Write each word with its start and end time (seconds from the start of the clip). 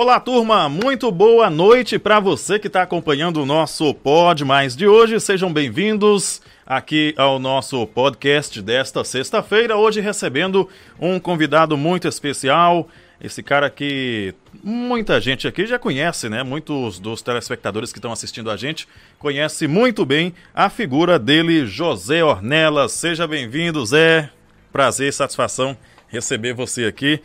Olá, 0.00 0.20
turma, 0.20 0.68
muito 0.68 1.10
boa 1.10 1.50
noite 1.50 1.98
para 1.98 2.20
você 2.20 2.56
que 2.56 2.68
está 2.68 2.82
acompanhando 2.82 3.42
o 3.42 3.44
nosso 3.44 3.92
Pod 3.92 4.44
Mais 4.44 4.76
de 4.76 4.86
hoje. 4.86 5.18
Sejam 5.18 5.52
bem-vindos 5.52 6.40
aqui 6.64 7.12
ao 7.16 7.40
nosso 7.40 7.84
podcast 7.84 8.62
desta 8.62 9.02
sexta-feira. 9.02 9.76
Hoje 9.76 10.00
recebendo 10.00 10.68
um 11.00 11.18
convidado 11.18 11.76
muito 11.76 12.06
especial. 12.06 12.88
Esse 13.20 13.42
cara 13.42 13.68
que 13.68 14.32
muita 14.62 15.20
gente 15.20 15.48
aqui 15.48 15.66
já 15.66 15.80
conhece, 15.80 16.28
né? 16.28 16.44
Muitos 16.44 17.00
dos 17.00 17.20
telespectadores 17.20 17.90
que 17.92 17.98
estão 17.98 18.12
assistindo 18.12 18.52
a 18.52 18.56
gente 18.56 18.86
conhece 19.18 19.66
muito 19.66 20.06
bem 20.06 20.32
a 20.54 20.70
figura 20.70 21.18
dele, 21.18 21.66
José 21.66 22.22
Ornelas. 22.22 22.92
Seja 22.92 23.26
bem-vindo, 23.26 23.84
Zé. 23.84 24.30
Prazer 24.70 25.08
e 25.08 25.12
satisfação 25.12 25.76
receber 26.08 26.54
você 26.54 26.84
aqui. 26.86 27.20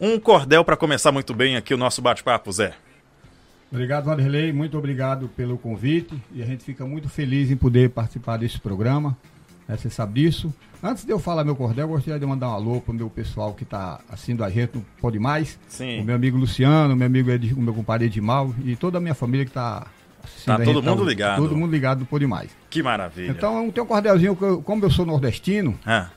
Um 0.00 0.18
cordel 0.20 0.64
para 0.64 0.76
começar 0.76 1.10
muito 1.10 1.32
bem 1.34 1.56
aqui 1.56 1.72
o 1.72 1.76
nosso 1.78 2.02
bate-papo, 2.02 2.52
Zé. 2.52 2.74
Obrigado, 3.70 4.04
Vanderlei. 4.04 4.52
Muito 4.52 4.76
obrigado 4.78 5.28
pelo 5.28 5.56
convite. 5.58 6.14
E 6.34 6.42
a 6.42 6.46
gente 6.46 6.62
fica 6.64 6.84
muito 6.86 7.08
feliz 7.08 7.50
em 7.50 7.56
poder 7.56 7.90
participar 7.90 8.36
desse 8.36 8.60
programa. 8.60 9.16
Né, 9.66 9.76
você 9.76 9.90
sabe 9.90 10.20
disso. 10.22 10.54
Antes 10.82 11.04
de 11.04 11.10
eu 11.10 11.18
falar 11.18 11.42
meu 11.44 11.56
cordel, 11.56 11.84
eu 11.86 11.88
gostaria 11.88 12.20
de 12.20 12.26
mandar 12.26 12.50
um 12.50 12.52
alô 12.52 12.80
para 12.80 12.92
o 12.92 12.94
meu 12.94 13.08
pessoal 13.10 13.54
que 13.54 13.64
está 13.64 14.00
assistindo 14.08 14.44
a 14.44 14.50
gente, 14.50 14.76
não 14.76 14.84
pode 15.00 15.18
mais. 15.18 15.58
Sim. 15.66 16.00
O 16.00 16.04
meu 16.04 16.14
amigo 16.14 16.36
Luciano, 16.38 16.94
meu 16.94 17.06
amigo 17.06 17.30
Ed, 17.30 17.52
o 17.54 17.60
meu 17.60 17.74
compadre 17.74 18.06
Edmal 18.06 18.54
e 18.64 18.76
toda 18.76 18.98
a 18.98 19.00
minha 19.00 19.14
família 19.14 19.44
que 19.44 19.50
está 19.50 19.86
assistindo 20.22 20.58
Tá 20.58 20.64
todo 20.64 20.74
gente, 20.82 20.88
mundo 20.90 21.04
ligado. 21.04 21.42
Todo 21.42 21.56
mundo 21.56 21.70
ligado 21.72 22.00
no 22.00 22.06
Pode 22.06 22.26
Mais. 22.26 22.50
Que 22.70 22.82
maravilha. 22.82 23.30
Então 23.30 23.68
tem 23.70 23.82
um 23.82 23.86
cordelzinho, 23.86 24.36
eu- 24.40 24.62
como 24.62 24.84
eu 24.84 24.90
sou 24.90 25.04
nordestino, 25.06 25.76
Ah, 25.84 26.10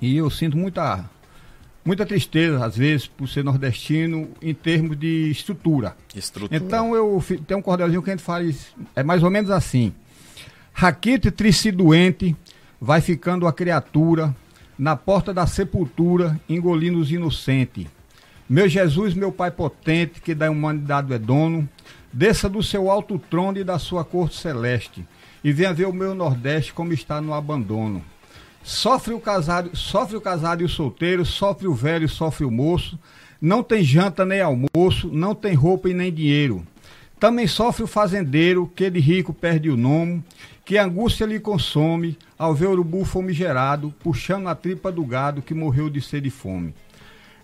e 0.00 0.16
eu 0.16 0.30
sinto 0.30 0.56
muita, 0.56 1.04
muita 1.84 2.04
tristeza, 2.04 2.64
às 2.64 2.76
vezes, 2.76 3.06
por 3.06 3.28
ser 3.28 3.44
nordestino 3.44 4.28
em 4.42 4.54
termos 4.54 4.98
de 4.98 5.30
estrutura. 5.30 5.96
estrutura. 6.14 6.54
Então 6.56 6.94
eu 6.94 7.22
tem 7.46 7.56
um 7.56 7.62
cordelzinho 7.62 8.02
que 8.02 8.10
a 8.10 8.12
gente 8.12 8.22
faz, 8.22 8.74
é 8.94 9.02
mais 9.02 9.22
ou 9.22 9.30
menos 9.30 9.50
assim. 9.50 9.92
Raquete 10.72 11.30
tricidente, 11.30 12.36
vai 12.80 13.00
ficando 13.00 13.46
a 13.46 13.52
criatura, 13.52 14.34
na 14.78 14.94
porta 14.94 15.34
da 15.34 15.46
sepultura, 15.46 16.40
engolindo 16.48 16.98
os 16.98 17.10
inocentes. 17.10 17.86
Meu 18.48 18.68
Jesus, 18.68 19.12
meu 19.12 19.32
Pai 19.32 19.50
potente, 19.50 20.20
que 20.20 20.34
da 20.34 20.50
humanidade 20.50 21.12
é 21.12 21.18
dono, 21.18 21.68
desça 22.12 22.48
do 22.48 22.62
seu 22.62 22.90
alto 22.90 23.18
trono 23.18 23.58
e 23.58 23.64
da 23.64 23.78
sua 23.78 24.04
corte 24.04 24.36
celeste, 24.36 25.06
e 25.42 25.52
venha 25.52 25.74
ver 25.74 25.86
o 25.86 25.92
meu 25.92 26.14
Nordeste 26.14 26.72
como 26.72 26.92
está 26.92 27.20
no 27.20 27.34
abandono. 27.34 28.02
Sofre 28.68 29.14
o 29.14 29.18
casado, 29.18 29.74
sofre 29.74 30.14
o 30.14 30.20
casado 30.20 30.60
e 30.60 30.66
o 30.66 30.68
solteiro, 30.68 31.24
sofre 31.24 31.66
o 31.66 31.72
velho, 31.72 32.06
sofre 32.06 32.44
o 32.44 32.50
moço. 32.50 32.98
Não 33.40 33.62
tem 33.62 33.82
janta 33.82 34.26
nem 34.26 34.42
almoço, 34.42 35.08
não 35.10 35.34
tem 35.34 35.54
roupa 35.54 35.88
e 35.88 35.94
nem 35.94 36.12
dinheiro. 36.12 36.66
Também 37.18 37.46
sofre 37.46 37.82
o 37.82 37.86
fazendeiro, 37.86 38.70
que 38.76 38.90
de 38.90 39.00
rico 39.00 39.32
perde 39.32 39.70
o 39.70 39.76
nome, 39.76 40.22
que 40.66 40.76
angústia 40.76 41.24
lhe 41.24 41.40
consome, 41.40 42.18
ao 42.38 42.54
ver 42.54 42.66
urubu 42.66 43.06
famigerado, 43.06 43.90
puxando 44.00 44.48
a 44.48 44.54
tripa 44.54 44.92
do 44.92 45.02
gado 45.02 45.40
que 45.40 45.54
morreu 45.54 45.88
de 45.88 46.02
sede 46.02 46.28
e 46.28 46.30
fome. 46.30 46.74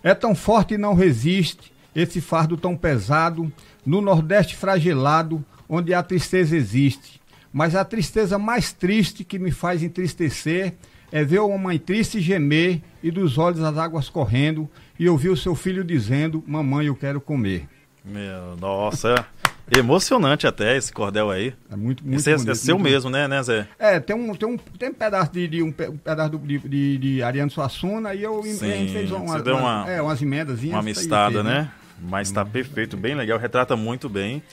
É 0.03 0.13
tão 0.13 0.35
forte 0.35 0.75
e 0.75 0.77
não 0.77 0.93
resiste, 0.93 1.73
esse 1.95 2.21
fardo 2.21 2.55
tão 2.55 2.77
pesado, 2.77 3.51
no 3.83 3.99
Nordeste 3.99 4.55
fragelado, 4.55 5.43
onde 5.67 5.91
a 5.91 6.03
tristeza 6.03 6.55
existe. 6.55 7.19
Mas 7.51 7.73
a 7.73 7.83
tristeza 7.83 8.37
mais 8.37 8.71
triste 8.71 9.23
que 9.23 9.39
me 9.39 9.49
faz 9.49 9.81
entristecer 9.81 10.75
é 11.11 11.23
ver 11.23 11.39
uma 11.39 11.57
mãe 11.57 11.77
triste 11.77 12.19
gemer 12.19 12.81
e 13.03 13.11
dos 13.11 13.37
olhos 13.37 13.61
as 13.61 13.77
águas 13.77 14.09
correndo 14.09 14.69
e 14.99 15.07
ouvir 15.09 15.29
o 15.29 15.37
seu 15.37 15.55
filho 15.55 15.83
dizendo: 15.83 16.43
Mamãe, 16.47 16.87
eu 16.87 16.95
quero 16.95 17.19
comer. 17.21 17.67
Meu, 18.03 18.55
nossa, 18.59 19.25
é 19.71 19.79
emocionante 19.79 20.45
até 20.45 20.77
esse 20.77 20.93
cordel 20.93 21.31
aí. 21.31 21.53
É 21.71 21.75
muito, 21.75 22.05
muito 22.05 22.19
Esse 22.19 22.29
é, 22.29 22.33
é 22.33 22.37
bonito, 22.37 22.55
seu 22.55 22.77
muito 22.77 22.89
mesmo, 22.91 23.09
né, 23.09 23.27
né, 23.27 23.41
Zé? 23.41 23.67
É, 23.79 23.99
tem 23.99 24.15
um, 24.15 24.35
tem 24.35 24.47
um, 24.47 24.57
tem 24.57 24.89
um 24.89 24.93
pedaço 24.93 25.31
de, 25.31 25.47
de 25.47 25.63
um, 25.63 25.67
um 25.69 25.97
pedaço 25.97 26.37
de, 26.37 26.59
de, 26.59 26.97
de 26.97 27.23
Ariano 27.23 27.49
Suassuna 27.49 28.13
e 28.13 28.21
eu 28.21 28.43
Sim, 28.43 28.71
a 28.71 28.75
gente 28.77 28.93
fez 28.93 29.11
uma, 29.11 29.25
você 29.37 29.41
deu 29.41 29.57
uma- 29.57 29.89
é, 29.89 30.01
umas 30.01 30.21
emendas. 30.21 30.61
Uma 30.63 30.79
amistada, 30.79 31.41
né? 31.41 31.71
Mas 31.99 32.29
tá 32.29 32.45
perfeito, 32.45 32.95
bem 32.97 33.15
legal, 33.15 33.39
retrata 33.39 33.75
muito 33.75 34.07
bem 34.09 34.43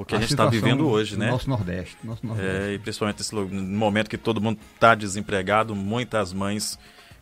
o 0.00 0.04
que 0.04 0.14
a, 0.14 0.20
gente 0.20 0.30
está 0.30 0.46
vivendo 0.46 0.88
hoje, 0.88 1.16
né? 1.18 1.30
Nosso 1.30 1.48
Nordeste. 1.50 1.96
Nosso 2.04 2.26
Nordeste. 2.26 2.50
É, 2.70 2.72
e 2.74 2.78
principalmente 2.78 3.18
nesse 3.18 3.34
momento 3.34 4.08
que 4.08 4.16
todo 4.18 4.40
mundo 4.40 4.58
está 4.74 4.94
desempregado, 4.94 5.74
muitas 5.74 6.32
mães 6.32 6.78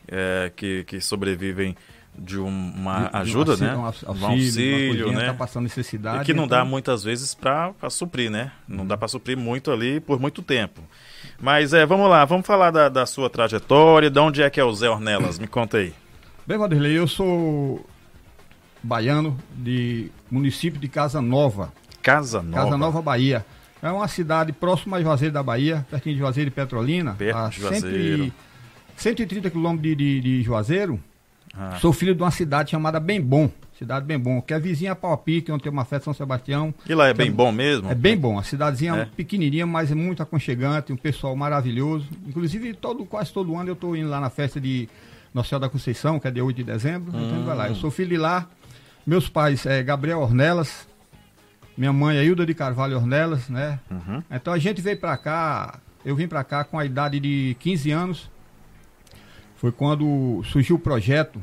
é, 0.09 0.53
que, 0.55 0.85
que 0.85 1.01
sobrevivem 1.01 1.77
de 2.19 2.39
um- 2.39 2.47
uma 2.47 2.95
De- 3.05 3.11
de 3.11 3.17
um 3.17 3.21
ajuda, 3.21 3.51
auxílio, 3.53 3.73
né? 3.73 3.79
Um 3.79 3.85
aux- 3.85 4.03
Um 4.05 4.09
auxílio, 4.27 4.37
auxílio, 4.87 5.13
né? 5.13 5.27
Tá 5.27 5.35
passando 5.35 5.65
necessidade. 5.65 6.23
E 6.23 6.25
que 6.25 6.33
não 6.33 6.45
então- 6.45 6.59
dá 6.59 6.65
muitas 6.65 7.03
vezes 7.05 7.35
para 7.35 7.75
suprir, 7.91 8.31
né? 8.31 8.53
Não 8.69 8.87
dá 8.87 8.97
para 8.97 9.09
suprir 9.09 9.37
muito 9.37 9.71
ali 9.71 10.01
por 10.01 10.19
muito 10.21 10.43
tempo. 10.43 10.81
Mas 11.41 11.75
é, 11.75 11.85
vamos 11.85 12.09
lá, 12.09 12.25
vamos 12.25 12.47
falar 12.47 12.71
da, 12.71 12.89
da 12.89 13.05
sua 13.05 13.29
trajetória, 13.29 14.09
de 14.09 14.19
onde 14.19 14.43
é 14.43 14.49
que 14.49 14.59
é 14.61 14.65
o 14.65 14.73
Zé 14.73 14.89
Ornelas? 14.89 15.39
Me 15.39 15.47
conta 15.47 15.77
aí. 15.79 15.93
Bem, 16.47 16.57
Vanderlei, 16.57 16.97
eu 16.97 17.07
sou 17.09 17.85
baiano 18.83 19.37
de 19.55 20.11
município 20.31 20.81
de 20.81 20.89
Casa 20.89 21.21
Nova, 21.21 21.73
Casa 22.07 22.41
Nova. 22.43 22.65
Casa 22.65 22.77
Nova, 22.79 23.03
Bahia. 23.03 23.45
É 23.83 23.91
uma 23.91 24.07
cidade 24.09 24.53
próxima 24.53 24.97
a 24.97 25.03
Juazeiro 25.03 25.35
da 25.35 25.43
Bahia, 25.43 25.85
pertinho 25.91 26.15
de 26.15 26.21
Juazeiro 26.21 26.49
e 26.49 26.51
Petrolina. 26.53 27.15
Perto 27.15 27.37
a 27.37 27.49
de 27.49 27.61
Juazeiro. 27.61 27.89
100 27.89 28.27
e- 28.29 28.33
130 28.97 29.51
quilômetros 29.51 29.83
de, 29.83 29.95
de, 29.97 30.21
de 30.21 30.43
Juazeiro. 30.43 31.01
Ah, 31.53 31.79
Sou 31.81 31.93
filho 31.93 32.15
de 32.15 32.23
uma 32.23 32.31
cidade 32.31 32.71
chamada 32.71 33.01
Bem 33.01 33.21
Bom. 33.21 33.51
Cidade 33.79 34.07
Bem 34.07 34.19
Bom, 34.19 34.41
que 34.41 34.55
é 34.55 34.59
vizinha 34.59 34.93
a 34.93 34.97
Pau 34.97 35.13
a 35.13 35.19
Pique, 35.19 35.51
onde 35.53 35.63
tem 35.63 35.71
uma 35.73 35.85
festa 35.85 36.05
São 36.05 36.15
Sebastião. 36.15 36.73
e 36.89 36.95
lá 36.95 37.09
é 37.09 37.13
bem 37.15 37.31
bom 37.31 37.53
mesmo? 37.53 37.91
É 37.91 37.95
bem 37.95 38.17
bom, 38.17 38.39
a 38.39 38.43
cidadezinha 38.43 38.95
É? 38.95 39.05
pequenininha, 39.05 39.67
mas 39.67 39.91
é 39.91 39.95
muito 39.95 40.23
aconchegante, 40.23 40.93
um 40.93 40.97
pessoal 40.97 41.37
maravilhoso. 41.37 42.07
Inclusive, 42.27 42.73
todo, 42.73 43.05
quase 43.05 43.33
todo 43.33 43.55
ano 43.57 43.69
eu 43.69 43.75
estou 43.75 43.95
indo 43.95 44.09
lá 44.09 44.19
na 44.21 44.31
festa 44.31 44.59
de 44.61 44.89
Nossa 45.35 45.51
Senhora 45.51 45.67
da 45.67 45.71
Conceição, 45.71 46.19
que 46.19 46.27
é 46.27 46.31
dia 46.31 46.43
8 46.45 46.57
de 46.57 46.65
dezembro. 46.65 47.09
Então 47.11 47.21
a 47.21 47.35
gente 47.35 47.45
vai 47.45 47.57
lá. 47.57 47.69
Eu 47.69 47.75
sou 47.75 47.91
filho 47.91 48.11
de 48.11 48.17
lá. 48.17 48.47
Meus 49.07 49.29
pais 49.29 49.67
é 49.67 49.83
Gabriel 49.83 50.21
Ornelas, 50.21 50.89
minha 51.77 51.93
mãe 51.93 52.17
é 52.17 52.25
Hilda 52.25 52.47
de 52.47 52.55
Carvalho 52.55 52.97
Ornelas, 52.97 53.49
né? 53.49 53.79
Uhum. 53.91 54.23
Então 54.31 54.53
a 54.53 54.59
gente 54.59 54.81
veio 54.81 54.97
pra 54.99 55.17
cá, 55.17 55.79
eu 56.05 56.17
vim 56.17 56.27
pra 56.27 56.43
cá 56.45 56.65
com 56.65 56.79
a 56.79 56.85
idade 56.85 57.21
de 57.21 57.57
15 57.61 57.91
anos. 57.91 58.31
Foi 59.57 59.73
quando 59.73 60.43
surgiu 60.45 60.77
o 60.77 60.79
projeto 60.79 61.41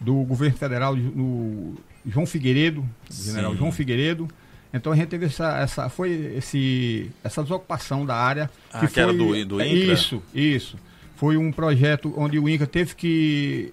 do 0.00 0.14
governo 0.24 0.56
federal 0.56 0.94
de- 0.96 1.02
no 1.02 1.74
João 2.04 2.26
Figueiredo, 2.26 2.84
general 3.10 3.52
Sim. 3.52 3.58
João 3.58 3.72
Figueiredo. 3.72 4.28
Então 4.74 4.92
a 4.92 4.96
gente 4.96 5.08
teve 5.08 5.26
essa, 5.26 5.56
essa 5.58 5.88
foi 5.88 6.10
esse 6.36 7.10
essa 7.24 7.42
desocupação 7.42 8.04
da 8.04 8.14
área 8.16 8.50
Ah, 8.72 8.86
que 8.86 9.00
era 9.00 9.12
do- 9.12 9.44
do 9.44 9.60
é, 9.60 9.66
INCRA? 9.68 9.92
Isso, 9.94 10.22
isso. 10.34 10.76
Foi 11.14 11.36
um 11.36 11.50
projeto 11.50 12.12
onde 12.16 12.38
o 12.38 12.48
INCRA 12.48 12.66
teve 12.66 12.94
que 12.94 13.72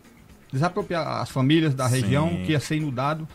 desapropriar 0.51 1.21
as 1.21 1.29
famílias 1.29 1.73
da 1.73 1.89
Sim. 1.89 2.01
região 2.01 2.29
que 2.45 2.51
ia 2.51 2.59
ser 2.59 2.77
inundado 2.77 3.27
que- 3.27 3.33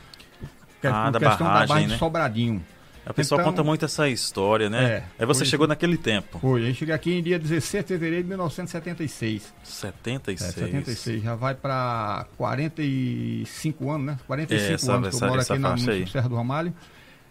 Ah, 0.84 1.04
por 1.06 1.12
da 1.12 1.18
questão 1.28 1.46
barragem, 1.46 1.66
da 1.68 1.74
barra 1.74 1.80
né? 1.86 1.92
de 1.94 1.98
Sobradinho. 1.98 2.64
A 3.06 3.14
pessoa 3.14 3.40
Então- 3.40 3.50
conta 3.52 3.64
muito 3.64 3.84
essa 3.86 4.06
história, 4.06 4.68
né? 4.68 4.84
É, 4.84 5.04
Aí 5.20 5.24
você 5.26 5.42
chegou 5.44 5.66
naquele 5.66 5.96
tempo. 5.96 6.38
Foi, 6.38 6.68
eu 6.68 6.74
cheguei 6.74 6.94
aqui 6.94 7.14
em 7.14 7.22
dia 7.22 7.38
16 7.38 7.82
de 7.84 7.88
fevereiro 7.88 8.22
de 8.24 8.28
1976. 8.28 9.54
76. 9.64 10.42
É, 10.42 10.60
76, 10.66 11.22
já 11.22 11.34
vai 11.34 11.54
para 11.54 12.26
45 12.36 13.90
anos, 13.90 14.06
né? 14.06 14.18
45 14.26 14.70
É, 14.70 14.74
essa- 14.74 14.92
anos 14.92 15.08
que 15.08 15.16
essa- 15.16 15.24
eu 15.24 15.28
moro 15.30 15.40
aqui 15.40 15.58
na 15.58 15.68
município. 15.70 16.08
Serra 16.08 16.28
do 16.28 16.36
Ramalho. 16.36 16.74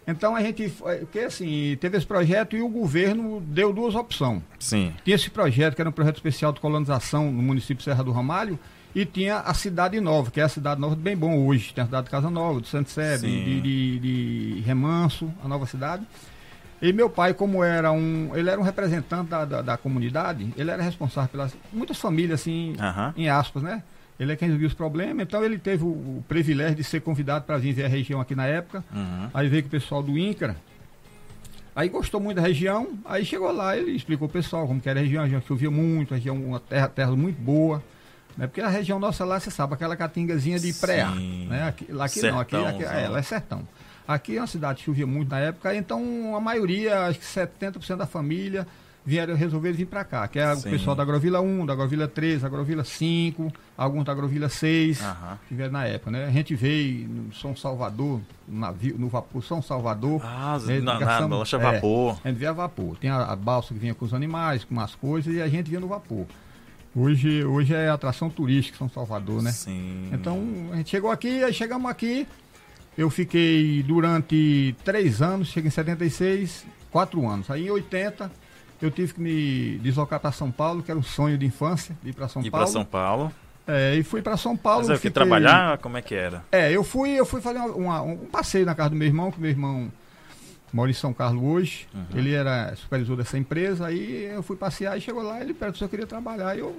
Então 0.06 0.34
a 0.34 0.40
gente, 0.42 0.68
porque 1.00 1.18
assim, 1.20 1.76
teve 1.80 1.98
esse 1.98 2.06
projeto 2.06 2.56
e 2.56 2.62
o 2.62 2.68
governo 2.68 3.40
deu 3.46 3.72
duas 3.72 3.94
opções. 3.94 4.40
Sim. 4.58 4.92
Tinha 5.04 5.14
esse 5.14 5.28
projeto, 5.28 5.74
que 5.74 5.82
era 5.82 5.88
um 5.90 5.92
projeto 5.92 6.16
especial 6.16 6.50
de 6.52 6.60
colonização 6.60 7.30
no 7.30 7.42
município 7.42 7.84
Serra 7.84 8.02
do 8.02 8.10
Ramalho, 8.10 8.58
e 9.00 9.06
tinha 9.06 9.38
a 9.38 9.54
Cidade 9.54 10.00
Nova, 10.00 10.28
que 10.28 10.40
é 10.40 10.42
a 10.42 10.48
Cidade 10.48 10.80
Nova 10.80 10.96
de 10.96 11.02
Bem 11.02 11.16
Bom 11.16 11.46
hoje. 11.46 11.72
Tem 11.72 11.82
a 11.82 11.84
cidade 11.84 12.06
de 12.06 12.10
Casa 12.10 12.28
Nova, 12.28 12.60
de 12.60 12.66
Santo 12.66 12.90
Sebe, 12.90 13.28
de, 13.28 13.60
de, 13.60 13.98
de 14.00 14.60
Remanso, 14.62 15.32
a 15.40 15.46
nova 15.46 15.66
cidade. 15.66 16.04
E 16.82 16.92
meu 16.92 17.08
pai, 17.08 17.32
como 17.32 17.62
era 17.62 17.92
um. 17.92 18.34
Ele 18.34 18.50
era 18.50 18.60
um 18.60 18.64
representante 18.64 19.30
da, 19.30 19.44
da, 19.44 19.62
da 19.62 19.76
comunidade, 19.76 20.52
ele 20.56 20.72
era 20.72 20.82
responsável 20.82 21.30
pelas. 21.30 21.56
Muitas 21.72 21.96
famílias, 21.98 22.40
assim, 22.40 22.74
Aham. 22.80 23.14
em 23.16 23.28
aspas, 23.28 23.62
né? 23.62 23.84
Ele 24.18 24.32
é 24.32 24.36
quem 24.36 24.48
resolvia 24.48 24.66
os 24.66 24.74
problemas, 24.74 25.24
então 25.24 25.44
ele 25.44 25.58
teve 25.58 25.84
o, 25.84 25.86
o 25.86 26.24
privilégio 26.26 26.74
de 26.74 26.82
ser 26.82 27.00
convidado 27.00 27.44
para 27.44 27.56
vir 27.56 27.72
ver 27.72 27.84
a 27.84 27.88
região 27.88 28.20
aqui 28.20 28.34
na 28.34 28.46
época. 28.46 28.82
Uhum. 28.92 29.30
Aí 29.32 29.48
veio 29.48 29.62
com 29.62 29.68
o 29.68 29.70
pessoal 29.70 30.02
do 30.02 30.18
INCRA. 30.18 30.56
Aí 31.72 31.88
gostou 31.88 32.20
muito 32.20 32.38
da 32.38 32.42
região, 32.42 32.98
aí 33.04 33.24
chegou 33.24 33.52
lá, 33.52 33.76
ele 33.76 33.92
explicou 33.92 34.26
ao 34.26 34.28
pessoal 34.28 34.66
como 34.66 34.80
que 34.80 34.88
era 34.88 34.98
a 34.98 35.02
região, 35.04 35.20
a 35.20 35.24
região 35.24 35.40
chovia 35.46 35.70
muito, 35.70 36.14
a 36.14 36.16
região, 36.16 36.34
uma 36.34 36.58
terra, 36.58 36.88
terra 36.88 37.14
muito 37.14 37.40
boa. 37.40 37.80
Né? 38.38 38.46
Porque 38.46 38.60
a 38.60 38.68
região 38.68 39.00
nossa 39.00 39.24
lá, 39.24 39.40
você 39.40 39.50
sabe, 39.50 39.74
aquela 39.74 39.96
catingazinha 39.96 40.60
de 40.60 40.72
pré 40.74 41.04
Sim. 41.06 41.48
né? 41.48 41.64
Aqui, 41.64 41.92
lá 41.92 42.04
aqui 42.04 42.22
não, 42.22 42.38
aqui, 42.38 42.54
aqui 42.56 42.78
Sertãozão. 42.78 43.00
é, 43.00 43.08
lá 43.08 43.18
é 43.18 43.22
sertão. 43.22 43.68
Aqui 44.06 44.36
é 44.36 44.40
uma 44.40 44.46
cidade 44.46 44.78
que 44.78 44.84
chovia 44.84 45.06
muito 45.06 45.28
na 45.28 45.40
época, 45.40 45.74
então 45.74 46.34
a 46.34 46.40
maioria, 46.40 47.06
acho 47.06 47.18
que 47.18 47.26
70% 47.26 47.96
da 47.96 48.06
família 48.06 48.66
vieram 49.04 49.34
resolver 49.34 49.72
vir 49.72 49.86
para 49.86 50.04
cá, 50.04 50.28
que 50.28 50.38
é 50.38 50.54
Sim. 50.54 50.68
o 50.68 50.70
pessoal 50.70 50.94
da 50.94 51.02
Agrovila 51.02 51.40
1, 51.40 51.66
da 51.66 51.72
Agrovila 51.72 52.06
3, 52.06 52.42
da 52.42 52.46
Agrovila 52.46 52.84
5, 52.84 53.52
alguns 53.76 54.04
da 54.04 54.12
Agrovila 54.12 54.48
6, 54.48 55.02
Aham. 55.02 55.38
que 55.48 55.54
vieram 55.54 55.72
na 55.72 55.86
época, 55.86 56.10
né? 56.10 56.26
A 56.26 56.30
gente 56.30 56.54
veio 56.54 57.08
no 57.08 57.34
São 57.34 57.56
Salvador, 57.56 58.20
no 58.46 58.60
navio, 58.60 58.96
no 58.98 59.08
vapor 59.08 59.42
São 59.42 59.60
Salvador. 59.60 60.20
Ah, 60.24 60.58
né? 60.64 60.80
na, 60.80 61.00
na 61.00 61.26
lancha 61.26 61.56
é, 61.56 61.60
vapor. 61.60 62.18
a 62.22 62.28
gente 62.28 62.38
via 62.38 62.50
a 62.50 62.52
vapor. 62.52 62.96
Tem 62.98 63.10
a, 63.10 63.24
a 63.24 63.36
balsa 63.36 63.74
que 63.74 63.80
vinha 63.80 63.94
com 63.94 64.04
os 64.04 64.14
animais, 64.14 64.62
com 64.64 64.78
as 64.78 64.94
coisas, 64.94 65.34
e 65.34 65.40
a 65.40 65.48
gente 65.48 65.68
vinha 65.68 65.80
no 65.80 65.88
vapor. 65.88 66.26
Hoje, 66.96 67.44
hoje 67.44 67.74
é 67.74 67.88
atração 67.88 68.28
turística 68.30 68.76
São 68.78 68.88
Salvador, 68.88 69.42
né? 69.42 69.52
Sim. 69.52 70.08
Então, 70.12 70.42
a 70.72 70.76
gente 70.76 70.90
chegou 70.90 71.10
aqui, 71.10 71.44
aí 71.44 71.52
chegamos 71.52 71.90
aqui. 71.90 72.26
Eu 72.96 73.08
fiquei 73.10 73.82
durante 73.84 74.74
três 74.84 75.22
anos, 75.22 75.48
cheguei 75.48 75.68
em 75.68 75.70
76, 75.70 76.66
quatro 76.90 77.26
anos. 77.28 77.48
Aí 77.50 77.66
em 77.68 77.70
80, 77.70 78.30
eu 78.82 78.90
tive 78.90 79.14
que 79.14 79.20
me 79.20 79.78
deslocar 79.78 80.18
para 80.18 80.32
São 80.32 80.50
Paulo, 80.50 80.82
que 80.82 80.90
era 80.90 80.98
um 80.98 81.02
sonho 81.02 81.38
de 81.38 81.46
infância, 81.46 81.96
de 82.02 82.10
ir 82.10 82.12
para 82.12 82.26
São 82.26 82.42
Ir 82.42 82.50
pra 82.50 82.60
Paulo. 82.60 82.72
São 82.72 82.84
Paulo. 82.84 83.32
É, 83.66 83.94
e 83.96 84.02
fui 84.02 84.22
para 84.22 84.36
São 84.36 84.56
Paulo. 84.56 84.80
Mas 84.80 84.90
é 84.90 84.92
que 84.94 84.98
fiquei- 84.98 85.10
trabalhar? 85.12 85.78
Como 85.78 85.96
é 85.96 86.02
que 86.02 86.14
era? 86.14 86.42
É, 86.50 86.72
eu 86.72 86.82
fui, 86.82 87.10
eu 87.10 87.26
fui 87.26 87.40
fazer 87.40 87.58
uma- 87.58 87.74
uma- 87.74 88.02
um 88.02 88.16
passeio 88.26 88.64
na 88.66 88.74
casa 88.74 88.90
do 88.90 88.96
meu 88.96 89.06
irmão, 89.06 89.30
que 89.30 89.38
meu 89.40 89.50
irmão 89.50 89.92
em 90.72 90.92
São 90.92 91.12
Carlos 91.12 91.42
hoje. 91.42 91.86
Uhum. 91.94 92.18
Ele 92.18 92.32
era 92.34 92.74
supervisor 92.76 93.16
dessa 93.16 93.38
empresa, 93.38 93.86
aí 93.86 94.24
eu 94.34 94.42
fui 94.42 94.56
passear 94.56 94.96
e 94.96 95.00
chegou 95.00 95.22
lá, 95.22 95.40
ele 95.40 95.54
perguntou 95.54 95.78
se 95.78 95.84
eu 95.84 95.88
queria 95.88 96.06
trabalhar. 96.06 96.56
E 96.56 96.60
eu. 96.60 96.76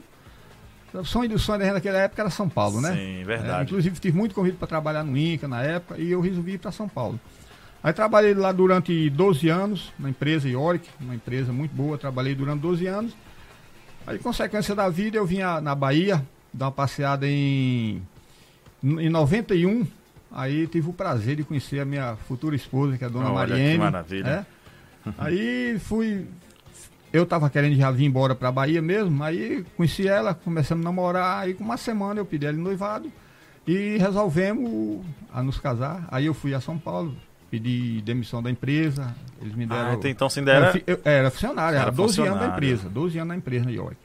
O 0.94 1.06
sonho 1.06 1.30
do 1.30 1.38
sonho 1.38 1.60
naquela 1.72 2.00
época 2.00 2.22
era 2.24 2.32
São 2.32 2.50
Paulo, 2.50 2.82
né? 2.82 2.94
Sim, 2.94 3.22
É, 3.22 3.24
verdade. 3.24 3.64
inclusive 3.66 4.00
tive 4.00 4.18
muito 4.18 4.34
convite 4.34 4.58
para 4.58 4.68
trabalhar 4.68 5.04
no 5.04 5.16
INCA 5.16 5.48
na 5.48 5.62
época 5.62 6.02
e 6.02 6.10
eu 6.12 6.20
resolvi 6.20 6.54
ir 6.54 6.58
para 6.58 6.72
São 6.72 6.90
Paulo. 6.90 7.20
Aí 7.84 7.94
trabalhei 7.94 8.34
lá 8.34 8.52
durante 8.52 9.08
12 9.10 9.48
anos, 9.50 9.94
na 10.00 10.10
empresa 10.10 10.50
Ioric, 10.50 10.90
uma 11.00 11.14
empresa 11.16 11.54
muito 11.54 11.72
boa, 11.76 11.98
trabalhei 11.98 12.34
durante 12.34 12.60
12 12.62 12.88
anos. 12.88 13.14
Aí, 14.08 14.18
consequência 14.18 14.74
da 14.74 14.90
vida, 14.90 15.18
eu 15.18 15.26
vim 15.26 15.40
na 15.62 15.76
Bahia, 15.76 16.26
dar 16.52 16.66
uma 16.66 16.72
passeada 16.72 17.28
em, 17.28 18.02
em 18.84 19.10
91. 19.10 19.86
Aí 20.32 20.68
tive 20.68 20.90
o 20.90 20.94
prazer 20.94 21.36
de 21.38 21.44
conhecer 21.44 21.80
a 21.80 21.86
minha 21.86 22.16
futura 22.28 22.56
esposa, 22.56 22.98
que 22.98 23.04
é 23.04 23.08
a 23.08 23.10
dona 23.10 23.26
que 23.28 23.32
Mariene. 23.34 23.78
maravilha. 23.80 24.46
É. 25.06 25.12
Aí 25.18 25.80
fui. 25.80 26.26
Eu 27.12 27.26
tava 27.26 27.50
querendo 27.50 27.76
já 27.76 27.90
vir 27.90 28.06
embora 28.06 28.36
pra 28.36 28.52
Bahia 28.52 28.82
mesmo, 28.82 29.24
aí 29.24 29.66
conheci 29.76 30.08
ela, 30.08 30.36
começamos 30.36 30.86
a 30.86 30.90
namorar, 30.90 31.40
aí 31.44 31.56
com 31.56 31.64
uma 31.64 31.78
semana 31.78 32.20
eu 32.20 32.26
pedi 32.26 32.46
ela 32.46 32.56
em 32.56 32.62
noivado 32.62 33.12
e 33.66 33.98
resolvemos 33.98 35.04
a 35.34 35.42
nos 35.42 35.58
casar. 35.60 36.08
Aí 36.12 36.28
eu 36.28 36.36
fui 36.36 36.54
a 36.54 36.62
São 36.62 36.78
Paulo, 36.78 37.16
pedi 37.50 38.00
demissão 38.02 38.44
da 38.44 38.52
empresa, 38.52 39.16
eles 39.42 39.56
me 39.56 39.66
deram. 39.66 40.00
Ah, 40.04 40.08
então, 40.08 40.28
Era, 40.46 40.52
era. 40.52 40.72
fi- 40.72 40.84
eu- 40.86 41.00
era 41.04 41.32
funcionário, 41.32 41.76
Era 41.78 41.82
era 41.88 41.92
12 41.92 42.22
anos 42.22 42.40
da 42.40 42.48
empresa, 42.50 42.88
12 42.90 43.18
anos 43.18 43.30
na 43.30 43.36
empresa 43.38 43.66
na 43.66 43.72
York. 43.72 43.98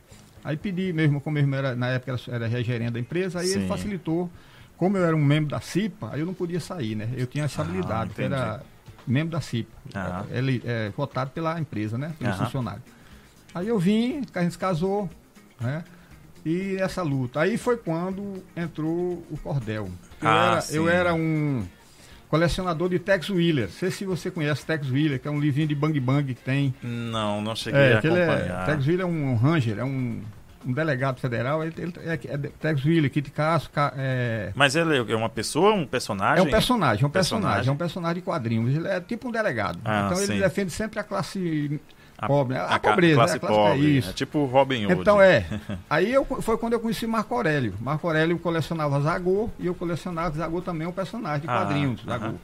Aí 0.42 0.56
pedi, 0.56 0.90
mesmo 0.92 1.20
como 1.20 1.34
mesmo 1.34 1.54
era, 1.54 1.74
na 1.74 1.88
época 1.88 2.18
era, 2.28 2.46
era 2.46 2.62
gerente 2.64 2.92
da 2.92 3.00
empresa, 3.00 3.40
aí 3.40 3.48
Sim. 3.48 3.58
ele 3.60 3.68
facilitou. 3.68 4.30
Como 4.76 4.96
eu 4.96 5.04
era 5.04 5.14
um 5.16 5.24
membro 5.24 5.50
da 5.50 5.60
CIPA, 5.60 6.10
aí 6.12 6.20
eu 6.20 6.26
não 6.26 6.34
podia 6.34 6.60
sair, 6.60 6.94
né? 6.94 7.08
Eu 7.16 7.26
tinha 7.26 7.44
essa 7.44 7.62
Ah, 7.62 7.64
habilidade, 7.64 8.10
que 8.14 8.22
entendi. 8.22 8.34
era 8.34 8.62
membro 9.06 9.30
da 9.32 9.40
CIPA. 9.40 9.72
Aham. 9.94 10.26
Ele 10.30 10.62
é 10.64 10.90
votado 10.96 11.30
pela 11.30 11.58
empresa, 11.60 11.96
né? 11.96 12.12
Pelo 12.18 12.30
Aham. 12.30 12.44
funcionário. 12.44 12.82
Aí 13.54 13.68
eu 13.68 13.78
vim, 13.78 14.22
a 14.34 14.42
gente 14.42 14.52
se 14.52 14.58
casou, 14.58 15.08
né? 15.60 15.84
E 16.44 16.76
essa 16.78 17.02
luta. 17.02 17.40
Aí 17.40 17.56
foi 17.56 17.76
quando 17.76 18.42
entrou 18.56 19.24
o 19.30 19.38
cordel. 19.42 19.88
Eu, 20.20 20.28
Ah, 20.28 20.46
era, 20.52 20.60
sim. 20.60 20.76
eu 20.76 20.88
era 20.88 21.14
um 21.14 21.64
colecionador 22.28 22.88
de 22.90 22.98
Tex 22.98 23.30
Wheeler. 23.30 23.66
Não 23.66 23.72
sei 23.72 23.90
se 23.90 24.04
você 24.04 24.30
conhece 24.30 24.66
Tex 24.66 24.90
Wheeler, 24.90 25.20
que 25.20 25.28
é 25.28 25.30
um 25.30 25.38
livrinho 25.40 25.68
de 25.68 25.74
Bang 25.74 25.98
Bang 26.00 26.34
que 26.34 26.42
tem. 26.42 26.74
Não, 26.82 27.40
não 27.40 27.54
cheguei 27.54 27.80
É, 27.80 27.94
a 27.94 27.96
é, 27.96 27.98
acompanhar. 27.98 28.66
Tex 28.66 28.86
Wheeler 28.86 29.06
é 29.06 29.08
um 29.08 29.36
ranger, 29.36 29.78
é 29.78 29.84
um, 29.84 30.20
um 30.66 30.72
delegado 30.72 31.20
federal. 31.20 31.62
Ele, 31.62 31.74
ele 31.78 31.92
é, 32.04 32.12
é 32.14 32.36
Tex 32.38 32.82
Kit 33.12 33.30
Casso, 33.30 33.70
ca- 33.70 33.92
é, 33.96 34.52
Mas 34.54 34.74
ele 34.76 35.12
é 35.12 35.16
uma 35.16 35.28
pessoa, 35.28 35.72
um 35.74 35.86
personagem? 35.86 36.44
é 36.44 36.46
um 36.46 36.50
personagem, 36.50 37.04
é 37.04 37.06
um 37.06 37.10
personagem, 37.10 37.44
Personagem. 37.46 37.68
é 37.68 37.72
um 37.72 37.76
personagem 37.76 38.14
de 38.16 38.22
quadrinhos. 38.22 38.74
Ele 38.74 38.88
é 38.88 39.00
tipo 39.00 39.28
um 39.28 39.32
delegado. 39.32 39.78
Ah, 39.84 40.04
então 40.06 40.16
sim. 40.16 40.32
ele 40.32 40.42
defende 40.42 40.70
sempre 40.70 40.98
a 40.98 41.02
classe 41.04 41.80
A- 42.16 42.26
pobre, 42.26 42.56
a, 42.56 42.66
a 42.66 42.78
pobreza, 42.78 43.14
classe 43.16 43.32
né? 43.34 43.36
A 43.36 43.40
classe- 43.40 43.54
pobre. 43.54 43.86
É 43.86 43.90
isso. 43.98 44.10
É 44.10 44.12
tipo 44.12 44.44
Robin 44.46 44.86
Hood. 44.86 45.00
Então 45.00 45.20
é. 45.20 45.44
Aí 45.90 46.12
eu, 46.12 46.24
foi 46.24 46.56
quando 46.56 46.72
eu 46.74 46.80
conheci 46.80 47.06
Marco 47.06 47.34
Aurélio. 47.34 47.74
Marco 47.80 48.06
Aurélio 48.06 48.38
colecionava 48.38 49.00
Zagor 49.00 49.50
e 49.58 49.66
eu 49.66 49.74
colecionava 49.74 50.36
Zagor 50.36 50.62
também, 50.62 50.86
um 50.86 50.92
personagem 50.92 51.42
de 51.42 51.48
Ah, 51.48 51.58
quadrinhos, 51.58 52.00
aham. 52.06 52.18
Zagor. 52.18 52.34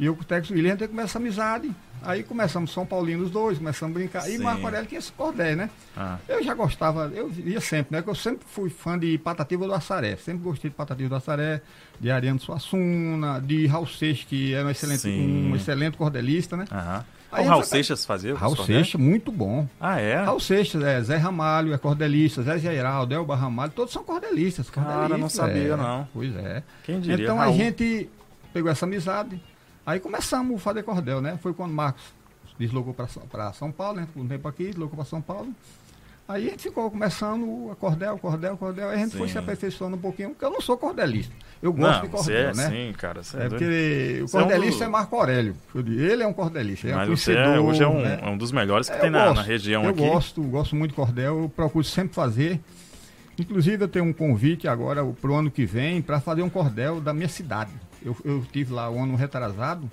E 0.00 0.06
eu 0.06 0.16
com 0.16 0.22
o 0.22 0.24
Tex 0.24 0.50
William 0.50 0.74
a 0.74 0.76
gente 0.76 0.88
começa 0.88 1.18
amizade. 1.18 1.70
Aí 2.04 2.22
começamos 2.22 2.72
São 2.72 2.84
Paulino 2.86 3.24
os 3.24 3.30
dois, 3.30 3.58
começamos 3.58 3.94
a 3.94 3.98
brincar. 3.98 4.28
E 4.28 4.36
Sim. 4.36 4.42
Marco 4.42 4.64
Aurélio 4.64 4.86
tinha 4.86 4.98
esse 4.98 5.12
cordé, 5.12 5.54
né? 5.56 5.70
Ah, 5.96 6.18
Eu 6.28 6.42
já 6.42 6.54
gostava, 6.54 7.10
eu 7.14 7.28
via 7.28 7.60
sempre, 7.60 7.96
né? 7.96 8.02
Que 8.02 8.08
eu 8.10 8.14
sempre 8.14 8.44
fui 8.48 8.70
fã 8.70 8.98
de 8.98 9.16
Patativa 9.18 9.66
do 9.66 9.74
Assaré. 9.74 10.16
Sempre 10.16 10.42
gostei 10.44 10.70
de 10.70 10.76
Patativa 10.76 11.08
do 11.08 11.14
Assaré, 11.16 11.60
de 12.00 12.10
Ariano 12.10 12.40
Suassuna, 12.40 13.40
de 13.40 13.66
Raul 13.66 13.86
Seixas, 13.86 14.24
que 14.26 14.54
era 14.54 14.66
um 14.66 14.70
excelente, 14.70 15.00
Sim. 15.00 15.50
um 15.50 15.56
excelente 15.56 15.96
cordelista, 15.96 16.56
né? 16.56 16.64
aham. 16.70 17.04
Aí 17.32 17.46
o 17.46 17.48
Raul 17.48 17.62
Seixas 17.62 18.04
fazia? 18.04 18.34
Raul? 18.34 18.54
Seixas, 18.56 19.00
muito 19.00 19.32
bom. 19.32 19.66
Ah, 19.80 19.98
é? 19.98 20.16
Raul 20.22 20.38
Seixas, 20.38 20.82
é, 20.82 21.00
Zé 21.02 21.16
Ramalho 21.16 21.72
é 21.72 21.78
cordelista, 21.78 22.42
Zé 22.42 22.58
Geraldo, 22.58 23.14
Elba 23.14 23.34
Ramalho, 23.34 23.72
todos 23.72 23.90
são 23.90 24.04
cordelistas. 24.04 24.68
Cara, 24.68 24.86
cordelistas, 25.08 25.18
não 25.20 25.28
sabia, 25.30 25.72
é. 25.72 25.76
não. 25.76 26.06
Pois 26.12 26.36
é. 26.36 26.62
Quem 26.84 27.00
diria? 27.00 27.24
então 27.24 27.40
a 27.40 27.44
Raul? 27.44 27.56
gente 27.56 28.10
pegou 28.52 28.70
essa 28.70 28.84
amizade, 28.84 29.40
aí 29.86 30.00
começamos 30.00 30.56
a 30.56 30.60
fazer 30.60 30.82
cordel, 30.82 31.20
né? 31.20 31.38
Foi 31.42 31.52
quando 31.54 31.70
o 31.70 31.74
Marcos 31.74 32.02
deslocou 32.58 32.94
para 32.94 33.52
São 33.52 33.72
Paulo, 33.72 34.00
né? 34.00 34.08
Um 34.16 34.26
tempo 34.26 34.46
aqui, 34.48 34.66
deslocou 34.66 34.96
para 34.96 35.04
São 35.04 35.20
Paulo. 35.20 35.48
Aí 36.28 36.46
a 36.46 36.50
gente 36.50 36.62
ficou 36.62 36.88
começando 36.90 37.68
a 37.70 37.74
cordel, 37.74 38.16
cordel, 38.16 38.56
cordel, 38.56 38.88
aí 38.90 38.94
a 38.96 38.98
gente 39.04 39.16
foi 39.16 39.26
Sim. 39.26 39.32
se 39.32 39.38
aperfeiçoando 39.38 39.96
um 39.96 40.00
pouquinho, 40.00 40.30
porque 40.30 40.44
eu 40.44 40.50
não 40.50 40.60
sou 40.60 40.78
cordelista. 40.78 41.34
Eu 41.60 41.72
gosto 41.72 41.96
Não, 41.96 42.02
de 42.02 42.08
cordel, 42.08 42.36
é 42.50 42.54
né? 42.54 42.70
sim, 42.70 42.92
cara. 42.96 43.22
Você 43.24 43.36
é 43.36 43.40
É 43.44 43.48
porque 43.48 44.20
o 44.22 44.28
Você 44.28 44.36
é 44.36 44.40
um 44.40 44.42
cordelista 44.44 44.84
é 44.84 44.88
Marco 44.88 45.16
Aurélio. 45.16 45.56
eu 45.74 45.80
Ele 45.86 46.22
é 46.22 46.26
um 46.26 46.32
cordelista, 46.32 46.88
é 46.88 46.92
um 46.94 46.96
Mas 46.96 47.08
você 47.08 47.32
é, 47.32 47.34
conhecedor, 47.34 47.64
hoje 47.68 47.82
é 47.82 47.88
um, 47.88 48.00
né? 48.00 48.20
é 48.22 48.28
um 48.30 48.36
dos 48.38 48.52
melhores 48.52 48.88
que 48.88 48.94
É, 48.94 48.98
tem 48.98 49.08
eu 49.08 49.12
na, 49.12 49.24
gosto, 49.26 49.36
na 49.36 49.42
região 49.42 49.82
eu 49.84 49.90
aqui. 49.90 49.98
gosto, 50.08 50.42
gosto 50.42 50.76
muito 50.76 50.90
de 50.92 50.96
cordel, 50.96 51.42
eu 51.42 51.48
procuro 51.48 51.84
sempre 51.84 52.14
fazer. 52.14 52.60
Inclusive 53.36 53.84
eu 53.84 53.88
tenho 53.88 54.04
um 54.04 54.12
convite 54.12 54.68
agora 54.68 55.04
para 55.04 55.30
o 55.30 55.34
ano 55.34 55.50
que 55.50 55.66
vem 55.66 56.00
para 56.00 56.20
fazer 56.20 56.42
um 56.42 56.50
cordel 56.50 57.00
da 57.00 57.12
minha 57.12 57.28
cidade. 57.28 57.72
Eu, 58.04 58.16
eu 58.24 58.44
tive 58.52 58.72
lá 58.72 58.90
o 58.90 58.98
ano 59.02 59.14
retrasado 59.16 59.90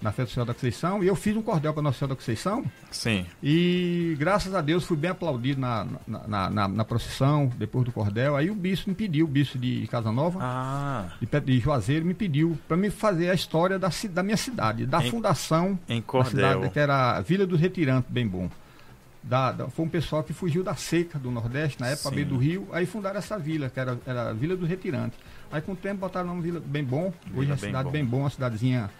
na 0.00 0.10
Festa 0.12 0.28
Social 0.30 0.46
da 0.46 0.54
Conceição 0.54 1.04
e 1.04 1.06
eu 1.08 1.14
fiz 1.14 1.36
um 1.36 1.42
cordel 1.42 1.74
para 1.74 1.82
Nossa 1.82 1.98
Senhora 1.98 2.14
da 2.14 2.16
Conceição 2.16 2.64
Sim. 2.90 3.26
e 3.42 4.16
graças 4.18 4.54
a 4.54 4.62
Deus 4.62 4.84
fui 4.84 4.96
bem 4.96 5.10
aplaudido 5.10 5.60
na, 5.60 5.86
na, 6.06 6.26
na, 6.26 6.50
na- 6.50 6.68
na 6.68 6.84
procissão 6.86 7.52
depois 7.58 7.84
do 7.84 7.92
cordel. 7.92 8.34
Aí 8.34 8.50
o 8.50 8.54
bispo 8.54 8.88
me 8.88 8.96
pediu, 8.96 9.26
o 9.26 9.28
bispo 9.28 9.58
de 9.58 9.86
Casa 9.88 10.10
Nova, 10.10 10.38
Ah, 10.42 11.08
de, 11.20 11.40
de 11.40 11.58
Juazeiro, 11.60 12.06
me 12.06 12.14
pediu 12.14 12.58
para 12.66 12.78
me 12.78 12.88
fazer 12.88 13.28
a 13.28 13.34
história 13.34 13.78
da, 13.78 13.90
da 14.10 14.22
minha 14.22 14.38
cidade, 14.38 14.86
da 14.86 15.04
Em- 15.04 15.10
fundação 15.10 15.78
em 15.86 16.00
da 16.00 16.06
cordel. 16.06 16.30
cidade, 16.30 16.70
que 16.72 16.78
era 16.78 17.18
a 17.18 17.20
Vila 17.20 17.46
dos 17.46 17.60
Retirantes, 17.60 18.10
bem 18.10 18.26
bom. 18.26 18.48
Da, 19.22 19.52
da- 19.52 19.68
foi 19.68 19.84
um 19.84 19.88
pessoal 19.88 20.22
que 20.22 20.32
fugiu 20.32 20.62
da 20.64 20.74
seca 20.74 21.18
do 21.18 21.30
Nordeste, 21.30 21.78
na 21.78 21.88
época, 21.88 22.08
Sim. 22.08 22.14
meio 22.14 22.26
do 22.26 22.38
Rio, 22.38 22.68
aí 22.72 22.86
fundaram 22.86 23.18
essa 23.18 23.38
vila, 23.38 23.68
que 23.68 23.78
era, 23.78 23.98
era 24.06 24.30
a 24.30 24.32
Vila 24.32 24.56
dos 24.56 24.66
Retirantes. 24.66 25.18
Aí 25.52 25.60
com 25.60 25.72
o 25.72 25.76
tempo 25.76 26.00
botaram 26.00 26.26
o 26.26 26.28
nome 26.30 26.42
Vila 26.42 26.60
Bem 26.64 26.84
Bom, 26.84 27.12
hoje 27.34 27.50
é 27.50 27.52
uma 27.52 27.58
cidade 27.58 27.84
Bom. 27.84 27.90
bem 27.90 28.04
bom, 28.04 28.18
uma 28.20 28.30
cidadezinha 28.30 28.90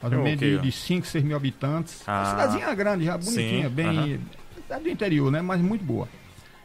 mais 0.00 0.12
É 0.12 0.16
ou 0.16 0.22
menos 0.24 0.40
de, 0.40 0.58
de 0.58 0.72
5, 0.72 1.06
6 1.06 1.24
mil 1.24 1.36
habitantes. 1.36 2.02
Ah. 2.06 2.20
Uma 2.20 2.30
cidadezinha 2.30 2.74
grande, 2.74 3.04
já 3.04 3.18
bonitinha, 3.18 3.68
Sim, 3.68 3.74
bem. 3.74 3.86
aham. 3.98 4.18
Cidade 4.62 4.84
do 4.84 4.90
interior, 4.90 5.30
né? 5.30 5.42
Mas 5.42 5.60
muito 5.60 5.84
boa. 5.84 6.08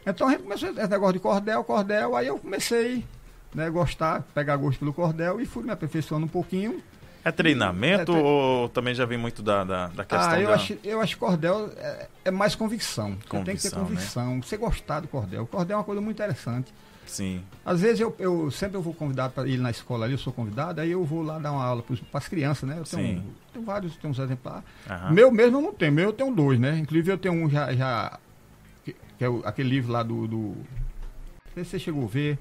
Então 0.06 0.28
a 0.28 0.30
gente 0.30 0.42
começou 0.44 0.70
esse 0.70 0.88
negócio 0.88 1.12
de 1.14 1.18
cordel, 1.18 1.64
cordel, 1.64 2.16
aí 2.16 2.28
eu 2.28 2.38
comecei 2.38 3.04
né, 3.54 3.68
gostar, 3.68 4.22
pegar 4.34 4.56
gosto 4.56 4.78
pelo 4.78 4.92
cordel 4.94 5.40
e 5.40 5.44
fui 5.46 5.64
me 5.64 5.70
aperfeiçoando 5.70 6.24
um 6.24 6.28
pouquinho. 6.28 6.80
É 7.24 7.32
treinamento 7.32 8.02
É, 8.02 8.04
tre- 8.04 8.22
ou 8.22 8.68
também 8.68 8.94
já 8.94 9.04
vem 9.04 9.18
muito 9.18 9.42
da, 9.42 9.64
da, 9.64 9.86
da 9.88 10.04
questão 10.04 10.30
Ah, 10.30 10.40
eu 10.40 10.48
da... 10.48 10.54
acho, 10.54 10.78
eu 10.84 11.00
acho 11.00 11.14
que 11.14 11.20
cordel 11.20 11.70
é, 11.76 12.08
é 12.26 12.30
mais 12.30 12.54
convicção. 12.54 13.16
Você 13.28 13.42
tem 13.44 13.56
que 13.56 13.62
ter 13.62 13.70
Convicção, 13.70 13.80
né? 13.82 13.88
convicção. 13.88 14.42
Você 14.42 14.56
gostar 14.56 15.00
do 15.00 15.08
cordel. 15.08 15.42
O 15.42 15.46
cordel 15.46 15.74
é 15.74 15.78
uma 15.78 15.84
coisa 15.84 16.00
muito 16.00 16.16
interessante. 16.16 16.72
Sim. 17.06 17.42
Às 17.64 17.80
vezes 17.80 18.00
eu, 18.00 18.14
eu 18.18 18.50
sempre 18.50 18.76
eu 18.76 18.82
vou 18.82 18.92
convidado 18.92 19.32
para 19.32 19.48
ir 19.48 19.58
na 19.58 19.70
escola 19.70 20.04
ali, 20.04 20.14
eu 20.14 20.18
sou 20.18 20.32
convidado, 20.32 20.80
aí 20.80 20.90
eu 20.90 21.04
vou 21.04 21.22
lá 21.22 21.38
dar 21.38 21.52
uma 21.52 21.64
aula 21.64 21.82
para 21.82 21.96
as 22.18 22.28
crianças, 22.28 22.68
né? 22.68 22.76
Eu 22.78 22.84
tenho, 22.84 23.18
Sim. 23.20 23.24
tenho 23.52 23.64
vários, 23.64 23.96
tenho 23.96 24.10
uns 24.10 24.18
exemplares. 24.18 24.64
Aham. 24.88 25.12
Meu 25.12 25.30
mesmo 25.30 25.58
eu 25.58 25.62
não 25.62 25.72
tenho, 25.72 25.92
meu 25.92 26.04
eu 26.06 26.12
tenho 26.12 26.34
dois, 26.34 26.58
né? 26.58 26.76
Inclusive 26.78 27.12
eu 27.12 27.18
tenho 27.18 27.34
um 27.34 27.48
já, 27.48 27.72
já 27.74 28.18
que, 28.84 28.94
que 29.18 29.24
é 29.24 29.28
o- 29.28 29.42
aquele 29.44 29.68
livro 29.68 29.92
lá 29.92 30.02
do, 30.02 30.26
do. 30.26 30.36
Não 30.38 31.54
sei 31.54 31.64
se 31.64 31.70
você 31.70 31.78
chegou 31.78 32.04
a 32.04 32.08
ver, 32.08 32.38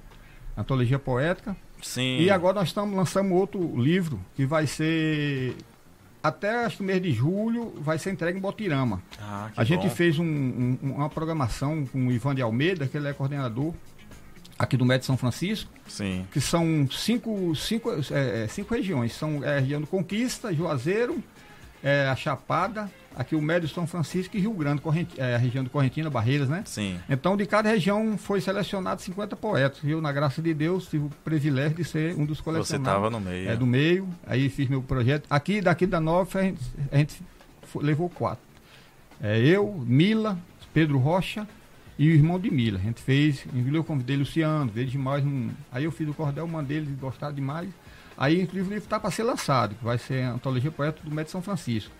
Antologia 0.57 0.99
Poética. 0.99 1.55
Sim. 1.81 2.19
E 2.19 2.29
agora 2.29 2.55
nós 2.59 2.69
estamos 2.69 2.95
lançando 2.95 3.33
outro 3.33 3.79
livro 3.79 4.19
que 4.35 4.45
vai 4.45 4.65
ser. 4.65 5.55
Até 6.23 6.65
acho 6.65 6.77
que 6.77 6.83
mês 6.83 6.99
de 7.03 7.11
julho 7.11 7.71
vai 7.81 7.99
ser 7.99 8.11
entregue 8.11 8.39
em 8.39 8.41
Botirama. 8.41 8.99
Ah, 9.21 9.51
A 9.55 9.63
gente 9.63 9.83
bom. 9.83 9.89
fez 9.93 10.17
um- 10.17 10.23
um- 10.25 10.77
uma 10.81 11.07
programação 11.09 11.85
com 11.85 12.07
o 12.07 12.11
Ivan 12.11 12.33
de 12.33 12.41
Almeida, 12.41 12.87
que 12.87 12.97
ele 12.97 13.07
é 13.07 13.13
coordenador 13.13 13.75
aqui 14.57 14.77
do 14.77 14.85
Médio 14.85 15.05
São 15.05 15.17
Francisco, 15.17 15.69
Sim. 15.87 16.25
que 16.31 16.39
são 16.39 16.87
cinco, 16.91 17.55
cinco, 17.55 17.91
é, 18.11 18.43
é, 18.43 18.47
cinco 18.47 18.73
regiões. 18.73 19.13
São 19.13 19.43
é, 19.43 19.57
a 19.57 19.59
região 19.59 19.81
do 19.81 19.87
Conquista, 19.87 20.53
Juazeiro, 20.53 21.21
é, 21.83 22.07
a 22.07 22.15
Chapada, 22.15 22.89
aqui 23.15 23.35
o 23.35 23.41
Médio 23.41 23.67
São 23.69 23.85
Francisco 23.85 24.35
e 24.35 24.39
Rio 24.39 24.53
Grande, 24.53 24.81
Correnti, 24.81 25.19
é, 25.19 25.35
a 25.35 25.37
região 25.37 25.63
de 25.63 25.69
Correntina, 25.69 26.09
Barreiras, 26.09 26.49
né? 26.49 26.63
Sim. 26.65 26.99
Então, 27.09 27.37
de 27.37 27.45
cada 27.45 27.69
região 27.69 28.17
foi 28.17 28.41
selecionado 28.41 29.01
50 29.01 29.35
poetas. 29.35 29.79
Eu, 29.83 30.01
na 30.01 30.11
graça 30.11 30.41
de 30.41 30.53
Deus, 30.53 30.87
tive 30.87 31.05
o 31.05 31.11
privilégio 31.23 31.77
de 31.77 31.83
ser 31.83 32.15
um 32.15 32.25
dos 32.25 32.37
Você 32.37 32.43
colecionados. 32.43 32.87
estava 32.87 33.09
no 33.09 33.19
meio. 33.19 33.49
É 33.49 33.55
do 33.55 33.65
meio, 33.65 34.07
aí 34.25 34.49
fiz 34.49 34.67
meu 34.69 34.81
projeto. 34.81 35.27
Aqui, 35.29 35.61
daqui 35.61 35.85
da 35.85 35.99
Nova, 35.99 36.39
a 36.39 36.43
gente, 36.43 36.61
a 36.91 36.97
gente 36.97 37.21
levou 37.75 38.09
quatro. 38.09 38.43
É, 39.21 39.39
eu, 39.39 39.83
Mila, 39.85 40.37
Pedro 40.73 40.97
Rocha 40.97 41.47
e 41.97 42.09
o 42.09 42.13
irmão 42.13 42.39
de 42.39 42.51
Mila. 42.51 42.79
A 42.79 42.81
gente 42.81 43.01
fez, 43.01 43.45
eu 43.73 43.83
convidei 43.83 44.17
Luciano, 44.17 44.71
veio 44.71 44.87
demais. 44.87 45.23
Um, 45.25 45.49
aí 45.71 45.83
eu 45.85 45.91
fiz 45.91 46.07
o 46.07 46.13
cordel, 46.13 46.47
mandei 46.47 46.77
eles 46.77 46.89
gostaram 46.99 47.33
demais. 47.33 47.69
Aí, 48.17 48.41
inclusive, 48.41 48.67
o 48.67 48.73
livro 48.73 48.85
está 48.85 48.99
para 48.99 49.11
ser 49.11 49.23
lançado, 49.23 49.75
que 49.75 49.83
vai 49.83 49.97
ser 49.97 50.23
a 50.23 50.31
Antologia 50.31 50.71
Poeta 50.71 51.01
do 51.03 51.13
Médio 51.13 51.31
São 51.31 51.41
Francisco. 51.41 51.91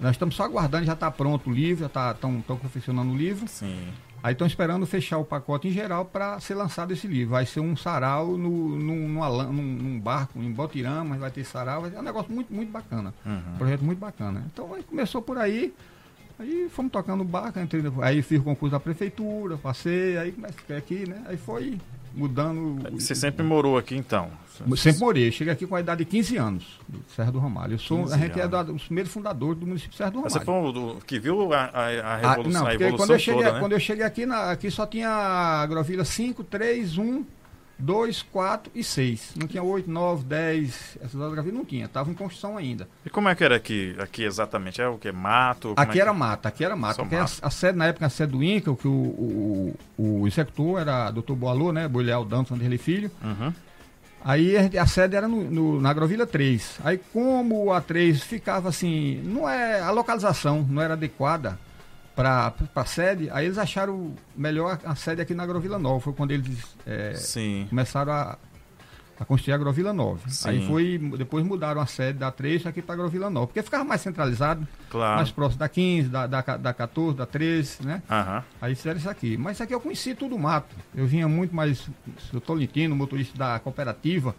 Nós 0.00 0.12
estamos 0.12 0.34
só 0.34 0.44
aguardando, 0.44 0.86
já 0.86 0.92
está 0.92 1.10
pronto 1.10 1.50
o 1.50 1.52
livro, 1.52 1.88
já 1.94 2.12
estão 2.12 2.40
confeccionando 2.42 3.12
o 3.12 3.16
livro. 3.16 3.46
Sim. 3.48 3.88
Aí 4.22 4.32
estão 4.32 4.46
esperando 4.46 4.84
fechar 4.86 5.18
o 5.18 5.24
pacote 5.24 5.68
em 5.68 5.72
geral 5.72 6.04
para 6.04 6.40
ser 6.40 6.54
lançado 6.54 6.92
esse 6.92 7.06
livro. 7.06 7.30
Vai 7.30 7.46
ser 7.46 7.60
um 7.60 7.76
sarau 7.76 8.36
no, 8.36 8.76
num, 8.76 9.08
numa 9.08 9.44
num, 9.44 9.62
num 9.62 10.00
barco 10.00 10.40
em 10.40 10.50
Botirama, 10.50 11.16
vai 11.16 11.30
ter 11.30 11.44
sarau, 11.44 11.88
ser 11.88 11.98
um 11.98 12.02
negócio 12.02 12.32
muito, 12.32 12.52
muito 12.52 12.70
bacana. 12.70 13.14
Uhum. 13.24 13.54
Um 13.54 13.58
projeto 13.58 13.84
muito 13.84 13.98
bacana. 13.98 14.44
Então 14.52 14.68
começou 14.88 15.22
por 15.22 15.38
aí, 15.38 15.72
aí 16.38 16.68
fomos 16.70 16.92
tocando 16.92 17.20
o 17.20 17.24
barco, 17.24 17.58
entrei, 17.58 17.82
aí 18.02 18.22
fiz 18.22 18.38
o 18.40 18.42
concurso 18.44 18.72
da 18.72 18.80
prefeitura, 18.80 19.56
passei, 19.56 20.16
aí 20.18 20.32
comecei 20.32 20.76
aqui, 20.76 21.08
né? 21.08 21.22
Aí 21.26 21.36
foi 21.36 21.78
mudando. 22.14 22.78
Você 22.98 23.14
sempre 23.14 23.44
morou 23.44 23.76
aqui 23.78 23.94
então? 23.96 24.30
Sempre 24.76 24.98
morei. 25.00 25.30
Cheguei 25.30 25.52
aqui 25.52 25.66
com 25.68 25.76
a 25.76 25.80
idade 25.80 26.04
de 26.04 26.10
15 26.10 26.36
anos, 26.36 26.80
do 26.88 27.00
Serra 27.14 27.30
do 27.30 27.38
Ramalho. 27.38 27.74
Eu 27.74 27.78
sou, 27.78 27.98
15 28.02 28.14
a 28.14 28.18
gente 28.18 28.32
é 28.38 28.42
anos. 28.42 28.50
da- 28.50 28.62
dos 28.64 28.82
primeiros 28.84 29.12
fundadores 29.12 29.58
do 29.60 29.66
município 29.66 29.92
de 29.92 29.96
Serra 29.98 30.10
do 30.10 30.16
Ramalho. 30.18 30.32
Você 30.32 30.44
foi 30.44 30.54
o 30.54 30.72
do- 30.72 30.96
que 31.06 31.20
viu 31.20 31.52
a, 31.52 31.64
a, 31.66 31.86
a 31.86 32.14
Ah, 32.14 32.16
revolução, 32.30 32.62
não, 32.62 32.68
a 32.68 32.74
evolução 32.74 32.96
quando 32.98 33.10
eu 33.12 33.18
cheguei, 33.20 33.42
toda, 33.42 33.54
né? 33.54 33.60
quando 33.60 33.72
eu 33.72 33.80
cheguei 33.80 34.04
aqui, 34.04 34.26
na- 34.26 34.50
aqui 34.50 34.68
só 34.70 34.84
tinha 34.84 35.08
agrovilha 35.10 36.04
5, 36.04 36.42
3, 36.42 36.98
1, 36.98 37.24
2, 37.78 38.22
4 38.22 38.72
e 38.74 38.82
6. 38.82 39.34
Não 39.36 39.46
tinha 39.46 39.62
8, 39.62 39.88
9, 39.90 40.24
10. 40.24 40.98
Essas 41.00 41.20
agrovilhas 41.20 41.56
não 41.56 41.64
tinha, 41.64 41.84
estavam 41.86 42.12
em 42.12 42.16
construção 42.16 42.56
ainda. 42.56 42.88
E 43.06 43.10
como 43.10 43.28
é 43.28 43.34
que 43.34 43.44
era 43.44 43.54
aqui, 43.56 43.94
aqui 43.98 44.24
exatamente? 44.24 44.80
É 44.82 44.88
o 44.88 44.98
que? 44.98 45.12
Mato? 45.12 45.74
Aqui 45.76 45.98
é 45.98 46.02
era 46.02 46.12
que- 46.12 46.18
mata, 46.18 46.48
aqui 46.48 46.64
era 46.64 46.74
mata. 46.74 46.94
Só 46.94 47.02
Porque 47.02 47.14
a, 47.16 47.20
mato. 47.20 47.38
a 47.40 47.50
sede, 47.50 47.78
na 47.78 47.86
época, 47.86 48.06
a 48.06 48.10
sede 48.10 48.32
do 48.32 48.42
INCA, 48.42 48.70
o 48.72 48.76
que 48.76 48.88
o, 48.88 48.90
o, 48.90 49.74
o, 50.22 50.26
executor 50.26 50.80
era 50.80 51.10
Dr. 51.10 51.34
Boalô, 51.34 51.72
né? 51.72 51.86
Boileal 51.86 52.24
Dantas 52.24 52.50
Vanderlei 52.50 52.78
Filho. 52.78 53.10
Uhum. 53.22 53.52
Aí 54.24 54.56
a, 54.56 54.82
a 54.82 54.86
sede 54.86 55.14
era 55.14 55.28
no, 55.28 55.44
no- 55.48 55.80
na 55.80 55.90
Agrovilha 55.90 56.26
3. 56.26 56.80
Aí 56.84 56.98
como 57.12 57.72
a 57.72 57.80
3 57.80 58.20
ficava 58.22 58.68
assim, 58.68 59.22
não 59.24 59.48
é 59.48 59.80
a 59.80 59.90
localização 59.92 60.66
não 60.68 60.82
era 60.82 60.94
adequada 60.94 61.58
para 62.18 62.52
a 62.74 62.84
sede, 62.84 63.28
aí 63.30 63.46
eles 63.46 63.58
acharam 63.58 64.12
melhor 64.36 64.76
a, 64.84 64.96
sede 64.96 65.22
aqui 65.22 65.34
na 65.34 65.44
Agrovila 65.44 65.78
Nova. 65.78 66.00
Foi 66.00 66.12
quando 66.12 66.32
eles 66.32 66.76
é, 66.84 67.12
começaram 67.68 68.12
a, 68.12 68.36
a 69.20 69.24
construir 69.24 69.52
a 69.52 69.54
Agrovila 69.54 69.92
Nova. 69.92 70.28
Sim. 70.28 70.48
Aí 70.48 70.66
foi, 70.66 70.98
depois 71.16 71.44
mudaram 71.44 71.80
a 71.80 71.86
sede 71.86 72.18
da 72.18 72.32
3 72.32 72.66
aqui 72.66 72.82
para 72.82 72.94
a 72.94 72.96
Agrovila 72.96 73.30
Nova, 73.30 73.46
porque 73.46 73.62
ficava 73.62 73.84
mais 73.84 74.00
centralizado, 74.00 74.66
Claro. 74.90 75.14
mais 75.18 75.30
próximo 75.30 75.60
da 75.60 75.68
15, 75.68 76.08
da, 76.08 76.26
da, 76.26 76.40
da 76.40 76.74
14, 76.74 77.16
da 77.16 77.24
13, 77.24 77.86
né? 77.86 78.02
Aham. 78.10 78.42
Aí 78.60 78.74
fizeram 78.74 78.98
isso 78.98 79.08
aqui. 79.08 79.36
Mas 79.36 79.52
isso 79.56 79.62
aqui 79.62 79.72
eu 79.72 79.80
conheci 79.80 80.12
tudo 80.16 80.36
mato. 80.36 80.74
Eu 80.96 81.06
vinha 81.06 81.28
muito 81.28 81.54
mais. 81.54 81.88
Eu 82.32 82.40
Tolentino, 82.40 82.96
motorista 82.96 83.38
da 83.38 83.60
cooperativa. 83.60 84.34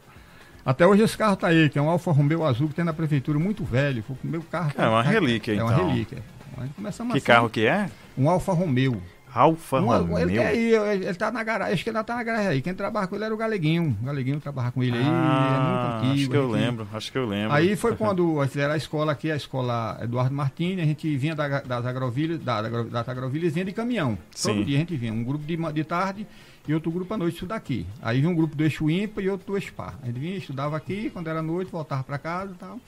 Até 0.65 0.85
hoje 0.85 1.01
esse 1.03 1.17
carro 1.17 1.37
tá 1.37 1.47
aí, 1.47 1.69
que 1.69 1.79
é 1.79 1.81
um 1.81 1.89
Alfa 1.89 2.11
Romeo 2.11 2.43
azul 2.45 2.67
que 2.67 2.75
tem 2.75 2.83
na 2.83 2.91
prefeitura, 2.91 3.39
muito 3.39 3.63
velho. 3.63 4.03
Foi 4.03 4.17
o 4.21 4.27
meu 4.27 4.41
carro. 4.41 4.73
É 4.77 4.85
uma 4.85 5.01
relíquia, 5.01 5.53
É 5.55 5.63
uma 5.63 5.73
então. 5.73 5.87
relíquia. 5.87 6.21
Aí 6.57 6.69
começamos 6.75 7.13
Que 7.13 7.21
carro 7.21 7.49
que 7.49 7.65
é? 7.65 7.89
Um 8.17 8.29
Alfa 8.29 8.51
Romeo. 8.53 9.01
Alfa 9.31 9.79
Um- 9.79 9.85
Romeo. 9.85 10.17
ele, 10.17 10.39
aí, 10.39 10.73
ele, 10.73 11.05
ele 11.05 11.13
tá 11.13 11.31
na 11.31 11.43
garagem, 11.43 11.75
acho 11.75 11.83
que 11.83 11.89
ele 11.91 11.97
ainda 11.97 12.03
tá 12.03 12.15
na 12.15 12.23
garagem 12.23 12.47
aí. 12.47 12.61
Quem 12.63 12.73
trabalha 12.73 13.05
com 13.05 13.15
ele 13.15 13.25
era 13.25 13.33
o 13.33 13.37
Galeguinho. 13.37 13.95
O 14.01 14.05
Galeguinho 14.05 14.39
trabalha 14.39 14.71
com 14.71 14.81
ele 14.83 14.97
aí, 14.97 15.03
Ah, 15.05 16.01
é 16.03 16.07
antigo. 16.07 16.13
acho 16.21 16.29
que 16.31 16.35
eu 16.35 16.41
a 16.41 16.57
gente- 16.57 16.65
lembro, 16.65 16.87
acho 16.91 17.11
que 17.11 17.17
eu 17.19 17.25
lembro. 17.27 17.53
Aí 17.55 17.75
foi 17.75 17.93
quando 17.95 18.43
fizeram 18.47 18.73
a 18.73 18.77
escola 18.77 19.11
aqui, 19.11 19.31
a 19.31 19.35
escola 19.35 19.99
Eduardo 20.01 20.33
Martini, 20.33 20.81
a 20.81 20.85
gente 20.85 21.15
vinha 21.15 21.35
da- 21.35 21.61
das 21.61 21.85
agrovilhas, 21.85 22.39
da, 22.39 22.61
da, 22.63 22.83
das 22.83 23.07
agrovilhas 23.07 23.53
vinha 23.53 23.65
de 23.65 23.71
caminhão. 23.71 24.17
Sim. 24.31 24.55
Todo 24.55 24.65
dia 24.65 24.77
a 24.77 24.79
gente 24.79 24.97
vinha, 24.97 25.13
um 25.13 25.23
grupo 25.23 25.45
de, 25.45 25.55
de 25.73 25.83
tarde 25.83 26.25
e 26.67 26.73
outro 26.73 26.89
grupo 26.89 27.13
à 27.13 27.17
noite 27.17 27.35
estudar 27.35 27.55
aqui. 27.57 27.85
Aí 28.01 28.19
vinha 28.21 28.31
um 28.31 28.35
grupo 28.35 28.55
do 28.55 28.63
eixo 28.63 28.89
ímpar 28.89 29.23
e 29.23 29.29
outro 29.29 29.45
do 29.45 29.55
eixo 29.55 29.71
par. 29.73 29.93
A 30.01 30.07
gente 30.07 30.19
vinha, 30.19 30.37
estudava 30.37 30.75
aqui, 30.75 31.11
quando 31.11 31.27
era 31.27 31.43
noite, 31.43 31.71
voltava 31.71 32.03
para 32.03 32.17
casa 32.17 32.51
e 32.53 32.57
tal. 32.57 32.79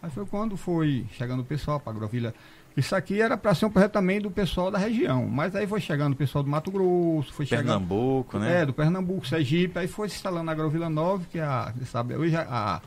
Aí 0.00 0.10
foi 0.10 0.24
quando 0.26 0.56
foi 0.56 1.04
chegando 1.16 1.40
o 1.40 1.44
pessoal 1.44 1.80
para 1.80 1.92
agrovilha. 1.92 2.32
Isso 2.78 2.94
aqui 2.94 3.20
era 3.20 3.36
para 3.36 3.54
ser 3.54 3.66
um 3.66 3.70
projeto 3.70 3.92
também 3.92 4.20
do 4.20 4.30
pessoal 4.30 4.70
da 4.70 4.78
região, 4.78 5.26
mas 5.26 5.54
aí 5.56 5.66
foi 5.66 5.80
chegando 5.80 6.12
o 6.12 6.16
pessoal 6.16 6.44
do 6.44 6.48
Mato 6.50 6.70
Grosso, 6.70 7.32
foi 7.32 7.44
chegando 7.44 7.64
Pernambuco, 7.66 8.38
né? 8.38 8.62
é, 8.62 8.66
do 8.66 8.72
Pernambuco, 8.72 9.26
Sergipe, 9.26 9.78
aí 9.78 9.88
foi 9.88 10.08
se 10.08 10.14
instalando 10.16 10.44
na 10.44 10.52
Agrovila 10.52 10.88
Nova, 10.88 11.24
que 11.30 11.38
é 11.38 11.42
a, 11.42 11.72
sabe, 11.90 12.14
hoje 12.14 12.36
a, 12.36 12.80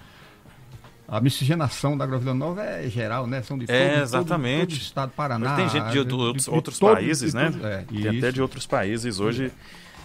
a 1.07 1.19
miscigenação 1.19 1.97
da 1.97 2.05
Agrovila 2.05 2.33
Nova 2.33 2.63
é 2.63 2.87
geral, 2.89 3.27
né? 3.27 3.41
São 3.41 3.57
de 3.57 3.65
É, 3.69 3.89
todo, 3.95 4.01
exatamente. 4.03 4.59
todo, 4.59 4.67
todo 4.69 4.77
o 4.79 4.81
estado 4.81 5.09
do 5.09 5.15
Paraná. 5.15 5.55
Tem 5.57 5.67
gente 5.69 5.91
de, 5.91 5.99
outro- 5.99 6.17
de- 6.17 6.23
outros, 6.23 6.45
de 6.45 6.49
outros 6.51 6.79
todo- 6.79 6.93
países, 6.93 7.31
de 7.31 7.37
né? 7.37 7.51
é, 7.61 7.77
Tem 7.83 8.07
até 8.07 8.17
isso. 8.27 8.33
de 8.33 8.41
outros 8.41 8.65
países 8.65 9.19
hoje 9.19 9.51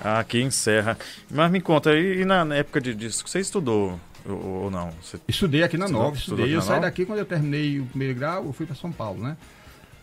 aqui 0.03 0.41
em 0.43 0.51
Serra. 0.51 0.99
Mas 1.31 1.51
me 1.51 1.61
conta, 1.61 1.95
e, 1.95 2.23
e 2.23 2.25
na, 2.25 2.43
época 2.57 2.81
de 2.81 2.93
disco, 2.93 3.29
você 3.31 3.39
estudou 3.39 4.01
ou, 4.29 4.35
ou 4.65 4.71
não? 4.71 4.91
Você- 5.01 5.21
Estudei 5.29 5.63
aqui 5.63 5.79
na 5.79 5.87
Nova, 5.89 6.17
estudei. 6.17 6.53
Eu 6.53 6.61
saí 6.61 6.81
daqui 6.81 7.07
quando 7.07 7.21
eu 7.21 7.25
terminei 7.25 7.79
o 7.79 7.87
primeiro 7.87 8.19
grau, 8.19 8.45
eu 8.47 8.53
fui 8.53 8.67
para 8.67 8.75
São 8.75 8.91
Paulo, 8.91 9.23
né? 9.23 9.37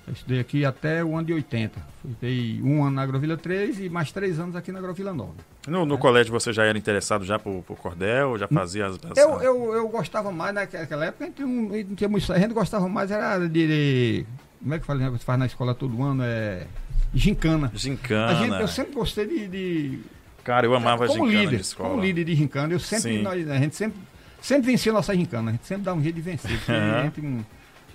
Eu 0.06 0.12
estudei 0.14 0.40
aqui 0.40 0.66
até 0.66 1.02
o 1.04 1.16
ano 1.16 1.26
de 1.28 1.34
80. 1.34 1.80
Estudei 2.04 2.60
um 2.62 2.84
ano 2.84 2.92
na 2.98 3.04
Agrovila 3.04 3.38
3 3.38 3.80
e 3.80 3.90
mais 3.90 4.12
três 4.12 4.38
anos 4.38 4.54
aqui 4.56 4.70
na 4.72 4.80
Agrovila 4.80 5.14
Nova. 5.14 5.34
no 5.66 5.86
no 5.86 5.98
colégio 5.98 6.32
você 6.34 6.52
já 6.52 6.66
era 6.66 6.78
interessado 6.78 7.24
já 7.24 7.40
por, 7.40 7.64
por 7.64 7.78
cordel, 7.78 8.38
já 8.38 8.48
fazia 8.50 8.86
as... 8.86 8.96
as- 8.96 9.18
Eu, 9.18 9.42
eu, 9.42 9.74
eu 9.74 9.88
gostava 9.88 10.30
mais 10.32 10.54
naquela 10.54 11.06
época, 11.06 11.24
a 11.24 11.28
gente 11.28 11.42
não, 11.42 11.96
tinha 11.96 12.10
muito, 12.10 12.34
a 12.34 12.38
gente 12.38 12.54
gostava 12.54 12.90
mais 12.90 13.12
era 13.12 13.40
de, 13.48 13.48
de- 13.68 14.26
como 14.62 14.74
é 14.74 14.80
que 14.80 14.86
fala, 14.86 15.00
né, 15.00 15.10
você 15.10 15.24
faz 15.24 15.40
na 15.40 15.46
escola 15.46 15.74
todo 15.74 16.04
ano, 16.04 16.22
é 16.24 16.68
gincana. 17.14 17.72
Gincana. 17.74 18.36
Gente, 18.36 18.60
eu 18.60 18.68
sempre 18.68 18.94
gostei 18.94 19.26
de, 19.26 19.48
de 19.48 20.00
Cara, 20.44 20.66
eu 20.66 20.76
amava 20.76 21.08
como 21.08 21.26
gincana 21.28 21.44
líder, 21.46 21.56
de 21.56 21.62
escola. 21.62 21.90
como 21.92 22.02
líder 22.02 22.26
de 22.26 22.36
gincana, 22.36 22.74
eu 22.74 22.80
sempre, 22.80 23.22
nós- 23.22 23.50
a 23.50 23.58
gente 23.58 23.76
sempre, 23.78 23.98
sempre 24.42 24.66
vencia 24.70 24.92
nossa 24.92 25.16
gincana, 25.16 25.52
a 25.52 25.54
gente 25.54 25.66
sempre 25.66 25.84
dá 25.86 25.94
um 25.94 26.04
jeito 26.04 26.16
de 26.16 26.22
vencer. 26.22 26.52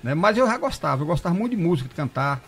né, 0.02 0.14
mas 0.14 0.36
eu 0.36 0.46
já 0.46 0.56
gostava, 0.56 1.02
eu 1.02 1.06
gostava 1.06 1.34
muito 1.34 1.56
de 1.56 1.62
música, 1.62 1.88
de 1.88 1.94
cantar. 1.94 2.40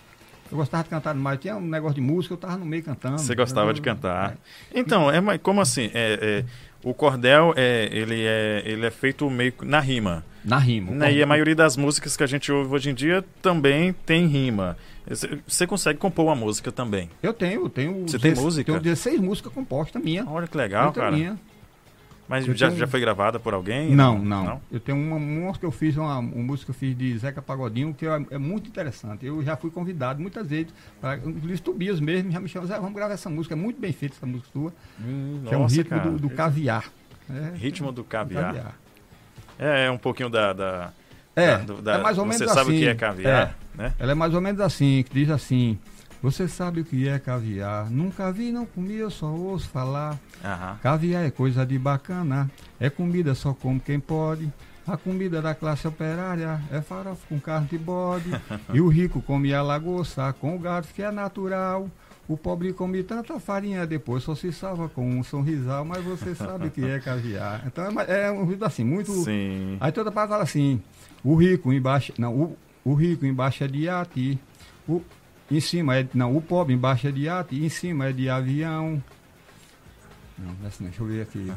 Eu 0.50 0.57
gostava 0.57 0.83
de 0.83 0.90
cantar 0.90 1.14
demais. 1.14 1.38
Tinha 1.38 1.57
um 1.57 1.61
negócio 1.61 1.95
de 1.95 2.00
música, 2.00 2.35
eu 2.35 2.38
tava 2.38 2.57
no 2.57 2.64
meio 2.66 2.83
cantando. 2.83 3.19
Você 3.19 3.37
gostava 3.37 3.71
Eu- 3.71 3.73
de 3.73 3.80
cantar. 3.80 4.33
é. 4.75 4.80
Então, 4.80 5.09
é, 5.09 5.21
mas 5.21 5.40
como 5.40 5.61
assim? 5.61 5.90
É, 5.95 6.19
é, 6.21 6.45
o 6.83 6.92
cordel, 6.92 7.54
é, 7.57 7.88
ele, 7.92 8.25
é, 8.25 8.62
ele 8.64 8.85
é 8.85 8.90
feito 8.90 9.30
meio 9.30 9.52
na 9.62 9.78
rima. 9.78 10.25
Na 10.45 10.59
rima. 10.59 10.90
Né? 10.90 11.12
E 11.12 11.23
a 11.23 11.26
maioria 11.26 11.54
das 11.54 11.76
músicas 11.76 12.16
que 12.16 12.25
a 12.25 12.26
gente 12.26 12.50
ouve 12.50 12.75
hoje 12.75 12.90
em 12.90 12.95
dia 12.95 13.25
também 13.40 13.92
tem 13.92 14.26
rima. 14.26 14.76
Você- 15.47 15.66
consegue 15.69 16.00
compor 16.00 16.25
uma 16.26 16.35
música 16.35 16.73
também. 16.73 17.09
Eu 17.23 17.33
tenho, 17.33 17.62
eu 17.62 17.69
tenho. 17.69 17.92
Você 18.09 18.19
tem 18.19 18.30
16 18.33 18.38
música? 18.45 18.73
Tenho 18.73 18.80
16 18.83 19.21
músicas 19.21 19.52
compostas 19.52 20.02
minha. 20.02 20.25
Olha 20.28 20.49
que 20.49 20.57
legal, 20.57 20.92
cara. 20.92 21.12
minha. 21.12 21.38
Mas 22.30 22.46
Eu 22.46 22.54
já, 22.54 22.68
tenho- 22.68 22.78
já 22.78 22.87
foi 22.87 23.00
gravada 23.00 23.40
por 23.40 23.52
alguém? 23.54 23.90
Não, 23.92 24.16
não, 24.16 24.62
Eu 24.70 24.78
tenho 24.78 24.96
uma, 24.96 25.16
uma 25.16 25.52
que 25.52 25.66
eu 25.66 25.72
fiz, 25.72 25.96
uma, 25.96 26.16
uma 26.20 26.42
música 26.44 26.66
que 26.66 26.70
eu 26.70 26.75
fiz 26.75 26.96
de 26.96 27.18
Zeca 27.18 27.42
Pagodinho, 27.42 27.92
que 27.92 28.06
é, 28.06 28.25
é 28.30 28.38
muito 28.38 28.68
interessante. 28.68 29.26
Eu 29.26 29.42
já 29.42 29.56
fui 29.56 29.68
convidado 29.68 30.22
muitas 30.22 30.46
vezes, 30.46 30.72
pra, 31.00 31.16
inclusive 31.16 31.58
Tobias 31.60 31.99
mesmo, 31.99 32.30
já 32.30 32.38
me 32.38 32.49
chamou, 32.49 32.68
Zé, 32.68 32.76
vamos 32.78 32.94
gravar 32.94 33.14
essa 33.14 33.28
música, 33.28 33.54
é 33.54 33.58
muito 33.58 33.80
bem 33.80 33.92
feita 33.92 34.14
essa 34.14 34.26
música 34.26 34.49
sua, 34.52 34.72
Hum, 35.00 35.42
que 35.44 35.52
é 35.52 35.56
um 35.58 35.62
nossa, 35.62 35.75
ritmo 35.75 35.99
cara. 35.99 36.10
do, 36.10 36.18
do 36.20 36.30
caviar. 36.30 36.84
É, 37.28 37.56
Ritmo 37.56 37.88
do 37.90 37.96
do 37.96 38.04
caviar. 38.04 38.76
É, 39.58 39.87
é 39.87 39.90
um 39.90 39.99
pouquinho 39.99 40.30
da... 40.30 40.52
da 40.52 40.92
É, 41.34 41.56
da- 41.58 41.64
do- 41.64 41.82
da- 41.82 41.94
é 41.96 41.99
mais 42.02 42.16
ou 42.16 42.25
menos 42.25 42.38
Você 42.38 42.44
assim. 42.44 42.54
sabe 42.54 42.70
o 42.70 42.75
que 42.78 42.87
é 42.87 42.94
caviar, 42.94 43.56
né? 43.75 43.92
Ela 43.99 44.12
é 44.12 44.14
mais 44.14 44.34
ou 44.34 44.40
menos 44.40 44.60
assim, 44.60 45.04
que 45.08 45.12
diz 45.14 45.30
assim, 45.30 45.76
você 46.22 46.46
sabe 46.46 46.80
o 46.80 46.84
que 46.84 47.08
é 47.08 47.18
caviar, 47.18 47.90
nunca 47.90 48.30
vi, 48.30 48.52
não 48.52 48.66
comi, 48.66 48.96
eu 48.96 49.10
só 49.10 49.26
ouço 49.26 49.68
falar. 49.68 50.18
Aham. 50.44 50.78
Caviar 50.82 51.24
é 51.24 51.30
coisa 51.30 51.64
de 51.64 51.78
bacana, 51.78 52.50
é 52.78 52.90
comida 52.90 53.34
só 53.34 53.54
como 53.54 53.80
quem 53.80 53.98
pode. 53.98 54.52
A 54.86 54.96
comida 54.96 55.40
da 55.40 55.54
classe 55.54 55.86
operária 55.86 56.60
é 56.70 56.80
farofa 56.80 57.24
com 57.28 57.38
carne 57.38 57.68
de 57.68 57.78
bode. 57.78 58.30
e 58.74 58.80
o 58.80 58.88
rico 58.88 59.22
come 59.22 59.54
a 59.54 59.62
lagosta 59.62 60.32
com 60.32 60.56
o 60.56 60.58
gado 60.58 60.88
que 60.94 61.02
é 61.02 61.10
natural. 61.10 61.88
O 62.28 62.36
pobre 62.36 62.72
come 62.72 63.02
tanta 63.02 63.40
farinha, 63.40 63.86
depois 63.86 64.22
só 64.22 64.34
se 64.34 64.52
salva 64.52 64.88
com 64.88 65.08
um 65.08 65.22
sorrisal, 65.22 65.84
mas 65.84 66.04
você 66.04 66.34
sabe 66.34 66.68
o 66.68 66.70
que 66.70 66.84
é 66.84 67.00
caviar. 67.00 67.62
Então 67.66 67.84
é, 68.00 68.26
é 68.26 68.30
um 68.30 68.46
vídeo 68.46 68.64
assim, 68.64 68.84
muito. 68.84 69.12
Sim. 69.24 69.76
Aí 69.80 69.90
toda 69.90 70.12
parte 70.12 70.30
fala 70.30 70.42
assim: 70.42 70.80
o 71.24 71.34
rico 71.34 71.72
embaixo. 71.72 72.12
Não, 72.18 72.34
o, 72.34 72.56
o 72.84 72.94
rico 72.94 73.26
embaixo 73.26 73.64
é 73.64 73.68
de 73.68 73.80
iate. 73.80 74.38
O, 74.88 75.02
em 75.50 75.61
cima 75.61 75.97
é. 75.97 76.07
Não, 76.14 76.37
o 76.37 76.40
pobre 76.40 76.75
embaixo 76.75 77.09
é 77.09 77.12
de 77.12 77.23
iate. 77.23 77.57
Em 77.64 77.69
cima 77.69 78.07
é 78.07 78.12
de 78.12 78.28
avião. 78.28 79.02
Não, 80.38 80.52
não 80.54 80.64
é 80.64 80.69
assim, 80.69 80.85
deixa 80.85 81.02
eu 81.02 81.07
ver 81.07 81.23
aqui. 81.23 81.52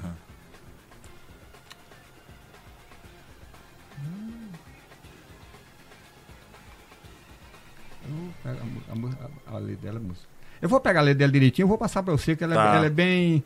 pegar 8.43 8.59
a, 8.89 9.51
a, 9.51 9.53
a, 9.53 9.55
a 9.55 9.59
letra 9.59 9.81
dela, 9.81 9.99
música. 9.99 10.27
Eu 10.61 10.69
vou 10.69 10.79
pegar 10.79 10.99
a 10.99 11.03
letra 11.03 11.19
dela 11.19 11.31
direitinho, 11.31 11.63
eu 11.63 11.67
vou 11.69 11.77
passar 11.77 12.03
para 12.03 12.13
você, 12.13 12.35
que 12.35 12.43
ela, 12.43 12.53
é 12.53 12.57
Tá. 12.57 12.75
ela 12.75 12.85
é 12.85 12.89
bem. 12.89 13.43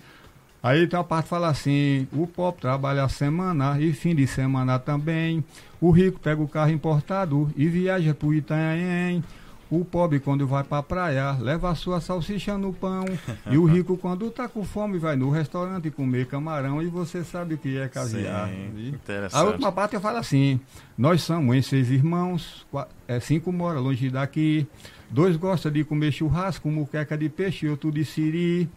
Aí 0.62 0.88
tem 0.88 0.98
uma 0.98 1.04
parte 1.04 1.24
que 1.26 1.30
fala 1.30 1.50
assim: 1.50 2.08
o 2.12 2.26
pobre 2.28 2.62
trabalha 2.62 3.04
a 3.04 3.10
semana 3.10 3.80
e 3.80 3.94
fim 3.94 4.16
de 4.16 4.26
semana 4.28 4.80
também. 4.80 5.44
O 5.80 5.92
rico 5.92 6.20
pega 6.20 6.42
o 6.42 6.48
carro 6.48 6.72
importado 6.72 7.52
e 7.56 7.68
viaja 7.68 8.14
pro 8.14 8.34
Itanhaém. 8.34 9.24
O 9.70 9.84
pobre, 9.84 10.20
quando 10.22 10.48
vai 10.48 10.64
pra 10.64 10.82
praia, 10.82 11.32
leva 11.42 11.70
a 11.70 11.76
sua 11.76 12.00
salsicha 12.00 12.58
no 12.58 12.72
pão. 12.72 13.04
e 13.52 13.58
o 13.58 13.66
rico, 13.66 13.98
quando 13.98 14.32
tá 14.32 14.48
com 14.48 14.64
fome, 14.64 14.98
vai 14.98 15.16
no 15.18 15.30
restaurante 15.30 15.92
comer 15.92 16.26
camarão. 16.28 16.82
E 16.82 16.88
você 16.88 17.24
sabe 17.24 17.56
o 17.56 17.58
que 17.58 17.78
é 17.78 17.88
caviar. 17.90 18.48
Sim, 18.50 18.88
interessante. 18.94 19.36
a 19.40 19.44
última 19.44 19.72
parte 19.72 19.94
eu 19.96 20.00
falo 20.02 20.18
assim: 20.18 20.60
nós 20.98 21.22
somos 21.22 21.56
em 21.56 21.62
seis 21.62 21.90
irmãos, 21.90 22.66
qua- 22.72 22.88
é, 23.08 23.20
cinco 23.20 23.52
moram 23.52 23.82
longe 23.82 24.10
daqui, 24.10 24.66
dois 25.10 25.36
gostam 25.36 25.70
de 25.72 25.84
comer 25.84 26.14
churrasco, 26.14 26.70
muqueca 26.70 27.18
de 27.18 27.28
peixe, 27.28 27.68
outro 27.68 27.92
de 27.92 28.06
siri. 28.06 28.70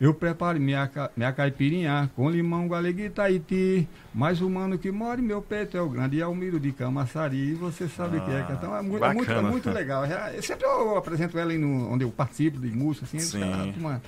Eu 0.00 0.14
preparo 0.14 0.60
minha, 0.60 0.88
minha 1.16 1.32
caipirinha 1.32 2.08
com 2.14 2.30
limão, 2.30 2.68
galega 2.68 3.02
e. 3.02 3.86
Mas 4.14 4.40
o 4.40 4.48
mano 4.48 4.78
que 4.78 4.92
mora 4.92 5.20
em 5.20 5.24
meu 5.24 5.42
peito 5.42 5.76
é 5.76 5.80
o 5.82 5.88
grande 5.88 6.22
Almiro 6.22 6.60
de 6.60 6.70
Camaçari. 6.70 7.36
E 7.36 7.54
você 7.54 7.88
sabe 7.88 8.18
o 8.18 8.24
que 8.24 8.30
é. 8.30 8.42
que 8.44 8.52
Então 8.52 8.76
é, 8.76 8.80
mu- 8.82 9.04
é 9.04 9.12
muito, 9.12 9.32
é 9.32 9.40
muito 9.42 9.70
legal. 9.70 10.06
Já- 10.06 10.32
eu 10.32 10.42
sempre 10.42 10.64
eu 10.66 10.96
apresento 10.96 11.36
ela 11.36 11.52
no, 11.54 11.92
onde 11.92 12.04
eu 12.04 12.10
participo 12.10 12.60
de 12.60 12.68
música. 12.70 13.06
Assim, 13.06 13.18
Sim. 13.18 13.42
uma- 13.76 14.00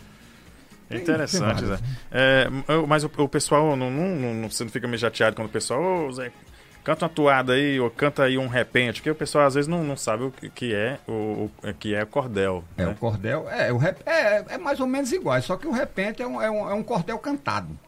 É 0.89 0.95
tem- 0.95 1.03
interessante, 1.03 1.61
Zé. 1.61 1.67
várias. 1.67 1.83
É, 2.13 2.49
mas 2.87 3.03
o, 3.05 3.11
o 3.19 3.29
pessoal, 3.29 3.77
não, 3.77 3.91
não, 3.91 4.35
não- 4.35 4.51
você 4.51 4.63
não 4.63 4.71
fica 4.71 4.87
meio 4.87 4.99
chateado 4.99 5.35
quando 5.35 5.49
o 5.49 5.53
pessoal, 5.53 6.07
ô 6.07 6.13
Zé, 6.13 6.31
canta 6.85 7.05
uma 7.05 7.09
toada 7.11 7.53
aí, 7.53 7.79
ou 7.79 7.91
canta 7.91 8.25
aí 8.25 8.37
um 8.39 8.47
repente, 8.49 9.01
porque 9.01 9.11
o 9.11 9.15
pessoal 9.15 9.47
às 9.47 9.55
vezes 9.55 9.69
não, 9.69 9.85
não 9.85 9.97
sabe 9.97 10.25
o 10.25 10.31
que- 10.31 10.75
é 10.75 10.99
o, 11.07 11.51
o 11.63 11.75
que 11.79 11.95
é 11.95 12.05
cordel. 12.05 12.65
É, 12.77 12.85
né? 12.87 12.91
o 12.93 12.95
cordel, 12.95 13.49
é, 13.51 13.73
o 13.73 13.77
rep, 13.77 13.99
é, 14.07 14.55
é 14.55 14.59
mais 14.59 14.81
ou 14.81 14.87
menos 14.87 15.13
igual, 15.13 15.41
só 15.43 15.57
que 15.57 15.67
o 15.67 15.73
repente 15.73 16.23
é 16.23 16.27
um, 16.27 16.41
é 16.41 16.51
um, 16.51 16.71
é 16.71 16.75
um 16.75 16.83
cordel 16.83 17.19
cantado. 17.19 17.79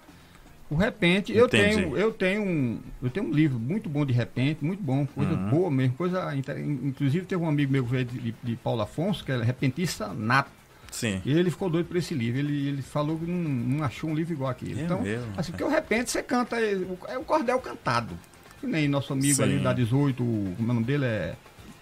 O 0.70 0.74
repente, 0.74 1.36
eu 1.36 1.46
tenho, 1.50 1.98
eu 1.98 2.10
tenho 2.12 2.42
um, 2.42 2.80
eu 3.02 3.10
tenho 3.10 3.26
um 3.26 3.30
livro 3.30 3.58
muito 3.58 3.90
bom 3.90 4.06
de 4.06 4.12
repente, 4.14 4.64
muito 4.64 4.82
bom, 4.82 5.04
coisa 5.06 5.32
Uhum. 5.34 5.50
boa 5.50 5.70
mesmo, 5.70 5.94
coisa, 5.96 6.34
inclusive 6.34 7.26
teve 7.26 7.42
um 7.42 7.48
amigo 7.48 7.70
meu 7.70 7.84
de, 7.84 8.04
de, 8.04 8.34
de 8.42 8.56
Paulo 8.56 8.80
Afonso, 8.80 9.22
que 9.22 9.30
é 9.32 9.36
repentista 9.42 10.08
nato, 10.14 10.50
Sim. 10.90 11.20
e 11.26 11.32
ele 11.38 11.50
ficou 11.50 11.68
doido 11.68 11.86
por 11.88 11.96
esse 11.98 12.14
livro, 12.14 12.38
ele, 12.40 12.68
ele 12.68 12.80
falou 12.80 13.18
que 13.18 13.26
não, 13.26 13.36
não 13.50 13.84
achou 13.84 14.08
um 14.08 14.14
livro 14.14 14.32
igual 14.32 14.50
aquele. 14.50 14.80
É 14.80 14.84
então, 14.84 15.02
mesmo? 15.02 15.30
assim, 15.36 15.52
porque 15.52 15.64
o 15.64 15.68
repente 15.68 16.10
você 16.10 16.22
canta, 16.22 16.58
é, 16.58 16.74
o- 16.74 16.98
é 17.06 17.18
cordel 17.22 17.58
cantado. 17.58 18.14
Que 18.62 18.66
nem 18.68 18.86
nosso 18.86 19.12
amigo 19.12 19.34
Sim. 19.34 19.42
ali 19.42 19.58
da 19.58 19.72
18, 19.72 20.22
o, 20.22 20.54
como 20.56 20.68
é 20.68 20.70
o 20.70 20.74
nome 20.74 20.86
dele 20.86 21.04
é 21.04 21.34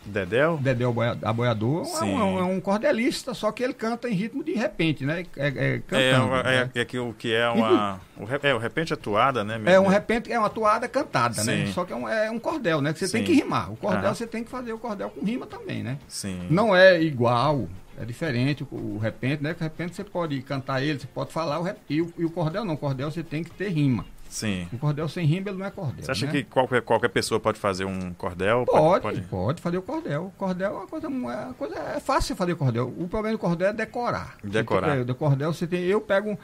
Dedéu? 0.02 0.56
Dedé 0.56 0.86
Boia- 0.86 1.18
Aboiador, 1.22 1.82
é 1.82 1.84
Sim. 1.84 2.14
um, 2.14 2.38
é 2.38 2.42
um 2.42 2.58
cordelista, 2.58 3.34
só 3.34 3.52
que 3.52 3.62
ele 3.62 3.74
canta 3.74 4.08
em 4.08 4.14
ritmo 4.14 4.42
de 4.42 4.52
repente, 4.54 5.04
né? 5.04 5.26
É, 5.36 5.46
é, 5.48 5.74
É, 5.74 5.78
cantando, 5.86 6.34
é, 6.36 6.42
né? 6.64 6.70
é 6.74 6.84
que 6.86 6.98
o 6.98 7.12
que 7.12 7.34
é 7.34 7.46
uma. 7.50 8.00
O, 8.16 8.24
re- 8.24 8.40
é, 8.42 8.54
o 8.54 8.58
repente 8.58 8.94
é 8.94 8.96
toada, 8.96 9.44
né? 9.44 9.60
É 9.66 9.78
um 9.78 9.88
repente, 9.88 10.32
é 10.32 10.38
uma 10.38 10.48
toada 10.48 10.88
cantada, 10.88 11.44
né? 11.44 11.66
Sim. 11.66 11.72
Só 11.74 11.84
que 11.84 11.92
é 11.92 11.96
um, 11.96 12.08
é 12.08 12.30
um 12.30 12.38
cordel, 12.38 12.80
né? 12.80 12.94
Que 12.94 12.98
você 13.00 13.08
Sim. 13.08 13.18
tem 13.18 13.24
que 13.24 13.34
rimar. 13.34 13.70
O 13.70 13.76
cordel 13.76 14.06
Aham. 14.06 14.14
você 14.14 14.26
tem 14.26 14.42
que 14.42 14.48
fazer 14.50 14.72
o 14.72 14.78
cordel 14.78 15.10
com 15.10 15.22
rima 15.22 15.44
também, 15.46 15.82
né? 15.82 15.98
Sim. 16.08 16.46
Não 16.48 16.74
é 16.74 16.98
igual, 17.02 17.68
é 18.00 18.04
diferente 18.06 18.62
o, 18.70 18.74
o 18.74 18.98
repente, 18.98 19.42
né? 19.42 19.52
Que 19.52 19.60
o 19.60 19.64
repente 19.64 19.94
você 19.94 20.02
pode 20.02 20.40
cantar 20.40 20.82
ele, 20.82 20.98
você 20.98 21.06
pode 21.06 21.30
falar, 21.30 21.58
o 21.58 21.62
rep- 21.62 21.76
e, 21.90 22.00
o, 22.00 22.10
e 22.16 22.24
o 22.24 22.30
cordel 22.30 22.64
não. 22.64 22.72
O 22.72 22.78
cordel 22.78 23.10
você 23.10 23.22
tem 23.22 23.44
que 23.44 23.50
ter 23.50 23.68
rima. 23.68 24.06
Sim. 24.30 24.68
O 24.72 24.78
cordel 24.78 25.08
sem 25.08 25.26
rima 25.26 25.50
ele 25.50 25.58
não 25.58 25.66
é 25.66 25.70
cordel. 25.70 26.04
Você 26.04 26.10
acha 26.10 26.26
né? 26.26 26.32
que 26.32 26.44
qualquer, 26.44 26.80
qualquer 26.82 27.08
pessoa 27.08 27.40
pode 27.40 27.58
fazer 27.58 27.84
um 27.84 28.14
cordel? 28.14 28.64
Pode, 28.64 29.22
pode, 29.22 29.60
fazer 29.60 29.76
o 29.76 29.82
cordel. 29.82 30.26
O 30.26 30.30
cordel 30.38 30.70
é 30.70 30.74
uma 30.74 30.86
coisa, 30.86 31.06
é 31.08 31.10
uma 31.10 31.54
coisa 31.54 31.76
é 31.76 32.00
fácil 32.00 32.36
fazer 32.36 32.54
cordel. 32.54 32.94
O 32.96 33.08
problema 33.08 33.36
do 33.36 33.40
cordel 33.40 33.68
é 33.68 33.72
decorar. 33.72 34.36
Decorar. 34.44 34.98
Você 34.98 35.04
Do 35.04 35.14
cordel 35.16 35.52
você 35.52 35.66
tem, 35.66 35.82
eu 35.82 36.00
pego 36.00 36.38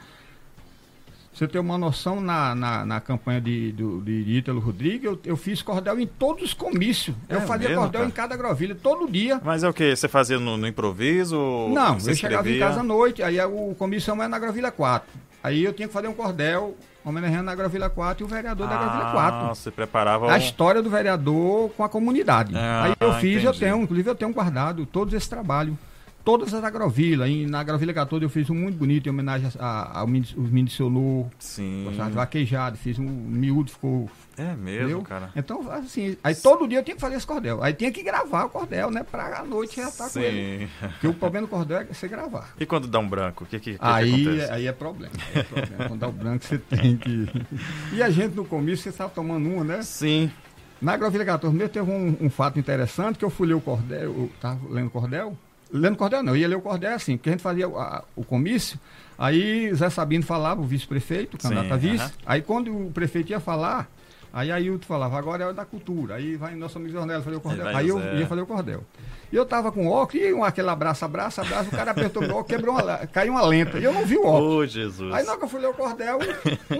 você 1.37 1.47
tem 1.47 1.61
uma 1.61 1.77
noção 1.77 2.19
na, 2.19 2.55
na, 2.55 2.83
na 2.83 2.99
campanha 2.99 3.39
de, 3.39 3.71
do, 3.71 4.01
de 4.01 4.11
Ítalo 4.11 4.59
Rodrigues, 4.59 5.03
eu, 5.03 5.19
eu 5.23 5.37
fiz 5.37 5.61
cordel 5.61 5.99
em 5.99 6.07
todos 6.07 6.43
os 6.43 6.53
comícios. 6.55 7.15
eu 7.29 7.37
É 7.37 7.41
fazia 7.41 7.69
mesmo, 7.69 7.83
cordel 7.83 8.01
cara? 8.01 8.09
em 8.09 8.11
cada 8.11 8.35
grovilha, 8.35 8.73
todo 8.73 9.07
dia. 9.07 9.39
Mas 9.45 9.63
é 9.63 9.69
o 9.69 9.73
que? 9.73 9.95
Você 9.95 10.07
fazia 10.07 10.39
no, 10.39 10.57
no 10.57 10.67
improviso? 10.67 11.37
Não, 11.69 11.93
eu 11.93 12.15
chegava 12.15 12.49
em 12.49 12.53
escrevia? 12.53 12.59
casa 12.59 12.79
à 12.79 12.83
noite, 12.83 13.21
aí 13.21 13.39
o 13.39 13.75
comissão 13.75 14.21
é 14.23 14.27
na 14.27 14.39
grovilha 14.39 14.71
4. 14.71 15.07
Aí 15.43 15.63
eu 15.63 15.73
tinha 15.73 15.87
que 15.87 15.93
fazer 15.93 16.07
um 16.07 16.13
cordel 16.13 16.75
homenageando 17.05 17.43
na 17.43 17.55
grovilha 17.55 17.89
4 17.89 18.23
e 18.23 18.25
o 18.25 18.27
vereador 18.27 18.67
da 18.67 18.75
grovilha 18.77 19.11
4. 19.11 19.39
Ah, 19.39 19.55
você 19.55 19.71
preparava 19.71 20.31
a 20.31 20.37
história 20.37 20.81
do 20.81 20.89
vereador 20.89 21.69
com 21.71 21.83
a 21.83 21.89
comunidade. 21.89 22.53
Ah, 22.55 22.83
Aí 22.85 22.93
eu 22.99 23.13
fiz, 23.13 23.35
eu 23.43 23.51
entendi. 23.51 23.59
tenho, 23.59 23.81
inclusive 23.81 24.09
eu 24.09 24.15
tenho 24.15 24.33
guardado 24.33 24.85
todos 24.85 25.13
esse 25.13 25.29
trabalho. 25.29 25.77
Todas 26.25 26.53
as 26.53 26.61
agrovilas. 26.61 27.29
E 27.29 27.45
na 27.45 27.61
agrovilha 27.61 27.93
14 27.93 28.25
eu 28.25 28.29
fiz 28.29 28.49
um 28.49 28.55
muito 28.55 28.77
bonito 28.77 29.07
em 29.07 29.09
homenagem 29.09 29.49
a- 29.57 29.65
a- 29.65 29.99
ao 30.01 30.07
Mini- 30.07 30.27
os 30.35 30.49
Mini 30.49 30.69
Sonor, 30.69 31.27
Sim. 31.39 31.87
vaquejado, 32.11 32.75
fiz 32.75 32.99
um 32.99 33.03
miúdo, 33.05 33.71
ficou. 33.71 34.09
É 34.37 34.55
mesmo, 34.55 34.81
entendeu? 34.89 35.01
cara. 35.01 35.31
Então, 35.35 35.69
assim, 35.71 36.15
aí 36.23 36.35
todo 36.35 36.67
dia 36.67 36.77
eu 36.79 36.83
tinha 36.83 36.93
que 36.95 37.01
fazer 37.01 37.15
esse 37.15 37.25
cordel. 37.25 37.63
Aí 37.63 37.73
tinha 37.73 37.91
que 37.91 38.03
gravar 38.03 38.45
o 38.45 38.49
cordel, 38.49 38.91
né? 38.91 39.03
Pra 39.03 39.39
a 39.39 39.43
noite 39.43 39.77
já 39.77 39.87
estar 39.89 40.09
com 40.09 40.19
ele. 40.19 40.67
Sim. 40.67 40.69
Porque 40.89 41.07
o 41.07 41.13
problema 41.13 41.47
do 41.47 41.49
cordel 41.49 41.79
é 41.79 41.85
você 41.85 42.07
gravar. 42.07 42.53
E 42.59 42.65
quando 42.65 42.87
dá 42.87 42.99
um 42.99 43.07
branco, 43.09 43.43
o 43.45 43.47
que, 43.47 43.59
que, 43.59 43.71
que, 43.73 43.77
que 43.79 43.83
Aí, 43.83 44.13
acontece? 44.13 44.51
aí 44.51 44.67
é 44.67 44.71
problema. 44.71 45.13
é 45.33 45.41
problema. 45.43 45.87
Quando 45.87 45.99
dá 45.99 46.07
o 46.07 46.11
branco, 46.11 46.45
você 46.45 46.57
tem 46.59 46.97
que. 46.97 47.27
E 47.93 48.03
a 48.03 48.09
gente 48.11 48.35
no 48.35 48.45
começo, 48.45 48.83
você 48.83 48.89
estava 48.89 49.09
tomando 49.09 49.49
uma, 49.49 49.63
né? 49.63 49.81
Sim. 49.81 50.31
Na 50.79 50.93
Agrovilha 50.93 51.25
14 51.25 51.55
mesmo 51.55 51.69
teve 51.69 51.89
um, 51.89 52.15
um 52.21 52.29
fato 52.29 52.59
interessante 52.59 53.17
que 53.17 53.25
eu 53.25 53.31
fui 53.31 53.47
ler 53.47 53.55
o 53.55 53.61
cordel, 53.61 54.01
eu 54.03 54.31
tava 54.39 54.59
lendo 54.69 54.87
o 54.87 54.91
cordel. 54.91 55.35
Lendo 55.71 55.97
cordel 55.97 56.21
não, 56.21 56.33
eu 56.33 56.37
ia 56.37 56.47
ler 56.47 56.55
o 56.57 56.61
cordel 56.61 56.93
assim, 56.93 57.17
porque 57.17 57.29
a 57.29 57.31
gente 57.31 57.41
fazia 57.41 57.67
o- 57.67 57.79
a- 57.79 58.03
o 58.15 58.23
comício, 58.23 58.79
aí 59.17 59.73
Zé 59.73 59.89
Sabino 59.89 60.23
falava, 60.23 60.61
o 60.61 60.63
vice-prefeito, 60.63 61.35
o 61.35 61.39
candidato 61.39 61.65
Sim, 61.67 61.73
a 61.73 61.77
vice, 61.77 62.03
aham. 62.03 62.11
aí 62.27 62.41
quando 62.43 62.71
o 62.87 62.91
prefeito 62.91 63.31
ia 63.31 63.39
falar, 63.39 63.89
aí 64.31 64.51
Ailton 64.51 64.85
falava, 64.85 65.17
agora 65.17 65.43
é 65.43 65.45
hora 65.45 65.55
da 65.55 65.65
cultura, 65.65 66.15
aí 66.15 66.35
vai 66.35 66.55
nosso 66.55 66.77
amigo 66.77 66.93
Jornel 66.93 67.21
fazer 67.21 67.37
o 67.37 67.41
cordel, 67.41 67.67
aí 67.67 67.87
eu 67.87 67.99
ia 68.15 68.27
fazer 68.27 68.41
o 68.41 68.45
cordel. 68.45 68.83
E 69.31 69.35
eu 69.35 69.45
tava 69.45 69.71
com 69.71 69.87
óculos, 69.87 70.25
e 70.25 70.33
um, 70.33 70.43
aquele 70.43 70.69
abraço, 70.69 71.03
abraço, 71.03 71.41
abraço, 71.41 71.67
o 71.67 71.71
cara 71.71 71.91
apertou 71.91 72.21
meu 72.21 72.31
óculos, 72.31 72.47
quebrou 72.47 72.75
uma, 72.75 72.97
caiu 73.07 73.33
uma 73.33 73.41
lenta, 73.45 73.77
e 73.77 73.83
eu 73.83 73.91
não 73.91 74.05
vi 74.05 74.15
o 74.17 74.25
óculos. 74.25 74.53
Ô, 74.53 74.65
Jesus. 74.65 75.13
Aí 75.13 75.23
na 75.23 75.31
hora 75.31 75.39
que 75.39 75.45
eu 75.45 75.49
fui 75.49 75.59
ler 75.59 75.67
o 75.67 75.73
cordel, 75.73 76.19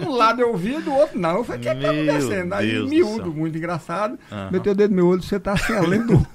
um 0.02 0.10
lado 0.10 0.40
eu 0.40 0.56
vi, 0.56 0.80
do 0.80 0.92
outro 0.92 1.18
não. 1.18 1.36
Eu 1.36 1.44
falei, 1.44 1.60
o 1.60 1.62
que 1.62 1.68
é 1.68 1.74
que 1.74 1.82
tá 1.82 1.90
acontecendo? 1.90 2.52
Aí 2.54 2.70
Deus 2.70 2.84
do 2.84 2.90
miúdo, 2.90 3.34
muito 3.34 3.58
engraçado. 3.58 4.18
Aham. 4.32 4.50
Meteu 4.50 4.72
o 4.72 4.74
dedo 4.74 4.90
no 4.90 4.96
meu 4.96 5.08
olho, 5.08 5.22
você 5.22 5.38
tá 5.38 5.52
assim, 5.52 5.74
além 5.74 6.06
do. 6.06 6.26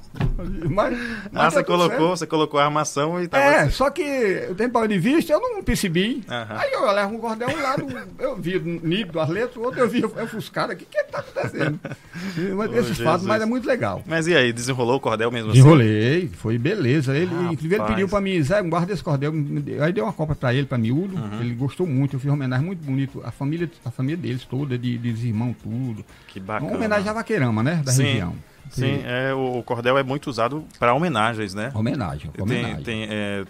Mas, 0.70 0.94
Ah, 0.94 1.30
mas 1.32 1.54
você 1.54 1.60
tá 1.60 1.64
colocou, 1.64 1.90
certo. 1.90 2.08
você 2.18 2.28
colocou 2.28 2.60
a 2.60 2.66
armação 2.66 3.22
e 3.22 3.28
tava. 3.28 3.44
É, 3.44 3.70
só 3.70 3.90
que 3.90 4.02
eu 4.02 4.54
tenho 4.56 4.70
para 4.70 4.88
de 4.88 5.00
vista, 5.00 5.34
eu 5.34 5.40
não 5.40 5.64
percebi. 5.64 6.24
Aham. 6.30 6.58
Aí 6.58 6.72
eu 6.72 6.92
levo 6.92 7.16
um 7.16 7.18
cordel, 7.18 7.50
um 7.50 7.62
lado 7.62 7.88
eu 8.20 8.36
vi 8.36 8.60
nítido 8.60 9.20
as 9.20 9.30
letras, 9.30 9.56
o 9.58 9.62
outro 9.62 9.80
eu 9.82 9.90
vi 9.90 10.04
ofuscado. 10.06 10.74
O 10.74 10.76
que 10.76 10.86
que 10.86 11.04
tá 11.06 11.20
acontecendo? 11.20 11.80
Mas 12.58 12.70
Ô, 12.72 12.76
Esses 12.76 13.00
fatos, 13.00 13.26
mas 13.26 13.42
é 13.42 13.46
muito 13.46 13.68
legal. 13.68 14.04
Mas 14.06 14.28
e 14.28 14.36
aí, 14.36 14.54
desenrolou 14.54 14.96
o 14.96 15.00
cordel 15.00 15.32
mesmo 15.32 15.50
assim? 15.52 15.60
Desenrolei, 15.60 16.30
foi 16.34 16.58
beleza. 16.58 17.16
Ele, 17.16 17.34
inclusive, 17.52 17.76
ele 17.76 17.84
pediu 17.84 18.08
pra 18.10 18.22
mim, 18.22 18.42
Zé, 18.42 18.62
guarda 18.62 18.94
esse 18.94 19.04
cordel. 19.04 19.34
Aí 19.82 19.92
deu 19.94 20.04
uma 20.06 20.14
copa 20.14 20.36
pra 20.36 20.54
ele, 20.54 20.66
pra 20.66 20.78
miúdo. 20.78 21.16
Uhum. 21.16 21.42
Ele 21.42 21.54
gostou 21.54 21.86
muito, 21.86 22.16
eu 22.16 22.20
fiz 22.20 22.30
uma 22.30 22.36
homenagem 22.36 22.66
muito 22.66 22.84
bonita. 22.84 23.20
A 23.24 23.32
família, 23.32 23.70
a 23.84 23.92
família 23.92 24.18
deles 24.18 24.46
toda, 24.46 24.78
de, 24.78 24.98
dos 24.98 25.24
irmãos, 25.24 25.56
tudo. 25.62 26.04
Que 26.28 26.40
bacana. 26.40 26.70
Uma 26.72 26.78
homenagem 26.78 27.10
à 27.10 27.14
vaqueirama, 27.14 27.62
né? 27.64 27.82
Da 27.84 27.92
Sim, 27.92 28.04
região. 28.04 28.36
Sim, 28.70 29.02
é, 29.06 29.34
o 29.34 29.62
cordel 29.64 29.98
é 29.98 30.04
muito 30.04 30.30
usado 30.30 30.66
para 30.80 30.94
homenagens, 30.94 31.54
né? 31.54 31.72
Homenagem, 31.76 32.32
homenagem. 32.40 32.76
Tem, 32.84 33.08
tem, 33.08 33.08
é, 33.10 33.44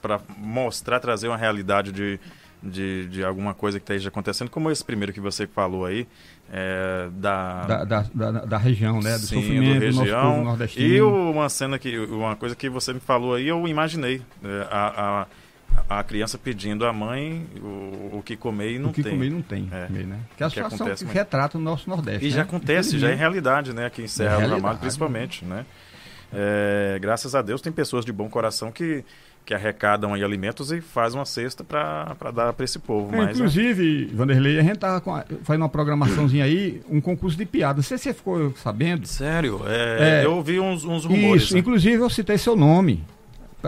para 0.00 0.20
mostrar, 0.36 0.98
trazer 1.00 1.28
uma 1.28 1.36
realidade 1.36 1.92
de, 1.92 2.18
de, 2.62 3.06
de 3.08 3.24
alguma 3.24 3.54
coisa 3.54 3.78
que 3.78 3.84
esteja 3.84 4.08
acontecendo, 4.08 4.50
como 4.50 4.70
esse 4.70 4.84
primeiro 4.84 5.12
que 5.12 5.20
você 5.20 5.46
falou 5.46 5.84
aí, 5.86 6.06
é, 6.52 7.08
da, 7.12 7.66
Da, 7.66 7.84
da, 7.84 8.02
da, 8.14 8.30
da 8.44 8.58
região, 8.58 9.00
né? 9.00 9.12
Do 9.12 9.26
Sim, 9.26 9.36
sofrimento 9.36 9.80
do, 9.80 9.86
nosso 9.86 10.00
região. 10.00 10.32
povo 10.32 10.44
nordestino. 10.44 10.86
E 10.86 11.00
uma 11.02 11.48
cena 11.48 11.78
que, 11.78 11.98
uma 11.98 12.34
coisa 12.34 12.56
que 12.56 12.68
você 12.68 12.92
me 12.92 13.00
falou 13.00 13.34
aí, 13.34 13.48
eu 13.48 13.66
imaginei. 13.68 14.22
é, 14.42 14.66
a, 14.70 15.20
a, 15.22 15.26
a 15.88 16.02
criança 16.02 16.38
pedindo 16.38 16.86
à 16.86 16.92
mãe 16.92 17.46
o, 17.60 18.18
o 18.18 18.22
que 18.24 18.36
comer 18.36 18.72
e 18.74 18.78
não 18.78 18.90
o 18.90 18.92
que 18.92 19.02
tem. 19.02 19.12
comer 19.12 19.30
não 19.30 19.42
tem. 19.42 19.68
É. 19.70 19.86
comer, 19.86 20.06
né? 20.06 20.18
Que 20.36 20.42
é 20.42 20.46
a 20.46 20.48
O 20.48 20.50
que 20.50 20.56
situação 20.56 20.76
acontece 20.86 21.04
que 21.04 21.12
retrata 21.12 21.58
o 21.58 21.60
nosso 21.60 21.88
Nordeste. 21.90 22.24
E 22.26 22.30
né? 22.30 22.36
já 22.36 22.42
acontece, 22.42 22.90
já 22.98 23.08
é 23.08 23.14
Infelizmente. 23.14 23.18
realidade, 23.18 23.72
né? 23.74 23.86
Aqui 23.86 24.02
em 24.02 24.08
Serra 24.08 24.40
do. 24.46 24.54
Ramalho, 24.54 24.78
principalmente, 24.78 25.44
né? 25.44 25.64
É, 26.32 26.98
graças 27.00 27.34
a 27.34 27.42
Deus 27.42 27.60
tem 27.60 27.72
pessoas 27.72 28.04
de 28.04 28.12
bom 28.12 28.28
coração 28.28 28.70
que, 28.70 29.02
que 29.46 29.54
arrecadam 29.54 30.12
aí 30.12 30.22
alimentos 30.22 30.70
e 30.70 30.80
fazem 30.82 31.18
uma 31.18 31.24
cesta 31.24 31.64
para 31.64 32.14
dar 32.34 32.52
para 32.52 32.64
esse 32.64 32.78
povo. 32.78 33.14
É, 33.14 33.16
Mas, 33.16 33.26
né? 33.28 33.32
inclusive, 33.32 34.06
Vanderlei, 34.12 34.58
a 34.58 34.62
gente 34.62 34.78
tava 34.78 35.00
com 35.00 35.14
a- 35.14 35.24
fazendo 35.42 35.62
uma 35.62 35.68
programaçãozine 35.70 36.42
aí, 36.42 36.82
um 36.88 37.00
concurso 37.00 37.36
de 37.38 37.46
piada. 37.46 37.76
Não 37.76 37.82
sei 37.82 37.96
se 37.96 38.04
você 38.04 38.12
ficou 38.14 38.52
sabendo. 38.56 39.06
Sério, 39.08 39.62
é, 39.66 40.20
É. 40.20 40.24
eu 40.26 40.34
ouvi 40.34 40.60
uns, 40.60 40.84
uns 40.84 41.06
rumores. 41.06 41.44
Isso, 41.44 41.54
né? 41.54 41.60
inclusive 41.60 41.96
eu 42.02 42.10
citei 42.10 42.36
seu 42.36 42.54
nome. 42.54 43.02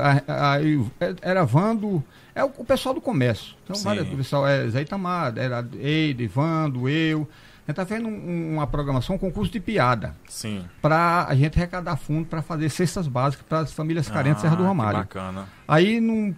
A- 0.01 0.53
Aí, 0.53 0.85
era 1.23 1.45
Vando, 1.45 2.03
é 2.35 2.43
o, 2.45 2.51
o 2.59 2.65
pessoal 2.65 2.95
do 2.95 3.01
comércio. 3.01 3.55
Então, 3.65 3.77
Sim. 3.77 3.85
várias, 3.85 4.09
o 4.13 4.17
pessoal 4.17 4.47
é 4.47 4.69
Zé 4.69 4.83
Itamar, 4.83 5.33
era 5.37 5.67
Eide, 5.79 6.27
Vando, 6.27 6.89
eu. 6.89 7.21
gente 7.67 7.71
está 7.71 7.87
fazendo 7.87 8.09
um- 8.09 8.55
uma 8.55 8.67
programação, 8.67 9.15
um 9.15 9.19
concurso 9.19 9.53
de 9.53 9.61
piada, 9.61 10.15
Sim. 10.29 10.65
para 10.83 11.27
a 11.29 11.35
gente 11.37 11.57
arrecadar 11.57 11.97
fundo 11.97 12.27
para 12.27 12.43
fazer 12.43 12.69
cestas 12.69 13.07
básicas 13.07 13.47
para 13.49 13.61
as 13.61 13.73
famílias 13.73 14.09
carentes 14.09 14.37
de 14.37 14.43
Serra 14.43 14.57
do 14.57 14.65
Ah, 14.65 14.69
Romário. 14.69 14.99
bacana. 15.01 15.47
Aí 15.69 16.01
não, 16.01 16.35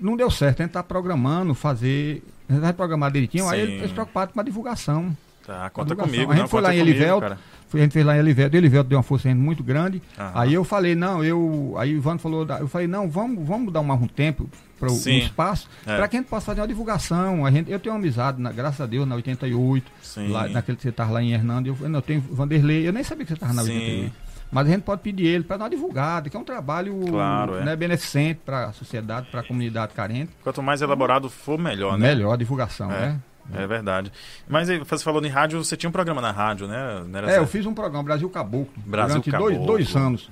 não 0.00 0.16
deu 0.16 0.28
certo, 0.30 0.60
a 0.60 0.62
gente 0.64 0.70
está 0.70 0.82
programando, 0.82 1.54
fazer. 1.54 2.22
A 2.48 2.52
gente 2.54 2.62
vai 2.62 2.72
programar 2.72 3.12
direitinho, 3.12 3.48
aí 3.48 3.64
Sim. 3.64 3.72
eles 3.74 3.92
preocupados 3.92 4.34
com 4.34 4.40
a 4.40 4.42
divulgação. 4.42 5.16
Tá, 5.46 5.70
conta 5.70 5.88
divulgação. 5.90 6.12
comigo. 6.12 6.32
A 6.32 6.34
gente 6.34 6.42
não, 6.42 6.48
foi 6.48 6.60
lá 6.60 6.74
em 6.74 6.78
comigo, 6.78 6.96
Elivelto, 6.96 7.20
cara. 7.22 7.38
A 7.74 7.78
gente 7.78 7.92
fez 7.92 8.04
lá 8.04 8.16
em 8.16 8.18
Elivelto, 8.20 8.56
Elivelto 8.56 8.88
deu 8.90 8.98
uma 8.98 9.02
força 9.02 9.34
muito 9.34 9.62
grande. 9.62 10.02
Aham. 10.18 10.32
Aí 10.34 10.54
eu 10.54 10.64
falei, 10.64 10.94
não, 10.94 11.22
eu. 11.24 11.74
Aí 11.78 11.94
o 11.94 11.96
Ivan 11.96 12.18
falou, 12.18 12.46
eu 12.60 12.68
falei, 12.68 12.86
não, 12.86 13.08
vamos, 13.08 13.46
vamos 13.46 13.72
dar 13.72 13.82
mais 13.82 14.00
um 14.00 14.06
tempo 14.06 14.48
para 14.78 14.90
o 14.90 14.92
um 14.94 15.08
espaço, 15.10 15.68
É. 15.86 15.96
para 15.96 16.08
que 16.08 16.16
a 16.16 16.20
gente 16.20 16.28
possa 16.28 16.46
fazer 16.46 16.60
uma 16.60 16.66
divulgação. 16.68 17.46
A 17.46 17.50
gente, 17.50 17.70
eu 17.70 17.78
tenho 17.78 17.94
uma 17.94 17.98
amizade, 18.00 18.40
na- 18.40 18.50
graças 18.52 18.80
a 18.80 18.86
Deus, 18.86 19.06
na 19.06 19.14
88, 19.14 19.90
Sim. 20.02 20.28
lá, 20.28 20.48
naquele 20.48 20.76
que 20.76 20.82
você 20.82 20.88
estava 20.88 21.12
lá 21.12 21.22
em 21.22 21.32
Hernando, 21.32 21.68
eu, 21.68 21.76
não, 21.88 21.98
eu 21.98 22.02
tenho 22.02 22.20
Vanderlei, 22.20 22.86
eu 22.86 22.92
nem 22.92 23.04
sabia 23.04 23.24
que 23.24 23.28
você 23.30 23.34
estava 23.34 23.52
na 23.52 23.62
Sim. 23.62 23.72
88. 23.74 24.12
Mas 24.50 24.66
a 24.66 24.70
gente 24.70 24.82
pode 24.82 25.00
pedir 25.00 25.24
ele 25.26 25.44
para 25.44 25.56
dar 25.56 25.64
uma 25.64 25.70
divulgada, 25.70 26.28
que 26.28 26.36
é 26.36 26.40
um 26.40 26.44
trabalho 26.44 26.94
Claro, 27.08 27.54
é. 27.56 27.64
né, 27.64 27.74
beneficente 27.74 28.40
para 28.44 28.66
a 28.66 28.72
sociedade, 28.74 29.28
para 29.30 29.40
a 29.40 29.42
comunidade 29.42 29.94
carente. 29.94 30.30
Quanto 30.42 30.62
mais 30.62 30.82
elaborado 30.82 31.30
for, 31.30 31.58
melhor, 31.58 31.96
né? 31.96 32.08
Melhor 32.08 32.32
a 32.34 32.36
divulgação, 32.36 32.90
É. 32.92 33.00
né? 33.00 33.20
É 33.52 33.66
verdade. 33.66 34.12
Mas 34.48 34.68
você 34.68 35.02
falou 35.04 35.24
em 35.24 35.28
rádio, 35.28 35.62
você 35.62 35.76
tinha 35.76 35.88
um 35.88 35.92
programa 35.92 36.20
na 36.20 36.30
rádio, 36.30 36.66
né? 36.66 37.02
É, 37.14 37.16
eu 37.16 37.28
certo? 37.28 37.46
fiz 37.48 37.66
um 37.66 37.74
programa, 37.74 38.02
Brasil 38.04 38.28
Caboclo, 38.30 38.72
Brasil 38.84 39.20
durante 39.20 39.30
dois, 39.30 39.54
Caboclo. 39.54 39.66
dois 39.66 39.96
anos. 39.96 40.30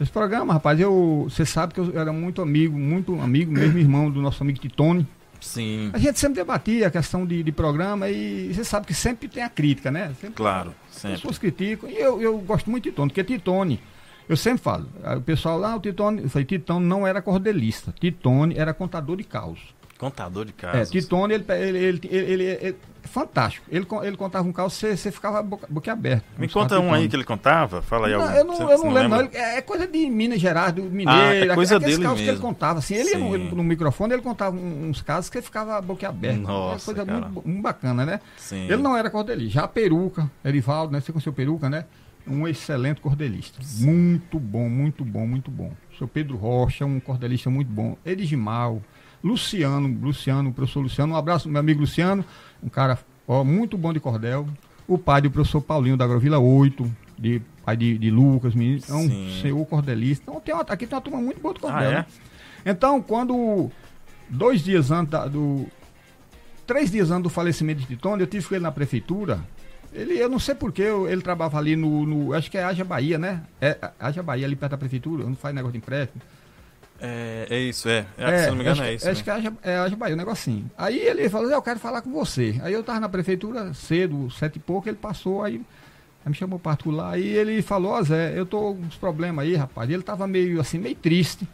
Esse 0.00 0.10
programa, 0.12 0.52
rapaz, 0.54 0.78
eu, 0.78 1.26
você 1.28 1.44
sabe 1.44 1.74
que 1.74 1.80
eu 1.80 1.98
era 1.98 2.12
muito 2.12 2.40
amigo, 2.40 2.78
muito 2.78 3.20
amigo, 3.20 3.50
mesmo 3.52 3.78
irmão 3.78 4.10
do 4.10 4.22
nosso 4.22 4.42
amigo 4.42 4.58
Titone. 4.60 5.06
Sim, 5.40 5.90
A 5.92 5.98
gente 5.98 6.18
sempre 6.18 6.36
debatia 6.36 6.88
a 6.88 6.90
questão 6.90 7.24
de, 7.24 7.42
de 7.44 7.52
programa 7.52 8.08
e 8.08 8.52
você 8.52 8.64
sabe 8.64 8.86
que 8.86 8.94
sempre 8.94 9.28
tem 9.28 9.42
a 9.42 9.48
crítica, 9.48 9.90
né? 9.90 10.08
Sempre 10.20 10.36
claro. 10.36 10.74
As 10.88 10.96
Sempre. 10.96 11.16
pessoas 11.16 11.38
criticam. 11.38 11.88
E 11.88 11.96
eu, 11.96 12.20
eu 12.20 12.38
gosto 12.38 12.68
muito 12.70 12.84
de 12.84 12.90
Titone, 12.90 13.08
porque 13.10 13.22
Titone, 13.22 13.80
eu 14.28 14.36
sempre 14.36 14.60
falo, 14.60 14.88
o 15.16 15.20
pessoal 15.20 15.58
lá, 15.58 15.76
o 15.76 15.80
Titone, 15.80 16.22
eu 16.22 16.30
falei, 16.30 16.44
Titone 16.44 16.84
não 16.84 17.06
era 17.06 17.22
cordelista, 17.22 17.94
Titone 18.00 18.56
era 18.58 18.74
contador 18.74 19.16
de 19.16 19.24
caos. 19.24 19.60
Contador 19.98 20.44
de 20.44 20.54
É, 20.58 20.62
casos. 20.62 20.90
Titone, 20.90 21.34
ele, 21.34 21.44
ele, 21.48 21.78
ele, 21.78 22.08
ele, 22.08 22.44
é 22.46 22.74
fantástico. 23.02 23.66
Ele, 23.68 23.84
ele 24.04 24.16
contava 24.16 24.46
um 24.46 24.52
caos, 24.52 24.74
você, 24.74 24.96
você 24.96 25.10
ficava 25.10 25.42
boca, 25.42 25.66
boquiaberto. 25.68 26.24
Me 26.38 26.48
conta 26.48 26.78
um 26.78 26.92
aí 26.94 27.08
que 27.08 27.16
ele 27.16 27.24
contava. 27.24 27.82
Fala 27.82 28.06
aí 28.06 28.12
Não, 28.12 28.22
algum. 28.22 28.34
eu 28.36 28.44
não, 28.44 28.54
eu 28.70 28.78
você 28.78 28.84
não 28.86 28.92
lembro, 28.92 29.08
não. 29.18 29.24
Ele- 29.24 29.36
é 29.36 29.60
coisa 29.60 29.86
de 29.88 30.08
Minas 30.08 30.40
Gerais, 30.40 30.72
do 30.72 30.82
Mineiro. 30.84 31.10
Ah, 31.10 31.34
é 31.34 31.54
coisa 31.54 31.80
dele 31.80 32.02
casos 32.02 32.16
que 32.18 32.22
ele 32.22 32.30
mesmo. 32.32 32.46
contava. 32.46 32.78
Assim, 32.78 32.94
ele 32.94 33.16
no, 33.16 33.32
Sim. 33.32 33.50
no 33.56 33.64
microfone, 33.64 34.12
ele 34.12 34.22
contava 34.22 34.56
uns 34.56 35.02
casos 35.02 35.28
que 35.30 35.38
ele 35.38 35.44
ficava 35.44 35.80
boquiaberto. 35.80 36.40
Nossa, 36.42 36.92
é 36.92 36.94
coisa 36.94 37.12
muito, 37.12 37.42
muito 37.48 37.62
bacana, 37.62 38.06
né? 38.06 38.20
Sim. 38.36 38.64
Ele 38.66 38.76
não 38.76 38.96
era 38.96 39.10
cordelista. 39.10 39.54
Já 39.54 39.64
a 39.64 39.68
Peruca, 39.68 40.30
Erivaldo, 40.44 40.92
né? 40.92 41.00
Você 41.00 41.10
conheceu 41.10 41.32
Peruca, 41.32 41.68
né? 41.68 41.86
Um 42.24 42.46
excelente 42.46 43.00
cordelista. 43.00 43.58
Muito 43.80 44.38
bom, 44.38 44.68
muito 44.68 45.04
bom, 45.04 45.26
muito 45.26 45.50
bom. 45.50 45.72
O 45.92 45.96
seu 45.96 46.06
Pedro 46.06 46.36
Rocha, 46.36 46.84
um 46.84 47.00
cordelista 47.00 47.48
muito 47.48 47.70
bom. 47.72 47.96
Edigimal, 48.04 48.82
Luciano, 49.22 49.88
Luciano, 50.00 50.50
o 50.50 50.52
professor 50.52 50.80
Luciano. 50.80 51.12
Um 51.12 51.16
abraço, 51.16 51.48
meu 51.48 51.60
amigo 51.60 51.80
Luciano, 51.80 52.24
um 52.62 52.68
cara 52.68 52.98
ó, 53.26 53.42
muito 53.44 53.76
bom 53.76 53.92
de 53.92 54.00
cordel. 54.00 54.46
O 54.86 54.96
pai 54.96 55.20
do 55.20 55.30
professor 55.30 55.60
Paulinho 55.60 55.96
da 55.96 56.04
Agrovila 56.04 56.38
8, 56.38 56.90
de, 57.18 57.42
pai 57.64 57.76
de, 57.76 57.98
de 57.98 58.10
Lucas, 58.10 58.54
menino. 58.54 58.80
É 58.88 58.94
um 58.94 59.08
Sim. 59.08 59.38
senhor 59.42 59.66
cordelista. 59.66 60.24
Então 60.26 60.40
tem 60.40 60.54
uma- 60.54 60.62
aqui 60.62 60.86
tem 60.86 60.96
uma 60.96 61.02
turma 61.02 61.20
muito 61.20 61.40
boa 61.40 61.52
de 61.52 61.60
cordel. 61.60 61.78
Ah, 61.90 61.92
é? 61.92 61.94
né? 61.96 62.06
Então, 62.64 63.02
quando 63.02 63.70
dois 64.30 64.62
dias 64.62 64.90
antes 64.90 65.10
da- 65.10 65.26
do. 65.26 65.66
Três 66.66 66.90
dias 66.90 67.10
antes 67.10 67.22
do 67.24 67.28
falecimento 67.30 67.80
de 67.80 67.86
Titone, 67.86 68.20
eu 68.22 68.26
tive 68.26 68.46
com 68.46 68.54
ele 68.54 68.62
na 68.64 68.72
prefeitura. 68.72 69.40
Ele, 69.92 70.18
eu 70.18 70.28
não 70.28 70.38
sei 70.38 70.54
porquê, 70.54 70.82
ele 70.82 71.22
trabalhava 71.22 71.56
ali 71.58 71.74
no, 71.76 72.04
no- 72.04 72.32
Acho 72.34 72.50
que 72.50 72.58
é 72.58 72.64
Haja 72.64 72.84
Bahia, 72.84 73.18
né? 73.18 73.42
É 73.60 73.76
Haja 73.98 74.22
Bahia, 74.22 74.44
ali 74.46 74.54
perto 74.54 74.72
da 74.72 74.78
prefeitura, 74.78 75.24
não 75.24 75.34
faz 75.34 75.54
negócio 75.54 75.72
de 75.72 75.78
empréstimo. 75.78 76.20
É, 77.00 77.46
é 77.48 77.58
isso, 77.60 77.88
é. 77.88 78.06
É, 78.16 78.38
se 78.44 78.48
não 78.48 78.56
me 78.56 78.62
engano, 78.62 78.80
acho, 78.80 78.82
é 78.82 78.94
isso. 78.94 79.08
Acho 79.08 79.18
né? 79.20 79.24
que 79.24 79.30
é 79.68 79.76
Haja, 79.76 79.94
é 79.94 79.96
Bahia, 79.96 80.14
um 80.14 80.18
negocinho. 80.18 80.70
Aí 80.76 80.98
ele 80.98 81.28
falou, 81.28 81.50
eu 81.50 81.62
quero 81.62 81.78
falar 81.78 82.02
com 82.02 82.10
você. 82.10 82.58
Aí 82.62 82.72
eu 82.72 82.82
tava 82.82 83.00
na 83.00 83.08
prefeitura 83.08 83.72
cedo, 83.72 84.30
sete 84.30 84.56
e 84.56 84.60
pouco, 84.60 84.88
ele 84.88 84.96
passou, 84.96 85.42
aí, 85.44 85.60
aí 86.24 86.28
me 86.28 86.34
chamou 86.34 86.58
particular, 86.58 87.14
aí 87.14 87.26
ele 87.26 87.62
falou, 87.62 87.92
ó 87.92 88.02
Zé, 88.02 88.38
eu 88.38 88.44
tô 88.44 88.74
com 88.74 88.82
uns 88.82 88.96
problemas 88.96 89.44
aí, 89.44 89.54
rapaz. 89.54 89.88
E 89.88 89.94
ele 89.94 90.02
tava 90.02 90.26
meio 90.26 90.60
assim, 90.60 90.78
meio 90.78 90.96
triste 90.96 91.46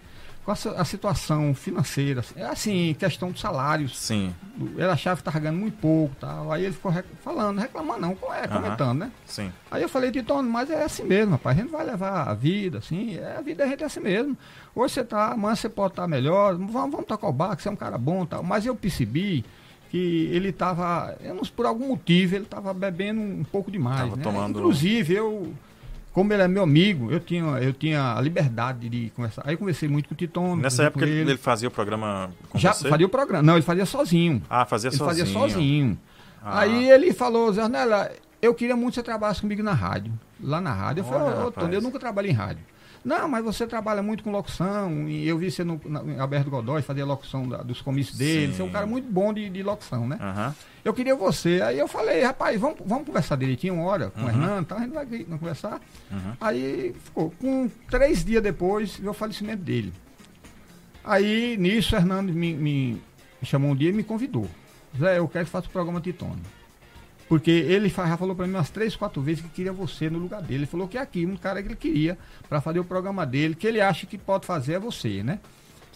com 0.44 0.50
a, 0.50 0.54
a 0.54 0.84
situação 0.84 1.54
financeira. 1.54 2.20
assim, 2.20 2.34
É 2.40 2.44
assim, 2.46 2.96
questão 2.98 3.30
de 3.32 3.40
salários. 3.40 3.98
Sim, 3.98 4.34
Ele 4.60 4.84
achava 4.84 5.16
que 5.16 5.22
estava 5.22 5.38
ganhando 5.38 5.58
muito 5.58 5.78
pouco 5.78 6.14
tal. 6.20 6.52
Aí 6.52 6.64
ele 6.64 6.74
ficou 6.74 6.92
rec- 6.92 7.06
falando, 7.22 7.58
reclamando 7.58 8.00
não, 8.00 8.10
é, 8.32 8.46
comentando, 8.46 8.98
né? 8.98 9.12
sim. 9.26 9.50
Aí 9.70 9.82
eu 9.82 9.88
falei, 9.88 10.10
Titono, 10.10 10.48
mas 10.48 10.68
é 10.70 10.84
assim 10.84 11.04
mesmo, 11.04 11.32
rapaz. 11.32 11.58
A 11.58 11.62
gente 11.62 11.70
vai 11.70 11.84
levar 11.84 12.28
a 12.28 12.34
vida, 12.34 12.78
assim, 12.78 13.16
é, 13.16 13.36
a 13.38 13.40
vida 13.40 13.64
da 13.64 13.70
gente 13.70 13.82
é 13.82 13.86
assim 13.86 14.00
mesmo. 14.00 14.36
Hoje 14.74 14.94
você 14.94 15.04
tá, 15.04 15.32
amanhã 15.32 15.54
você 15.56 15.68
pode 15.68 15.92
estar 15.92 16.06
melhor, 16.06 16.54
vamos, 16.56 16.72
vamos 16.92 17.06
tocar 17.06 17.28
o 17.28 17.32
barco, 17.32 17.62
você 17.62 17.68
é 17.68 17.72
um 17.72 17.76
cara 17.76 17.96
bom 17.96 18.26
tal. 18.26 18.42
Mas 18.42 18.66
eu 18.66 18.74
percebi 18.76 19.44
que 19.90 20.28
ele 20.32 20.48
estava, 20.48 21.16
por 21.54 21.64
algum 21.66 21.88
motivo, 21.88 22.34
ele 22.34 22.44
estava 22.44 22.74
bebendo 22.74 23.20
um 23.20 23.44
pouco 23.44 23.70
demais. 23.70 24.00
Tava 24.00 24.16
né? 24.16 24.22
tomando- 24.24 24.58
Inclusive, 24.58 25.14
eu, 25.14 25.54
como 26.14 26.32
ele 26.32 26.42
é 26.42 26.48
meu 26.48 26.62
amigo, 26.62 27.10
eu 27.10 27.18
tinha, 27.18 27.42
eu 27.60 27.72
tinha 27.72 28.14
a 28.16 28.20
liberdade 28.20 28.88
de 28.88 29.10
conversar. 29.16 29.42
Aí 29.44 29.54
eu 29.54 29.58
conversei 29.58 29.88
muito 29.88 30.08
com 30.08 30.14
o 30.14 30.16
Titono. 30.16 30.62
Nessa 30.62 30.84
época 30.84 31.04
ele, 31.04 31.32
ele 31.32 31.36
fazia 31.36 31.66
o 31.66 31.72
programa 31.72 32.30
com 32.48 32.56
Já 32.56 32.72
você? 32.72 32.88
fazia 32.88 33.04
o 33.04 33.08
programa. 33.08 33.42
Não, 33.42 33.54
ele 33.54 33.62
fazia 33.62 33.84
sozinho. 33.84 34.40
Ah, 34.48 34.64
fazia 34.64 34.90
Ele 34.90 34.96
sozinho. 34.96 35.26
fazia 35.26 35.40
sozinho. 35.40 35.98
Ah. 36.40 36.60
Aí 36.60 36.88
ele 36.88 37.12
falou, 37.12 37.52
Zé 37.52 37.64
Ornella, 37.64 38.12
eu 38.40 38.54
queria 38.54 38.76
muito 38.76 38.90
que 38.90 39.00
você 39.00 39.02
trabalhasse 39.02 39.40
comigo 39.40 39.60
na 39.60 39.72
rádio. 39.72 40.12
Lá 40.40 40.60
na 40.60 40.72
rádio. 40.72 41.00
Eu 41.00 41.04
falei, 41.04 41.22
Olha, 41.26 41.44
ô, 41.46 41.48
ô. 41.48 41.50
Tony, 41.50 41.74
eu 41.74 41.82
nunca 41.82 41.98
trabalhei 41.98 42.30
em 42.30 42.34
rádio. 42.34 42.62
Não, 43.04 43.28
mas 43.28 43.44
você 43.44 43.66
trabalha 43.66 44.02
muito 44.02 44.24
com 44.24 44.30
locução. 44.30 45.08
E 45.08 45.28
eu 45.28 45.36
vi 45.36 45.50
você 45.50 45.62
no, 45.62 45.78
na, 45.84 46.22
Alberto 46.22 46.48
Godoy 46.50 46.80
fazer 46.80 47.02
a 47.02 47.04
locução 47.06 47.46
da- 47.46 47.62
dos 47.62 47.82
comícios 47.82 48.16
dele. 48.16 48.54
Você 48.54 48.62
é 48.62 48.64
um 48.64 48.68
Sim. 48.68 48.72
cara 48.72 48.86
muito 48.86 49.10
bom 49.12 49.32
de, 49.32 49.50
de 49.50 49.62
locução, 49.62 50.08
né? 50.08 50.16
Aham. 50.20 50.54
Eu 50.82 50.94
queria 50.94 51.14
você. 51.14 51.60
Aí 51.62 51.78
eu 51.78 51.86
falei, 51.86 52.22
rapaz, 52.22 52.58
vamos, 52.58 52.78
vamos 52.84 53.06
conversar 53.06 53.36
direitinho 53.36 53.74
uma 53.74 53.84
hora 53.84 54.10
com 54.10 54.22
o 54.22 54.28
Hernando, 54.28 54.66
tá? 54.66 54.76
a 54.76 54.80
gente 54.80 54.92
vai 54.92 55.04
vamos 55.04 55.38
conversar. 55.40 55.80
Uhum. 56.10 56.32
Aí 56.40 56.94
ficou. 57.04 57.30
Com 57.38 57.70
três 57.90 58.24
dias 58.24 58.42
depois, 58.42 58.96
veio 58.96 59.10
o 59.10 59.14
falecimento 59.14 59.62
dele. 59.62 59.92
Aí, 61.04 61.56
nisso, 61.58 61.94
o 61.94 61.98
Hernando 61.98 62.32
me, 62.32 62.54
me 62.54 63.02
chamou 63.42 63.72
um 63.72 63.76
dia 63.76 63.90
e 63.90 63.92
me 63.92 64.02
convidou. 64.02 64.48
Zé, 64.98 65.18
eu 65.18 65.28
quero 65.28 65.44
que 65.44 65.50
faça 65.50 65.66
o 65.66 65.70
programa 65.70 66.00
Titone. 66.00 66.40
Porque 67.34 67.50
ele 67.50 67.88
já 67.88 68.16
falou 68.16 68.36
para 68.36 68.46
mim 68.46 68.54
umas 68.54 68.70
três, 68.70 68.94
quatro 68.94 69.20
vezes 69.20 69.42
que 69.42 69.48
queria 69.48 69.72
você 69.72 70.08
no 70.08 70.20
lugar 70.20 70.40
dele. 70.40 70.60
Ele 70.60 70.66
falou 70.66 70.86
que 70.86 70.96
é 70.96 71.00
aqui, 71.00 71.26
um 71.26 71.36
cara 71.36 71.60
que 71.60 71.66
ele 71.66 71.74
queria 71.74 72.16
para 72.48 72.60
fazer 72.60 72.78
o 72.78 72.84
programa 72.84 73.26
dele, 73.26 73.56
que 73.56 73.66
ele 73.66 73.80
acha 73.80 74.06
que 74.06 74.16
pode 74.16 74.46
fazer 74.46 74.74
é 74.74 74.78
você, 74.78 75.20
né? 75.24 75.40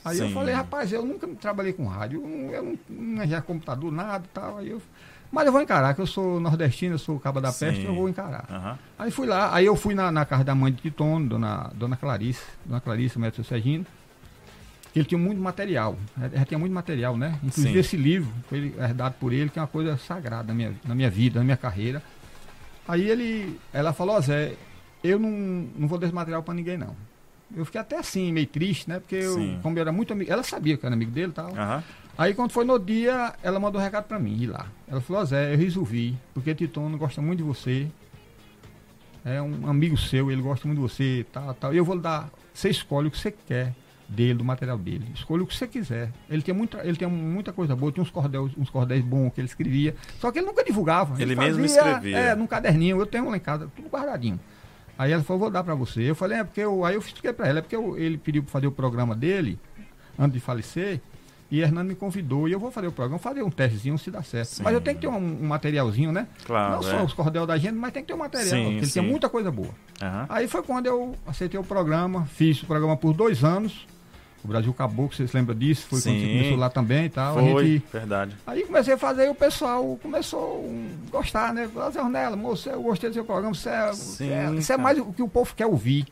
Aí 0.05 0.19
eu 0.19 0.27
Sim. 0.27 0.35
falei, 0.35 0.53
rapaz, 0.53 0.93
eu 0.93 1.05
nunca 1.05 1.29
trabalhei 1.41 1.73
com 1.73 1.87
rádio, 1.87 2.21
eu 2.21 2.29
não, 2.29 2.51
eu 2.51 2.79
não, 2.91 3.25
já 3.25 3.41
computador, 3.41 3.93
nada 3.93 4.25
e 4.25 4.35
tal. 4.35 4.59
Aí 4.59 4.71
eu, 4.71 4.83
mas 5.31 5.47
eu 5.47 5.53
vou 5.53 5.63
encarar, 5.63 5.95
que 5.95 6.01
eu 6.01 6.09
sou 6.09 6.41
nordestino, 6.41 6.97
eu 6.97 6.99
sou 6.99 7.21
cabo 7.21 7.41
da 7.41 7.53
Sim. 7.53 7.67
peste, 7.67 7.85
eu 7.85 7.95
vou 7.95 8.09
encarar. 8.09 8.45
Aham. 8.51 8.79
Aí 8.99 9.11
fui 9.13 9.29
lá, 9.29 9.55
aí 9.55 9.65
eu 9.65 9.77
fui 9.77 9.95
na, 9.95 10.11
na 10.11 10.25
casa 10.25 10.43
da 10.43 10.57
mãe 10.57 10.73
de 10.73 10.83
Titono, 10.83 11.29
dona, 11.29 11.71
dona 11.73 11.97
Clarice, 11.97 12.43
dona 12.67 12.81
Clarice, 12.81 13.17
médico 13.17 13.45
Sergino, 13.45 13.87
ele 14.95 15.05
tinha 15.05 15.19
muito 15.19 15.41
material, 15.41 15.99
já 16.33 16.45
tinha 16.45 16.59
muito 16.59 16.73
material, 16.73 17.17
né? 17.17 17.39
Inclusive 17.43 17.75
Sim. 17.75 17.79
esse 17.79 17.97
livro 17.97 18.33
foi 18.49 18.75
herdado 18.79 19.15
por 19.21 19.33
ele, 19.33 19.51
que 19.51 19.59
é 19.59 19.63
uma 19.63 19.69
coisa 19.69 19.97
sagrada 19.97 20.49
na 20.49 20.55
minha, 20.55 20.75
na 20.85 20.95
minha 20.95 21.11
vida, 21.11 21.39
na 21.39 21.45
minha 21.45 21.57
carreira. 21.57 22.03
Aí 22.87 23.09
ele, 23.09 23.59
ela 23.73 23.93
falou, 23.93 24.17
ó 24.17 24.21
Zé, 24.21 24.55
eu 25.05 25.19
não, 25.19 25.31
não 25.77 25.87
vou 25.87 25.99
dar 25.99 26.07
esse 26.07 26.15
material 26.15 26.43
pra 26.43 26.55
ninguém 26.55 26.79
não. 26.79 26.97
Eu 27.55 27.65
fiquei 27.65 27.81
até 27.81 27.99
assim, 27.99 28.33
meio 28.33 28.47
triste, 28.47 28.89
né? 28.89 28.99
Porque 28.99 29.15
eu, 29.15 29.59
como 29.63 29.77
eu 29.79 29.83
era 29.83 29.93
muito 29.93 30.13
amigo, 30.13 30.31
ela 30.31 30.43
sabia 30.43 30.77
que 30.77 30.85
eu 30.85 30.89
era 30.89 30.95
amigo 30.95 31.11
dele 31.11 31.31
e 31.31 31.35
tal. 31.35 31.55
Aham. 31.55 31.83
Aí 32.17 32.35
quando 32.35 32.51
foi 32.51 32.65
no 32.65 32.79
dia, 32.79 33.35
ela 33.43 33.61
mandou 33.61 33.81
um 33.81 33.85
recado 33.85 34.05
pra 34.05 34.19
mim, 34.19 34.37
ir 34.43 34.49
lá. 34.49 34.67
Ela 34.89 35.01
falou, 35.01 35.23
ó 35.23 35.25
Zé, 35.25 35.55
eu 35.55 35.59
resolvi, 35.59 36.17
porque 36.35 36.55
Titono 36.55 36.99
gosta 36.99 37.23
muito 37.23 37.39
de 37.39 37.45
você. 37.45 37.87
É 39.25 39.41
um 39.41 39.69
amigo 39.69 39.97
seu, 39.97 40.31
ele 40.31 40.43
gosta 40.43 40.67
muito 40.67 40.81
de 40.81 40.83
você, 40.83 41.25
tal, 41.33 41.55
tal. 41.55 41.75
E 41.75 41.77
eu 41.77 41.85
vou 41.85 41.99
dar, 41.99 42.31
você 42.53 42.71
escolhe 42.71 43.09
o 43.09 43.11
que 43.11 43.19
você 43.19 43.31
quer 43.31 43.75
dele, 44.09 44.35
do 44.35 44.45
material 44.45 44.79
dele. 44.79 45.05
Escolha 45.15 45.43
o 45.43 45.47
que 45.47 45.55
você 45.55 45.67
quiser. 45.67 46.11
Ele 46.31 46.41
tem 46.43 46.55
muita, 46.55 46.79
ele 46.87 46.97
tem 46.97 47.07
muita 47.09 47.53
coisa 47.53 47.77
boa, 47.77 47.93
tinha 47.93 48.03
uns 48.03 48.11
cordéis, 48.11 48.51
uns 48.57 48.71
cordéis 48.71 49.05
bons 49.05 49.31
que 49.35 49.41
ele 49.41 49.49
escrevia. 49.49 49.95
Só 50.19 50.33
que 50.33 50.39
ele 50.39 50.47
nunca 50.47 50.65
divulgava. 50.65 51.21
Ele 51.21 51.37
mesmo 51.37 51.63
fazia, 51.63 51.77
escrevia. 51.81 52.17
É, 52.19 52.35
num 52.35 52.47
caderninho, 52.47 52.99
eu 52.99 53.07
tenho 53.07 53.29
lá 53.29 53.37
em 53.37 53.41
casa, 53.41 53.71
tudo 53.77 53.89
guardadinho. 53.89 54.41
Aí 54.99 55.13
ela 55.13 55.23
falou, 55.23 55.41
vou 55.41 55.51
dar 55.51 55.63
pra 55.63 55.75
você. 55.75 56.03
Eu 56.11 56.15
falei, 56.15 56.39
é 56.39 56.45
porque 56.45 56.61
eu, 56.61 56.85
aí 56.85 56.95
eu 56.95 57.01
expliquei 57.01 57.33
pra 57.33 57.47
ela, 57.47 57.59
é 57.59 57.63
porque 57.63 57.77
eu- 57.77 57.97
ele 57.99 58.17
pediu 58.19 58.43
pra 58.43 58.51
fazer 58.51 58.67
o 58.67 58.73
programa 58.73 59.15
dele, 59.15 59.59
antes 60.19 60.33
de 60.33 60.41
falecer, 60.41 61.01
e 61.51 61.61
Hernando 61.61 61.89
me 61.89 61.95
convidou, 61.95 62.49
e 62.49 62.53
eu 62.53 62.59
vou 62.59 62.71
fazer 62.71 62.89
o 62.89 62.93
programa, 62.93 63.19
fazer 63.19 63.43
um 63.43 63.51
testezinho 63.51 63.97
se 63.97 64.11
dá 64.11 64.23
certo. 64.23 64.49
Sim. 64.49 64.63
Mas 64.65 64.75
eu 64.75 64.81
tenho 64.81 64.97
que 64.97 65.03
ter 65.03 65.07
um, 65.09 65.17
um 65.17 65.47
materialzinho, 65.47 66.11
né? 66.13 66.27
Claro, 66.45 66.75
Não 66.75 66.83
só 66.83 66.99
é. 66.99 67.03
os 67.05 67.13
cordel 67.13 67.47
da 67.47 67.57
gente, 67.57 67.75
mas 67.75 67.93
tem 67.93 68.03
que 68.03 68.09
ter 68.09 68.15
um 68.15 68.19
material, 68.19 68.51
Sim, 68.51 68.63
porque 68.65 68.77
ele 68.79 68.87
sim. 68.87 69.01
tem 69.01 69.09
muita 69.09 69.29
coisa 69.29 69.51
boa. 69.51 69.71
Aham. 70.03 70.27
Aí 70.29 70.49
foi 70.49 70.63
quando 70.63 70.87
eu 70.87 71.15
aceitei 71.27 71.59
o 71.61 71.65
programa, 71.65 72.27
fiz 72.27 72.63
o 72.63 72.67
programa 72.67 72.97
por 72.97 73.13
dois 73.15 73.45
anos, 73.45 73.87
O 74.49 74.51
Brasil 74.51 74.73
Caboclo, 74.73 75.15
vocês 75.15 75.31
lembram 75.35 75.55
disso? 75.55 75.87
Foi 75.91 76.01
Sim. 76.01 76.09
quando 76.11 76.21
você 76.23 76.27
começou 76.39 76.57
lá 76.57 76.71
também 76.71 77.05
e 77.05 77.09
tal. 77.11 77.35
Foi, 77.35 77.67
gente- 77.67 77.85
verdade. 77.93 78.35
Aí 78.47 78.63
comecei 78.65 78.95
a 78.95 78.99
fazer 78.99 79.27
e 79.27 79.29
o 79.29 79.35
pessoal 79.35 79.99
começou 80.03 80.65
a 81.09 81.11
gostar, 81.11 81.53
né? 81.53 81.69
Zé 81.93 82.01
Ornella, 82.01 82.35
moço, 82.35 82.67
eu 82.71 82.81
gostei 82.81 83.11
do 83.11 83.13
seu 83.13 83.27
programa, 83.27 83.55
você 83.55 83.69
é, 83.69 83.93
Sim, 83.93 84.31
é- 84.31 84.51
isso 84.55 84.73
é 84.73 84.79
mais 84.79 84.99
o 84.99 85.13
que 85.13 85.23
o 85.23 85.29
povo 85.29 85.55
quer 85.55 85.67
ouvir. 85.67 86.07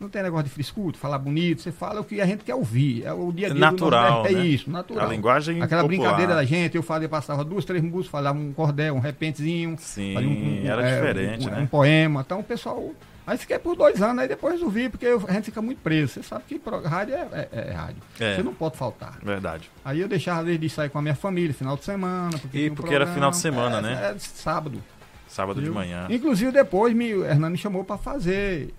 Não 0.00 0.08
tem 0.08 0.20
negócio 0.20 0.46
de 0.46 0.50
frescura, 0.50 0.96
falar 0.98 1.16
bonito, 1.18 1.62
você 1.62 1.70
fala 1.70 2.00
o 2.00 2.04
que 2.04 2.20
a 2.20 2.26
gente 2.26 2.42
quer 2.42 2.56
ouvir. 2.56 3.04
É 3.06 3.12
o 3.12 3.30
dia 3.30 3.46
a 3.46 3.50
dia 3.50 3.60
Natural, 3.60 4.02
do 4.10 4.14
Nordeste, 4.16 4.34
né? 4.36 4.42
é 4.42 4.46
isso, 4.48 4.70
natural. 4.70 5.06
A 5.06 5.08
linguagem 5.12 5.62
Aquela 5.62 5.82
popular. 5.82 6.02
brincadeira 6.02 6.34
da 6.34 6.44
gente, 6.44 6.76
eu 6.76 6.82
fazia, 6.82 7.08
passava 7.08 7.44
duas, 7.44 7.64
três 7.64 7.80
músicas, 7.84 8.08
falava 8.08 8.36
um 8.36 8.52
cordel, 8.52 8.96
um 8.96 8.98
repentezinho. 8.98 9.76
Sim, 9.78 10.12
fazia 10.12 10.72
era 10.72 10.82
é, 10.88 10.94
diferente, 10.96 11.46
um, 11.46 11.50
né? 11.52 11.60
Um 11.60 11.66
poema. 11.68 12.22
Então 12.26 12.40
o 12.40 12.44
pessoal. 12.44 12.90
Aí 13.26 13.36
fiquei 13.36 13.58
por 13.58 13.74
dois 13.76 14.00
anos, 14.00 14.22
aí 14.22 14.28
depois 14.28 14.54
resolvi, 14.54 14.88
porque 14.88 15.04
eu- 15.04 15.24
a 15.26 15.32
gente 15.32 15.46
fica 15.46 15.60
muito 15.60 15.78
preso. 15.80 16.12
Você 16.14 16.22
sabe 16.22 16.44
que 16.46 16.60
rádio 16.84 17.14
é, 17.16 17.48
é- 17.52 17.68
é 17.70 17.72
rádio. 17.72 17.96
É. 18.20 18.36
Você 18.36 18.42
não 18.44 18.54
pode 18.54 18.76
faltar. 18.76 19.18
Verdade. 19.22 19.68
Aí 19.84 20.00
eu 20.00 20.06
deixava 20.06 20.44
vezes 20.44 20.60
de 20.60 20.68
sair 20.70 20.90
com 20.90 20.98
a 20.98 21.02
minha 21.02 21.14
família, 21.16 21.52
final 21.52 21.76
de 21.76 21.84
semana. 21.84 22.38
Porque 22.38 22.58
E 22.58 22.70
um 22.70 22.74
porque 22.76 22.94
era 22.94 23.06
final 23.06 23.32
de 23.32 23.40
programa. 23.42 23.70
semana, 23.80 23.88
É, 23.90 23.94
né? 24.12 24.14
É, 24.14 24.18
sábado. 24.18 24.80
Sábado 25.26 25.60
de 25.60 25.68
manhã. 25.68 26.06
Inclusive 26.08 26.52
depois 26.52 26.94
me, 26.94 27.12
o 27.14 27.24
Hernani 27.24 27.52
me 27.52 27.58
chamou 27.58 27.82
para 27.84 27.98
fazer. 27.98 28.72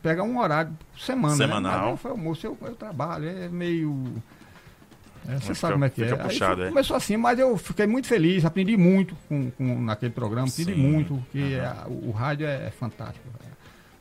Pegar 0.00 0.22
um 0.22 0.38
horário 0.38 0.70
por 0.92 1.00
semana. 1.00 1.34
Semanal. 1.34 1.72
Né? 1.72 1.78
Mas 1.80 1.90
eu 1.90 1.96
falei, 1.96 2.18
moço, 2.18 2.46
eu, 2.46 2.56
eu 2.62 2.76
trabalho, 2.76 3.28
é 3.28 3.48
meio. 3.48 4.04
é, 5.28 5.38
você 5.40 5.52
sabe 5.56 5.72
como 5.72 5.84
é 5.84 5.90
que 5.90 6.04
é. 6.04 6.14
Puxado, 6.14 6.56
foi- 6.58 6.66
é. 6.66 6.68
Começou 6.68 6.96
assim, 6.96 7.16
mas 7.16 7.36
eu 7.40 7.56
fiquei 7.58 7.88
muito 7.88 8.06
feliz, 8.06 8.44
aprendi 8.44 8.76
muito 8.76 9.16
com, 9.28 9.50
com- 9.50 9.80
naquele 9.82 10.12
programa, 10.12 10.46
aprendi 10.46 10.72
Sim, 10.72 10.80
muito, 10.80 11.20
que 11.32 11.56
aham. 11.58 11.82
a- 11.84 11.88
o, 11.88 12.08
o 12.10 12.12
rádio 12.12 12.46
é, 12.46 12.68
é 12.68 12.70
fantástico. 12.70 13.26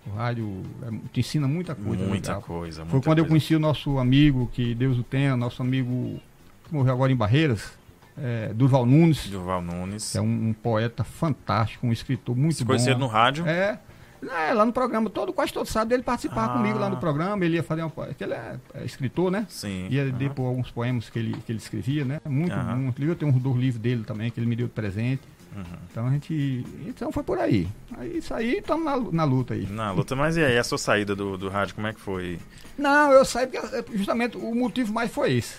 O 0.07 0.15
rádio 0.15 0.61
é- 0.83 0.91
te 1.11 1.19
ensina 1.21 1.47
muita 1.47 1.73
coisa. 1.75 2.05
Muita 2.05 2.29
legal. 2.33 2.41
coisa. 2.43 2.81
Foi 2.85 2.91
muita 2.93 3.05
quando 3.07 3.17
eu 3.19 3.23
coisa. 3.25 3.29
conheci 3.31 3.55
o 3.55 3.59
nosso 3.59 3.97
amigo, 3.97 4.49
que 4.53 4.75
Deus 4.75 4.97
o 4.99 5.03
tenha, 5.03 5.35
nosso 5.35 5.61
amigo 5.63 6.19
que 6.67 6.73
morreu 6.73 6.93
agora 6.93 7.11
em 7.11 7.15
Barreiras, 7.15 7.71
é, 8.17 8.53
Durval 8.53 8.85
Nunes, 8.85 9.27
Durval 9.29 9.61
Nunes. 9.61 10.15
é 10.15 10.21
um, 10.21 10.49
um 10.49 10.53
poeta 10.53 11.03
fantástico, 11.03 11.85
um 11.87 11.91
escritor 11.91 12.35
muito 12.35 12.55
Se 12.55 12.63
bom. 12.63 12.69
conheceram 12.69 12.99
no 12.99 13.07
rádio? 13.07 13.45
É, 13.47 13.79
é, 14.27 14.53
lá 14.53 14.65
no 14.65 14.71
programa, 14.71 15.09
todo, 15.09 15.33
quase 15.33 15.51
todo 15.53 15.65
sábado 15.67 15.91
ele 15.93 16.01
participava 16.03 16.53
Ah. 16.53 16.57
comigo 16.57 16.79
lá 16.79 16.89
no 16.89 16.97
programa, 16.97 17.43
ele 17.45 17.55
ia 17.57 17.63
fazer 17.63 17.83
um 17.83 17.89
poema, 17.89 18.15
ele 18.19 18.33
é, 18.33 18.55
é 18.75 18.85
escritor, 18.85 19.29
né? 19.31 19.45
Sim. 19.49 19.87
Ia 19.89 20.03
aham. 20.03 20.11
depor 20.17 20.47
alguns 20.47 20.71
poemas 20.71 21.09
que 21.09 21.19
ele, 21.19 21.33
que 21.45 21.51
ele 21.51 21.59
escrevia, 21.59 22.05
né? 22.05 22.19
Muito, 22.27 22.53
Aham. 22.53 22.75
muito 22.77 22.97
livro. 22.99 23.13
Eu 23.13 23.17
tenho 23.17 23.31
uns 23.31 23.41
dois 23.41 23.57
livros 23.57 23.81
dele 23.81 24.03
também, 24.03 24.31
que 24.31 24.39
ele 24.39 24.47
me 24.47 24.55
deu 24.55 24.67
de 24.67 24.73
presente. 24.73 25.21
Uhum. 25.55 25.63
Então 25.91 26.07
a 26.07 26.11
gente. 26.11 26.65
Então 26.85 27.11
foi 27.11 27.23
por 27.23 27.37
aí. 27.39 27.67
Aí 27.97 28.17
isso 28.17 28.33
aí, 28.33 28.57
estamos 28.57 28.83
na, 28.85 28.97
na 28.99 29.23
luta 29.23 29.53
aí. 29.53 29.65
Na 29.67 29.91
luta, 29.91 30.15
mas 30.15 30.35
e 30.37 30.43
aí, 30.43 30.57
a 30.57 30.63
sua 30.63 30.77
saída 30.77 31.15
do, 31.15 31.37
do 31.37 31.49
rádio, 31.49 31.75
como 31.75 31.87
é 31.87 31.93
que 31.93 31.99
foi? 32.01 32.39
Não, 32.77 33.11
eu 33.11 33.23
saí 33.23 33.47
porque 33.47 33.75
é, 33.75 33.83
justamente 33.93 34.37
o 34.37 34.53
motivo 34.53 34.91
mais 34.93 35.11
foi 35.11 35.33
esse. 35.33 35.55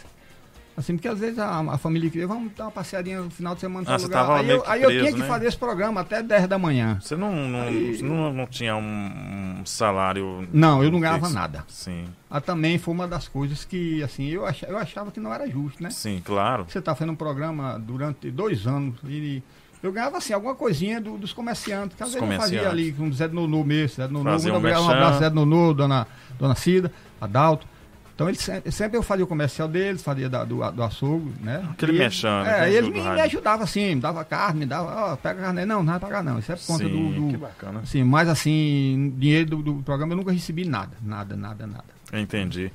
Assim, 0.76 0.94
porque 0.94 1.08
às 1.08 1.18
vezes 1.18 1.38
a, 1.38 1.60
a 1.60 1.78
família 1.78 2.10
queria, 2.10 2.26
vamos 2.26 2.52
dar 2.54 2.64
uma 2.64 2.70
passeadinha 2.70 3.22
no 3.22 3.30
final 3.30 3.54
de 3.54 3.62
semana 3.62 3.88
em 3.88 3.94
Ah, 3.94 3.96
lugar. 3.96 4.30
Aí, 4.30 4.50
eu, 4.50 4.62
aí 4.66 4.82
eu 4.82 4.88
preso, 4.90 5.04
tinha 5.06 5.12
que 5.14 5.20
né? 5.20 5.26
fazer 5.26 5.46
esse 5.46 5.56
programa 5.56 6.02
até 6.02 6.22
10 6.22 6.46
da 6.48 6.58
manhã. 6.58 6.98
Você 7.00 7.16
não, 7.16 7.34
não, 7.48 7.62
Aí- 7.62 8.02
não, 8.02 8.30
não 8.34 8.46
tinha 8.46 8.76
um, 8.76 9.56
um 9.60 9.64
salário. 9.64 10.46
Não, 10.52 10.84
eu 10.84 10.90
não 10.92 11.00
ganhava 11.00 11.30
nada. 11.30 11.64
Sim, 11.66 12.04
Ah, 12.28 12.42
também 12.42 12.76
foi 12.76 12.92
uma 12.92 13.08
das 13.08 13.26
coisas 13.26 13.64
que, 13.64 14.02
assim, 14.02 14.28
eu 14.28 14.44
achava, 14.44 14.70
eu 14.70 14.76
achava 14.76 15.10
que 15.10 15.18
não 15.18 15.32
era 15.32 15.48
justo, 15.48 15.82
né? 15.82 15.88
sim, 15.88 16.20
claro. 16.22 16.66
Você 16.68 16.78
está 16.78 16.94
fazendo 16.94 17.12
um 17.12 17.16
programa 17.16 17.78
durante 17.78 18.30
dois 18.30 18.66
anos 18.66 18.96
e 19.08 19.42
eu 19.86 19.92
ganhava, 19.92 20.18
assim, 20.18 20.32
alguma 20.32 20.54
coisinha 20.54 21.00
do- 21.00 21.16
dos 21.18 21.32
comerciantes. 21.32 21.96
Que 21.96 22.02
às 22.02 22.10
Dos 22.12 22.20
vezes 22.20 22.34
eu 22.34 22.40
fazia 22.40 22.68
ali 22.68 22.92
com 22.92 23.08
o 23.08 23.12
Zé 23.12 23.28
Nonu 23.28 23.64
mesmo, 23.64 23.88
Zé. 23.96 24.02
Fazia 24.08 24.52
Muito 24.52 24.66
um 24.66 24.84
um 24.86 24.90
abraço, 24.90 25.18
Zé 25.20 25.30
Nonu, 25.30 25.74
dona, 25.74 26.06
dona 26.38 26.54
Cida, 26.54 26.92
Adalto. 27.20 27.66
Então 28.14 28.28
eles 28.30 28.40
sempre, 28.40 28.72
sempre 28.72 28.96
eu 28.96 29.02
fazia 29.02 29.24
o 29.26 29.28
comercial 29.28 29.68
deles, 29.68 30.02
fazia 30.02 30.26
da- 30.26 30.42
do, 30.42 30.56
do 30.72 30.82
açougue, 30.82 31.34
né? 31.42 31.62
Aquele 31.70 31.92
E 31.96 31.98
merchan, 31.98 32.44
né, 32.44 32.70
É, 32.70 32.72
ele 32.72 32.88
me, 32.90 33.02
me 33.02 33.20
ajudava 33.20 33.64
assim, 33.64 33.94
me 33.94 34.00
dava 34.00 34.24
carne, 34.24 34.60
me 34.60 34.64
dava, 34.66 35.12
ó, 35.12 35.16
pega 35.16 35.40
a 35.40 35.44
carne. 35.44 35.66
Não, 35.66 35.82
não 35.82 35.92
vai 35.92 36.00
pagar 36.00 36.24
não, 36.24 36.38
isso 36.38 36.50
é 36.50 36.56
por 36.56 36.66
conta 36.66 36.84
Sim, 36.84 36.90
do, 36.90 37.20
do- 37.26 37.28
que 37.32 37.36
bacana. 37.36 37.80
Assim, 37.80 38.02
mas 38.02 38.26
assim, 38.26 39.12
dinheiro 39.18 39.50
do, 39.50 39.56
do 39.62 39.74
programa 39.82 40.14
eu 40.14 40.16
nunca 40.16 40.32
recebi 40.32 40.64
nada, 40.66 40.96
nada, 41.02 41.36
nada, 41.36 41.66
nada. 41.66 41.84
Entendi. 42.14 42.72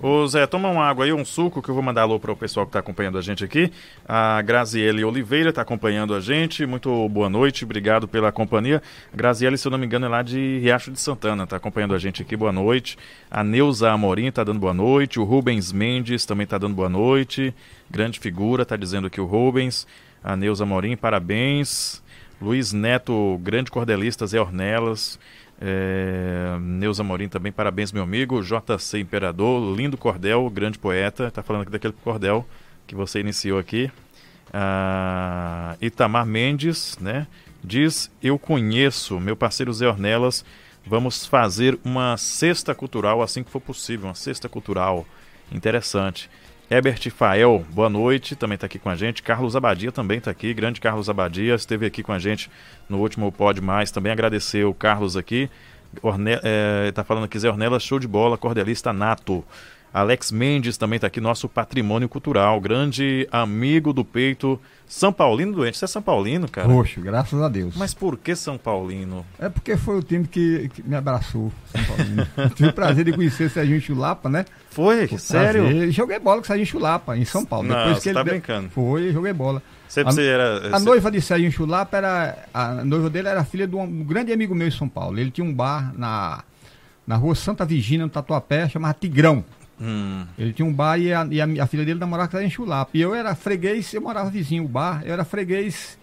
Ô 0.00 0.26
Zé, 0.26 0.46
toma 0.46 0.68
uma 0.68 0.84
água 0.84 1.04
aí, 1.04 1.12
um 1.12 1.24
suco, 1.24 1.62
que 1.62 1.68
eu 1.68 1.74
vou 1.74 1.82
mandar 1.82 2.02
alô 2.02 2.18
para 2.18 2.32
o 2.32 2.36
pessoal 2.36 2.66
que 2.66 2.70
está 2.70 2.80
acompanhando 2.80 3.18
a 3.18 3.20
gente 3.20 3.44
aqui. 3.44 3.70
A 4.08 4.42
Graziele 4.42 5.04
Oliveira 5.04 5.50
está 5.50 5.62
acompanhando 5.62 6.14
a 6.14 6.20
gente. 6.20 6.66
Muito 6.66 7.08
boa 7.08 7.28
noite, 7.28 7.64
obrigado 7.64 8.08
pela 8.08 8.32
companhia. 8.32 8.82
Graziele, 9.14 9.56
se 9.56 9.66
eu 9.66 9.70
não 9.70 9.78
me 9.78 9.86
engano, 9.86 10.06
é 10.06 10.08
lá 10.08 10.22
de 10.22 10.58
Riacho 10.58 10.90
de 10.90 10.98
Santana, 10.98 11.44
está 11.44 11.56
acompanhando 11.56 11.94
a 11.94 11.98
gente 11.98 12.22
aqui, 12.22 12.36
boa 12.36 12.52
noite. 12.52 12.98
A 13.30 13.44
Neuza 13.44 13.90
Amorim 13.90 14.26
está 14.26 14.42
dando 14.42 14.58
boa 14.58 14.74
noite. 14.74 15.20
O 15.20 15.24
Rubens 15.24 15.70
Mendes 15.72 16.24
também 16.26 16.44
está 16.44 16.58
dando 16.58 16.74
boa 16.74 16.88
noite. 16.88 17.54
Grande 17.90 18.18
figura, 18.18 18.62
está 18.62 18.76
dizendo 18.76 19.06
aqui 19.06 19.20
o 19.20 19.26
Rubens. 19.26 19.86
A 20.24 20.34
Neuza 20.34 20.64
Amorim, 20.64 20.96
parabéns. 20.96 22.02
Luiz 22.40 22.72
Neto, 22.72 23.38
grande 23.40 23.70
cordelista, 23.70 24.26
Zé 24.26 24.40
Ornelas. 24.40 25.16
É, 25.64 26.58
Neuza 26.60 27.04
Morim 27.04 27.28
também, 27.28 27.52
parabéns, 27.52 27.92
meu 27.92 28.02
amigo. 28.02 28.42
JC 28.42 28.98
Imperador, 28.98 29.76
lindo 29.76 29.96
cordel, 29.96 30.50
grande 30.50 30.76
poeta. 30.76 31.30
Tá 31.30 31.40
falando 31.40 31.62
aqui 31.62 31.70
daquele 31.70 31.94
cordel 32.02 32.44
que 32.84 32.96
você 32.96 33.20
iniciou 33.20 33.60
aqui. 33.60 33.88
Ah, 34.52 35.76
Itamar 35.80 36.26
Mendes, 36.26 36.98
né? 37.00 37.28
Diz: 37.62 38.10
Eu 38.20 38.40
conheço 38.40 39.20
meu 39.20 39.36
parceiro 39.36 39.72
Zé 39.72 39.86
Ornelas. 39.86 40.44
Vamos 40.84 41.24
fazer 41.26 41.78
uma 41.84 42.16
cesta 42.16 42.74
cultural 42.74 43.22
assim 43.22 43.44
que 43.44 43.50
for 43.50 43.60
possível. 43.60 44.08
Uma 44.08 44.16
cesta 44.16 44.48
cultural 44.48 45.06
interessante. 45.52 46.28
Herbert 46.72 47.10
Fael, 47.10 47.66
boa 47.68 47.90
noite, 47.90 48.34
também 48.34 48.54
está 48.54 48.64
aqui 48.64 48.78
com 48.78 48.88
a 48.88 48.96
gente. 48.96 49.22
Carlos 49.22 49.54
Abadia 49.54 49.92
também 49.92 50.16
está 50.16 50.30
aqui, 50.30 50.54
grande 50.54 50.80
Carlos 50.80 51.10
Abadia, 51.10 51.54
esteve 51.54 51.84
aqui 51.84 52.02
com 52.02 52.12
a 52.12 52.18
gente 52.18 52.50
no 52.88 52.98
último 52.98 53.30
Pode 53.30 53.60
Mais. 53.60 53.90
Também 53.90 54.10
agradecer 54.10 54.64
o 54.64 54.72
Carlos 54.72 55.14
aqui. 55.14 55.50
Orne, 56.00 56.30
é, 56.42 56.90
tá 56.92 57.04
falando 57.04 57.24
aqui, 57.24 57.38
Zé 57.38 57.50
Ornella, 57.50 57.78
show 57.78 57.98
de 57.98 58.08
bola, 58.08 58.38
cordelista 58.38 58.90
nato. 58.90 59.44
Alex 59.92 60.32
Mendes 60.32 60.76
também 60.78 60.96
está 60.96 61.06
aqui, 61.08 61.20
nosso 61.20 61.48
patrimônio 61.48 62.08
cultural, 62.08 62.58
grande 62.60 63.28
amigo 63.30 63.92
do 63.92 64.02
peito, 64.04 64.58
São 64.86 65.12
Paulino 65.12 65.52
doente. 65.52 65.76
Você 65.76 65.84
é 65.84 65.88
São 65.88 66.00
Paulino, 66.00 66.48
cara? 66.48 66.66
Roxo, 66.66 67.00
graças 67.00 67.38
a 67.40 67.48
Deus. 67.48 67.74
Mas 67.76 67.92
por 67.92 68.16
que 68.16 68.34
São 68.34 68.56
Paulino? 68.56 69.24
É 69.38 69.48
porque 69.50 69.76
foi 69.76 69.98
o 69.98 70.02
time 70.02 70.26
que, 70.26 70.70
que 70.74 70.82
me 70.82 70.96
abraçou, 70.96 71.52
São 71.66 71.84
Paulino. 71.84 72.26
Tive 72.56 72.68
o 72.70 72.72
prazer 72.72 73.04
de 73.04 73.12
conhecer 73.12 73.44
o 73.44 73.50
Serginho 73.50 73.80
Chulapa, 73.82 74.28
né? 74.30 74.46
Foi? 74.70 75.06
Sério? 75.18 75.64
prazer. 75.64 75.90
Joguei 75.92 76.18
bola 76.18 76.36
com 76.38 76.44
o 76.44 76.46
Serginho 76.46 76.66
Chulapa, 76.66 77.16
em 77.18 77.24
São 77.26 77.44
Paulo. 77.44 77.68
Não, 77.68 77.76
Depois 77.76 77.96
você 77.98 78.02
que 78.02 78.08
ele 78.08 78.14
tá 78.14 78.22
de- 78.22 78.30
brincando. 78.30 78.70
Foi, 78.70 79.12
joguei 79.12 79.32
bola. 79.34 79.62
Sempre 79.88 80.08
A- 80.08 80.12
você 80.14 80.26
era. 80.26 80.68
A 80.74 80.78
você- 80.78 80.84
noiva 80.86 81.10
de 81.10 81.20
Serginho 81.20 81.52
Chulapa 81.52 81.98
era. 81.98 82.38
A 82.54 82.82
noiva 82.82 83.10
dele 83.10 83.28
era 83.28 83.44
filha 83.44 83.66
de 83.66 83.76
um, 83.76 83.82
um 83.82 84.04
grande 84.04 84.32
amigo 84.32 84.54
meu 84.54 84.66
em 84.68 84.70
São 84.70 84.88
Paulo. 84.88 85.18
Ele 85.18 85.30
tinha 85.30 85.46
um 85.46 85.52
bar 85.52 85.92
na, 85.94 86.42
na 87.06 87.16
rua 87.16 87.34
Santa 87.34 87.66
Virgínia, 87.66 88.06
no 88.06 88.10
Tatuapé, 88.10 88.66
chamava 88.70 88.94
Tigrão. 88.98 89.44
Hum, 89.82 90.24
Ele 90.38 90.52
tinha 90.52 90.64
um 90.66 90.72
bar 90.72 90.96
e 90.96 91.12
a, 91.12 91.26
e 91.28 91.40
a, 91.40 91.64
a 91.64 91.66
filha 91.66 91.84
dele 91.84 91.98
namorava 91.98 92.28
com 92.28 92.36
Serginho 92.36 92.54
Chulapa. 92.54 92.92
E 92.94 93.00
eu 93.00 93.14
era 93.14 93.34
freguês, 93.34 93.92
eu 93.92 94.00
morava 94.00 94.30
vizinho 94.30 94.64
o 94.64 94.68
bar, 94.68 95.02
eu 95.04 95.12
era 95.12 95.24
freguês 95.24 95.98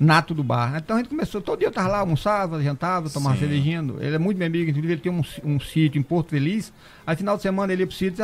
nato 0.00 0.32
do 0.32 0.42
bar. 0.42 0.76
Então 0.82 0.96
a 0.96 1.00
gente 1.00 1.10
começou, 1.10 1.42
todo 1.42 1.58
dia 1.58 1.68
eu 1.68 1.72
tava 1.72 1.88
lá, 1.88 1.98
almoçava, 1.98 2.62
jantava, 2.62 3.10
tomava 3.10 3.34
Sim. 3.36 3.40
cervejinha. 3.42 3.84
Ele 4.00 4.14
é 4.16 4.18
muito 4.18 4.38
meu 4.38 4.46
amigo, 4.46 4.70
inclusive 4.70 4.94
ele 4.94 5.00
tem 5.00 5.12
um, 5.12 5.22
um 5.44 5.60
sítio 5.60 5.98
em 5.98 6.02
Porto 6.02 6.30
Feliz. 6.30 6.72
Aí 7.06 7.16
final 7.16 7.36
de 7.36 7.42
semana 7.42 7.72
ele 7.72 7.82
ia 7.82 7.86
pro 7.86 7.96
sítio 7.96 8.14
e 8.14 8.16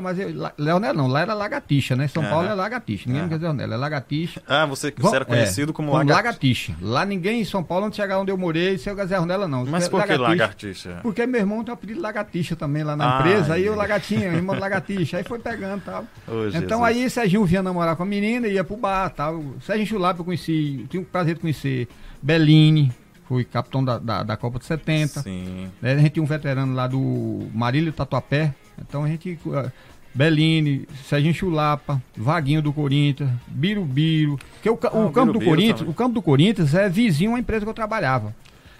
mas 0.00 0.18
eu, 0.18 0.34
lá, 0.34 0.52
Leonel 0.56 0.94
não, 0.94 1.06
lá 1.06 1.20
era 1.20 1.34
Lagartixa, 1.34 1.94
né? 1.94 2.08
São. 2.08 2.22
Paulo 2.24 2.48
é 2.48 2.54
Lagartixa, 2.54 3.04
ninguém 3.06 3.22
Aham. 3.22 3.28
quer 3.28 3.34
dizer 3.36 3.46
Arnela, 3.48 3.74
é 3.74 3.76
Lagartixa. 3.76 4.42
Ah, 4.46 4.66
você, 4.66 4.92
você 4.96 5.16
era 5.16 5.24
conhecido 5.24 5.70
é, 5.70 5.74
como, 5.74 5.90
como 5.92 6.08
lagartixa. 6.10 6.74
Lá 6.80 7.04
ninguém 7.04 7.40
em 7.42 7.44
São 7.44 7.62
Paulo, 7.62 7.86
onde 7.86 7.96
chegar 7.96 8.18
onde 8.18 8.30
eu 8.32 8.38
morei, 8.38 8.78
se 8.78 8.88
eu 8.88 8.96
quiser 8.96 9.16
Arnela 9.16 9.46
não. 9.46 9.66
Mas 9.66 9.88
por 9.88 10.02
que 10.02 10.12
lagartixa- 10.16 10.28
lagartixa? 10.30 10.98
Porque 11.02 11.26
meu 11.26 11.40
irmão 11.40 11.62
tem 11.62 11.70
o 11.70 11.74
apelido 11.74 12.00
Lagartixa 12.00 12.56
também 12.56 12.82
lá 12.82 12.96
na 12.96 13.16
Ah, 13.16 13.20
empresa, 13.20 13.54
aí 13.54 13.60
eu 13.62 13.66
entendi. 13.74 13.78
Lagartinha, 13.78 14.26
irmão 14.32 14.54
do 14.56 14.60
Lagartixa, 14.62 15.18
aí 15.18 15.24
foi 15.24 15.38
pegando 15.38 15.78
e 15.78 15.84
tal. 15.84 16.02
Ô, 16.26 16.46
Então 16.48 16.60
Jesus. 16.78 16.82
aí 16.82 17.10
Serginho 17.10 17.44
vinha 17.44 17.62
namorar 17.62 17.94
com 17.96 18.02
a 18.04 18.06
menina, 18.06 18.48
ia 18.48 18.64
pro 18.64 18.76
bar 18.76 19.10
tal. 19.10 19.42
Serginho 19.60 19.86
Chulapa 19.88 20.20
eu 20.20 20.24
conheci, 20.24 20.86
tive 20.88 21.02
o 21.02 21.06
prazer 21.20 21.34
de 21.34 21.40
conhecer 21.40 21.88
Bellini, 22.22 22.92
foi 23.28 23.44
capitão 23.44 23.84
da, 23.84 23.98
da, 23.98 24.22
da 24.22 24.36
Copa 24.36 24.58
de 24.58 24.64
70. 24.64 25.20
Sim. 25.22 25.68
né? 25.80 25.92
A 25.92 25.98
gente 25.98 26.10
tinha 26.10 26.22
um 26.22 26.26
veterano 26.26 26.74
lá 26.74 26.86
do 26.86 27.48
Marílio 27.54 27.92
Tatuapé, 27.92 28.54
então 28.78 29.04
a 29.04 29.08
gente. 29.08 29.38
eh, 29.52 29.70
Bellini, 30.12 30.88
Serginho 31.04 31.32
Chulapa, 31.32 32.02
Vaguinho 32.16 32.60
do 32.60 32.72
Corinthians, 32.72 33.30
Birubiru. 33.46 34.36
Porque 34.54 34.68
o, 34.68 34.76
Ah, 34.92 34.96
o 34.96 35.06
o 35.06 35.12
campo 35.12 35.32
do 35.34 35.40
Corinthians, 35.40 35.78
também. 35.78 35.92
o 35.92 35.94
campo 35.94 36.14
do 36.14 36.20
Corinthians 36.22 36.74
é 36.74 36.88
vizinho 36.88 37.36
à 37.36 37.38
empresa 37.38 37.64
que 37.64 37.70
eu 37.70 37.74
trabalhava. 37.74 38.34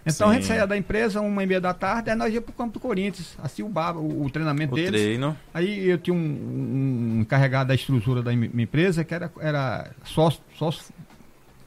Então 0.04 0.28
a 0.28 0.32
gente 0.34 0.42
Sim. 0.42 0.48
saía 0.48 0.66
da 0.66 0.76
empresa 0.76 1.20
uma 1.20 1.40
e 1.44 1.46
meia 1.46 1.60
da 1.60 1.72
tarde, 1.72 2.10
aí 2.10 2.16
nós 2.16 2.34
ia 2.34 2.40
pro 2.40 2.52
campo 2.52 2.72
do 2.72 2.80
Corinthians, 2.80 3.36
assim 3.40 3.62
o 3.62 3.68
bar, 3.68 3.96
o, 3.96 4.24
o 4.24 4.28
treinamento 4.30 4.72
O 4.72 4.76
deles. 4.76 4.90
treino. 4.90 5.36
Aí 5.54 5.88
eu 5.88 5.98
tinha 5.98 6.14
um, 6.14 6.18
um- 6.18 7.12
um 7.18 7.20
encarregado 7.20 7.68
da 7.68 7.76
estrutura 7.76 8.22
da 8.22 8.32
minha 8.34 8.50
empresa, 8.64 9.04
que 9.04 9.14
era, 9.14 9.30
era 9.40 9.88
sócio, 10.04 10.40
sócio, 10.58 10.92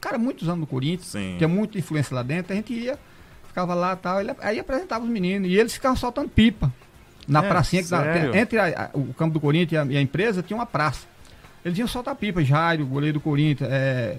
cara, 0.04 0.18
muitos 0.18 0.48
anos 0.48 0.60
no 0.60 0.66
Corinthians, 0.66 1.08
Sim. 1.08 1.34
tinha 1.38 1.48
muita 1.48 1.78
influência 1.78 2.14
lá 2.14 2.22
dentro, 2.22 2.52
a 2.52 2.56
gente 2.56 2.72
ia, 2.72 2.98
ficava 3.48 3.72
lá 3.74 3.94
e 3.94 3.96
tal, 3.96 4.20
ele- 4.20 4.34
aí 4.40 4.58
apresentava 4.60 5.04
os 5.04 5.10
meninos, 5.10 5.48
e 5.50 5.54
eles 5.54 5.72
ficavam 5.72 5.96
soltando 5.96 6.28
pipa. 6.28 6.72
Na 7.26 7.42
É, 7.42 7.48
pracinha 7.48 7.82
que 7.82 7.88
tem- 7.88 8.36
entre 8.38 8.58
a- 8.58 8.90
a- 8.92 8.98
o 8.98 9.14
campo 9.14 9.32
do 9.32 9.40
Corinthians 9.40 9.86
e 9.86 9.88
a, 9.88 9.92
e 9.94 9.96
a 9.96 10.00
empresa 10.02 10.42
tinha 10.42 10.56
uma 10.56 10.66
praça. 10.66 11.06
Eles 11.64 11.78
iam 11.78 11.88
soltar 11.88 12.14
pipa, 12.14 12.44
Jairo, 12.44 12.84
goleiro 12.84 13.14
do 13.18 13.20
Corinthians, 13.22 13.70
é, 13.72 14.18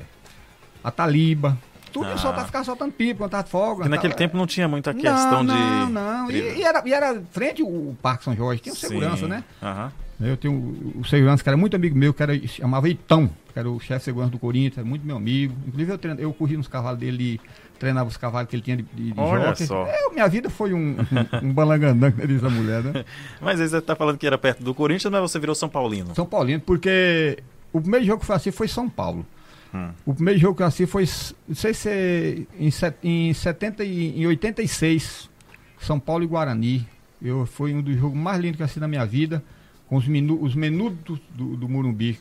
a 0.84 0.90
Taliba. 0.90 1.56
Tudo 1.94 2.08
Ah. 2.08 2.18
soltar, 2.18 2.46
ficar 2.48 2.64
soltando 2.64 2.92
pipa, 2.92 3.30
tava 3.30 3.48
folga. 3.48 3.76
Porque 3.84 3.90
naquele 3.90 4.14
tava- 4.14 4.18
tempo 4.18 4.36
não 4.36 4.48
tinha 4.48 4.68
muita 4.68 4.92
questão 4.94 5.44
não, 5.44 5.56
de. 5.56 5.62
Não, 5.62 5.90
não. 6.24 6.32
E, 6.32 6.58
e 6.58 6.64
era, 6.64 6.82
e 6.86 6.92
era 6.94 7.22
frente 7.32 7.62
o 7.64 7.96
Parque 8.02 8.24
São 8.24 8.36
Jorge, 8.36 8.60
tinha 8.62 8.74
um 8.74 8.76
segurança, 8.76 9.18
Sim. 9.18 9.28
né? 9.28 9.44
Aham. 9.62 9.92
Eu 10.20 10.38
tenho 10.38 10.54
o, 10.54 11.00
o 11.02 11.06
segurança 11.06 11.44
que 11.44 11.50
era 11.50 11.58
muito 11.58 11.76
amigo 11.76 11.98
meu, 11.98 12.14
que 12.14 12.24
era, 12.24 12.38
chamava 12.48 12.88
Itão, 12.88 13.30
que 13.52 13.60
era 13.60 13.70
o 13.70 13.80
chefe 13.80 14.00
de 14.00 14.04
segurança 14.06 14.32
do 14.32 14.40
Corinthians, 14.40 14.78
era 14.78 14.88
muito 14.88 15.06
meu 15.06 15.18
amigo. 15.18 15.54
Inclusive 15.68 15.92
eu, 15.92 15.98
treino, 15.98 16.20
eu 16.22 16.34
corri 16.34 16.56
nos 16.56 16.68
cavalos 16.70 17.00
dele, 17.00 17.40
treinava 17.78 18.08
os 18.08 18.16
cavalos 18.16 18.50
que 18.50 18.56
ele 18.56 18.64
tinha 18.64 18.78
de, 18.78 18.84
de, 18.94 19.12
de 19.12 19.20
Olha 19.20 19.48
jockey. 19.50 19.66
só. 19.68 19.86
É, 19.86 20.10
minha 20.14 20.28
vida 20.30 20.50
foi 20.50 20.74
um, 20.74 20.96
um, 21.44 21.48
um 21.50 21.54
balangandã, 21.54 22.12
que 22.12 22.26
diz 22.28 22.42
a 22.44 22.50
mulher, 22.50 22.82
né? 22.84 23.04
Mas 23.42 23.60
aí 23.60 23.68
você 23.68 23.82
tá 23.82 23.94
falando 23.96 24.18
que 24.18 24.26
era 24.26 24.38
perto 24.38 24.64
do 24.64 24.74
Corinthians, 24.74 25.12
mas 25.12 25.22
você 25.22 25.38
virou 25.38 25.54
São 25.54 25.68
Paulino. 25.68 26.16
São 26.16 26.26
Paulino, 26.26 26.62
porque 26.62 27.38
o 27.74 27.82
primeiro 27.82 28.06
jogo 28.06 28.24
que 28.26 28.32
eu 28.32 28.36
assisti 28.36 28.52
foi 28.58 28.70
São 28.70 28.88
Paulo. 28.90 29.26
Hum. 29.74 29.90
O 30.06 30.14
primeiro 30.14 30.40
jogo 30.40 30.56
que 30.56 30.64
eu 30.64 30.68
assisti 30.68 30.86
foi, 30.86 31.04
não 31.46 31.56
sei 31.56 31.74
se 31.74 31.90
é 31.90 32.38
em, 32.58 32.72
set- 32.72 32.98
em 33.04 33.34
70 33.34 33.84
e 33.84 34.22
em 34.22 34.26
86, 34.28 35.30
São 35.78 36.00
Paulo 36.00 36.24
e 36.24 36.28
Guarani. 36.28 36.88
Eu, 37.22 37.46
foi 37.46 37.74
um 37.74 37.82
dos 37.82 37.98
jogos 37.98 38.18
mais 38.18 38.40
lindos 38.40 38.56
que 38.56 38.62
eu 38.62 38.66
assisti 38.66 38.80
na 38.80 38.88
minha 38.88 39.06
vida, 39.06 39.44
com 39.88 39.96
os, 39.98 40.08
minu, 40.08 40.42
os 40.42 40.56
menudos 40.56 41.20
do, 41.30 41.56
do 41.56 41.70
Morumbi. 41.70 42.20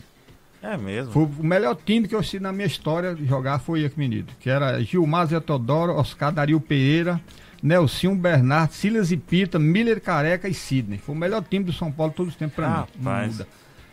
É 0.63 0.77
mesmo. 0.77 1.13
Foi 1.13 1.25
o 1.25 1.45
melhor 1.45 1.77
time 1.77 2.09
que 2.09 2.15
eu 2.15 2.19
assisti 2.19 2.41
na 2.41 2.53
minha 2.53 2.67
história 2.67 3.15
de 3.15 3.27
jogar 3.27 3.59
foi 3.59 3.85
aqui, 3.85 3.99
menino. 3.99 4.29
Que 4.41 4.49
era 4.49 4.83
Gilmar 4.83 5.27
Zé 5.27 5.39
Teodoro, 5.39 5.93
Oscar 5.95 6.33
Dario 6.33 6.59
Pereira, 6.59 7.21
Nelson 7.63 8.17
Bernardo, 8.17 8.73
Silas 8.73 9.13
e 9.13 9.17
Pita, 9.17 9.59
Miller 9.59 10.01
Careca 10.01 10.49
e 10.49 10.55
Sidney. 10.55 10.99
Foi 10.99 11.15
o 11.15 11.19
melhor 11.19 11.43
time 11.43 11.65
do 11.65 11.73
São 11.73 11.93
Paulo 11.93 12.13
todos 12.17 12.33
os 12.33 12.39
tempos 12.39 12.57
pra 12.57 12.69
mim. 12.69 12.87
Não 12.99 13.27
muda. 13.27 13.47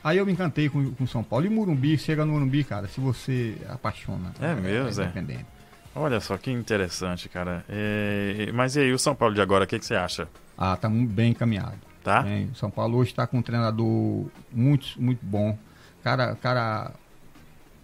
Aí 0.03 0.17
eu 0.17 0.25
me 0.25 0.31
encantei 0.31 0.69
com, 0.69 0.91
com 0.91 1.05
São 1.05 1.23
Paulo. 1.23 1.45
E 1.45 1.49
Morumbi, 1.49 1.97
chega 1.97 2.25
no 2.25 2.33
Morumbi, 2.33 2.63
cara, 2.63 2.87
se 2.87 2.99
você 3.01 3.55
apaixona. 3.69 4.31
É 4.41 4.55
mesmo, 4.55 4.91
Zé? 4.91 5.03
independente. 5.03 5.45
Olha 5.93 6.19
só 6.21 6.37
que 6.37 6.49
interessante, 6.49 7.27
cara. 7.27 7.65
É, 7.67 8.49
Mas 8.53 8.77
e 8.77 8.79
aí, 8.79 8.93
o 8.93 8.97
São 8.97 9.13
Paulo 9.13 9.35
de 9.35 9.41
agora, 9.41 9.65
o 9.65 9.67
que, 9.67 9.77
que 9.77 9.85
você 9.85 9.95
acha? 9.95 10.27
Ah, 10.57 10.77
tá 10.77 10.87
muito 10.87 11.11
bem 11.11 11.31
encaminhado. 11.31 11.90
Tá? 12.03 12.21
Bem, 12.23 12.49
São 12.55 12.69
Paulo 12.71 12.97
hoje 12.97 13.11
está 13.11 13.27
com 13.27 13.37
um 13.37 13.41
treinador 13.41 14.25
muito, 14.51 14.87
muito 15.01 15.19
bom. 15.23 15.57
Cara, 16.03 16.35
cara 16.35 16.91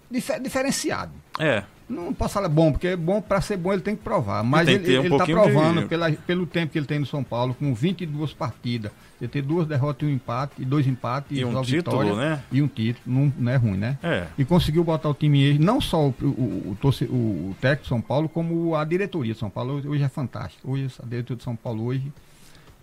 dife- 0.09 0.39
diferenciado. 0.39 1.11
É. 1.39 1.63
Não 1.89 2.13
posso 2.13 2.33
falar 2.33 2.49
bom, 2.49 2.71
porque 2.73 2.97
bom 2.97 3.21
para 3.21 3.39
ser 3.39 3.55
bom 3.55 3.71
ele 3.71 3.81
tem 3.81 3.95
que 3.95 4.03
provar. 4.03 4.43
Mas 4.43 4.67
ele, 4.67 4.79
ter 4.83 5.13
um 5.13 5.17
tá 5.17 5.25
provando 5.25 5.81
de- 5.83 5.87
pela, 5.87 6.11
pelo 6.11 6.45
tempo 6.45 6.73
que 6.73 6.77
ele 6.79 6.85
tem 6.85 6.99
no 6.99 7.05
São 7.05 7.23
Paulo, 7.23 7.53
com 7.53 7.73
22 7.73 8.33
partidas. 8.33 8.91
Ele 9.21 9.29
tem 9.29 9.41
duas 9.41 9.65
derrotas 9.65 10.07
e 10.07 10.11
um 10.11 10.13
empate, 10.13 10.61
e 10.61 10.65
dois 10.65 10.85
empates 10.85 11.37
E 11.37 11.45
um 11.45 11.53
só 11.53 11.61
título, 11.61 11.99
vitória, 12.03 12.15
né? 12.29 12.43
E 12.51 12.61
um 12.61 12.67
título, 12.67 13.03
não, 13.05 13.33
não 13.37 13.51
é 13.51 13.55
ruim, 13.55 13.77
né? 13.77 13.97
É. 14.03 14.27
E 14.37 14.43
conseguiu 14.43 14.83
botar 14.83 15.07
o 15.09 15.13
time 15.13 15.57
não 15.59 15.79
só 15.79 16.07
o, 16.07 16.15
o, 16.21 16.77
o, 16.83 16.87
o- 17.05 17.55
técnico 17.61 17.83
de 17.83 17.87
São 17.89 18.01
Paulo, 18.01 18.27
como 18.27 18.75
a 18.75 18.83
diretoria 18.83 19.33
de 19.33 19.39
São 19.39 19.49
Paulo. 19.49 19.75
Hoje, 19.75 19.87
hoje 19.87 20.03
é 20.03 20.09
fantástico. 20.09 20.69
Hoje 20.69 20.91
a 21.01 21.05
diretoria 21.05 21.37
de 21.37 21.43
São 21.43 21.55
Paulo 21.55 21.85
hoje. 21.85 22.11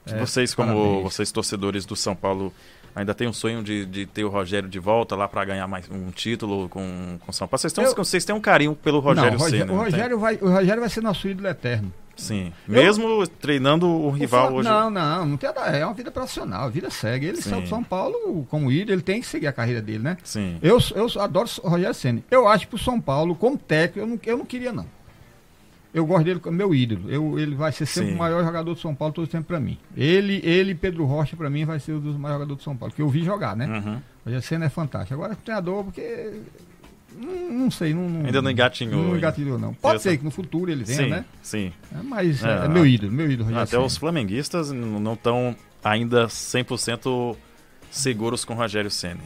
É, 0.07 0.19
vocês, 0.19 0.55
como 0.55 0.69
parabéns. 0.75 1.03
vocês 1.03 1.33
torcedores 1.33 1.85
do 1.87 1.97
São 1.97 2.15
Paulo, 2.15 2.53
ainda 2.95 3.15
tem 3.15 3.27
um 3.29 3.33
sonho 3.33 3.63
de, 3.63 3.85
de 3.87 4.07
ter 4.07 4.25
o 4.25 4.29
Rogério 4.29 4.69
de 4.69 4.79
volta 4.79 5.17
lá 5.17 5.27
para 5.29 5.45
ganhar 5.45 5.67
mais 5.67 5.89
um 5.91 6.11
título 6.11 6.69
com 6.69 7.19
o 7.27 7.33
São 7.33 7.47
Paulo. 7.49 7.59
Vocês, 7.59 7.73
têm, 7.73 7.85
Eu- 7.85 7.95
vocês 7.95 8.25
têm 8.25 8.35
um 8.35 8.41
carinho 8.41 8.75
pelo 8.75 9.01
Rogério 9.01 9.39
não, 9.39 9.49
Ceni, 9.49 9.71
o? 9.71 9.77
Rogério 9.77 10.19
vai, 10.19 10.37
o 10.41 10.49
Rogério 10.51 10.81
vai 10.81 10.89
ser 10.91 11.03
nosso 11.03 11.27
ídolo 11.29 11.49
eterno. 11.49 11.93
Sim. 12.17 12.53
Eu- 12.69 12.75
Mesmo 12.75 13.27
treinando 13.27 13.89
o 13.89 14.09
rival 14.11 14.53
O 14.53 14.57
hoje. 14.59 14.69
Não, 14.69 14.89
não, 14.89 15.27
não 15.27 15.37
tem 15.37 15.53
nada. 15.53 15.77
É 15.77 15.85
uma 15.85 15.95
vida 15.95 16.13
profissional, 16.13 16.67
a 16.67 16.69
vida 16.69 16.89
segue. 16.89 17.27
Ele 17.27 17.43
Sim. 17.43 17.51
saiu 17.51 17.63
de 17.63 17.69
São 17.69 17.83
Paulo 17.83 18.47
como 18.49 18.71
ídolo, 18.71 18.93
ele 18.93 19.03
tem 19.03 19.21
que 19.21 19.27
seguir 19.27 19.49
a 19.49 19.53
carreira 19.53 19.83
dele, 19.83 19.99
né? 20.05 20.17
Sim. 20.23 20.57
Eu, 20.63 20.79
eu 20.95 21.09
adoro 21.21 21.49
o 21.65 21.69
Rogério 21.69 21.93
Senna. 21.93 22.23
Eu 22.31 22.47
acho 22.47 22.69
que 22.69 22.75
o 22.77 22.79
São 22.79 23.01
Paulo, 23.01 23.35
como 23.35 23.59
técnico, 23.59 23.99
eu 23.99 24.07
não, 24.07 24.21
eu 24.27 24.39
não 24.39 24.45
queria, 24.47 24.73
não. 24.73 24.87
Eu 25.95 26.05
gosto 26.05 26.25
dele 26.25 26.41
como 26.41 26.57
meu 26.57 26.75
ídolo. 26.75 27.09
Eu, 27.09 27.39
ele 27.39 27.55
vai 27.55 27.71
ser 27.71 27.87
sempre 27.87 28.11
Sim. 28.11 28.17
o 28.17 28.19
maior 28.19 28.43
jogador 28.45 28.75
de 28.75 28.81
São 28.81 28.93
Paulo 28.95 29.15
todo 29.15 29.29
tempo 29.29 29.47
pra 29.47 29.61
mim. 29.61 29.79
Ele, 29.97 30.41
ele 30.45 30.73
e 30.73 30.75
Pedro 30.75 31.05
Rocha, 31.05 31.37
pra 31.37 31.49
mim, 31.49 31.65
vai 31.65 31.79
ser 31.79 31.93
um 31.93 32.01
dos 32.01 32.17
maiores 32.17 32.41
jogadores 32.41 32.59
de 32.59 32.65
São 32.65 32.77
Paulo. 32.77 32.93
Que 32.93 33.01
eu 33.01 33.09
vi 33.09 33.23
jogar, 33.25 33.55
né? 33.57 33.67
Uhum. 33.69 33.95
O 33.95 34.01
Rogério 34.25 34.43
Senna 34.47 34.65
é 34.65 34.69
fantástico. 34.69 35.15
Agora, 35.15 35.37
treinador, 35.37 35.85
porque. 35.85 36.41
Não, 37.17 37.53
não 37.53 37.71
sei, 37.71 37.95
não, 37.95 38.09
não. 38.09 38.27
Ainda 38.27 38.43
não 38.43 38.51
engatinhou 38.51 38.97
Não 38.97 39.05
ainda. 39.05 39.19
engatilhou, 39.19 39.57
não. 39.57 39.73
Pode 39.73 40.03
ser 40.03 40.19
que 40.19 40.25
no 40.25 40.33
futuro 40.33 40.69
ele 40.73 40.83
venha, 40.83 41.05
Sim, 41.05 41.09
né? 41.11 41.25
sim. 41.41 41.73
É, 41.95 42.03
mas 42.03 42.43
É, 42.43 42.49
é, 42.63 42.65
é 42.65 42.69
meu 42.69 42.85
ídolo, 42.85 43.13
meu 43.13 43.27
ídolo, 43.31 43.45
Rogério 43.45 43.63
Até 43.63 43.71
Ceni. 43.77 43.85
os 43.87 43.97
flamenguistas 43.97 44.73
não 44.73 45.13
estão 45.13 45.55
ainda 45.85 46.27
100% 46.27 47.37
seguros 47.89 48.45
com 48.45 48.55
o 48.55 48.57
Rogério 48.57 48.91
Ceni. 48.91 49.21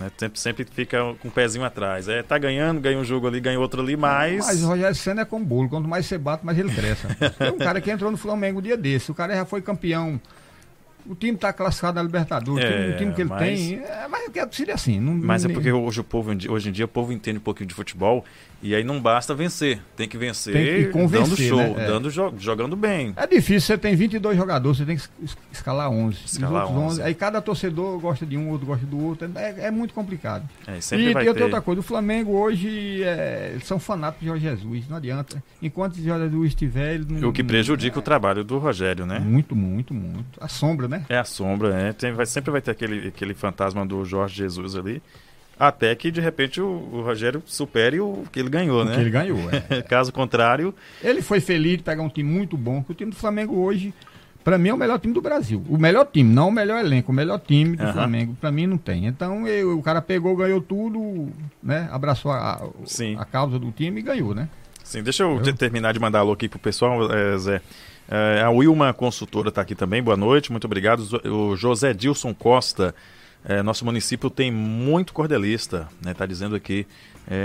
Né? 0.00 0.10
Sempre, 0.16 0.40
sempre 0.40 0.64
fica 0.64 0.98
com 1.20 1.28
o 1.28 1.30
pezinho 1.30 1.64
atrás. 1.64 2.08
É, 2.08 2.22
tá 2.22 2.38
ganhando, 2.38 2.80
ganha 2.80 2.98
um 2.98 3.04
jogo 3.04 3.26
ali, 3.28 3.38
ganha 3.38 3.60
outro 3.60 3.82
ali, 3.82 3.96
mas. 3.96 4.46
Mas 4.46 4.62
o 4.62 4.66
Rogério 4.68 4.94
Senna 4.96 5.22
é 5.22 5.24
como 5.26 5.44
bolo. 5.44 5.68
Quanto 5.68 5.86
mais 5.86 6.06
você 6.06 6.16
bate, 6.16 6.44
mais 6.44 6.58
ele 6.58 6.72
cresce. 6.74 7.06
Tem 7.38 7.50
um 7.52 7.58
cara 7.58 7.80
que 7.80 7.90
entrou 7.90 8.10
no 8.10 8.16
Flamengo 8.16 8.58
um 8.60 8.62
dia 8.62 8.76
desse. 8.76 9.10
O 9.10 9.14
cara 9.14 9.34
já 9.36 9.44
foi 9.44 9.60
campeão. 9.60 10.18
O 11.06 11.14
time 11.14 11.36
tá 11.36 11.52
classificado 11.52 11.96
na 11.96 12.02
Libertadores. 12.02 12.64
o 12.64 12.68
time- 12.68 12.86
É, 12.90 12.94
o 12.94 12.96
time 12.98 13.12
que 13.14 13.20
ele 13.22 13.28
mas- 13.30 13.40
tem. 13.58 13.74
É, 13.78 14.06
mas 14.08 14.24
eu 14.24 14.30
quero 14.30 14.54
seria 14.54 14.74
assim. 14.74 14.98
Não, 15.00 15.14
Mas 15.14 15.44
é 15.44 15.48
porque 15.48 15.70
hoje, 15.72 16.00
o 16.00 16.04
povo, 16.04 16.30
hoje 16.48 16.68
em 16.68 16.72
dia 16.72 16.84
o 16.84 16.88
povo 16.88 17.12
entende 17.12 17.38
um 17.38 17.42
pouquinho 17.42 17.66
de 17.66 17.74
futebol 17.74 18.24
e 18.62 18.74
aí 18.74 18.84
não 18.84 19.00
basta 19.00 19.34
vencer. 19.34 19.80
Tem 19.96 20.08
que 20.08 20.18
vencer 20.18 20.52
Tem 20.52 20.84
que 20.84 20.90
convencer, 20.90 21.24
dando 21.28 21.36
show, 21.36 21.76
né? 21.76 21.84
É. 21.84 21.86
dando 21.86 22.10
jo- 22.10 22.34
jogando 22.38 22.76
bem. 22.76 23.12
É 23.16 23.26
difícil, 23.26 23.60
você 23.62 23.78
tem 23.78 23.94
22 23.96 24.36
jogadores, 24.36 24.78
você 24.78 24.84
tem 24.84 24.96
que 24.96 25.02
es- 25.22 25.36
escalar 25.52 25.90
11. 25.90 26.18
Os 26.24 26.32
Escalar 26.32 26.64
outros 26.66 26.82
11. 26.92 27.02
Aí 27.02 27.14
cada 27.14 27.40
torcedor 27.40 27.98
gosta 28.00 28.26
de 28.26 28.36
um, 28.36 28.48
outro 28.50 28.66
gosta 28.66 28.84
do 28.86 29.02
outro. 29.02 29.30
É, 29.34 29.66
é 29.66 29.70
muito 29.70 29.94
complicado. 29.94 30.48
É, 30.66 30.78
E, 30.78 30.82
sempre 30.82 31.10
e 31.10 31.12
vai 31.14 31.22
eu 31.22 31.32
tenho 31.32 31.36
ter. 31.36 31.42
outra 31.44 31.60
coisa, 31.60 31.80
o 31.80 31.84
Flamengo 31.84 32.32
hoje 32.32 33.02
é, 33.02 33.56
são 33.62 33.78
fanáticos 33.78 34.20
de 34.20 34.26
Jorge 34.26 34.42
Jesus, 34.44 34.88
não 34.88 34.96
adianta. 34.96 35.42
Enquanto 35.62 35.96
o 35.96 36.02
Jorge 36.02 36.24
Jesus 36.24 36.48
estiver, 36.48 36.94
ele 36.94 37.06
não. 37.08 37.28
O 37.28 37.32
que 37.32 37.42
prejudica 37.44 37.98
o 37.98 38.02
trabalho 38.02 38.44
do 38.44 38.58
Rogério, 38.58 39.06
né? 39.06 39.18
Muito, 39.18 39.56
muito, 39.56 39.94
muito. 39.94 40.38
A 40.40 40.48
sombra, 40.48 40.86
né? 40.88 41.04
É 41.08 41.16
a 41.18 41.24
sombra, 41.24 41.70
né? 41.72 41.92
Tem, 41.92 42.12
vai, 42.12 42.26
sempre 42.26 42.50
vai 42.50 42.60
ter 42.60 42.70
aquele, 42.72 43.08
aquele 43.08 43.34
fantasma 43.34 43.84
do 43.86 44.04
Jorge 44.04 44.36
Jesus 44.36 44.76
ali. 44.76 45.02
Até 45.60 45.94
que 45.94 46.10
de 46.10 46.22
repente 46.22 46.58
o, 46.60 46.64
o 46.66 47.02
Rogério 47.02 47.42
supere 47.44 48.00
o 48.00 48.24
que 48.32 48.40
ele 48.40 48.48
ganhou, 48.48 48.80
O 48.80 48.84
né? 48.84 48.94
que 48.94 49.00
ele 49.02 49.10
ganhou. 49.10 49.38
É. 49.68 49.82
Caso 49.86 50.10
contrário, 50.10 50.74
Ele 51.04 51.20
foi 51.20 51.38
feliz 51.38 51.76
de 51.76 51.82
pegar 51.82 52.02
um 52.02 52.08
time 52.08 52.30
muito 52.32 52.56
bom, 52.56 52.82
que 52.82 52.92
o 52.92 52.94
time 52.94 53.10
do 53.10 53.16
Flamengo 53.16 53.54
hoje, 53.56 53.92
pra 54.42 54.56
mim, 54.56 54.70
é 54.70 54.74
o 54.74 54.78
melhor 54.78 54.98
time 54.98 55.12
do 55.12 55.20
Brasil. 55.20 55.62
O 55.68 55.76
melhor 55.76 56.06
time, 56.10 56.32
não 56.32 56.48
o 56.48 56.50
melhor 56.50 56.80
elenco, 56.82 57.12
o 57.12 57.14
melhor 57.14 57.38
time 57.38 57.76
do 57.76 57.82
Aham. 57.82 57.92
Flamengo, 57.92 58.34
pra 58.40 58.50
mim 58.50 58.66
não 58.66 58.78
tem. 58.78 59.04
Então 59.06 59.46
eu- 59.46 59.78
o 59.78 59.82
cara 59.82 60.00
pegou, 60.00 60.34
ganhou 60.34 60.62
tudo, 60.62 61.28
né? 61.62 61.88
Abraçou 61.92 62.32
a, 62.32 62.54
a- 62.54 63.20
a 63.20 63.24
causa 63.26 63.58
do 63.58 63.70
time 63.70 64.00
e 64.00 64.02
ganhou, 64.02 64.34
né? 64.34 64.48
sim, 64.82 65.02
deixa 65.04 65.22
eu, 65.24 65.36
Eu? 65.36 65.42
te- 65.42 65.52
terminar 65.52 65.92
de 65.92 66.00
mandar 66.00 66.20
alô 66.20 66.32
aqui 66.32 66.48
pro 66.48 66.58
pessoal, 66.58 67.12
é, 67.12 67.36
Zé. 67.38 67.60
É, 68.08 68.40
a 68.42 68.50
Wilma 68.50 68.92
Consultora 68.92 69.50
está 69.50 69.60
aqui 69.60 69.74
também, 69.76 70.02
boa 70.02 70.16
noite, 70.16 70.50
muito 70.50 70.64
obrigado. 70.64 71.00
O 71.26 71.54
José 71.54 71.92
Dilson 71.94 72.34
Costa, 72.34 72.92
é, 73.44 73.62
nosso 73.62 73.84
município 73.84 74.28
tem 74.28 74.50
muito 74.50 75.12
cordelista, 75.12 75.88
né? 76.04 76.14
Tá 76.14 76.26
dizendo 76.26 76.54
aqui, 76.54 76.86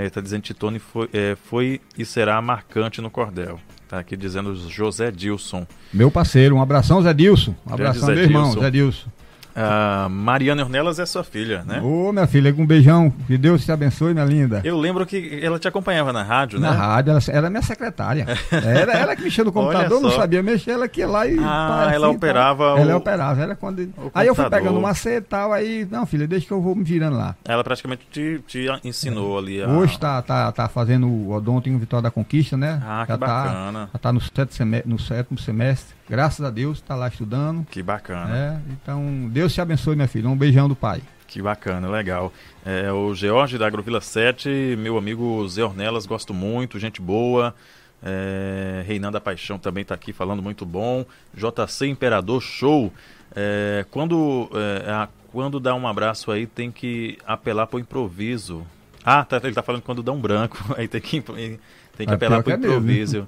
está 0.06 0.20
dizendo 0.22 0.42
que 0.42 0.48
Titone 0.48 0.80
foi, 0.80 1.10
é, 1.14 1.36
foi 1.36 1.82
e 1.98 2.04
será 2.06 2.42
marcante 2.42 3.02
no 3.02 3.10
cordel. 3.10 3.60
Tá 3.88 4.00
aqui 4.00 4.18
dizendo 4.18 4.56
José 4.70 5.12
Dilson. 5.12 5.66
Meu 5.94 6.10
parceiro, 6.10 6.56
um 6.56 6.62
abração, 6.62 7.02
Zé 7.02 7.14
Dilson. 7.14 7.52
Um 7.52 7.76
Grande 7.76 7.82
abração, 7.82 8.08
Zé 8.08 8.16
meu 8.16 8.24
irmão, 8.24 8.44
Dilson. 8.46 8.60
Zé 8.62 8.72
Dilson. 8.72 9.10
A 9.56 10.08
Mariana 10.10 10.64
Ornelas 10.64 11.00
é 11.00 11.06
sua 11.06 11.24
filha, 11.24 11.64
né? 11.66 11.80
Ô, 11.82 12.12
minha 12.12 12.28
filha, 12.28 12.54
um 12.58 12.66
beijão. 12.66 13.10
Que 13.26 13.38
Deus 13.38 13.64
te 13.64 13.72
abençoe, 13.72 14.14
minha 14.14 14.26
linda. 14.26 14.62
Eu 14.64 14.78
lembro 14.78 15.06
que 15.06 15.40
ela 15.42 15.58
te 15.58 15.68
acompanhava 15.68 16.12
na 16.12 16.24
rádio, 16.24 16.60
Na 16.60 16.72
né? 16.72 16.78
rádio, 16.78 17.12
ela 17.12 17.20
era 17.30 17.50
minha 17.50 17.62
secretária. 17.62 18.26
Era 18.52 18.94
ela 18.94 19.16
que 19.16 19.24
mexia 19.24 19.44
no 19.44 19.52
computador, 19.52 20.02
não 20.02 20.12
sabia 20.12 20.42
mexer, 20.44 20.72
ela 20.72 20.88
que 20.88 21.00
ia 21.02 21.08
lá 21.08 21.26
e. 21.28 21.38
Ah, 21.40 21.86
pá, 21.86 21.94
ela 21.94 22.08
assim, 22.08 22.16
operava. 22.16 22.64
Ela 22.80 22.94
o- 22.94 22.98
operava, 22.98 23.42
era 23.42 23.56
quando. 23.56 23.80
Aí 24.14 24.28
eu 24.28 24.36
fui 24.36 24.44
computador. 24.44 24.50
pegando 24.52 24.80
uma 24.80 24.94
e 25.06 25.22
tal, 25.22 25.54
aí. 25.54 25.88
Não, 25.90 26.06
filha, 26.06 26.28
deixa 26.28 26.48
que 26.48 26.52
eu 26.52 26.62
vou 26.62 26.76
me 26.76 26.84
virando 26.84 27.16
lá. 27.18 27.36
Ela 27.46 27.64
praticamente 27.64 28.08
te, 28.12 28.42
te 28.48 28.68
ensinou 28.84 29.38
ali. 29.38 29.62
A... 29.62 29.68
Hoje 29.70 30.00
tá, 30.00 30.22
tá, 30.22 30.52
tá 30.52 30.68
fazendo 30.68 31.08
o 31.08 31.32
odonto 31.32 31.70
em 31.70 31.78
Vitória 31.78 32.04
da 32.04 32.12
Conquista, 32.12 32.58
né? 32.58 32.82
Ah, 32.86 33.04
que 33.06 33.12
já 33.14 33.18
bacana. 33.18 33.80
Tá, 33.86 33.90
já 33.94 34.00
tá 34.00 34.14
no, 34.14 34.22
sétimo 34.22 34.52
semestre, 34.52 34.90
no 34.92 35.00
sétimo 35.00 35.40
semestre. 35.40 35.96
Graças 36.10 36.46
a 36.46 36.52
Deus, 36.52 36.82
tá 36.82 36.96
lá 36.96 37.08
estudando. 37.08 37.66
Que 37.66 37.82
bacana. 37.82 38.36
É, 38.36 38.60
então, 38.72 39.28
Deus 39.32 39.54
te 39.54 39.60
abençoe, 39.62 39.96
minha 39.96 40.08
filha. 40.08 40.30
Um 40.30 40.38
beijão 40.38 40.68
do 40.70 40.76
pai. 40.76 41.02
Que 41.28 41.42
bacana, 41.42 41.90
legal. 41.90 42.32
É, 42.64 42.92
o 42.92 43.14
George 43.16 43.58
da 43.58 43.66
Agrovila 43.68 44.00
7, 44.00 44.76
meu 44.78 44.98
amigo 44.98 45.48
Zé 45.50 45.64
Ornelas, 45.64 46.06
gosto 46.06 46.34
muito, 46.34 46.78
gente 46.78 47.02
boa. 47.02 47.56
É, 48.04 48.84
Reinanda 48.86 49.20
Paixão 49.20 49.58
também 49.58 49.82
está 49.82 49.96
aqui 49.96 50.14
falando 50.14 50.44
muito 50.44 50.64
bom. 50.66 51.04
JC 51.34 51.88
Imperador, 51.88 52.40
show. 52.42 52.94
É, 53.36 53.84
quando, 53.90 54.48
é, 54.54 54.92
a- 54.92 55.10
quando 55.32 55.60
dá 55.60 55.74
um 55.74 55.88
abraço 55.88 56.30
aí, 56.32 56.46
tem 56.46 56.72
que 56.72 57.18
apelar 57.26 57.66
pro 57.66 57.80
improviso. 57.80 58.64
Ah, 59.04 59.26
tá, 59.26 59.42
ele 59.44 59.54
tá 59.54 59.64
falando 59.64 59.82
quando 59.82 60.04
dá 60.04 60.12
um 60.12 60.22
branco, 60.22 60.58
aí 60.78 60.88
tem 60.88 61.02
que, 61.02 61.20
tem 61.22 61.60
que 61.98 62.12
É 62.12 62.14
apelar 62.14 62.44
pro 62.44 62.46
que 62.46 62.52
é 62.52 62.56
improviso. 62.70 63.28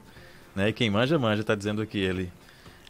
né? 0.56 0.70
E 0.70 0.74
quem 0.74 0.90
manja, 0.92 1.18
manja, 1.18 1.44
tá 1.44 1.56
dizendo 1.56 1.82
aqui 1.82 1.98
ele. 1.98 2.32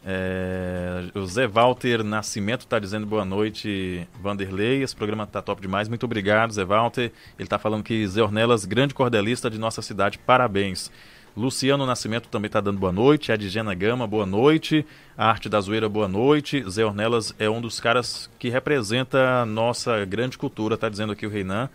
É, 0.04 1.10
o 1.14 1.26
Zé 1.26 1.46
Walter 1.46 2.04
Nascimento 2.04 2.60
está 2.60 2.78
dizendo 2.78 3.06
boa 3.06 3.24
noite, 3.24 4.06
Vanderlei. 4.20 4.82
Esse 4.82 4.94
programa 4.94 5.24
está 5.24 5.42
top 5.42 5.60
demais. 5.60 5.88
Muito 5.88 6.04
obrigado, 6.04 6.52
Zé 6.52 6.64
Walter. 6.64 7.12
Ele 7.38 7.46
está 7.46 7.58
falando 7.58 7.82
que 7.82 8.06
Zé 8.06 8.22
Ornelas, 8.22 8.64
grande 8.64 8.94
cordelista 8.94 9.50
de 9.50 9.58
nossa 9.58 9.82
cidade, 9.82 10.18
parabéns. 10.18 10.90
Luciano 11.36 11.86
Nascimento 11.86 12.28
também 12.28 12.48
está 12.48 12.60
dando 12.60 12.80
boa 12.80 12.92
noite. 12.92 13.30
Edgena 13.30 13.72
Gama, 13.74 14.06
boa 14.06 14.26
noite. 14.26 14.84
A 15.16 15.28
Arte 15.28 15.48
da 15.48 15.60
Zoeira, 15.60 15.88
boa 15.88 16.08
noite. 16.08 16.64
Zé 16.68 16.84
Ornelas 16.84 17.34
é 17.38 17.48
um 17.48 17.60
dos 17.60 17.78
caras 17.78 18.28
que 18.38 18.48
representa 18.48 19.42
a 19.42 19.46
nossa 19.46 20.04
grande 20.04 20.36
cultura, 20.36 20.74
está 20.74 20.88
dizendo 20.88 21.12
aqui 21.12 21.26
o 21.26 21.30
Reinan. 21.30 21.68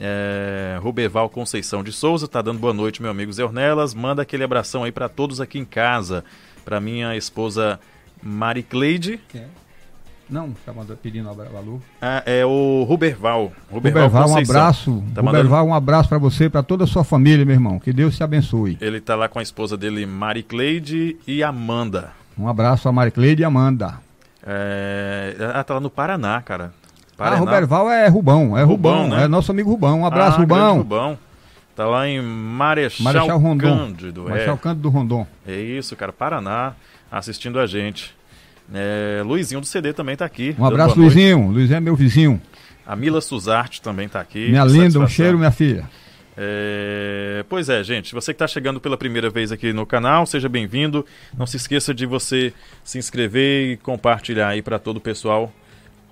É, 0.00 0.78
Rubeval 0.80 1.28
Conceição 1.28 1.82
de 1.82 1.90
Souza 1.92 2.26
está 2.26 2.40
dando 2.40 2.58
boa 2.58 2.72
noite, 2.72 3.02
meu 3.02 3.10
amigo 3.10 3.32
Zé 3.32 3.44
Ornelas. 3.44 3.94
Manda 3.94 4.22
aquele 4.22 4.44
abração 4.44 4.84
aí 4.84 4.92
para 4.92 5.08
todos 5.08 5.40
aqui 5.40 5.58
em 5.58 5.64
casa 5.64 6.24
para 6.64 6.80
minha 6.80 7.16
esposa 7.16 7.80
Mari 8.22 8.62
Cleide. 8.62 9.20
É. 9.34 9.44
Não, 10.28 10.50
está 10.50 10.74
pedindo 11.02 11.32
valor. 11.32 11.80
Ah, 12.02 12.22
é 12.26 12.44
o 12.44 12.84
Ruberval. 12.86 13.50
Ruberval, 13.70 14.08
Ruberval 14.08 14.28
um 14.28 14.36
abraço. 14.36 15.02
Tá 15.14 15.22
Ruberval, 15.22 15.50
mandando... 15.50 15.70
um 15.70 15.74
abraço 15.74 16.08
para 16.08 16.18
você, 16.18 16.50
para 16.50 16.62
toda 16.62 16.84
a 16.84 16.86
sua 16.86 17.02
família, 17.02 17.46
meu 17.46 17.54
irmão. 17.54 17.78
Que 17.78 17.92
Deus 17.92 18.14
te 18.14 18.22
abençoe. 18.22 18.76
Ele 18.80 18.98
está 18.98 19.16
lá 19.16 19.28
com 19.28 19.38
a 19.38 19.42
esposa 19.42 19.76
dele, 19.76 20.04
Mari 20.04 20.42
Cleide 20.42 21.16
e 21.26 21.42
Amanda. 21.42 22.12
Um 22.38 22.46
abraço 22.46 22.88
a 22.88 22.92
Mari 22.92 23.10
Cleide 23.10 23.40
e 23.40 23.44
Amanda. 23.44 23.94
É... 24.46 25.34
Ah, 25.54 25.64
tá 25.64 25.74
lá 25.74 25.80
no 25.80 25.88
Paraná, 25.88 26.42
cara. 26.42 26.72
Paraná. 27.18 27.36
Ah, 27.36 27.40
Ruberval 27.40 27.90
é 27.90 28.06
Rubão, 28.06 28.56
é 28.56 28.62
Rubão, 28.62 29.02
Rubão 29.02 29.08
né? 29.08 29.24
é 29.24 29.28
nosso 29.28 29.50
amigo 29.50 29.68
Rubão. 29.68 30.02
Um 30.02 30.06
abraço, 30.06 30.36
ah, 30.36 30.40
Rubão. 30.40 30.76
Rubão. 30.78 31.18
Tá 31.74 31.84
lá 31.84 32.06
em 32.06 32.22
Marechal, 32.22 33.02
Marechal 33.02 33.38
Rondon. 33.38 33.76
Cândido. 33.76 34.22
Marechal 34.22 34.54
é. 34.54 34.58
Cândido 34.58 34.82
do 34.82 34.88
Rondon. 34.88 35.26
É 35.44 35.56
isso, 35.56 35.96
cara. 35.96 36.12
Paraná, 36.12 36.74
assistindo 37.10 37.58
a 37.58 37.66
gente. 37.66 38.14
É, 38.72 39.20
Luizinho 39.24 39.60
do 39.60 39.66
CD 39.66 39.92
também 39.92 40.14
tá 40.14 40.24
aqui. 40.24 40.54
Um 40.56 40.64
abraço, 40.64 40.96
Luizinho. 40.96 41.50
Luizinho 41.50 41.76
é 41.76 41.80
meu 41.80 41.96
vizinho. 41.96 42.40
A 42.86 42.94
Mila 42.94 43.20
Suzarte 43.20 43.82
também 43.82 44.08
tá 44.08 44.20
aqui. 44.20 44.48
Minha 44.48 44.64
linda, 44.64 45.00
um 45.00 45.08
cheiro, 45.08 45.36
minha 45.36 45.50
filha. 45.50 45.90
É... 46.36 47.44
Pois 47.48 47.68
é, 47.68 47.82
gente. 47.82 48.14
Você 48.14 48.32
que 48.32 48.36
está 48.36 48.46
chegando 48.46 48.78
pela 48.78 48.96
primeira 48.96 49.28
vez 49.28 49.50
aqui 49.50 49.72
no 49.72 49.84
canal, 49.84 50.24
seja 50.24 50.48
bem-vindo. 50.48 51.04
Não 51.36 51.46
se 51.46 51.56
esqueça 51.56 51.92
de 51.92 52.06
você 52.06 52.52
se 52.84 52.96
inscrever 52.96 53.72
e 53.72 53.76
compartilhar 53.76 54.48
aí 54.48 54.62
para 54.62 54.78
todo 54.78 54.98
o 54.98 55.00
pessoal 55.00 55.52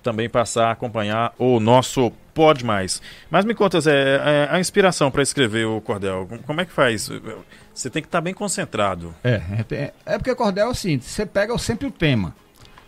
também 0.03 0.29
passar 0.29 0.67
a 0.67 0.71
acompanhar 0.71 1.33
o 1.37 1.59
nosso 1.59 2.11
Pode 2.33 2.63
Mais. 2.63 3.01
Mas 3.31 3.45
me 3.45 3.55
conta, 3.55 3.81
Zé, 3.81 3.91
é, 3.91 4.47
a 4.51 4.59
inspiração 4.59 5.09
para 5.09 5.23
escrever 5.23 5.65
o 5.65 5.81
cordel, 5.81 6.29
como 6.45 6.61
é 6.61 6.65
que 6.65 6.71
faz? 6.71 7.09
Você 7.73 7.89
tem 7.89 8.01
que 8.01 8.07
estar 8.07 8.19
tá 8.19 8.21
bem 8.21 8.33
concentrado. 8.33 9.13
É, 9.23 9.41
é, 9.71 9.93
é 10.05 10.17
porque 10.19 10.33
cordel 10.35 10.67
é 10.67 10.71
assim, 10.71 10.99
você 10.99 11.25
pega 11.25 11.57
sempre 11.57 11.87
o 11.87 11.91
tema. 11.91 12.35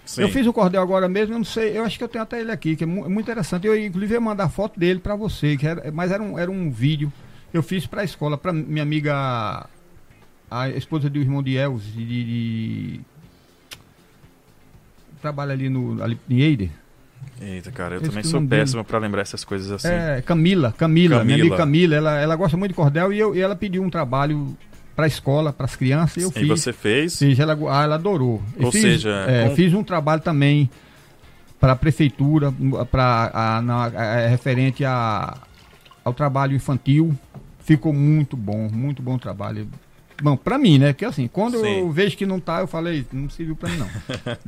Sim. 0.05 0.21
Eu 0.21 0.29
fiz 0.29 0.45
o 0.45 0.53
cordel 0.53 0.81
agora 0.81 1.07
mesmo, 1.07 1.35
eu 1.35 1.37
não 1.37 1.45
sei, 1.45 1.77
eu 1.77 1.83
acho 1.83 1.97
que 1.97 2.03
eu 2.03 2.07
tenho 2.07 2.23
até 2.23 2.39
ele 2.39 2.51
aqui, 2.51 2.75
que 2.75 2.83
é 2.83 2.87
muito 2.87 3.21
interessante. 3.21 3.67
Eu 3.67 3.75
inclusive 3.75 4.13
ia 4.13 4.19
mandar 4.19 4.49
foto 4.49 4.79
dele 4.79 4.99
para 4.99 5.15
você, 5.15 5.55
que 5.55 5.67
era, 5.67 5.91
mas 5.91 6.11
era 6.11 6.21
um, 6.21 6.37
era 6.37 6.49
um 6.49 6.71
vídeo. 6.71 7.11
Eu 7.53 7.63
fiz 7.63 7.85
para 7.85 8.01
a 8.01 8.03
escola, 8.03 8.37
para 8.37 8.53
minha 8.53 8.83
amiga, 8.83 9.67
a 10.49 10.69
esposa 10.69 11.09
do 11.09 11.19
irmão 11.19 11.43
de 11.43 11.57
Elvis, 11.57 11.93
de, 11.93 12.05
de, 12.05 12.23
de 12.23 13.01
trabalha 15.21 15.53
ali 15.53 15.69
no 15.69 16.01
ali, 16.03 16.19
em 16.29 16.39
Eider. 16.39 16.69
Eita, 17.41 17.71
cara, 17.71 17.95
eu, 17.95 18.01
também 18.01 18.23
sou 18.23 18.45
péssimo 18.45 18.83
para 18.83 18.99
lembrar 18.99 19.21
essas 19.21 19.43
coisas 19.43 19.71
assim. 19.71 19.87
É, 19.87 20.21
Camila, 20.21 20.73
Camila, 20.77 21.19
Camila. 21.19 21.23
minha 21.23 21.37
amiga 21.37 21.55
Camila, 21.55 21.95
ela, 21.95 22.19
ela 22.19 22.35
gosta 22.35 22.57
muito 22.57 22.71
de 22.71 22.75
cordel 22.75 23.13
e, 23.13 23.19
eu, 23.19 23.35
e 23.35 23.39
ela 23.39 23.55
pediu 23.55 23.81
um 23.81 23.89
trabalho 23.89 24.57
para 24.95 25.05
a 25.05 25.07
escola, 25.07 25.53
para 25.53 25.65
as 25.65 25.77
crianças, 25.77 26.17
e 26.17 26.25
eu 26.25 26.31
fiz. 26.31 26.43
E 26.43 26.45
você 26.45 26.73
fez? 26.73 27.17
Fiz, 27.17 27.39
ela, 27.39 27.57
ah, 27.69 27.83
ela 27.83 27.95
adorou. 27.95 28.43
Ou 28.59 28.71
fiz, 28.71 28.81
seja, 28.81 29.25
é, 29.27 29.47
com... 29.47 29.55
fiz 29.55 29.73
um 29.73 29.83
trabalho 29.83 30.21
também 30.21 30.69
para 31.57 31.71
a 31.71 31.75
prefeitura, 31.75 32.53
para 32.91 33.31
a, 33.33 34.27
referente 34.27 34.83
a, 34.83 35.37
ao 36.03 36.13
trabalho 36.13 36.53
infantil. 36.53 37.17
Ficou 37.59 37.93
muito 37.93 38.35
bom, 38.35 38.67
muito 38.69 39.01
bom 39.01 39.17
trabalho. 39.17 39.67
Bom, 40.21 40.35
pra 40.35 40.57
mim, 40.57 40.77
né? 40.77 40.93
Porque 40.93 41.05
assim, 41.05 41.27
quando 41.27 41.59
Sim. 41.59 41.79
eu 41.79 41.91
vejo 41.91 42.17
que 42.17 42.25
não 42.25 42.39
tá, 42.39 42.61
eu 42.61 42.67
falei, 42.67 43.05
não 43.11 43.29
serviu 43.29 43.55
pra 43.55 43.69
mim 43.69 43.77
não. 43.77 43.87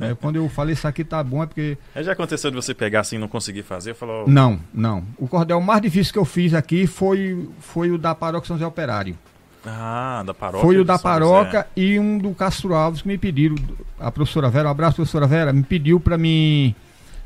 é, 0.08 0.14
quando 0.14 0.36
eu 0.36 0.48
falei 0.48 0.74
isso 0.74 0.86
aqui 0.86 1.04
tá 1.04 1.22
bom 1.22 1.42
é 1.42 1.46
porque. 1.46 1.78
É, 1.94 2.02
já 2.02 2.12
aconteceu 2.12 2.50
de 2.50 2.56
você 2.56 2.74
pegar 2.74 3.00
assim 3.00 3.16
e 3.16 3.18
não 3.18 3.28
conseguir 3.28 3.62
fazer? 3.62 3.94
Falou... 3.94 4.28
Não, 4.28 4.60
não. 4.72 5.04
O 5.18 5.26
cordel 5.26 5.60
mais 5.60 5.80
difícil 5.80 6.12
que 6.12 6.18
eu 6.18 6.24
fiz 6.24 6.54
aqui 6.54 6.86
foi, 6.86 7.48
foi 7.60 7.90
o 7.90 7.98
da 7.98 8.14
paróquia 8.14 8.48
São 8.48 8.56
José 8.56 8.66
Operário. 8.66 9.16
Ah, 9.64 10.22
da 10.26 10.34
paróquia. 10.34 10.60
Foi 10.60 10.76
o 10.78 10.84
da 10.84 10.98
paróquia 10.98 11.66
e 11.76 11.98
um 11.98 12.18
do 12.18 12.34
Castro 12.34 12.74
Alves 12.74 13.02
que 13.02 13.08
me 13.08 13.16
pediram, 13.16 13.54
a 13.98 14.10
professora 14.10 14.50
Vera, 14.50 14.68
um 14.68 14.72
abraço, 14.72 14.96
professora 14.96 15.26
Vera, 15.26 15.52
me 15.52 15.62
pediu 15.62 16.00
para 16.00 16.18
mim 16.18 16.74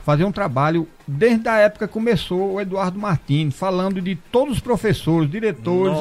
fazer 0.05 0.25
um 0.25 0.31
trabalho 0.31 0.87
desde 1.07 1.49
a 1.49 1.57
época 1.57 1.89
que 1.89 1.93
começou 1.93 2.55
o 2.55 2.61
Eduardo 2.61 2.99
Martins, 2.99 3.55
falando 3.57 4.01
de 4.01 4.15
todos 4.15 4.55
os 4.55 4.61
professores, 4.61 5.31
diretores 5.31 5.99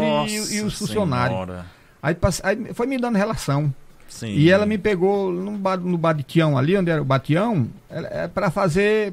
e, 0.52 0.58
e, 0.58 0.62
os 0.62 0.78
funcionários. 0.78 1.40
Senhora. 1.40 1.75
Aí, 2.06 2.16
aí 2.44 2.74
foi 2.76 2.86
me 2.86 3.00
dando 3.00 3.16
relação. 3.16 3.74
Sim. 4.08 4.28
E 4.28 4.52
ela 4.52 4.68
me 4.68 4.78
pegou 4.78 5.32
no, 5.32 5.52
no 5.52 5.98
Batião 5.98 6.56
ali, 6.56 6.78
onde 6.78 6.92
era 6.92 7.02
o 7.02 7.06
Batião, 7.06 7.68
é, 7.90 8.28
para 8.28 8.52
fazer 8.52 9.12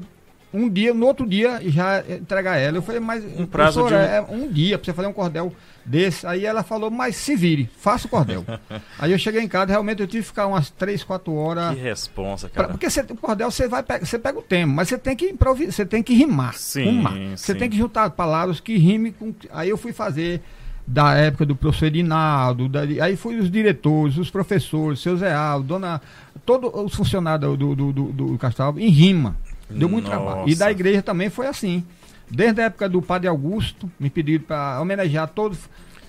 um 0.53 0.69
dia, 0.69 0.93
no 0.93 1.07
outro 1.07 1.25
dia, 1.25 1.59
já 1.65 2.03
entregar 2.07 2.57
ela. 2.57 2.77
Eu 2.77 2.83
falei, 2.83 3.01
mas 3.01 3.25
um 3.25 3.47
prazo 3.47 3.87
de 3.87 3.93
um... 3.95 3.97
é 3.97 4.21
um 4.21 4.47
dia 4.47 4.77
pra 4.77 4.85
você 4.85 4.93
fazer 4.93 5.07
um 5.07 5.13
cordel 5.13 5.51
desse. 5.83 6.27
Aí 6.27 6.45
ela 6.45 6.61
falou, 6.61 6.91
mas 6.91 7.15
se 7.15 7.35
vire, 7.35 7.67
faça 7.79 8.05
o 8.05 8.09
cordel. 8.09 8.45
aí 8.99 9.11
eu 9.11 9.17
cheguei 9.17 9.41
em 9.41 9.47
casa, 9.47 9.71
realmente 9.71 9.99
eu 9.99 10.07
tive 10.07 10.21
que 10.21 10.27
ficar 10.27 10.45
umas 10.45 10.69
3, 10.69 11.03
4 11.03 11.33
horas. 11.33 11.73
Que 11.73 11.81
responsa, 11.81 12.47
cara. 12.47 12.67
Pra, 12.67 12.73
porque 12.75 12.87
você, 12.87 13.01
o 13.01 13.17
cordel 13.17 13.49
você 13.49 13.67
vai 13.67 13.83
você 13.99 14.19
pega 14.19 14.37
o 14.37 14.43
tema, 14.43 14.71
mas 14.71 14.89
você 14.89 14.97
tem 14.99 15.15
que 15.15 15.25
improvisar, 15.25 15.73
você 15.73 15.85
tem 15.87 16.03
que 16.03 16.13
rimar. 16.13 16.53
Sim. 16.53 17.03
Você 17.35 17.55
tem 17.55 17.67
que 17.67 17.75
juntar 17.75 18.11
palavras 18.11 18.59
que 18.59 18.77
rime 18.77 19.11
com. 19.11 19.33
Aí 19.51 19.69
eu 19.69 19.77
fui 19.77 19.91
fazer 19.91 20.39
da 20.85 21.13
época 21.13 21.45
do 21.45 21.55
professor 21.55 21.85
Edinaldo, 21.85 22.67
da, 22.67 22.81
aí 22.81 23.15
foi 23.15 23.37
os 23.37 23.49
diretores, 23.49 24.17
os 24.17 24.29
professores, 24.29 24.99
seu 24.99 25.17
Zé 25.17 25.33
Aldo, 25.33 25.67
dona, 25.67 26.01
todos 26.45 26.71
os 26.73 26.93
funcionários 26.93 27.57
do, 27.57 27.75
do, 27.75 27.93
do, 27.93 28.11
do 28.11 28.37
Castral 28.37 28.77
em 28.77 28.89
rima. 28.89 29.35
Deu 29.69 29.87
muito 29.87 30.09
Nossa. 30.09 30.17
trabalho. 30.17 30.49
E 30.49 30.55
da 30.55 30.69
igreja 30.69 31.01
também 31.01 31.29
foi 31.29 31.47
assim. 31.47 31.83
Desde 32.29 32.61
a 32.61 32.65
época 32.65 32.89
do 32.89 33.01
padre 33.01 33.27
Augusto, 33.27 33.89
me 33.99 34.09
pediram 34.09 34.43
para 34.43 34.81
homenagear 34.81 35.27
todos, 35.27 35.57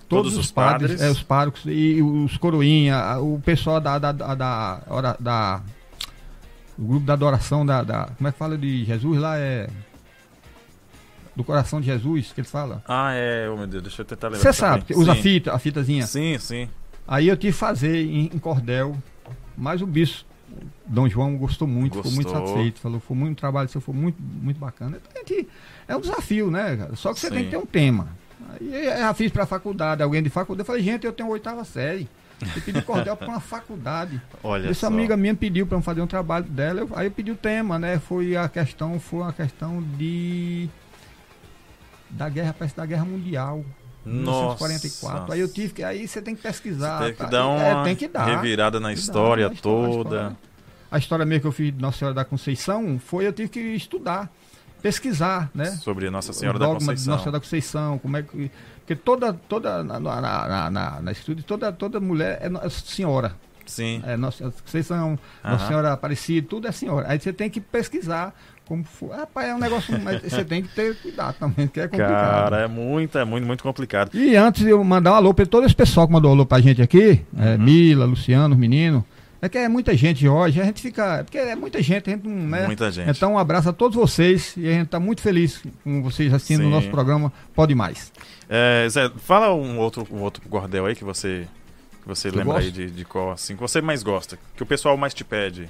todos, 0.09 0.33
todos 0.33 0.37
os, 0.37 0.51
padres, 0.51 0.93
padres. 0.93 1.03
É, 1.03 1.11
os 1.11 1.23
párocos 1.23 1.63
e 1.67 2.03
os 2.03 2.37
coroinha, 2.37 3.19
o 3.19 3.41
pessoal 3.45 3.81
da, 3.81 3.99
da, 3.99 4.13
da, 4.13 4.35
da, 4.35 4.81
da, 5.01 5.17
da 5.21 5.63
o 6.77 6.85
grupo 6.85 7.07
da 7.07 7.13
adoração 7.13 7.65
da, 7.65 7.83
da, 7.83 8.09
Como 8.17 8.29
é 8.29 8.33
que 8.33 8.39
fala 8.39 8.59
de 8.59 8.85
Jesus 8.85 9.21
lá? 9.21 9.39
É 9.39 9.69
do 11.35 11.43
coração 11.43 11.81
de 11.81 11.87
Jesus, 11.87 12.33
que 12.33 12.41
ele 12.41 12.49
fala. 12.49 12.83
Ah, 12.87 13.13
é, 13.13 13.49
oh, 13.51 13.57
meu 13.57 13.67
Deus, 13.67 13.83
deixa 13.83 14.03
eu 14.03 14.07
tentar 14.07 14.29
lembrar. 14.29 14.53
Você 14.53 14.53
sabe, 14.53 14.85
usa 14.95 15.13
a 15.13 15.17
fita, 15.17 15.53
a 15.53 15.59
fitazinha. 15.59 16.07
Sim, 16.07 16.39
sim. 16.39 16.69
Aí 17.07 17.29
eu 17.29 17.37
tive 17.37 17.53
que 17.53 17.59
fazer 17.59 18.05
em, 18.05 18.31
em 18.33 18.39
cordel, 18.39 18.97
mas 19.57 19.83
o 19.83 19.87
bispo, 19.87 20.25
Dom 20.87 21.09
João, 21.09 21.37
gostou 21.37 21.67
muito, 21.67 21.95
gostou. 21.95 22.13
ficou 22.13 22.33
muito 22.33 22.47
satisfeito, 22.47 22.81
falou, 22.81 23.01
foi 23.01 23.17
muito 23.17 23.39
trabalho, 23.39 23.69
seu 23.69 23.81
foi 23.81 23.95
muito, 23.95 24.17
muito 24.21 24.59
bacana. 24.59 24.99
Então, 25.11 25.47
é 25.89 25.97
um 25.97 26.01
desafio, 26.01 26.51
né, 26.51 26.77
cara? 26.77 26.97
Só 26.97 27.13
que 27.13 27.21
você 27.21 27.29
sim. 27.29 27.35
tem 27.35 27.45
que 27.45 27.51
ter 27.51 27.57
um 27.57 27.67
tema. 27.67 28.09
Aí 28.51 28.87
eu 28.87 28.99
já 28.99 29.15
fiz 29.15 29.31
pra 29.31 29.45
faculdade, 29.45 30.03
alguém 30.03 30.23
de 30.23 30.31
faculdade, 30.31 30.63
eu 30.63 30.67
falei, 30.67 30.83
gente, 30.83 31.05
eu 31.05 31.13
tenho 31.13 31.29
oitava 31.29 31.65
série. 31.65 32.09
Eu 32.41 32.63
pedi 32.63 32.83
cordel 32.83 33.17
para 33.17 33.29
uma 33.29 33.41
faculdade. 33.41 34.21
Olha 34.43 34.69
Essa 34.69 34.81
só. 34.81 34.87
amiga 34.89 35.17
minha 35.17 35.35
pediu 35.35 35.67
para 35.67 35.81
fazer 35.81 36.01
um 36.01 36.07
trabalho 36.07 36.45
dela. 36.45 36.81
Eu, 36.81 36.91
aí 36.95 37.07
eu 37.07 37.11
pedi 37.11 37.31
o 37.31 37.37
tema, 37.37 37.79
né? 37.79 37.99
Foi 37.99 38.37
a 38.37 38.49
questão, 38.49 38.99
foi 38.99 39.21
uma 39.21 39.33
questão 39.33 39.83
de 39.97 40.69
da 42.11 42.29
guerra, 42.29 42.55
parece 42.57 42.77
da 42.77 42.87
guerra 42.87 43.05
mundial. 43.05 43.65
Nossa. 44.05 44.67
1944. 44.69 45.33
Aí 45.33 45.41
eu 45.41 45.49
tive 45.49 45.73
que. 45.73 45.83
Aí 45.83 46.07
você 46.07 46.21
tem 46.21 46.37
que 46.37 46.43
pesquisar. 46.43 46.99
Você 46.99 47.05
tem 47.05 47.13
que 47.15 47.19
tá? 47.19 47.27
dar 47.27 47.49
uma 47.49 47.63
é, 47.63 47.85
tem 47.85 47.97
que 47.97 48.07
dar, 48.07 48.25
revirada 48.27 48.79
na 48.79 48.93
história 48.93 49.49
dar, 49.49 49.57
toda. 49.57 49.87
A 49.87 49.99
história, 49.99 50.37
a 50.91 50.99
história 50.99 51.25
mesmo 51.25 51.41
que 51.43 51.47
eu 51.47 51.53
fiz 51.53 51.75
de 51.75 51.81
Nossa 51.81 51.99
Senhora 51.99 52.15
da 52.15 52.25
Conceição 52.25 52.99
foi 52.99 53.27
eu 53.27 53.33
tive 53.33 53.49
que 53.49 53.61
estudar, 53.61 54.31
pesquisar, 54.83 55.51
né? 55.55 55.67
Sobre 55.67 56.11
Nossa 56.11 56.33
Senhora 56.33 56.59
da 56.59 56.67
Conceição. 56.67 57.13
Nossa 57.13 57.25
Senhora 57.25 57.33
da 57.33 57.41
Conceição, 57.41 57.99
como 57.99 58.17
é 58.17 58.23
que. 58.23 58.51
Porque 58.81 58.95
toda, 58.95 59.33
toda 59.33 59.83
na, 59.83 59.99
na, 59.99 60.21
na, 60.21 60.71
na, 60.71 61.01
na 61.01 61.13
estudo, 61.13 61.43
toda, 61.43 61.73
toda 61.73 61.99
mulher 61.99 62.39
é, 62.43 62.69
senhora. 62.69 63.35
Sim. 63.65 64.03
É, 64.07 64.15
Nossa 64.15 64.51
Conceição, 64.51 65.19
Nossa 65.43 65.67
Senhora 65.67 65.93
Aparecida, 65.95 66.47
tudo 66.47 66.69
é 66.69 66.73
senhora. 66.73 67.07
Aí 67.09 67.19
você 67.19 67.33
tem 67.33 67.49
que 67.49 67.61
pesquisar 67.61 68.35
como 68.67 68.85
for. 68.85 69.15
Rapaz, 69.15 69.49
é 69.49 69.55
um 69.55 69.59
negócio, 69.59 69.99
mas 70.01 70.23
você 70.23 70.45
tem 70.45 70.63
que 70.63 70.69
ter 70.69 70.97
cuidado 70.97 71.37
também, 71.39 71.67
que 71.67 71.81
é 71.81 71.89
complicado. 71.89 72.51
Cara, 72.51 72.61
é 72.63 72.69
muito, 72.69 73.19
é 73.19 73.25
muito, 73.25 73.47
muito 73.47 73.63
complicado. 73.63 74.11
E 74.15 74.37
antes 74.37 74.63
de 74.63 74.71
eu 74.71 74.83
mandar 74.83 75.13
um 75.13 75.15
alô 75.17 75.35
para 75.35 75.47
todo 75.47 75.67
esse 75.67 75.75
pessoal 75.75 76.07
que 76.07 76.13
mandou 76.13 76.31
um 76.31 76.35
alô 76.35 76.47
pra 76.47 76.61
gente 76.61 76.81
aqui, 76.81 77.23
é, 77.37 77.41
uhum. 77.41 77.49
é, 77.49 77.59
Mila, 77.59 78.05
Luciano, 78.05 78.55
os 78.55 78.61
meninos. 78.61 79.03
É 79.43 79.49
que 79.49 79.59
é 79.59 79.69
muita 79.69 79.95
gente 79.95 80.27
hoje, 80.27 80.59
a 80.59 80.65
gente 80.65 80.81
fica. 80.81 81.23
Porque 81.23 81.37
é 81.37 81.55
muita 81.55 81.83
gente, 81.83 82.09
a 82.09 82.13
gente 82.15 82.27
não. 82.27 82.35
Né? 82.35 82.67
Muita 82.67 82.91
gente. 82.91 83.11
Então, 83.11 83.35
um 83.35 83.39
abraço 83.39 83.69
a 83.69 83.75
todos 83.75 83.95
vocês 83.95 84.55
e 84.57 84.67
a 84.67 84.73
gente 84.73 84.87
está 84.87 84.99
muito 84.99 85.21
feliz 85.21 85.63
com 85.83 86.03
vocês 86.03 86.33
assistindo 86.33 86.65
o 86.65 86.71
nosso 86.71 86.89
programa 86.89 87.31
Pode 87.55 87.75
Mais. 87.75 88.11
É, 88.49 88.87
Zé, 88.89 89.11
fala 89.19 89.53
um 89.55 89.79
outro, 89.79 90.07
um 90.11 90.23
outro 90.23 90.43
cordel 90.49 90.87
aí 90.87 90.95
que 90.95 91.05
você 91.05 91.47
Que 92.01 92.09
você 92.09 92.29
eu 92.29 92.33
lembra 92.33 92.55
gosto. 92.55 92.65
aí 92.65 92.71
de, 92.73 92.91
de 92.91 93.05
qual, 93.05 93.33
assim, 93.33 93.55
que 93.55 93.61
você 93.61 93.83
mais 93.83 94.03
gosta, 94.03 94.39
que 94.57 94.63
o 94.63 94.67
pessoal 94.67 94.97
mais 94.97 95.13
te 95.13 95.25
pede. 95.25 95.69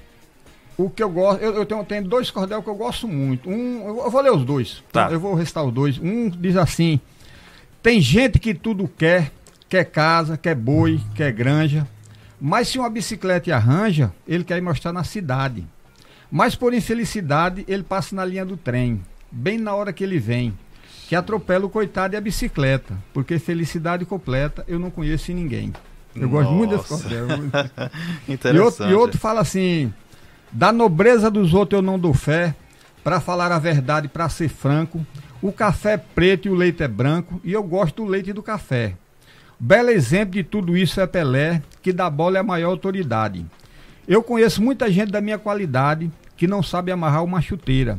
O 0.77 0.91
que 0.91 1.03
eu 1.03 1.09
gosto, 1.09 1.41
eu, 1.41 1.55
eu 1.55 1.66
tenho, 1.66 1.85
tenho, 1.85 2.05
dois 2.05 2.31
cordel 2.31 2.62
que 2.62 2.68
eu 2.68 2.75
gosto 2.75 3.07
muito. 3.07 3.49
Um, 3.49 3.87
eu, 3.87 4.11
vou 4.11 4.20
ler 4.20 4.33
os 4.33 4.45
dois. 4.45 4.83
Tá. 4.91 5.11
Eu 5.11 5.20
vou 5.20 5.35
restar 5.35 5.64
os 5.64 5.72
dois. 5.72 5.99
Um 5.99 6.29
diz 6.29 6.57
assim: 6.57 7.01
tem 7.83 8.01
gente 8.01 8.39
que 8.39 8.55
tudo 8.55 8.89
quer, 8.89 9.31
quer 9.68 9.85
casa, 9.85 10.37
quer 10.37 10.55
boi, 10.55 11.01
quer 11.14 11.33
granja. 11.33 11.87
Mas 12.41 12.68
se 12.68 12.79
uma 12.79 12.91
bicicleta 12.91 13.55
arranja, 13.55 14.12
ele 14.27 14.43
quer 14.43 14.59
ir 14.59 14.62
mostrar 14.62 14.93
na 14.93 15.05
cidade. 15.05 15.64
Mas 16.31 16.55
por 16.57 16.75
infelicidade, 16.75 17.64
ele 17.68 17.83
passa 17.83 18.16
na 18.16 18.25
linha 18.25 18.45
do 18.45 18.57
trem, 18.57 19.01
bem 19.31 19.59
na 19.59 19.75
hora 19.75 19.93
que 19.93 20.03
ele 20.03 20.18
vem, 20.18 20.53
que 21.09 21.14
atropela 21.14 21.66
o 21.66 21.70
coitado 21.70 22.14
e 22.14 22.16
a 22.16 22.20
bicicleta, 22.20 22.99
porque 23.12 23.39
felicidade 23.39 24.05
completa 24.05 24.64
eu 24.66 24.79
não 24.79 24.91
conheço 24.91 25.31
em 25.31 25.35
ninguém. 25.35 25.72
Eu 26.14 26.22
Nossa. 26.22 26.33
gosto 26.33 26.53
muito 26.53 26.77
desse 26.77 26.89
cordel. 26.89 27.27
Interessante. 28.29 28.55
E 28.55 28.59
outro, 28.59 28.91
e 28.91 28.95
outro 28.95 29.18
fala 29.18 29.41
assim: 29.41 29.93
da 30.55 30.73
nobreza 30.73 31.29
dos 31.29 31.53
outros 31.53 31.79
eu 31.79 31.83
não 31.83 31.99
dou 31.99 32.15
fé, 32.15 32.55
para 33.03 33.21
falar 33.21 33.51
a 33.51 33.59
verdade, 33.59 34.07
para 34.07 34.29
ser 34.29 34.49
franco. 34.49 35.05
O 35.43 35.53
café 35.53 35.95
é 35.95 35.99
preto 35.99 36.47
e 36.47 36.51
o 36.51 36.55
leite 36.55 36.83
é 36.83 36.89
branco, 36.89 37.41
e 37.43 37.53
eu 37.53 37.63
gosto 37.63 37.97
do 37.97 38.09
leite 38.09 38.31
e 38.31 38.33
do 38.33 38.43
café. 38.43 38.95
Belo 39.59 39.91
exemplo 39.91 40.35
de 40.35 40.45
tudo 40.45 40.77
isso 40.77 41.01
é 41.01 41.07
Pelé, 41.07 41.61
que 41.83 41.93
da 41.93 42.09
bola 42.09 42.39
é 42.39 42.41
a 42.41 42.45
maior 42.45 42.71
autoridade. 42.71 43.45
Eu 44.07 44.23
conheço 44.23 44.63
muita 44.63 44.91
gente 44.91 45.11
da 45.11 45.21
minha 45.21 45.39
qualidade 45.39 46.11
que 46.37 46.47
não 46.47 46.63
sabe 46.63 46.93
amarrar 46.93 47.25
uma 47.25 47.43
chuteira. 47.43 47.99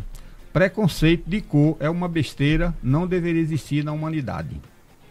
Preconceito 0.54 1.30
de 1.30 1.42
cor 1.42 1.76
é 1.80 1.90
uma 1.90 2.08
besteira, 2.08 2.74
não 2.82 3.06
deveria 3.06 3.42
existir 3.42 3.84
na 3.84 3.92
humanidade. 3.92 4.62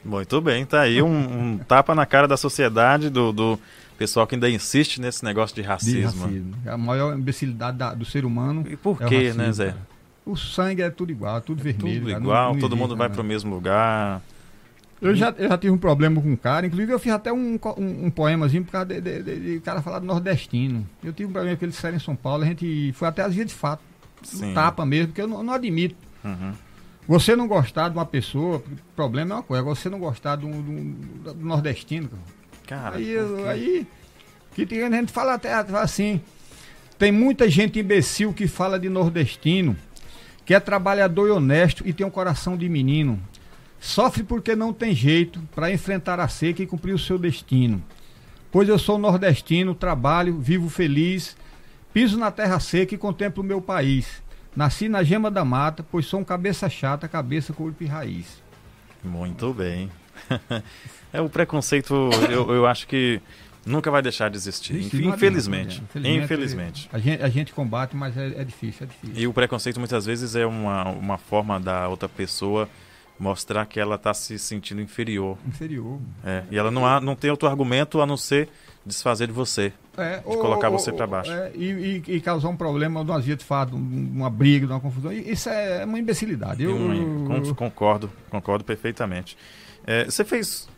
Muito 0.05 0.41
bem, 0.41 0.65
tá 0.65 0.81
aí 0.81 1.01
um, 1.03 1.09
um 1.09 1.59
tapa 1.59 1.95
na 1.95 2.07
cara 2.07 2.27
da 2.27 2.37
sociedade, 2.37 3.11
do, 3.11 3.33
do, 3.33 3.59
pessoal 3.97 4.27
que 4.27 4.35
ainda 4.35 4.49
insiste 4.51 5.01
nesse 5.01 5.25
negócio 5.25 5.55
de 5.55 5.63
racismo. 5.63 6.29
De 6.29 6.39
racismo. 6.39 6.55
A 6.67 6.77
maior 6.77 7.17
imbecilidade 7.17 7.77
da, 7.79 7.95
do 7.95 8.05
ser 8.05 8.25
humano. 8.25 8.65
E 8.69 8.77
por 8.77 9.03
é 9.03 9.07
quê, 9.07 9.33
né, 9.33 9.53
Zé? 9.53 9.75
O 10.27 10.37
sangue 10.37 10.83
é 10.83 10.91
tudo 10.91 11.13
igual, 11.13 11.41
tudo 11.41 11.61
é 11.61 11.65
vermelho. 11.65 12.01
Tudo 12.01 12.11
igual, 12.11 12.47
não, 12.47 12.53
não 12.55 12.61
todo 12.61 12.77
mundo 12.77 12.97
vai 12.97 13.09
para 13.09 13.21
o 13.21 13.25
mesmo 13.25 13.55
lugar. 13.55 14.23
Eu 15.01 15.15
já, 15.15 15.35
eu 15.37 15.49
já 15.49 15.59
tive 15.59 15.71
um 15.71 15.77
problema 15.77 16.21
com 16.21 16.31
um 16.31 16.37
cara, 16.37 16.67
inclusive 16.67 16.91
eu 16.91 16.99
fiz 16.99 17.13
até 17.13 17.31
um, 17.31 17.59
um, 17.77 18.07
um 18.07 18.11
poemazinho 18.11 18.65
por 18.65 18.73
causa 18.73 18.87
de, 18.87 19.01
de, 19.03 19.23
de, 19.23 19.53
de, 19.55 19.61
cara 19.61 19.83
falar 19.83 19.99
do 19.99 20.07
nordestino. 20.07 20.87
Eu 21.03 21.13
tive 21.13 21.29
um 21.29 21.33
problema 21.33 21.57
com 21.59 21.65
ele 21.67 21.73
sério 21.73 21.97
em 21.97 22.01
São 22.01 22.17
Paulo, 22.17 22.43
a 22.43 22.47
gente 22.47 22.91
foi 22.95 23.09
até 23.09 23.23
as 23.23 23.35
vias 23.35 23.49
de 23.49 23.55
fato. 23.55 23.83
Sim. 24.23 24.55
Tapa 24.55 24.87
mesmo, 24.87 25.09
porque 25.09 25.21
eu 25.21 25.29
não, 25.29 25.43
não 25.43 25.53
admito. 25.53 25.97
Uhum. 26.25 26.53
Você 27.07 27.37
não 27.37 27.47
gostar 27.47 27.91
de 27.91 27.99
uma 27.99 28.07
pessoa, 28.07 28.63
problema 28.97 29.33
é 29.33 29.37
uma 29.37 29.43
coisa, 29.43 29.63
você 29.63 29.91
não 29.91 29.99
gostar 29.99 30.37
do, 30.37 30.49
do, 30.49 31.35
do 31.35 31.45
nordestino. 31.45 32.09
Cara, 32.09 32.23
aí, 32.71 33.17
aí 33.49 33.87
que 34.55 34.83
a 34.83 34.91
gente 34.91 35.13
fala 35.13 35.35
até 35.35 35.53
assim, 35.53 36.21
tem 36.97 37.11
muita 37.11 37.51
gente 37.51 37.81
imbecil 37.81 38.33
que 38.33 38.47
fala 38.47 38.79
de 38.79 38.89
nordestino, 38.89 39.77
que 40.45 40.55
é 40.55 40.61
trabalhador 40.61 41.29
e 41.29 41.31
honesto 41.33 41.87
e 41.87 41.93
tem 41.93 42.07
um 42.07 42.11
coração 42.11 42.57
de 42.57 42.69
menino. 42.69 43.21
Sofre 43.81 44.23
porque 44.23 44.55
não 44.55 44.73
tem 44.73 44.95
jeito 44.95 45.41
para 45.55 45.73
enfrentar 45.73 46.21
a 46.21 46.29
seca 46.29 46.63
e 46.63 46.67
cumprir 46.67 46.95
o 46.95 46.99
seu 46.99 47.19
destino. 47.19 47.83
Pois 48.51 48.69
eu 48.69 48.79
sou 48.79 48.97
nordestino, 48.97 49.75
trabalho, 49.75 50.39
vivo 50.39 50.71
feliz, 50.71 51.37
piso 51.93 52.17
na 52.17 52.31
terra 52.31 52.61
seca 52.61 52.95
e 52.95 52.99
contemplo 52.99 53.43
o 53.43 53.47
meu 53.47 53.61
país. 53.61 54.23
Nasci 54.55 54.89
na 54.89 55.03
gema 55.03 55.31
da 55.31 55.45
mata, 55.45 55.85
pois 55.91 56.07
sou 56.07 56.21
um 56.21 56.25
cabeça 56.25 56.71
chata, 56.71 57.09
cabeça, 57.09 57.53
corpo 57.53 57.83
e 57.83 57.87
raiz. 57.87 58.43
Muito 59.03 59.53
bem. 59.53 59.91
É 61.13 61.21
o 61.21 61.29
preconceito, 61.29 62.11
eu, 62.31 62.51
eu 62.51 62.67
acho 62.67 62.87
que 62.87 63.21
nunca 63.67 63.91
vai 63.91 64.03
deixar 64.03 64.29
de 64.31 64.37
existir. 64.37 64.75
Infelizmente. 64.75 65.83
Infelizmente. 65.83 66.25
infelizmente. 66.25 66.89
A, 66.93 66.99
gente, 66.99 67.23
a 67.23 67.29
gente 67.29 67.53
combate, 67.53 67.97
mas 67.97 68.17
é, 68.17 68.41
é, 68.41 68.45
difícil, 68.45 68.85
é 68.85 68.87
difícil. 68.87 69.23
E 69.23 69.27
o 69.27 69.33
preconceito 69.33 69.79
muitas 69.79 70.05
vezes 70.07 70.35
é 70.35 70.47
uma, 70.47 70.89
uma 70.91 71.19
forma 71.19 71.59
da 71.59 71.89
outra 71.89 72.09
pessoa 72.09 72.69
mostrar 73.19 73.65
que 73.67 73.79
ela 73.79 73.95
está 73.95 74.13
se 74.13 74.39
sentindo 74.39 74.81
inferior. 74.81 75.39
Inferior. 75.47 75.99
É, 76.25 76.43
e 76.51 76.59
ela 76.59 76.71
não, 76.71 76.87
há, 76.87 77.01
não 77.01 77.15
tem 77.15 77.31
outro 77.31 77.49
argumento 77.49 78.01
a 78.01 78.07
não 78.07 78.17
ser 78.17 78.49
desfazer 78.85 79.29
de 79.29 79.33
você. 79.33 79.73
É, 79.97 80.19
de 80.19 80.27
ou, 80.27 80.39
colocar 80.39 80.69
você 80.69 80.93
para 80.93 81.07
baixo. 81.07 81.31
É, 81.31 81.53
e, 81.55 82.03
e, 82.07 82.17
e, 82.17 82.21
causar 82.21 82.49
um 82.49 82.57
problema 82.57 83.05
de 83.05 83.11
uma 83.11 83.21
via 83.21 83.37
de 83.37 83.45
fato, 83.45 83.77
uma 83.77 84.29
briga, 84.29 84.67
uma 84.67 84.81
confusão. 84.81 85.13
Isso 85.13 85.49
é 85.49 85.85
uma 85.85 85.99
imbecilidade. 85.99 86.63
Eu, 86.63 86.77
eu, 86.77 87.55
concordo, 87.55 88.11
concordo 88.29 88.65
perfeitamente. 88.65 89.37
É, 89.87 90.05
você 90.05 90.25
fez 90.25 90.69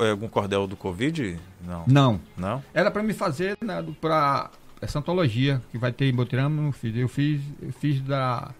é, 0.00 0.10
algum 0.10 0.28
cordel 0.28 0.66
do 0.66 0.76
Covid? 0.76 1.38
Não. 1.66 1.84
Não. 1.86 2.20
Não? 2.36 2.62
Era 2.72 2.90
para 2.90 3.02
me 3.02 3.12
fazer 3.12 3.56
né, 3.60 3.84
para 4.00 4.50
essa 4.80 4.98
antologia 4.98 5.62
que 5.70 5.78
vai 5.78 5.92
ter 5.92 6.06
em 6.06 6.14
Botirama, 6.14 6.62
não 6.62 6.72
fiz. 6.72 6.96
Eu 6.96 7.08
fiz, 7.08 7.40
eu 7.60 7.72
fiz 7.72 8.00
da, 8.00 8.50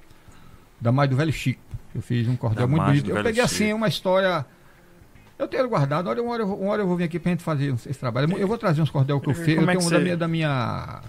da 0.81 0.93
Mãe 0.93 1.09
do 1.09 1.17
Velho 1.17 1.33
Chico. 1.33 1.61
Eu 1.95 2.03
fiz 2.03 2.27
um 2.27 2.37
cordel 2.37 2.67
da 2.67 2.67
muito 2.67 2.85
bonito. 2.85 3.11
Eu 3.11 3.23
peguei 3.23 3.43
assim 3.43 3.73
uma 3.73 3.89
história. 3.89 4.45
Eu 5.39 5.47
tenho 5.47 5.69
guardado. 5.69 6.11
Uma 6.11 6.33
hora, 6.33 6.45
uma 6.45 6.71
hora 6.71 6.83
eu 6.83 6.87
vou 6.87 6.97
vir 6.97 7.05
aqui 7.05 7.19
pra 7.19 7.31
gente 7.31 7.43
fazer 7.43 7.73
esse 7.73 7.95
trabalho. 7.95 8.37
Eu 8.37 8.49
vou 8.49 8.59
trazer 8.59 8.83
uns 8.83 8.91
cordel 8.91 9.21
que 9.21 9.31
eu 9.31 9.35
fiz. 9.35 9.57
Eu 9.57 9.63
é 9.63 9.67
tenho 9.67 9.87
um 9.87 9.91
da 9.91 10.01
minha, 10.01 10.17
da 10.17 10.29
minha. 10.29 11.01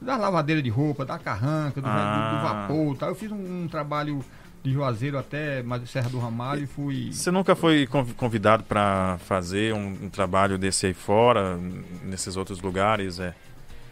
Da 0.00 0.16
lavadeira 0.16 0.60
de 0.60 0.68
roupa, 0.68 1.06
da 1.06 1.18
carranca, 1.18 1.80
do, 1.80 1.86
ah. 1.88 2.30
do, 2.30 2.36
do 2.36 2.42
vapor. 2.42 2.96
Tá? 2.98 3.06
Eu 3.06 3.14
fiz 3.14 3.32
um, 3.32 3.64
um 3.64 3.68
trabalho 3.68 4.22
de 4.62 4.72
Juazeiro 4.72 5.16
até 5.16 5.64
Serra 5.86 6.10
do 6.10 6.18
Ramalho 6.18 6.64
e 6.64 6.66
fui. 6.66 7.12
Você 7.12 7.30
nunca 7.30 7.54
foi 7.54 7.86
convidado 8.16 8.64
para 8.64 9.16
fazer 9.20 9.72
um, 9.72 9.96
um, 10.02 10.10
trabalho 10.10 10.58
desse 10.58 10.86
aí 10.86 10.94
fora, 10.94 11.58
nesses 12.04 12.36
outros 12.36 12.60
lugares? 12.60 13.18
É? 13.20 13.34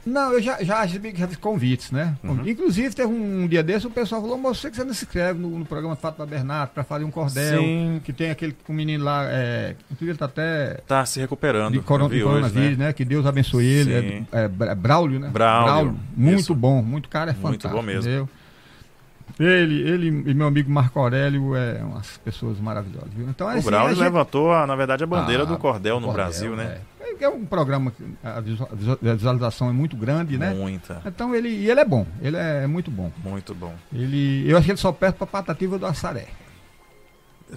Não, 0.06 0.32
eu 0.32 0.42
já, 0.42 0.62
já 0.62 0.82
recebi 0.82 1.14
convites, 1.40 1.90
né? 1.90 2.16
Uhum. 2.22 2.46
Inclusive, 2.46 2.94
teve 2.94 3.08
um, 3.08 3.46
dia 3.46 3.62
desse, 3.62 3.86
o 3.86 3.90
pessoal 3.90 4.20
falou, 4.20 4.36
moço, 4.36 4.60
você 4.60 4.70
que 4.70 4.76
você 4.76 4.84
não 4.84 4.94
se 4.94 5.04
inscreve 5.04 5.38
no, 5.40 5.58
no 5.58 5.64
programa 5.64 5.96
Fátima 5.96 6.26
Bernardo 6.26 6.70
para 6.70 6.84
fazer 6.84 7.04
um 7.04 7.10
cordel, 7.10 7.60
Sim. 7.60 8.00
que 8.04 8.12
tem 8.12 8.30
aquele 8.30 8.54
um 8.68 8.74
menino 8.74 9.04
lá, 9.04 9.24
é, 9.30 9.74
inclusive 9.90 10.10
ele 10.10 10.18
tá 10.18 10.26
até... 10.26 10.74
Tá 10.86 11.06
se 11.06 11.20
recuperando. 11.20 11.72
De 11.72 11.80
coron 11.80 12.08
coronavírus, 12.08 12.78
né? 12.78 12.86
né? 12.86 12.92
Que 12.92 13.04
Deus 13.04 13.24
abençoe 13.26 13.64
ele. 13.64 14.26
É, 14.32 14.40
é, 14.40 14.44
é, 14.44 14.74
Braulio, 14.74 15.18
né? 15.18 15.28
Braulio. 15.28 15.64
Braulio. 15.66 16.00
Muito 16.16 16.40
Isso. 16.40 16.54
bom, 16.54 16.82
muito 16.82 17.08
cara, 17.08 17.30
é 17.30 17.34
fantástico. 17.34 17.68
Muito 17.68 17.76
bom 17.76 17.82
mesmo. 17.82 18.02
Entendeu? 18.02 18.28
Ele, 19.38 19.82
ele 19.88 20.08
e 20.30 20.34
meu 20.34 20.46
amigo 20.46 20.70
Marco 20.70 20.98
Aurélio 20.98 21.56
é 21.56 21.82
umas 21.82 22.16
pessoas 22.18 22.60
maravilhosas. 22.60 23.12
Viu? 23.12 23.28
Então, 23.28 23.48
assim, 23.48 23.60
o 23.60 23.62
Braulio 23.62 23.94
gente... 23.94 24.04
levantou, 24.04 24.66
na 24.66 24.76
verdade, 24.76 25.02
a 25.02 25.06
bandeira 25.06 25.42
ah, 25.42 25.46
do 25.46 25.58
cordel 25.58 25.98
no 25.98 26.06
cordel, 26.06 26.24
Brasil, 26.24 26.56
né? 26.56 26.80
É. 27.00 27.24
é 27.24 27.28
um 27.28 27.44
programa 27.44 27.90
que 27.90 28.04
a 28.22 28.40
visualização 29.14 29.68
é 29.68 29.72
muito 29.72 29.96
grande, 29.96 30.38
né? 30.38 30.54
Muita. 30.54 31.02
Então 31.04 31.34
ele, 31.34 31.48
e 31.48 31.68
ele 31.68 31.80
é 31.80 31.84
bom, 31.84 32.06
ele 32.22 32.36
é 32.36 32.66
muito 32.66 32.90
bom. 32.90 33.10
Muito 33.24 33.54
bom. 33.54 33.74
Ele, 33.92 34.48
eu 34.48 34.56
acho 34.56 34.66
que 34.66 34.70
ele 34.70 34.78
só 34.78 34.92
perde 34.92 35.16
para 35.16 35.26
Patativa 35.26 35.78
do 35.78 35.86
Assaré. 35.86 36.28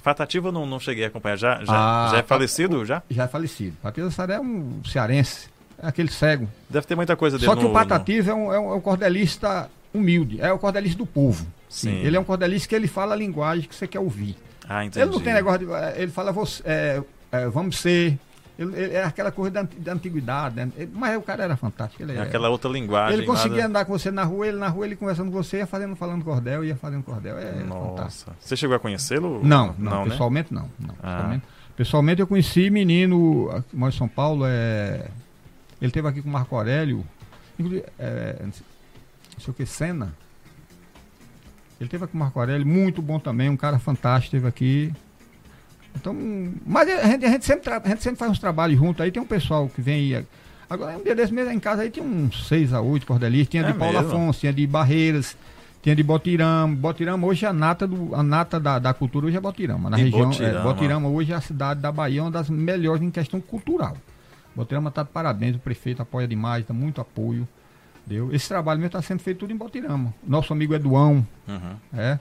Patativa 0.04 0.48
eu 0.48 0.52
não, 0.52 0.66
não 0.66 0.80
cheguei 0.80 1.06
a 1.06 1.08
acompanhar. 1.08 1.38
Já, 1.38 1.64
já, 1.64 1.66
ah, 1.70 2.10
já 2.12 2.18
é 2.18 2.24
falecido? 2.24 2.86
Já? 2.86 3.04
Já 3.10 3.26
é 3.26 3.28
falecido. 3.28 3.78
Patativa 3.84 4.08
do 4.08 4.12
Assaré 4.12 4.34
é 4.34 4.40
um 4.40 4.82
cearense, 4.84 5.48
é 5.78 5.88
aquele 5.88 6.10
cego. 6.10 6.50
Deve 6.68 6.88
ter 6.88 6.96
muita 6.96 7.16
coisa 7.16 7.38
dele 7.38 7.46
Só 7.46 7.56
que 7.56 7.64
no, 7.64 7.70
o 7.70 7.74
Patativa 7.74 8.32
no... 8.32 8.52
é, 8.52 8.60
um, 8.60 8.74
é 8.74 8.76
um 8.78 8.82
cordelista 8.82 9.70
humilde, 9.94 10.42
é 10.42 10.52
o 10.52 10.58
cordelista 10.58 10.98
do 10.98 11.06
povo. 11.06 11.46
Sim. 11.70 11.92
Ele 11.92 12.16
é 12.16 12.20
um 12.20 12.24
cordelista 12.24 12.70
que 12.70 12.76
ele 12.76 12.88
fala 12.88 13.14
a 13.14 13.18
linguagem 13.18 13.68
que 13.68 13.76
você 13.76 13.88
quer 13.88 14.00
ouvir. 14.00 14.36
Ah, 14.68 14.86
entendi. 14.86 15.06
Ele 15.06 15.12
não 15.12 15.22
tem 15.22 15.34
negócio 15.34 15.60
de. 15.60 15.72
Eh, 15.72 15.96
ele 15.98 16.12
fala, 16.12 16.32
você, 16.32 16.62
é, 16.66 17.04
é, 17.32 17.48
vamos 17.48 17.78
ser. 17.78 18.20
Ele, 18.60 18.76
ele, 18.76 18.94
é 18.96 19.04
aquela 19.04 19.32
coisa 19.32 19.52
da, 19.52 19.68
da 19.78 19.94
antiguidade, 19.94 20.56
né? 20.56 20.72
Ele, 20.76 20.92
mas 20.94 21.16
o 21.16 21.22
cara 21.22 21.44
era 21.44 21.56
fantástico. 21.56 22.02
Ele, 22.02 22.18
é 22.18 22.22
aquela 22.22 22.50
outra 22.50 22.70
linguagem. 22.70 23.18
Ele 23.18 23.26
conseguia 23.26 23.58
nada... 23.58 23.68
andar 23.70 23.86
com 23.86 23.98
você 23.98 24.10
na 24.10 24.24
rua, 24.24 24.48
ele 24.48 24.58
na 24.58 24.68
rua, 24.68 24.86
ele 24.86 24.96
conversando 24.96 25.32
com 25.32 25.44
você, 25.44 25.58
ia 25.58 25.68
fazendo, 25.68 25.96
falando 25.96 26.24
cordel, 26.24 26.66
ia 26.66 26.76
fazendo 26.76 27.04
cordel. 27.04 27.38
É 27.38 27.64
Nossa. 27.64 27.90
Fantástico. 27.90 28.36
Você 28.40 28.58
chegou 28.58 28.76
a 28.76 28.80
conhecê-lo? 28.80 29.42
Não, 29.44 29.76
não, 29.78 29.92
não 29.92 30.06
né? 30.06 30.12
pessoalmente 30.12 30.54
né? 30.54 30.62
não. 30.62 30.88
não 30.88 30.96
ah. 31.04 31.12
pessoalmente, 31.12 31.46
pessoalmente, 31.78 32.22
eu 32.22 32.28
conheci 32.28 32.70
menino, 32.72 33.64
mora 33.72 33.94
em 33.94 33.98
São 33.98 34.08
Paulo, 34.08 34.44
é, 34.48 35.08
ele 35.80 35.92
teve 35.92 36.08
aqui 36.08 36.22
com 36.22 36.30
o 36.30 36.32
Marco 36.32 36.56
Aurélio, 36.56 37.06
é, 38.00 38.38
não 38.42 38.52
sei 38.52 39.52
o 39.52 39.54
que, 39.54 39.66
Senna. 39.66 40.14
Ele 41.80 41.90
teve 41.90 42.04
aqui 42.04 42.12
com 42.12 42.18
o 42.18 42.22
Marco 42.22 42.40
Aurélio, 42.40 42.66
muito 42.66 43.02
bom 43.02 43.20
também, 43.20 43.50
um 43.50 43.58
cara 43.58 43.78
fantástico, 43.80 44.32
teve 44.32 44.48
aqui. 44.48 44.94
Então, 45.96 46.16
mas 46.66 46.90
a 46.90 47.08
gente, 47.08 47.26
a 47.26 47.30
gente, 47.30 47.46
sempre, 47.46 47.74
a 47.74 47.88
gente 47.88 48.04
sempre 48.04 48.20
faz 48.20 48.32
uns 48.32 48.40
trabalhos 48.40 48.78
juntos, 48.78 49.02
aí 49.02 49.12
tem 49.12 49.22
um 49.22 49.26
pessoal 49.26 49.68
que 49.68 49.82
vem 49.82 50.16
aí. 50.16 50.26
Agora, 50.70 50.98
um 50.98 51.04
dia 51.04 51.16
desse 51.16 51.34
mesmo 51.34 51.52
em 51.52 51.60
casa 51.60 51.84
aí 51.84 51.90
tinha 51.90 52.06
uns 52.06 52.48
6 52.48 52.74
a 52.74 52.82
8 52.82 53.06
cordelistas, 53.06 53.50
tinha 53.50 53.64
é 53.64 53.72
de 53.72 53.74
Paulo 53.74 53.98
Afonso, 53.98 54.40
tinha 54.40 54.52
de 54.52 54.68
Barreiras, 54.68 55.38
tinha 55.82 55.96
de 55.96 56.04
Botirama. 56.04 56.76
Botirama 56.76 57.26
hoje 57.26 57.46
é 57.46 57.50
a 57.50 57.54
nata, 57.54 57.88
do, 57.88 58.14
a 58.14 58.22
nata 58.22 58.60
da, 58.60 58.78
da 58.78 58.94
cultura 58.94 59.28
hoje 59.28 59.38
é 59.38 59.40
Botirama. 59.40 59.90
Na 59.90 59.98
região, 59.98 60.30
Botirama. 60.30 60.60
É, 60.60 60.64
Botirama 60.64 61.08
hoje 61.10 61.32
é 61.32 61.36
a 61.36 61.42
cidade 61.42 61.80
da 61.80 61.92
Bahia, 61.92 62.22
uma 62.22 62.32
das 62.32 62.50
melhores 62.50 63.02
em 63.02 63.10
questão 63.10 63.40
cultural. 63.40 63.96
Botirama 64.56 64.90
está 64.90 65.04
de 65.04 65.10
parabéns, 65.10 65.56
o 65.56 65.60
prefeito 65.60 66.02
apoia 66.02 66.28
demais, 66.28 66.66
dá 66.66 66.74
muito 66.74 67.00
apoio. 67.00 67.48
Deu. 68.08 68.34
Esse 68.34 68.48
trabalho 68.48 68.80
mesmo 68.80 68.88
está 68.88 69.02
sendo 69.02 69.20
feito 69.20 69.40
tudo 69.40 69.52
em 69.52 69.58
Botirama. 69.58 70.14
Nosso 70.26 70.54
amigo 70.54 70.74
Eduão, 70.74 71.28
uhum. 71.46 71.76
é. 71.94 72.18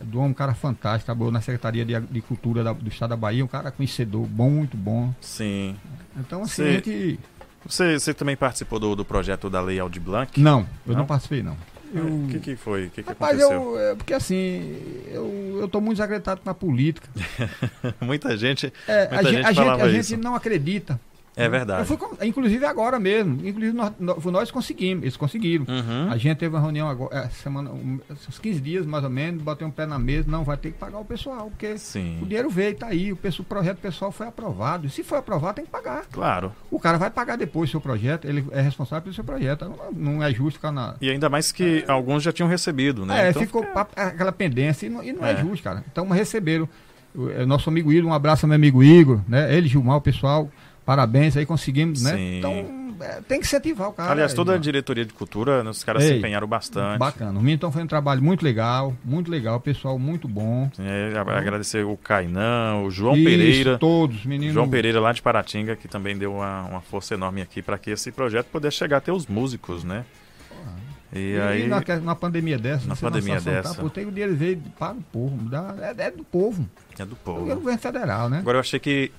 Eduão 0.00 0.24
é 0.24 0.28
um 0.28 0.34
cara 0.34 0.54
fantástico, 0.54 1.06
trabalhou 1.06 1.30
na 1.30 1.40
Secretaria 1.40 1.84
de, 1.84 2.20
Cultura 2.22 2.64
da, 2.64 2.72
do 2.72 2.88
Estado 2.88 3.10
da 3.10 3.16
Bahia, 3.16 3.44
um 3.44 3.48
cara 3.48 3.70
conhecedor, 3.70 4.26
bom, 4.26 4.50
muito 4.50 4.76
bom. 4.76 5.14
Sim. 5.20 5.76
Então, 6.16 6.42
assim, 6.42 6.62
Sim. 6.62 6.68
a 6.68 6.72
gente. 6.72 7.20
Você, 7.66 7.98
você 7.98 8.14
também 8.14 8.36
participou 8.36 8.78
do, 8.78 8.96
do 8.96 9.04
projeto 9.04 9.50
da 9.50 9.60
Lei 9.60 9.78
Aldir 9.78 10.00
Blanc? 10.00 10.40
Não, 10.40 10.60
eu 10.86 10.92
não, 10.92 11.00
Não? 11.00 11.06
participei, 11.06 11.42
não. 11.42 11.56
O 11.92 11.98
Eu... 11.98 12.28
que, 12.30 12.40
que 12.40 12.56
foi? 12.56 12.86
O 12.86 12.90
que, 12.90 13.02
que 13.02 13.08
Rapaz, 13.08 13.40
aconteceu? 13.40 13.76
eu, 13.76 13.78
é, 13.78 13.94
porque 13.94 14.14
assim, 14.14 14.76
eu, 15.08 15.68
tô 15.70 15.80
muito 15.80 15.96
desacreditado 15.96 16.40
na 16.44 16.54
política. 16.54 17.08
Muita 18.00 18.36
gente. 18.36 18.72
É, 18.88 19.04
a 19.04 19.14
Muita 19.14 19.30
gente, 19.30 19.36
gente 19.36 19.46
a 19.46 19.52
gente, 19.52 19.82
a 19.82 20.02
gente 20.02 20.16
não 20.16 20.34
acredita. 20.34 21.00
É 21.36 21.48
verdade. 21.50 21.80
Eu 21.82 21.98
fui 21.98 22.26
inclusive 22.26 22.64
agora 22.64 22.98
mesmo. 22.98 23.46
Inclusive 23.46 23.72
nós, 23.76 23.92
nós- 23.98 24.50
conseguimos, 24.50 25.04
eles 25.04 25.16
conseguiram. 25.18 25.66
Uhum. 25.68 26.10
A 26.10 26.16
gente 26.16 26.38
teve 26.38 26.54
uma 26.54 26.60
reunião 26.62 26.88
agora, 26.88 27.14
é, 27.18 27.28
semana, 27.28 27.70
uns 27.70 28.38
15 28.38 28.60
dias 28.60 28.86
mais 28.86 29.04
ou 29.04 29.10
menos, 29.10 29.42
botei 29.42 29.66
um 29.66 29.70
pé 29.70 29.84
na 29.84 29.98
mesa, 29.98 30.30
não, 30.30 30.42
vai 30.44 30.56
ter 30.56 30.72
que 30.72 30.78
pagar 30.78 30.98
o 30.98 31.04
pessoal, 31.04 31.50
porque 31.50 31.76
Sim. 31.76 32.18
o 32.22 32.26
dinheiro 32.26 32.48
veio, 32.48 32.74
tá 32.74 32.86
aí, 32.86 33.12
o, 33.12 33.18
o 33.38 33.44
projeto 33.44 33.78
pessoal 33.78 34.10
foi 34.10 34.26
aprovado. 34.26 34.86
E 34.86 34.90
se 34.90 35.02
foi 35.04 35.18
aprovado, 35.18 35.56
tem 35.56 35.64
que 35.66 35.70
pagar. 35.70 36.04
Claro. 36.10 36.52
O 36.70 36.80
cara 36.80 36.96
vai 36.96 37.10
pagar 37.10 37.36
depois 37.36 37.68
o 37.68 37.72
seu 37.72 37.80
projeto, 37.82 38.26
ele 38.26 38.44
é 38.50 38.62
responsável 38.62 39.02
pelo 39.02 39.14
seu 39.14 39.24
projeto. 39.24 39.66
Não, 39.66 40.14
não 40.14 40.22
é 40.22 40.32
justo 40.32 40.54
ficar 40.58 40.72
na. 40.72 40.94
E 41.00 41.10
ainda 41.10 41.28
mais 41.28 41.52
que 41.52 41.84
alguns 41.86 42.22
já 42.22 42.32
tinham 42.32 42.48
recebido, 42.48 43.04
né? 43.04 43.26
É, 43.26 43.30
Então, 43.30 43.42
ficou 43.42 43.62
papo- 43.66 43.92
aquela 43.94 44.32
pendência 44.32 44.86
e 44.86 44.88
não, 44.88 45.04
e 45.04 45.12
não 45.12 45.24
é. 45.26 45.32
É. 45.32 45.36
justo, 45.36 45.62
cara. 45.62 45.84
Então 45.92 46.08
receberam. 46.08 46.66
O, 47.14 47.30
é, 47.30 47.44
nosso 47.46 47.68
amigo 47.70 47.92
Igor, 47.92 48.10
um 48.10 48.14
abraço 48.14 48.44
ao 48.44 48.48
meu 48.48 48.56
amigo 48.56 48.82
Igor, 48.82 49.20
né? 49.26 49.54
Ele, 49.54 49.68
Gilmar, 49.68 49.96
o 49.96 50.00
pessoal, 50.00 50.50
parabéns, 50.86 51.36
aí 51.36 51.44
conseguimos, 51.44 52.00
né? 52.02 52.14
Sim. 52.16 52.38
Então 52.38 52.86
é, 52.98 53.20
tem 53.28 53.38
que 53.40 53.44
incentivar 53.46 53.90
o 53.90 53.92
cara. 53.92 54.10
Aliás, 54.12 54.32
toda 54.32 54.52
a 54.52 54.54
irmão. 54.54 54.62
diretoria 54.62 55.04
de 55.04 55.12
cultura, 55.12 55.62
né, 55.62 55.68
os 55.68 55.84
caras 55.84 56.02
se 56.02 56.12
Ei, 56.12 56.18
empenharam 56.18 56.46
bastante. 56.48 56.98
Bacana. 56.98 57.38
O 57.38 57.42
Minton 57.42 57.70
foi 57.70 57.82
um 57.82 57.86
trabalho 57.86 58.22
muito 58.22 58.42
legal, 58.42 58.96
muito 59.04 59.30
legal, 59.30 59.60
pessoal 59.60 59.98
muito 59.98 60.26
bom. 60.26 60.70
É, 60.78 61.12
a- 61.18 61.38
agradecer 61.38 61.84
o 61.84 61.94
Kainan, 61.98 62.76
o 62.84 62.90
João 62.90 63.14
Isso, 63.14 63.24
Pereira. 63.24 63.76
Todos, 63.78 64.24
meninos. 64.24 64.54
João 64.54 64.66
Pereira 64.70 64.98
lá 64.98 65.12
de 65.12 65.20
Paratinga, 65.20 65.76
que 65.76 65.86
também 65.88 66.16
deu 66.16 66.32
uma, 66.36 66.62
uma 66.62 66.80
força 66.80 67.12
enorme 67.12 67.42
aqui 67.42 67.60
para 67.60 67.76
que 67.76 67.90
esse 67.90 68.10
projeto 68.10 68.46
pudesse 68.46 68.78
chegar 68.78 68.96
até 68.96 69.12
os 69.12 69.26
músicos, 69.26 69.84
né? 69.84 70.04
E, 71.12 71.34
E, 71.34 71.40
aí. 71.40 71.66
na, 71.68 71.80
na 72.02 72.14
pandemia 72.14 72.58
dessa, 72.58 72.86
Na 72.88 72.96
pandemia 72.96 73.40
dessa. 73.40 73.74
Tá? 73.74 73.80
Pô, 73.80 73.88
tem 73.88 74.04
o 74.06 74.10
dinheiro 74.10 74.34
veio 74.34 74.60
para 74.78 74.92
o 74.94 75.02
povo, 75.02 75.36
dá, 75.48 75.74
é, 75.80 76.06
é 76.06 76.10
do 76.10 76.24
povo. 76.24 76.68
É 76.98 77.04
do 77.04 77.12
É 77.14 77.18
povo. 77.24 77.42
o 77.42 77.54
governo 77.56 77.78
federal, 77.78 78.28
né? 78.28 78.38
Agora 78.40 78.56
eu 78.56 78.60
achei 78.60 78.80
que 78.80 79.12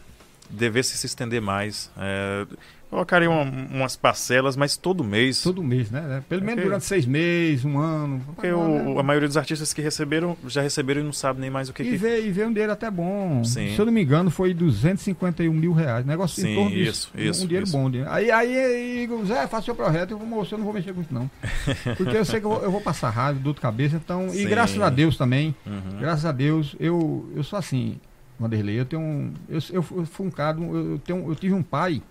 devesse 0.50 0.98
se 0.98 1.06
estender 1.06 1.42
mais. 1.42 1.90
É, 1.98 2.46
colocaria 2.90 3.30
uma- 3.30 3.42
umas 3.44 3.98
parcelas, 3.98 4.56
mas 4.56 4.78
todo 4.78 5.04
mês. 5.04 5.42
Todo 5.42 5.62
mês, 5.62 5.92
né? 5.92 6.24
Pelo 6.30 6.42
menos 6.42 6.54
Ok. 6.60 6.64
durante 6.64 6.86
seis 6.86 7.06
meses, 7.06 7.66
um 7.66 7.78
ano. 7.78 8.22
Porque 8.34 8.50
o- 8.50 8.98
a 8.98 9.04
maioria 9.04 9.28
dos 9.28 9.36
artistas 9.36 9.74
que 9.74 9.82
receberam 9.82 10.38
já 10.48 10.62
receberam 10.62 11.02
e 11.02 11.04
não 11.04 11.12
sabe 11.12 11.42
nem 11.42 11.50
mais 11.50 11.68
o 11.68 11.74
que, 11.74 11.84
E 11.84 11.90
que 11.92 11.98
veio, 11.98 12.26
e 12.28 12.32
veio 12.32 12.48
um 12.48 12.52
dinheiro 12.54 12.72
até 12.72 12.90
bom. 12.90 13.44
Sim. 13.44 13.74
Se 13.76 13.80
eu 13.80 13.86
não 13.86 13.92
me 13.92 14.02
engano, 14.02 14.32
foi 14.32 14.54
251 14.54 15.54
mil 15.54 15.74
reais. 15.74 16.06
Negócio 16.06 16.42
Sim, 16.42 16.52
em 16.52 16.56
torno 16.56 16.76
isso, 16.78 17.12
isso, 17.16 17.44
Um 17.44 17.48
dinheiro 17.48 17.66
isso. 17.68 17.78
bom. 17.78 17.90
dinheiro. 17.90 18.10
Aí, 18.12 18.32
aí, 18.32 18.58
aí, 18.58 19.04
Igor, 19.04 19.26
Zé, 19.26 19.46
faça 19.48 19.66
seu 19.66 19.76
projeto. 19.76 20.12
Eu 20.12 20.20
moço, 20.20 20.54
eu 20.54 20.58
não 20.58 20.66
vou 20.66 20.74
mexer 20.74 20.94
com 20.94 21.02
isso, 21.02 21.14
não. 21.14 21.30
Porque 21.98 22.16
eu 22.16 22.24
sei 22.24 22.40
que 22.40 22.46
eu 22.46 22.52
vou, 22.52 22.64
eu 22.64 22.72
vou 22.72 22.80
passar 22.82 23.10
raiva, 23.10 23.38
dor 23.40 23.54
de 23.54 23.60
cabeça. 23.60 23.98
Então, 23.98 24.28
e 24.28 24.44
Sim. 24.44 24.48
graças 24.48 24.80
a 24.82 24.90
Deus 24.90 25.18
também. 25.18 25.54
Uhum. 25.66 26.00
Graças 26.00 26.24
a 26.26 26.32
Deus, 26.32 26.74
eu, 26.80 27.30
eu 27.36 27.44
sou 27.44 27.60
assim, 27.60 28.00
Vanderlei. 28.40 28.80
Eu 28.80 28.86
tenho 28.86 29.02
um. 29.02 29.34
Eu, 29.50 29.60
eu 29.72 29.84
fui 29.84 30.28
um 30.28 30.32
cara. 30.32 30.60
Eu, 30.60 30.92
eu 30.92 31.00
tenho, 31.00 31.30
eu 31.30 31.36
tive 31.36 31.54
um 31.54 31.64
pai. 31.64 32.02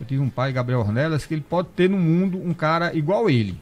Eu 0.00 0.06
tive 0.06 0.20
um 0.20 0.28
pai, 0.28 0.52
Gabriel 0.52 0.80
Ornelas, 0.80 1.24
que 1.26 1.34
ele 1.34 1.44
pode 1.48 1.68
ter 1.68 1.88
no 1.88 1.98
mundo 1.98 2.36
um 2.42 2.52
cara 2.52 2.94
igual 2.94 3.30
ele. 3.30 3.60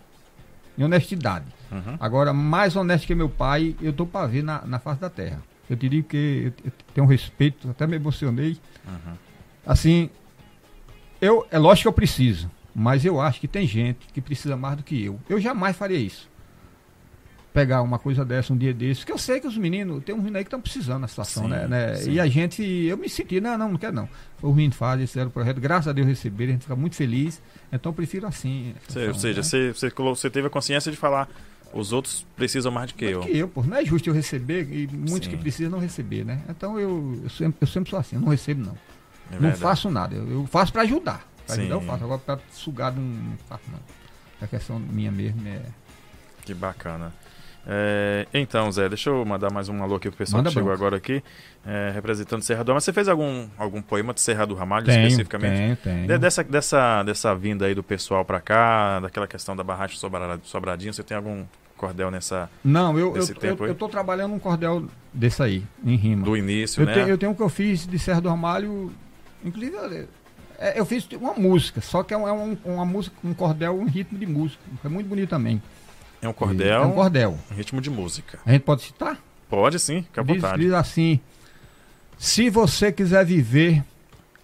Em 0.78 0.84
honestidade. 0.84 1.44
Uhum. 1.70 1.96
Agora, 2.00 2.32
mais 2.32 2.74
honesto 2.76 3.06
que 3.06 3.14
meu 3.14 3.28
pai, 3.28 3.76
eu 3.82 3.92
tô 3.92 4.06
para 4.06 4.26
ver 4.26 4.42
na, 4.42 4.64
na 4.64 4.78
face 4.78 5.00
da 5.00 5.10
terra. 5.10 5.42
Eu 5.68 5.76
diria 5.76 6.02
que 6.02 6.52
eu, 6.56 6.64
eu 6.64 6.72
tenho 6.94 7.06
um 7.06 7.10
respeito, 7.10 7.68
até 7.68 7.86
me 7.86 7.96
emocionei. 7.96 8.56
Uhum. 8.86 9.14
Assim, 9.66 10.08
eu, 11.20 11.46
é 11.50 11.58
lógico 11.58 11.82
que 11.82 11.88
eu 11.88 11.92
preciso, 11.92 12.50
mas 12.74 13.04
eu 13.04 13.20
acho 13.20 13.38
que 13.38 13.46
tem 13.46 13.66
gente 13.66 14.06
que 14.12 14.20
precisa 14.22 14.56
mais 14.56 14.78
do 14.78 14.82
que 14.82 15.04
eu. 15.04 15.20
Eu 15.28 15.38
jamais 15.38 15.76
faria 15.76 15.98
isso. 15.98 16.29
Pegar 17.52 17.82
uma 17.82 17.98
coisa 17.98 18.24
dessa 18.24 18.52
um 18.52 18.56
dia 18.56 18.72
desse, 18.72 19.04
que 19.04 19.10
eu 19.10 19.18
sei 19.18 19.40
que 19.40 19.46
os 19.48 19.56
meninos, 19.58 20.04
tem 20.04 20.14
uns 20.14 20.18
meninos 20.18 20.36
aí 20.36 20.44
que 20.44 20.48
estão 20.48 20.60
precisando 20.60 21.00
da 21.02 21.08
situação, 21.08 21.44
Sim, 21.44 21.48
né, 21.50 21.66
né? 21.66 21.94
sim. 21.96 22.12
E 22.12 22.20
a 22.20 22.26
gente, 22.28 22.62
eu 22.62 22.96
me 22.96 23.08
senti, 23.08 23.40
não, 23.40 23.58
não, 23.58 23.70
não 23.72 23.76
quero 23.76 23.92
não. 23.92 24.08
Os 24.40 24.54
meninos 24.54 24.76
fazem, 24.76 25.04
fizeram 25.06 25.28
o 25.28 25.32
projeto, 25.32 25.60
graças 25.60 25.88
a 25.88 25.92
Deus 25.92 26.06
receberam, 26.06 26.50
a 26.50 26.52
gente 26.52 26.62
fica 26.62 26.76
muito 26.76 26.94
feliz. 26.94 27.42
Então 27.72 27.90
eu 27.90 27.94
prefiro 27.96 28.26
assim. 28.26 28.72
Cê- 28.88 29.08
ou 29.08 29.14
seja, 29.14 29.38
né? 29.38 29.42
você, 29.42 29.72
você, 29.72 29.90
você 29.90 30.30
teve 30.30 30.46
a 30.46 30.50
consciência 30.50 30.92
de 30.92 30.96
falar, 30.96 31.28
os 31.74 31.92
outros 31.92 32.24
precisam 32.36 32.70
mais 32.70 32.92
do 32.92 32.96
que 32.96 33.04
eu. 33.04 33.18
Mais 33.20 33.30
que 33.32 33.38
eu, 33.38 33.48
pô. 33.48 33.62
Não 33.64 33.76
é 33.76 33.84
justo 33.84 34.08
eu 34.08 34.14
receber 34.14 34.68
e 34.72 34.86
muitos 34.86 35.24
Sim. 35.28 35.30
que 35.30 35.36
precisam 35.36 35.72
não 35.72 35.78
receber, 35.80 36.24
né? 36.24 36.42
Então 36.48 36.78
eu, 36.78 37.18
eu, 37.24 37.30
sempre, 37.30 37.56
eu 37.60 37.66
sempre 37.66 37.90
sou 37.90 37.98
assim, 37.98 38.14
eu 38.16 38.22
não 38.22 38.28
recebo 38.28 38.64
não. 38.64 38.78
É 39.32 39.40
não 39.40 39.52
faço 39.56 39.90
nada. 39.90 40.14
Eu, 40.14 40.30
eu 40.30 40.46
faço 40.46 40.72
pra 40.72 40.82
ajudar. 40.82 41.26
Pra 41.46 41.56
ajudar 41.56 41.74
eu 41.74 41.80
faço. 41.80 42.04
Agora 42.04 42.18
pra 42.20 42.38
sugar 42.52 42.92
não 42.94 43.36
faço 43.48 43.64
não. 43.72 43.78
A 44.40 44.46
questão 44.46 44.78
minha 44.78 45.10
mesmo 45.10 45.46
é. 45.48 45.60
Que 46.44 46.54
bacana. 46.54 47.12
É, 47.66 48.26
então, 48.32 48.70
Zé, 48.72 48.88
deixa 48.88 49.10
eu 49.10 49.24
mandar 49.24 49.52
mais 49.52 49.68
um 49.68 49.82
alô 49.82 49.96
aqui 49.96 50.08
pro 50.08 50.16
pessoal 50.16 50.38
Manda 50.38 50.48
que 50.48 50.54
chegou 50.54 50.68
bronca. 50.70 50.82
agora 50.82 50.96
aqui, 50.96 51.22
é, 51.66 51.90
representando 51.94 52.42
Serra 52.42 52.64
do 52.64 52.68
Ramalho. 52.68 52.80
Você 52.82 52.92
fez 52.92 53.06
algum, 53.08 53.46
algum 53.58 53.82
poema 53.82 54.14
de 54.14 54.20
Serra 54.20 54.46
do 54.46 54.54
Ramalho 54.54 54.86
especificamente? 54.90 55.56
Tenho, 55.56 55.76
tenho. 55.76 56.06
De- 56.08 56.18
dessa, 56.18 56.42
dessa, 56.42 57.02
dessa 57.02 57.34
vinda 57.34 57.66
aí 57.66 57.74
do 57.74 57.82
pessoal 57.82 58.24
pra 58.24 58.40
cá, 58.40 59.00
daquela 59.00 59.26
questão 59.26 59.54
da 59.54 59.62
barragem 59.62 59.96
Sobra- 59.98 60.40
Sobradinho, 60.42 60.92
você 60.94 61.02
tem 61.02 61.16
algum 61.16 61.44
cordel 61.76 62.10
nessa 62.10 62.50
Não, 62.64 62.98
eu, 62.98 63.14
eu, 63.16 63.24
eu, 63.58 63.66
eu 63.68 63.74
tô 63.74 63.88
trabalhando 63.88 64.34
um 64.34 64.38
cordel 64.38 64.84
desse 65.12 65.42
aí, 65.42 65.62
em 65.84 65.96
rima. 65.96 66.24
do 66.24 66.36
início, 66.36 66.82
eu, 66.82 66.86
né? 66.86 66.94
tenho, 66.94 67.08
eu 67.08 67.18
tenho 67.18 67.32
um 67.32 67.34
que 67.34 67.42
eu 67.42 67.48
fiz 67.48 67.86
de 67.86 67.98
Serra 67.98 68.20
do 68.20 68.28
Ramalho, 68.28 68.90
inclusive 69.44 69.76
eu, 69.76 70.08
é, 70.58 70.78
eu 70.78 70.84
fiz 70.84 71.06
uma 71.12 71.32
música, 71.34 71.80
só 71.80 72.02
que 72.02 72.12
é, 72.12 72.16
um- 72.18 72.28
é 72.28 72.32
um- 72.32 72.56
uma 72.66 72.84
música, 72.84 73.16
um 73.24 73.32
cordel, 73.32 73.78
um 73.78 73.84
ritmo 73.86 74.18
de 74.18 74.26
música. 74.26 74.62
É 74.84 74.88
muito 74.88 75.06
bonito 75.08 75.30
também. 75.30 75.62
É 76.22 76.28
um 76.28 76.32
cordel, 76.32 76.82
É 76.82 76.86
um 76.86 76.92
cordel. 76.92 77.38
um 77.50 77.54
ritmo 77.54 77.80
de 77.80 77.88
música. 77.90 78.38
A 78.44 78.52
gente 78.52 78.62
pode 78.62 78.82
citar? 78.82 79.18
Pode 79.48 79.78
sim, 79.78 80.02
fica 80.02 80.20
à 80.20 80.24
Diz, 80.24 80.36
vontade. 80.40 80.62
diz 80.62 80.72
assim: 80.72 81.18
Se 82.18 82.50
você 82.50 82.92
quiser 82.92 83.24
viver, 83.24 83.82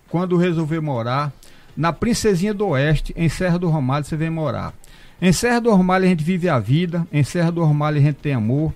quando 0.09 0.37
resolver 0.37 0.81
morar, 0.81 1.33
na 1.77 1.93
Princesinha 1.93 2.55
do 2.55 2.69
Oeste, 2.69 3.13
em 3.17 3.29
Serra 3.29 3.59
do 3.59 3.69
Romalho, 3.69 4.05
você 4.05 4.17
vem 4.17 4.31
morar. 4.31 4.73
Em 5.21 5.33
Serra 5.33 5.61
do 5.61 5.71
Romalho 5.75 6.05
a 6.05 6.09
gente 6.09 6.25
vive 6.25 6.49
a 6.49 6.59
vida, 6.59 7.07
em 7.13 7.23
Serra 7.23 7.51
do 7.53 7.63
Romalho 7.65 7.99
a 7.99 8.01
gente 8.01 8.17
tem 8.17 8.33
amor. 8.35 8.73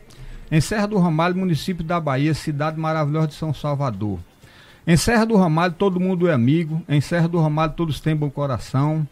Em 0.52 0.60
Serra 0.60 0.86
do 0.86 0.98
Ramalho, 0.98 1.36
município 1.36 1.84
da 1.84 2.00
Bahia, 2.00 2.34
cidade 2.34 2.78
maravilhosa 2.78 3.28
de 3.28 3.34
São 3.34 3.54
Salvador. 3.54 4.18
Em 4.86 4.96
Serra 4.96 5.24
do 5.24 5.36
Ramalho 5.36 5.74
todo 5.74 6.00
mundo 6.00 6.28
é 6.28 6.32
amigo, 6.32 6.82
em 6.88 7.00
Serra 7.00 7.28
do 7.28 7.40
Ramalho 7.40 7.72
todos 7.74 8.00
têm 8.00 8.16
bom 8.16 8.28
coração. 8.30 9.06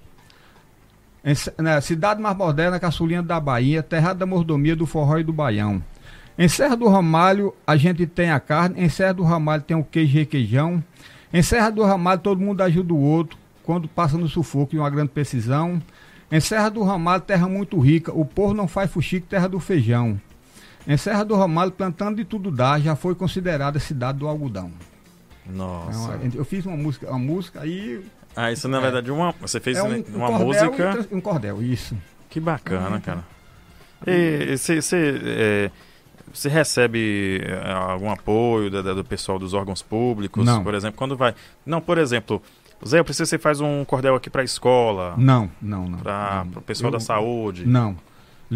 Em, 1.25 1.35
né, 1.63 1.81
cidade 1.81 2.21
mais 2.21 2.37
moderna, 2.37 2.79
caçulinha 2.79 3.23
da 3.23 3.41
Bahia, 3.41 3.83
terra 3.83 4.13
da 4.13 4.25
mordomia 4.25 4.77
do 4.77 4.87
forró 4.87 5.19
e 5.19 5.25
do 5.25 5.33
baião. 5.33 5.83
Em 6.39 6.47
Serra 6.47 6.77
do 6.77 6.89
Ramalho 6.89 7.53
a 7.67 7.77
gente 7.77 8.07
tem 8.07 8.31
a 8.31 8.39
carne, 8.39 8.81
em 8.81 8.89
Serra 8.89 9.15
do 9.15 9.25
Ramalho 9.25 9.63
tem 9.63 9.77
o 9.77 9.83
queijo 9.83 10.17
e 10.17 10.21
requeijão. 10.21 10.83
Em 11.33 11.43
Serra 11.43 11.71
do 11.71 11.83
Ramalho 11.83 12.21
todo 12.21 12.41
mundo 12.41 12.61
ajuda 12.63 12.95
o 12.95 13.01
outro, 13.01 13.37
quando 13.65 13.89
passa 13.89 14.17
no 14.17 14.29
sufoco 14.29 14.75
e 14.75 14.79
uma 14.79 14.89
grande 14.89 15.11
precisão. 15.11 15.83
Em 16.31 16.41
Serra 16.41 16.69
do 16.69 16.83
Ramalho, 16.83 17.23
terra 17.23 17.49
muito 17.49 17.79
rica, 17.81 18.13
o 18.13 18.25
povo 18.25 18.55
não 18.55 18.69
faz 18.69 18.91
fuxico, 18.91 19.27
terra 19.27 19.49
do 19.49 19.59
feijão. 19.59 20.21
Em 20.87 20.97
Serra 20.97 21.25
do 21.25 21.35
Ramalho, 21.35 21.73
plantando 21.73 22.17
de 22.17 22.25
tudo 22.25 22.51
dá, 22.51 22.79
já 22.79 22.95
foi 22.95 23.15
considerada 23.15 23.79
cidade 23.79 24.19
do 24.19 24.29
algodão. 24.29 24.71
Nossa. 25.47 26.19
Então, 26.23 26.39
eu 26.39 26.45
fiz 26.45 26.65
uma 26.65 26.77
música, 26.77 27.09
uma 27.09 27.19
música 27.19 27.61
aí 27.61 28.05
Ah, 28.41 28.53
isso 28.53 28.69
na 28.69 28.79
É. 28.79 28.81
verdade 28.81 29.11
uma, 29.11 29.33
você 29.41 29.59
fez 29.59 29.77
é 29.79 29.83
um, 29.83 29.87
um 29.89 30.05
uma 30.17 30.29
cordel 30.29 30.47
música. 30.47 31.07
e 31.11 31.15
um 31.15 31.21
cordel, 31.21 31.63
isso. 31.63 31.97
Que 32.31 32.39
bacana, 32.39 32.97
Uhum. 32.97 33.01
cara. 33.01 33.25
E 34.07 34.57
você 34.57 34.81
você, 34.81 35.21
é, 35.25 35.71
recebe 36.49 37.41
é, 37.45 37.73
algum 37.73 38.11
apoio 38.11 38.71
da- 38.71 38.95
do 38.95 39.05
pessoal 39.05 39.39
dos 39.39 39.55
órgãos 39.55 39.83
públicos, 39.83 40.45
Não. 40.45 40.63
por 40.63 40.75
exemplo, 40.75 40.97
quando 40.97 41.17
vai? 41.17 41.35
Não, 41.67 41.81
por 41.81 41.99
exemplo, 41.99 42.41
Zé, 42.87 43.01
eu 43.01 43.05
preciso 43.05 43.25
que 43.25 43.31
você 43.31 43.39
faz 43.39 43.61
um 43.61 43.85
cordel 43.85 44.15
aqui 44.15 44.31
para 44.31 44.43
a 44.43 44.45
escola, 44.45 45.15
Não, 45.19 45.51
não, 45.61 45.89
não. 45.89 45.99
para 45.99 46.47
o 46.57 46.63
pessoal 46.63 46.89
Eu- 46.89 46.93
da 46.93 47.01
saúde. 47.01 47.67
Não. 47.67 47.97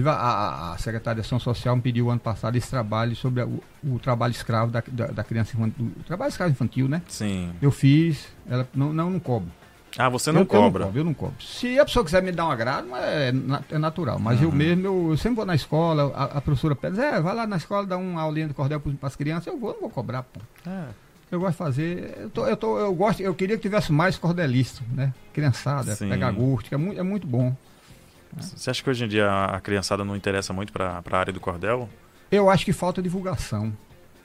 A, 0.06 0.10
a, 0.10 0.72
a 0.74 0.78
Secretaria 0.78 1.20
de 1.22 1.26
Ação 1.26 1.38
Social 1.40 1.74
me 1.76 1.82
pediu 1.82 2.08
ano 2.08 2.20
passado 2.20 2.56
esse 2.56 2.70
trabalho 2.70 3.14
sobre 3.16 3.42
a- 3.42 3.46
o, 3.46 3.60
o 3.84 3.98
trabalho 3.98 4.30
escravo 4.30 4.70
da, 4.70 4.82
da, 4.86 5.06
da 5.08 5.24
criança 5.24 5.54
infantil. 5.56 5.90
O 6.00 6.04
trabalho 6.04 6.28
escravo 6.30 6.52
infantil, 6.52 6.88
né? 6.88 7.02
Sim. 7.08 7.50
Eu 7.60 7.70
fiz, 7.72 8.28
ela 8.48 8.66
não, 8.74 8.92
não, 8.92 9.10
não 9.10 9.18
cobro. 9.20 9.50
Ah, 9.98 10.08
você 10.08 10.32
não 10.32 10.40
eu, 10.40 10.46
cobra. 10.46 10.60
Eu 10.62 10.62
não 10.62 10.70
cobro, 10.86 11.00
eu 11.00 11.04
não 11.04 11.14
cobro. 11.14 11.34
Se 11.42 11.78
a 11.78 11.84
pessoa 11.84 12.04
quiser 12.04 12.22
me 12.22 12.32
dar 12.32 12.46
um 12.46 12.50
agrado, 12.50 12.88
é, 12.96 13.30
na- 13.32 13.62
é 13.70 13.78
natural. 13.78 14.18
Mas 14.18 14.40
eu 14.40 14.48
Uhum. 14.48 14.54
mesmo, 14.54 14.86
eu, 14.86 15.10
eu 15.10 15.16
sempre 15.16 15.36
vou 15.36 15.44
na 15.46 15.54
escola, 15.54 16.12
a, 16.14 16.24
a 16.38 16.40
professora 16.40 16.74
pede, 16.74 16.98
é, 17.00 17.20
vai 17.20 17.34
lá 17.34 17.46
na 17.46 17.56
escola 17.56 17.86
dar 17.86 17.96
uma 17.98 18.22
aulinha 18.22 18.48
de 18.48 18.54
cordel 18.54 18.80
para 18.80 19.06
as 19.06 19.16
crianças, 19.16 19.46
eu 19.48 19.58
vou, 19.58 19.72
não 19.74 19.80
vou 19.80 19.90
cobrar, 19.90 20.22
pô. 20.22 20.40
É. 20.68 20.84
Eu 21.30 21.40
gosto 21.40 21.52
de 21.52 21.56
fazer. 21.58 22.14
Eu, 22.20 22.30
tô, 22.30 22.46
eu, 22.46 22.56
tô, 22.56 22.78
eu 22.78 22.94
gosto, 22.94 23.20
eu 23.20 23.34
queria 23.34 23.56
que 23.56 23.62
tivesse 23.62 23.90
mais 23.90 24.18
cordelistas, 24.18 24.86
né? 24.88 25.14
Criançada, 25.32 25.94
Sim. 25.94 26.08
pegar 26.10 26.30
gosto, 26.30 26.68
que 26.68 26.74
é 26.74 26.78
muito, 26.78 27.00
é 27.00 27.02
muito 27.02 27.26
bom. 27.26 27.54
Você 28.38 28.70
acha 28.70 28.82
que 28.82 28.88
hoje 28.88 29.04
em 29.04 29.08
dia 29.08 29.30
a 29.46 29.60
criançada 29.60 30.04
não 30.04 30.16
interessa 30.16 30.52
muito 30.52 30.72
para 30.72 31.02
a 31.10 31.16
área 31.18 31.32
do 31.32 31.40
cordel? 31.40 31.88
Eu 32.30 32.48
acho 32.48 32.64
que 32.64 32.72
falta 32.72 33.02
divulgação. 33.02 33.72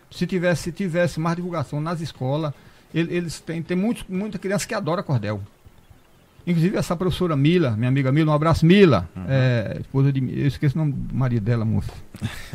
Se 0.10 0.26
tivesse, 0.26 0.64
se 0.64 0.72
tivesse 0.72 1.20
mais 1.20 1.36
divulgação 1.36 1.82
nas 1.82 2.00
escolas, 2.00 2.54
ele- 2.94 3.14
eles 3.14 3.40
têm, 3.42 3.62
tem 3.62 3.76
muitos, 3.76 4.06
muita 4.08 4.38
criança 4.40 4.66
que 4.66 4.74
adora 4.74 5.04
cordel. 5.04 5.42
Inclusive 6.48 6.78
essa 6.78 6.96
professora 6.96 7.36
Mila, 7.36 7.72
minha 7.72 7.90
amiga 7.90 8.10
Mila, 8.10 8.32
um 8.32 8.34
abraço, 8.34 8.66
Mila, 8.66 9.10
uhum. 9.14 9.26
é, 9.28 9.78
esposa 9.82 10.14
de. 10.14 10.22
Eu 10.22 10.48
esqueço 10.48 10.76
o 10.76 10.80
nome 10.80 10.94
do 10.94 11.14
marido 11.14 11.44
dela, 11.44 11.66
moça. 11.66 11.92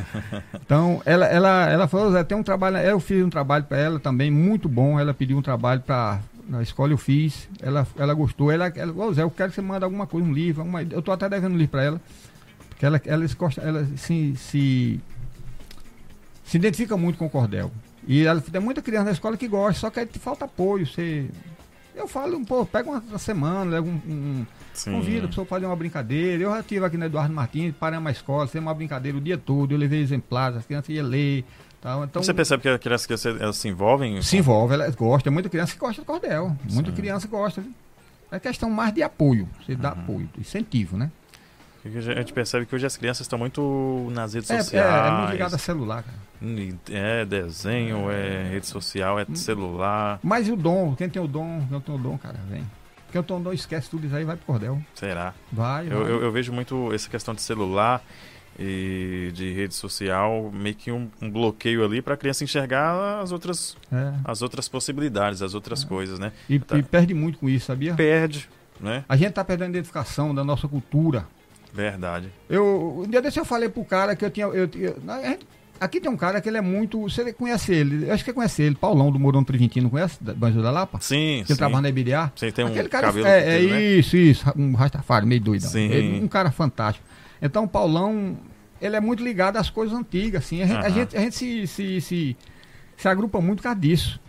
então, 0.64 1.02
ela, 1.04 1.26
ela, 1.26 1.70
ela 1.70 1.86
falou, 1.86 2.10
Zé, 2.10 2.24
tem 2.24 2.38
um 2.38 2.42
trabalho. 2.42 2.78
Eu 2.78 2.98
fiz 2.98 3.22
um 3.22 3.28
trabalho 3.28 3.64
para 3.64 3.76
ela 3.76 4.00
também, 4.00 4.30
muito 4.30 4.66
bom. 4.66 4.98
Ela 4.98 5.12
pediu 5.12 5.36
um 5.36 5.42
trabalho 5.42 5.82
para. 5.82 6.20
Na 6.48 6.62
escola 6.62 6.92
eu 6.92 6.96
fiz, 6.96 7.46
ela, 7.60 7.86
ela 7.98 8.14
gostou. 8.14 8.50
Ela, 8.50 8.72
ela 8.74 8.94
oh, 8.96 9.12
Zé, 9.12 9.22
eu 9.22 9.30
quero 9.30 9.50
que 9.50 9.56
você 9.56 9.60
mande 9.60 9.84
alguma 9.84 10.06
coisa, 10.06 10.26
um 10.26 10.32
livro. 10.32 10.62
Uma, 10.62 10.82
eu 10.82 11.00
estou 11.00 11.12
até 11.12 11.28
devendo 11.28 11.52
um 11.52 11.58
livro 11.58 11.72
para 11.72 11.84
ela. 11.84 12.00
Porque 12.70 12.86
ela, 12.86 13.00
ela, 13.04 13.26
gosta, 13.36 13.60
ela 13.60 13.86
se, 13.96 14.34
se, 14.36 15.00
se 16.44 16.56
identifica 16.56 16.96
muito 16.96 17.18
com 17.18 17.26
o 17.26 17.30
cordel. 17.30 17.70
E 18.08 18.24
ela, 18.24 18.40
tem 18.40 18.60
muita 18.60 18.80
criança 18.80 19.04
na 19.04 19.12
escola 19.12 19.36
que 19.36 19.46
gosta, 19.46 19.80
só 19.80 19.90
que 19.90 20.18
falta 20.18 20.46
apoio. 20.46 20.86
Você, 20.86 21.28
eu 21.94 22.08
falo, 22.08 22.44
pô, 22.44 22.64
pega 22.64 22.90
uma 22.90 23.18
semana, 23.18 23.70
leva 23.70 23.86
um, 23.86 24.00
um 24.06 24.46
convida 24.84 25.26
a 25.26 25.28
pessoa 25.28 25.46
fazer 25.46 25.66
uma 25.66 25.76
brincadeira. 25.76 26.42
Eu 26.42 26.50
já 26.50 26.60
estive 26.60 26.84
aqui 26.84 26.96
no 26.96 27.04
Eduardo 27.04 27.34
Martins, 27.34 27.74
parei 27.78 27.98
uma 27.98 28.10
escola, 28.10 28.46
fez 28.46 28.62
uma 28.62 28.74
brincadeira 28.74 29.16
o 29.16 29.20
dia 29.20 29.36
todo, 29.36 29.72
eu 29.72 29.78
levei 29.78 30.00
exemplares, 30.00 30.58
as 30.58 30.66
crianças 30.66 30.88
iam 30.90 31.06
ler. 31.06 31.44
Tal. 31.80 32.04
Então, 32.04 32.22
você 32.22 32.32
percebe 32.32 32.62
que 32.78 32.88
as 32.88 33.06
crianças 33.06 33.40
elas 33.40 33.56
se 33.56 33.68
envolvem? 33.68 34.22
Se 34.22 34.36
envolvem, 34.36 34.74
elas 34.74 34.94
gostam. 34.94 35.32
Muita 35.32 35.48
criança 35.48 35.72
que 35.72 35.80
gosta 35.80 36.00
do 36.00 36.04
cordel. 36.04 36.56
Muita 36.70 36.90
Sim. 36.90 36.96
criança 36.96 37.26
gosta. 37.26 37.64
É 38.30 38.38
questão 38.38 38.70
mais 38.70 38.94
de 38.94 39.02
apoio. 39.02 39.48
Você 39.60 39.74
dá 39.74 39.92
uhum. 39.92 40.00
apoio, 40.00 40.30
incentivo, 40.38 40.96
né? 40.96 41.10
A 41.84 41.88
gente 42.20 42.32
percebe 42.32 42.64
que 42.64 42.74
hoje 42.74 42.86
as 42.86 42.96
crianças 42.96 43.22
estão 43.22 43.38
muito 43.38 44.08
nas 44.12 44.34
redes 44.34 44.50
é, 44.50 44.62
sociais. 44.62 44.86
É, 44.86 45.08
é 45.08 45.10
muito 45.10 45.32
ligado 45.32 45.54
a 45.54 45.58
celular, 45.58 46.04
cara. 46.04 46.16
É 46.90 47.24
desenho, 47.24 48.10
é 48.10 48.50
rede 48.50 48.66
social, 48.66 49.18
é 49.18 49.26
celular. 49.34 50.20
Mas 50.22 50.48
o 50.48 50.56
dom, 50.56 50.94
quem 50.94 51.08
tem 51.08 51.20
o 51.20 51.26
dom, 51.26 51.66
quem 51.68 51.80
tem 51.80 51.94
o 51.94 51.98
dom, 51.98 52.18
cara, 52.18 52.38
vem. 52.48 52.64
Quem 53.10 53.22
tem 53.22 53.36
o 53.36 53.40
dom 53.40 53.52
esquece 53.52 53.90
tudo 53.90 54.06
isso 54.06 54.14
aí 54.14 54.24
vai 54.24 54.36
pro 54.36 54.46
cordel. 54.46 54.80
Será? 54.94 55.34
Vai, 55.50 55.86
eu, 55.86 55.90
vai. 55.90 56.10
Eu, 56.10 56.22
eu, 56.22 56.32
vejo 56.32 56.52
muito 56.52 56.92
essa 56.92 57.10
questão 57.10 57.34
de 57.34 57.42
celular 57.42 58.02
e 58.58 59.30
de 59.34 59.52
rede 59.52 59.74
social, 59.74 60.50
meio 60.52 60.74
que 60.74 60.92
um, 60.92 61.10
um 61.20 61.30
bloqueio 61.30 61.84
ali 61.84 62.00
para 62.00 62.14
a 62.14 62.16
criança 62.16 62.44
enxergar 62.44 63.20
as 63.20 63.32
outras, 63.32 63.76
é. 63.90 64.12
as 64.24 64.42
outras 64.42 64.68
possibilidades, 64.68 65.42
as 65.42 65.54
outras 65.54 65.82
é. 65.82 65.86
coisas, 65.86 66.18
né? 66.18 66.32
E, 66.48 66.58
tá. 66.58 66.78
e, 66.78 66.82
perde 66.82 67.14
muito 67.14 67.38
com 67.38 67.48
isso, 67.48 67.66
sabia? 67.66 67.94
Perde, 67.94 68.48
né? 68.80 69.04
A 69.08 69.16
gente 69.16 69.32
tá 69.32 69.44
perdendo 69.44 69.68
a 69.68 69.70
identificação 69.70 70.34
da 70.34 70.44
nossa 70.44 70.68
cultura. 70.68 71.26
Verdade. 71.72 72.28
Eu, 72.48 73.02
um 73.04 73.08
dia 73.08 73.22
desse 73.22 73.40
eu 73.40 73.44
falei 73.44 73.68
pro 73.68 73.84
cara 73.84 74.14
que 74.14 74.24
eu 74.24 74.30
tinha. 74.30 74.46
Eu, 74.46 74.68
eu, 74.74 74.96
aqui 75.80 76.00
tem 76.00 76.10
um 76.10 76.16
cara 76.16 76.40
que 76.40 76.48
ele 76.48 76.58
é 76.58 76.60
muito. 76.60 77.00
Você 77.02 77.32
conhece 77.32 77.72
ele? 77.72 78.06
Eu 78.08 78.14
acho 78.14 78.22
que 78.22 78.30
você 78.30 78.34
conhece 78.34 78.62
ele, 78.62 78.74
Paulão 78.74 79.10
do 79.10 79.18
Morão 79.18 79.42
Trivintino, 79.42 79.90
conhece? 79.90 80.18
Banjo 80.20 80.62
da 80.62 80.70
Lapa? 80.70 80.98
Sim. 81.00 81.42
Que 81.46 81.52
sim. 81.52 81.56
trabalha 81.56 81.82
na 81.82 81.88
IBDA? 81.88 82.32
Sim, 82.36 82.50
tem 82.50 82.66
Aquele 82.66 82.86
um 82.86 82.90
cara, 82.90 83.06
cabelo. 83.06 83.26
É, 83.26 83.56
é 83.56 83.62
né? 83.62 83.82
isso, 83.82 84.16
isso. 84.16 84.52
Um 84.56 84.74
Rastafari, 84.74 85.26
meio 85.26 85.40
doido. 85.40 85.62
Sim. 85.62 85.90
Ele, 85.90 86.22
um 86.22 86.28
cara 86.28 86.50
fantástico. 86.50 87.06
Então, 87.40 87.64
o 87.64 87.68
Paulão, 87.68 88.36
ele 88.80 88.94
é 88.94 89.00
muito 89.00 89.24
ligado 89.24 89.56
às 89.56 89.70
coisas 89.70 89.96
antigas, 89.96 90.44
assim. 90.44 90.62
A 90.62 90.66
gente, 90.66 90.84
a 90.84 90.88
gente, 90.90 91.16
a 91.16 91.20
gente 91.20 91.34
se, 91.36 91.66
se, 91.66 92.00
se, 92.00 92.36
se 92.96 93.08
agrupa 93.08 93.40
muito 93.40 93.58
por 93.58 93.64
causa 93.64 93.80
disso. 93.80 94.20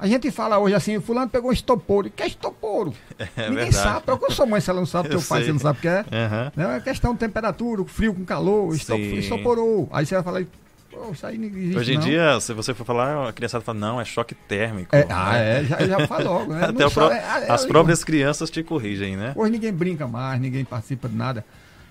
A 0.00 0.06
gente 0.06 0.30
fala 0.30 0.58
hoje 0.58 0.74
assim, 0.74 0.98
fulano 0.98 1.28
pegou 1.28 1.50
um 1.50 1.52
estoporo. 1.52 2.08
O 2.08 2.10
que 2.10 2.22
é 2.22 2.26
estoporo? 2.26 2.94
É 3.36 3.48
Ninguém 3.50 3.70
verdade. 3.70 3.74
sabe. 3.74 4.04
Eu 4.08 4.30
sou 4.30 4.46
mãe, 4.46 4.60
se 4.60 4.70
ela 4.70 4.80
não 4.80 4.86
sabe, 4.86 5.10
teu 5.10 5.20
pai, 5.20 5.44
você 5.44 5.52
não 5.52 5.58
sabe 5.58 5.78
o 5.78 5.82
que 5.82 5.88
é. 5.88 6.00
Uhum. 6.00 6.52
Não, 6.56 6.70
é 6.72 6.80
questão 6.80 7.12
de 7.12 7.20
temperatura, 7.20 7.84
frio 7.84 8.14
com 8.14 8.24
calor, 8.24 8.74
estoporou. 8.74 9.88
Aí 9.92 10.06
você 10.06 10.14
vai 10.14 10.24
falar, 10.24 10.44
Pô, 10.90 11.12
isso 11.12 11.24
aí 11.24 11.38
não 11.38 11.46
existe, 11.46 11.76
Hoje 11.78 11.92
em 11.92 11.98
não. 11.98 12.02
dia, 12.04 12.40
se 12.40 12.52
você 12.52 12.74
for 12.74 12.84
falar, 12.84 13.28
a 13.28 13.32
criançada 13.32 13.62
fala, 13.62 13.78
não, 13.78 14.00
é 14.00 14.04
choque 14.04 14.34
térmico. 14.34 14.94
É, 14.94 15.06
ah, 15.08 15.36
é, 15.36 15.64
já, 15.64 15.86
já 15.86 16.06
fala 16.06 16.24
logo, 16.24 16.52
né? 16.52 16.64
Até 16.68 16.90
pro, 16.90 17.10
é, 17.10 17.16
é, 17.16 17.52
as 17.52 17.64
próprias 17.64 18.02
crianças 18.02 18.50
te 18.50 18.62
corrigem, 18.62 19.16
né? 19.16 19.32
Hoje 19.36 19.52
ninguém 19.52 19.72
brinca 19.72 20.08
mais, 20.08 20.40
ninguém 20.40 20.64
participa 20.64 21.08
de 21.08 21.14
nada. 21.14 21.44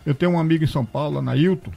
Eu 0.05 0.13
tenho 0.13 0.31
um 0.31 0.39
amigo 0.39 0.63
em 0.63 0.67
São 0.67 0.85
Paulo, 0.85 1.19
Anailton, 1.19 1.71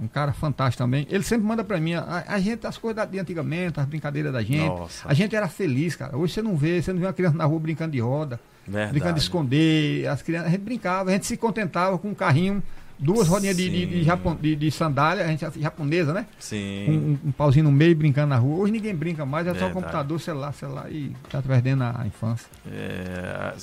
um 0.00 0.08
cara 0.08 0.32
fantástico 0.32 0.82
também. 0.82 1.06
Ele 1.10 1.22
sempre 1.22 1.46
manda 1.46 1.62
pra 1.62 1.78
mim 1.78 1.94
a, 1.94 2.24
a 2.26 2.38
gente, 2.38 2.66
as 2.66 2.76
coisas 2.76 3.08
de 3.08 3.18
antigamente, 3.18 3.78
as 3.78 3.86
brincadeiras 3.86 4.32
da 4.32 4.42
gente. 4.42 4.66
Nossa. 4.66 5.08
A 5.08 5.14
gente 5.14 5.34
era 5.34 5.48
feliz, 5.48 5.94
cara. 5.94 6.16
Hoje 6.16 6.34
você 6.34 6.42
não 6.42 6.56
vê, 6.56 6.82
você 6.82 6.92
não 6.92 7.00
vê 7.00 7.06
uma 7.06 7.12
criança 7.12 7.36
na 7.36 7.44
rua 7.44 7.60
brincando 7.60 7.92
de 7.92 8.00
roda, 8.00 8.40
Verdade. 8.66 8.92
brincando 8.92 9.14
de 9.14 9.20
esconder. 9.20 10.06
As 10.08 10.22
crianças, 10.22 10.48
a 10.48 10.50
gente 10.50 10.62
brincava, 10.62 11.10
a 11.10 11.12
gente 11.12 11.26
se 11.26 11.36
contentava 11.36 11.96
com 11.98 12.08
um 12.08 12.14
carrinho, 12.14 12.62
duas 12.98 13.28
rodinhas 13.28 13.56
de, 13.56 13.68
de, 13.68 13.86
de, 13.86 14.02
japon, 14.02 14.36
de, 14.40 14.56
de 14.56 14.70
sandália, 14.70 15.24
a 15.24 15.28
gente 15.28 15.44
japonesa, 15.60 16.12
né? 16.12 16.26
Sim. 16.38 17.18
Um, 17.22 17.28
um, 17.28 17.32
pauzinho 17.32 17.64
no 17.64 17.72
meio 17.72 17.94
brincando 17.94 18.28
na 18.28 18.36
rua. 18.36 18.58
Hoje 18.58 18.72
ninguém 18.72 18.94
brinca 18.94 19.24
mais, 19.24 19.46
é 19.46 19.52
Verdade. 19.52 19.72
só 19.72 19.80
computador, 19.80 20.20
celular, 20.20 20.52
celular 20.52 20.90
e 20.90 21.14
tá 21.30 21.40
perdendo 21.40 21.84
a, 21.84 22.02
a 22.02 22.06
infância. 22.06 22.48
É, 22.70 23.54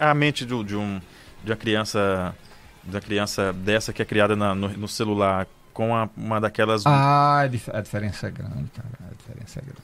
a, 0.00 0.10
a 0.10 0.14
mente 0.14 0.46
do, 0.46 0.64
de, 0.64 0.76
um, 0.76 1.00
de 1.44 1.50
uma 1.50 1.56
criança 1.56 2.34
da 2.84 3.00
criança 3.00 3.52
dessa 3.52 3.92
que 3.92 4.00
é 4.00 4.04
criada 4.04 4.34
na, 4.34 4.54
no, 4.54 4.68
no, 4.68 4.88
celular 4.88 5.46
com 5.78 5.94
a, 5.94 6.10
uma 6.16 6.40
daquelas. 6.40 6.84
Ah, 6.84 7.38
a 7.38 7.80
diferença 7.80 8.26
é 8.26 8.30
grande, 8.32 8.68
cara. 8.74 8.88
A 9.08 9.14
diferença 9.14 9.60
é 9.60 9.62
grande. 9.62 9.78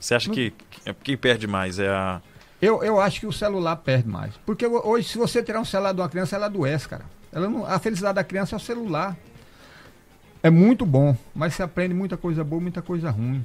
Você 0.00 0.14
acha 0.14 0.30
que, 0.30 0.50
que 0.50 0.94
quem 1.04 1.14
perde 1.14 1.46
mais 1.46 1.78
é 1.78 1.90
a. 1.90 2.22
Eu, 2.60 2.82
eu 2.82 2.98
acho 2.98 3.20
que 3.20 3.26
o 3.26 3.32
celular 3.32 3.76
perde 3.76 4.08
mais. 4.08 4.32
Porque 4.46 4.66
hoje, 4.66 5.10
se 5.10 5.18
você 5.18 5.42
tirar 5.42 5.60
um 5.60 5.64
celular 5.64 5.92
de 5.92 6.00
uma 6.00 6.08
criança, 6.08 6.36
ela 6.36 6.46
adoece, 6.46 6.88
cara. 6.88 7.04
Ela 7.30 7.50
não, 7.50 7.66
a 7.66 7.78
felicidade 7.78 8.14
da 8.14 8.24
criança 8.24 8.56
é 8.56 8.56
o 8.56 8.60
celular. 8.60 9.14
É 10.42 10.48
muito 10.48 10.86
bom, 10.86 11.14
mas 11.34 11.52
você 11.52 11.62
aprende 11.62 11.92
muita 11.92 12.16
coisa 12.16 12.42
boa, 12.42 12.62
muita 12.62 12.80
coisa 12.80 13.10
ruim. 13.10 13.44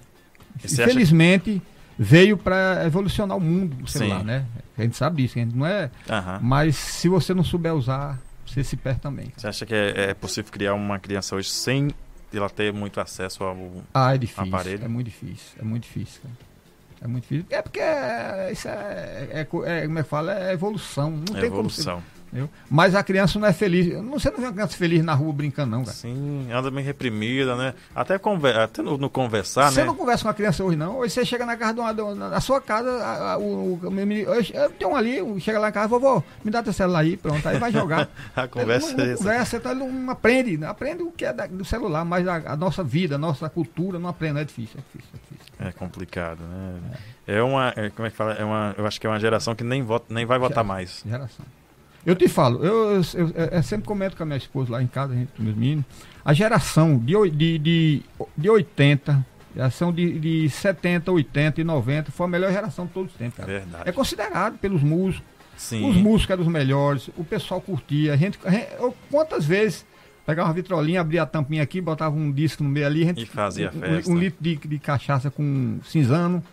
Infelizmente, 0.64 1.62
veio 2.00 2.38
para 2.38 2.86
evolucionar 2.86 3.36
o 3.36 3.42
mundo 3.42 3.84
o 3.84 3.88
celular, 3.88 4.22
Sim. 4.22 4.26
né? 4.26 4.46
A 4.78 4.82
gente 4.82 4.96
sabe 4.96 5.22
disso, 5.22 5.38
a 5.38 5.42
gente 5.42 5.58
não 5.58 5.66
é. 5.66 5.92
Uhum. 6.10 6.40
Mas 6.42 6.78
se 6.78 7.10
você 7.10 7.34
não 7.34 7.44
souber 7.44 7.74
usar, 7.74 8.18
você 8.54 8.64
se 8.64 8.78
perde 8.78 9.00
também. 9.02 9.32
Você 9.36 9.48
acha 9.48 9.66
que 9.66 9.74
é, 9.74 10.10
é, 10.10 10.14
possível 10.14 10.52
criar 10.52 10.74
uma 10.74 11.00
criança 11.00 11.36
hoje 11.36 11.50
sem 11.50 11.90
ela 12.34 12.50
ter 12.50 12.74
muito 12.74 13.00
acesso 13.00 13.44
ao 13.44 13.84
ah, 13.94 14.16
é 14.16 14.18
difícil, 14.18 14.44
aparelho? 14.44 14.86
É 14.86 14.88
muito 14.88 15.06
difícil, 15.08 15.60
é 15.60 15.64
muito 15.64 15.84
difícil. 15.84 16.22
Cara. 16.22 16.54
É 17.02 17.08
muito 17.08 17.24
difícil. 17.24 17.46
É 17.50 17.62
porque 17.62 17.80
é, 17.80 18.50
isso 18.52 18.68
é, 18.68 19.28
é, 19.32 19.40
é, 19.42 19.46
como 19.46 20.00
é 20.00 20.04
que 20.04 20.10
fala, 20.10 20.50
é 20.50 20.54
evolução. 20.54 21.12
Não 21.12 21.26
tem 21.26 21.46
evolução. 21.46 21.96
como 22.02 22.23
Entendeu? 22.34 22.50
Mas 22.68 22.96
a 22.96 23.04
criança 23.04 23.38
não 23.38 23.48
é 23.48 23.54
feliz. 23.54 23.94
Você 24.10 24.32
não 24.32 24.40
vê 24.40 24.46
uma 24.46 24.54
criança 24.54 24.76
feliz 24.76 25.04
na 25.04 25.14
rua 25.14 25.32
brincando, 25.32 25.70
não, 25.70 25.84
cara. 25.84 25.96
Sim, 25.96 26.52
anda 26.52 26.72
bem 26.72 26.84
reprimida, 26.84 27.56
né? 27.56 27.76
Até, 27.94 28.18
conver... 28.18 28.58
Até 28.58 28.82
no, 28.82 28.98
no 28.98 29.08
conversar, 29.08 29.70
você 29.70 29.76
né? 29.80 29.82
Você 29.82 29.88
não 29.88 29.96
conversa 29.96 30.24
com 30.24 30.30
a 30.30 30.34
criança 30.34 30.64
hoje, 30.64 30.76
não. 30.76 30.98
Hoje 30.98 31.14
você 31.14 31.26
chega 31.26 31.46
na 31.46 31.56
casa 31.56 31.76
de 31.76 32.02
uma, 32.02 32.16
na 32.16 32.42
sua 32.42 32.60
casa, 32.60 32.90
a, 32.90 33.34
a, 33.34 33.38
o, 33.38 33.76
o, 33.76 33.80
eu 34.52 34.70
tenho 34.72 34.92
um 34.92 34.96
ali, 34.96 35.40
chega 35.42 35.60
lá 35.60 35.70
em 35.70 35.72
casa, 35.72 35.88
vovô, 35.88 36.24
me 36.44 36.50
dá 36.50 36.64
teu 36.64 36.74
celular 36.74 37.02
aí, 37.02 37.16
pronto, 37.16 37.48
aí 37.48 37.60
vai 37.60 37.72
jogar. 37.72 38.10
a 38.36 38.48
conversa 38.48 38.98
não, 38.98 39.04
é 39.04 39.12
essa. 39.12 39.18
Conversa, 39.24 39.58
então 39.58 39.72
ele 39.72 39.86
não 39.86 40.10
aprende, 40.10 40.66
aprende 40.66 41.04
o 41.04 41.12
que 41.12 41.26
é 41.26 41.34
da, 41.34 41.46
do 41.46 41.64
celular, 41.64 42.04
mas 42.04 42.28
a, 42.28 42.54
a, 42.54 42.58
nossa 42.58 42.84
vida, 42.84 43.14
a 43.14 43.20
nossa 43.20 43.48
cultura 43.48 44.00
não 44.00 44.10
aprende, 44.10 44.40
é 44.40 44.44
difícil, 44.44 44.80
é 44.80 44.98
difícil, 44.98 45.14
é 45.14 45.36
difícil. 45.36 45.54
É 45.60 45.72
complicado, 45.72 46.40
né? 46.40 46.80
É, 47.28 47.36
é 47.38 47.44
uma, 47.44 47.72
é, 47.76 47.92
como 47.92 48.08
é 48.08 48.10
que 48.10 48.18
fala? 48.18 48.34
É 48.34 48.44
uma, 48.44 48.74
eu 48.76 48.88
acho 48.88 49.00
que 49.00 49.06
é 49.06 49.10
uma 49.10 49.20
geração 49.20 49.54
que 49.54 49.64
nem, 49.64 49.84
vota, 49.84 50.12
nem 50.12 50.26
vai 50.26 50.40
votar 50.40 50.64
mais. 50.64 51.04
Geração. 51.06 51.46
Eu 52.06 52.16
te 52.16 52.28
falo, 52.28 52.64
eu, 52.64 52.96
eu, 52.96 53.02
eu, 53.14 53.46
eu, 53.52 53.64
sempre 53.64 53.88
comento 53.88 54.18
com 54.18 54.24
a 54.24 54.26
minha 54.26 54.38
esposa 54.38 54.74
lá 54.74 54.84
em 54.84 54.88
casa, 54.88 55.14
a 55.14 55.16
gente, 55.16 55.32
com 55.32 55.42
meus 55.42 55.56
meninos, 55.56 55.86
a 56.24 56.34
geração 56.34 56.98
de, 56.98 57.30
de, 57.32 57.58
de, 57.58 58.02
de 58.36 58.50
80, 58.50 59.26
geração 59.56 59.94
de, 59.94 60.20
de 60.20 60.50
70, 60.50 61.12
80 61.12 61.62
e 61.62 61.64
90 61.64 62.12
foi 62.12 62.26
a 62.26 62.30
melhor 62.30 62.52
geração 62.52 62.86
de 62.86 62.92
todos 62.92 63.12
os 63.12 63.18
tempos, 63.18 63.38
cara. 63.38 63.52
Verdade. 63.52 63.90
É 63.90 63.92
considerado 63.92 64.58
pelos 64.58 64.84
músicos. 64.84 65.34
Sim. 65.56 65.88
Os 65.88 65.96
músicos 65.96 66.32
eram 66.32 66.42
os 66.42 66.50
melhores, 66.50 67.10
o 67.16 67.24
pessoal 67.24 67.62
curtia. 67.62 68.14
A 68.14 68.18
gente, 68.18 68.40
a 68.44 68.50
gente 68.50 68.68
quantas 69.10 69.46
vezes 69.46 69.86
pegava 70.26 70.50
uma 70.50 70.54
vitrolinha, 70.54 71.02
abria 71.02 71.24
a 71.24 71.26
tampinha 71.26 71.62
aqui, 71.62 71.82
botava 71.82 72.16
um 72.16 72.32
disco 72.32 72.64
no 72.64 72.70
meio 72.70 72.86
ali. 72.86 73.04
A 73.04 73.06
gente, 73.08 73.24
e 73.24 73.26
fazia 73.26 73.72
um, 73.74 73.80
festa. 73.80 74.10
Um, 74.10 74.14
um 74.14 74.18
litro 74.18 74.38
de, 74.42 74.56
de, 74.56 74.80
cachaça 74.80 75.30
com 75.30 75.80
cinzano. 75.86 76.44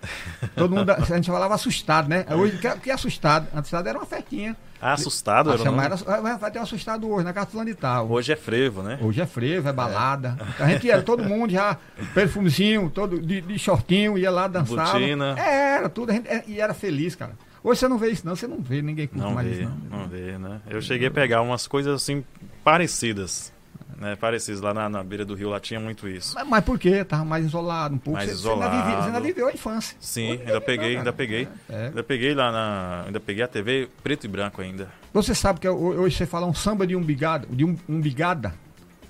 Todo 0.57 0.75
mundo, 0.75 0.91
a 0.91 1.01
gente 1.01 1.31
falava 1.31 1.55
assustado, 1.55 2.09
né? 2.09 2.25
Hoje, 2.31 2.59
que, 2.59 2.68
que 2.81 2.91
assustado? 2.91 3.47
Assustado 3.55 3.89
era 3.89 3.99
uma 3.99 4.07
festinha. 4.07 4.57
Ah, 4.83 4.95
assustado? 4.95 5.51
Era 5.51 5.62
chamar, 5.62 5.85
era, 5.85 5.97
vai 6.39 6.51
ter 6.51 6.59
um 6.59 6.62
assustado 6.62 7.09
hoje, 7.09 7.25
na 7.25 7.35
casa 7.35 7.64
de 7.64 7.75
tal. 7.75 8.11
Hoje 8.11 8.33
é 8.33 8.37
frevo, 8.37 8.83
né? 8.83 8.99
Hoje 9.03 9.21
é 9.21 9.27
frevo, 9.27 9.68
é 9.68 9.73
balada. 9.73 10.39
É. 10.59 10.62
A 10.62 10.68
gente 10.68 10.87
ia, 10.87 11.03
todo 11.03 11.23
mundo 11.23 11.51
já, 11.51 11.77
perfumezinho, 12.14 12.89
todo 12.89 13.21
de, 13.21 13.43
de 13.43 13.59
shortinho, 13.59 14.16
ia 14.16 14.31
lá, 14.31 14.49
dançava. 14.49 14.99
Butina. 14.99 15.39
É, 15.39 15.77
era 15.77 15.89
tudo, 15.91 16.12
gente, 16.12 16.27
é, 16.29 16.45
e 16.47 16.59
era 16.61 16.73
feliz, 16.73 17.14
cara. 17.14 17.33
Hoje 17.62 17.81
você 17.81 17.89
não 17.89 17.99
vê 17.99 18.09
isso, 18.09 18.27
não, 18.27 18.35
você 18.35 18.47
não 18.47 18.59
vê, 18.59 18.81
ninguém 18.81 19.07
curte 19.07 19.23
não 19.23 19.35
mais 19.35 19.47
vê, 19.47 19.62
isso, 19.64 19.73
não. 19.91 19.99
Não 19.99 20.09
vê, 20.09 20.39
né? 20.39 20.62
Eu 20.66 20.81
cheguei 20.81 21.09
a 21.09 21.11
pegar 21.11 21.43
umas 21.43 21.66
coisas 21.66 21.95
assim 21.95 22.25
parecidas 22.64 23.53
né, 24.01 24.16
parecidos. 24.16 24.61
Lá 24.61 24.72
na, 24.72 24.88
na, 24.88 25.05
beira 25.05 25.24
do 25.24 25.34
rio 25.34 25.51
lá 25.51 25.61
tinha 25.61 25.78
muito 25.78 26.09
isso. 26.09 26.34
Mas, 26.34 26.48
mas 26.48 26.64
por 26.64 26.78
quê? 26.78 27.05
Tava 27.05 27.24
mais 27.24 27.44
isolado 27.44 27.94
um 27.94 27.98
pouco. 27.98 28.18
Mais 28.18 28.30
você, 28.30 28.34
isolado. 28.34 28.70
Você 28.70 28.76
ainda, 28.76 28.84
viveu, 28.86 29.03
você 29.03 29.07
ainda 29.07 29.20
viveu 29.20 29.48
a 29.48 29.53
infância. 29.53 29.96
Sim, 30.01 30.30
ainda 30.32 30.61
peguei, 30.61 30.96
ainda 30.96 31.12
peguei. 31.12 31.48
É. 31.68 31.86
Ainda 31.86 32.03
peguei 32.03 32.34
lá 32.34 32.51
na. 32.51 33.05
Ainda 33.07 33.20
peguei 33.20 33.44
a 33.44 33.48
TV 33.48 33.88
preto 34.03 34.24
e 34.24 34.28
branco 34.28 34.62
ainda. 34.62 34.90
Você 35.12 35.34
sabe 35.34 35.61
que 35.61 35.68
hoje 35.68 36.16
você 36.16 36.26
fala 36.26 36.46
um 36.46 36.55
samba 36.55 36.86
de 36.86 36.96
umbigada? 36.96 37.46
De 37.51 37.64
um, 37.64 37.76
umbigada? 37.88 38.55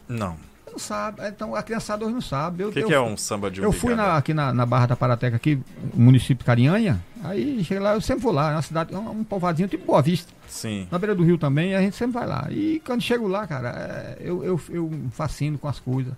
Não. 0.08 0.49
Não 0.70 0.78
sabe. 0.78 1.26
Então 1.26 1.54
a 1.54 1.62
criançada 1.62 2.04
hoje 2.04 2.14
não 2.14 2.20
sabe. 2.20 2.64
O 2.64 2.72
que, 2.72 2.82
que, 2.82 2.94
é 2.94 3.00
um 3.00 3.16
samba 3.16 3.50
de 3.50 3.60
umbigada? 3.60 3.76
Eu 3.76 3.80
fui 3.80 3.94
na, 3.94 4.16
aqui 4.16 4.32
na, 4.32 4.52
na 4.52 4.64
Barra 4.64 4.86
da 4.86 4.96
Parateca, 4.96 5.36
aqui, 5.36 5.60
município 5.94 6.38
de 6.38 6.44
Carinhanha. 6.44 7.02
Aí 7.22 7.62
chega 7.64 7.80
lá, 7.80 7.94
eu 7.94 8.00
sempre 8.00 8.22
vou 8.22 8.32
lá, 8.32 8.50
é 8.50 8.54
uma 8.54 8.62
cidade, 8.62 8.94
um, 8.94 9.10
um 9.10 9.24
povoadinho 9.24 9.68
tipo 9.68 9.84
Boa 9.84 10.00
Vista. 10.00 10.32
Sim. 10.48 10.88
Na 10.90 10.98
beira 10.98 11.14
do 11.14 11.22
rio 11.22 11.36
também, 11.36 11.74
a 11.74 11.80
gente 11.80 11.96
sempre 11.96 12.14
vai 12.14 12.26
lá. 12.26 12.46
E 12.50 12.80
quando 12.84 13.02
chego 13.02 13.26
lá, 13.26 13.46
cara, 13.46 13.68
é, 13.68 14.18
eu, 14.20 14.42
eu, 14.44 14.60
eu 14.70 14.90
fascino 15.10 15.58
com 15.58 15.68
as 15.68 15.78
coisas. 15.78 16.12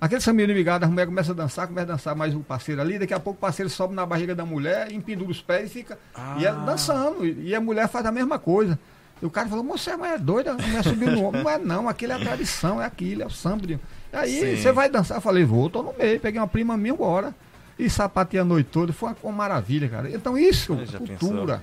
Aquele 0.00 0.20
sambinho 0.20 0.48
de 0.48 0.54
migada, 0.54 0.84
a 0.84 0.88
mulher 0.88 1.06
começa 1.06 1.32
a 1.32 1.34
dançar, 1.34 1.66
começa 1.66 1.92
a 1.92 1.94
dançar 1.94 2.14
mais 2.14 2.34
o 2.34 2.40
parceiro 2.40 2.80
ali, 2.80 2.98
daqui 2.98 3.14
a 3.14 3.20
pouco 3.20 3.38
o 3.38 3.40
parceiro 3.40 3.70
sobe 3.70 3.94
na 3.94 4.04
barriga 4.04 4.34
da 4.34 4.44
mulher, 4.44 4.92
empendura 4.92 5.30
os 5.30 5.40
pés 5.40 5.70
e 5.70 5.72
fica. 5.72 5.98
Ah. 6.14 6.36
E 6.38 6.44
ela 6.44 6.62
dançando. 6.64 7.24
E 7.24 7.54
a 7.54 7.60
mulher 7.60 7.88
faz 7.88 8.04
a 8.04 8.12
mesma 8.12 8.38
coisa. 8.38 8.78
E 9.22 9.26
o 9.26 9.30
cara 9.30 9.48
falou, 9.48 9.64
moça, 9.64 9.96
mas 9.96 10.12
é 10.12 10.18
doida, 10.18 10.52
a 10.52 10.54
mulher 10.54 10.82
subiu 10.82 11.10
no 11.10 11.24
ombro. 11.24 11.42
Não 11.42 11.50
é 11.50 11.58
não, 11.58 11.88
aquilo 11.88 12.12
é 12.12 12.16
a 12.16 12.18
tradição, 12.18 12.80
é 12.82 12.84
aquilo, 12.84 13.22
é 13.22 13.26
o 13.26 13.30
samba. 13.30 13.66
de- 13.66 13.78
Aí 14.12 14.40
Sim. 14.40 14.56
você 14.62 14.70
vai 14.72 14.88
dançar, 14.88 15.16
eu 15.18 15.20
falei, 15.22 15.44
vou, 15.44 15.68
tô 15.70 15.82
no 15.82 15.92
meio, 15.94 16.20
peguei 16.20 16.40
uma 16.40 16.46
prima 16.46 16.76
minha 16.76 16.92
agora. 16.94 17.34
E 17.78 17.90
sapateei 17.90 18.40
a 18.40 18.44
noite 18.44 18.68
toda, 18.70 18.92
foi 18.92 19.08
uma, 19.08 19.16
uma 19.24 19.32
maravilha, 19.32 19.88
cara. 19.88 20.08
Então 20.10 20.38
isso, 20.38 20.76
cultura. 20.98 21.62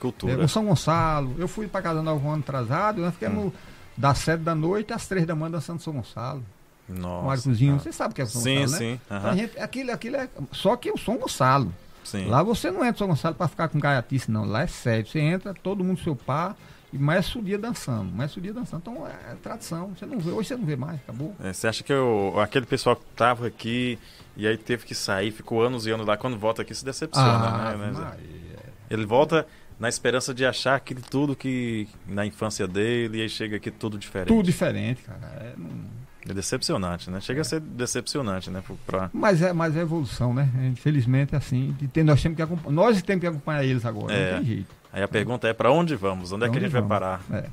Cultura. 0.00 0.32
É, 0.32 0.36
no 0.36 0.48
São 0.48 0.64
Gonçalo. 0.66 1.36
Eu 1.38 1.46
fui 1.46 1.68
pra 1.68 1.80
Casa 1.80 2.02
Nova 2.02 2.26
um 2.26 2.32
ano 2.32 2.42
atrasado, 2.42 3.00
nós 3.00 3.14
ficamos 3.14 3.46
Hum. 3.46 3.52
das 3.96 4.18
sete 4.18 4.40
da 4.40 4.54
noite 4.54 4.92
às 4.92 5.06
três 5.06 5.24
da 5.24 5.34
manhã 5.36 5.52
dançando 5.52 5.80
São 5.80 5.92
Gonçalo. 5.92 6.42
Nossa. 6.88 7.26
Marcozinho. 7.26 7.76
Ah. 7.76 7.78
Você 7.78 7.92
sabe 7.92 8.10
o 8.10 8.14
que 8.16 8.22
é 8.22 8.26
São 8.26 8.42
Sim, 8.42 8.58
Gonçalo, 8.62 8.72
né? 8.72 8.78
sim. 8.78 9.00
Então, 9.06 9.16
aham, 9.18 9.30
a 9.30 9.36
gente, 9.36 9.58
aquilo, 9.60 9.92
aquilo 9.92 10.16
é. 10.16 10.28
Só 10.50 10.74
que 10.76 10.90
o 10.90 10.98
São 10.98 11.16
Gonçalo. 11.16 11.72
Sim. 12.02 12.26
Lá 12.26 12.42
você 12.42 12.68
não 12.72 12.84
entra 12.84 12.98
São 12.98 13.06
Gonçalo 13.06 13.36
pra 13.36 13.46
ficar 13.46 13.68
com 13.68 13.78
gaiatice, 13.78 14.28
não. 14.28 14.44
Lá 14.44 14.62
é 14.62 14.66
sério. 14.66 15.06
Você 15.06 15.20
entra, 15.20 15.54
todo 15.54 15.84
mundo 15.84 16.00
seu 16.02 16.16
par, 16.16 16.56
e 16.92 16.98
mais 16.98 17.34
o 17.34 17.42
dia 17.42 17.58
dançando. 17.58 18.12
Mais 18.12 18.36
o 18.36 18.40
dia 18.40 18.52
dançando. 18.52 18.80
Então 18.82 19.06
é, 19.06 19.34
tradição. 19.42 19.88
Você 19.96 20.04
não 20.06 20.18
vê. 20.18 20.30
Hoje 20.30 20.48
você 20.48 20.56
não 20.56 20.64
vê 20.66 20.76
mais, 20.76 21.00
acabou. 21.00 21.34
É, 21.42 21.52
você 21.52 21.66
acha 21.68 21.82
que 21.82 21.92
o- 21.92 22.38
aquele 22.40 22.66
pessoal 22.66 22.96
que 22.96 23.04
tava 23.16 23.46
aqui 23.46 23.98
e 24.36 24.46
aí 24.46 24.56
teve 24.56 24.84
que 24.84 24.94
sair, 24.94 25.30
ficou 25.30 25.62
anos 25.62 25.86
e 25.86 25.90
anos 25.90 26.06
lá, 26.06 26.16
quando 26.16 26.38
volta 26.38 26.62
aqui 26.62 26.74
se 26.74 26.84
decepciona, 26.84 27.50
né? 27.72 27.76
né, 27.76 27.92
Zé? 27.92 28.00
Maria. 28.00 28.58
Ele 28.90 29.06
volta 29.06 29.46
na 29.80 29.88
esperança 29.88 30.32
de 30.34 30.44
achar 30.44 30.74
aquilo 30.76 31.00
tudo 31.00 31.34
que 31.34 31.88
na 32.06 32.24
infância 32.26 32.68
dele 32.68 33.18
e 33.18 33.22
aí 33.22 33.28
chega 33.28 33.56
aqui 33.56 33.70
tudo 33.70 33.98
diferente. 33.98 34.28
Tudo 34.28 34.44
diferente, 34.44 35.02
cara. 35.02 35.18
É, 35.40 35.54
não- 35.56 36.02
É 36.28 36.32
decepcionante, 36.32 37.10
né? 37.10 37.20
Chega 37.20 37.40
a 37.40 37.44
ser 37.44 37.58
decepcionante, 37.58 38.48
né? 38.48 38.62
Pra... 38.86 39.10
Mas 39.12 39.42
é, 39.42 39.52
mas 39.52 39.76
é 39.76 39.80
evolução, 39.80 40.32
né? 40.32 40.48
Infelizmente, 40.72 41.34
é 41.34 41.38
assim. 41.38 41.74
ter- 41.92 42.04
nós 42.04 42.22
temos 42.22 42.36
que 42.36 42.42
acompanhar. 42.42 42.72
Nós 42.72 43.02
temos 43.02 43.20
que 43.22 43.26
acompanhar 43.26 43.64
eles 43.64 43.84
agora. 43.84 44.14
É. 44.14 44.30
Não 44.34 44.38
tem 44.38 44.46
jeito. 44.46 44.81
Aí 44.92 45.02
a 45.02 45.08
pergunta 45.08 45.48
é 45.48 45.52
para 45.54 45.70
onde 45.72 45.96
vamos? 45.96 46.32
Onde 46.32 46.44
é 46.44 46.48
que 46.48 46.54
a 46.54 46.56
onde 46.58 46.64
gente 46.66 46.72
vai 46.72 46.82
vamos? 46.82 46.88
parar? 46.90 47.22
É. 47.32 47.44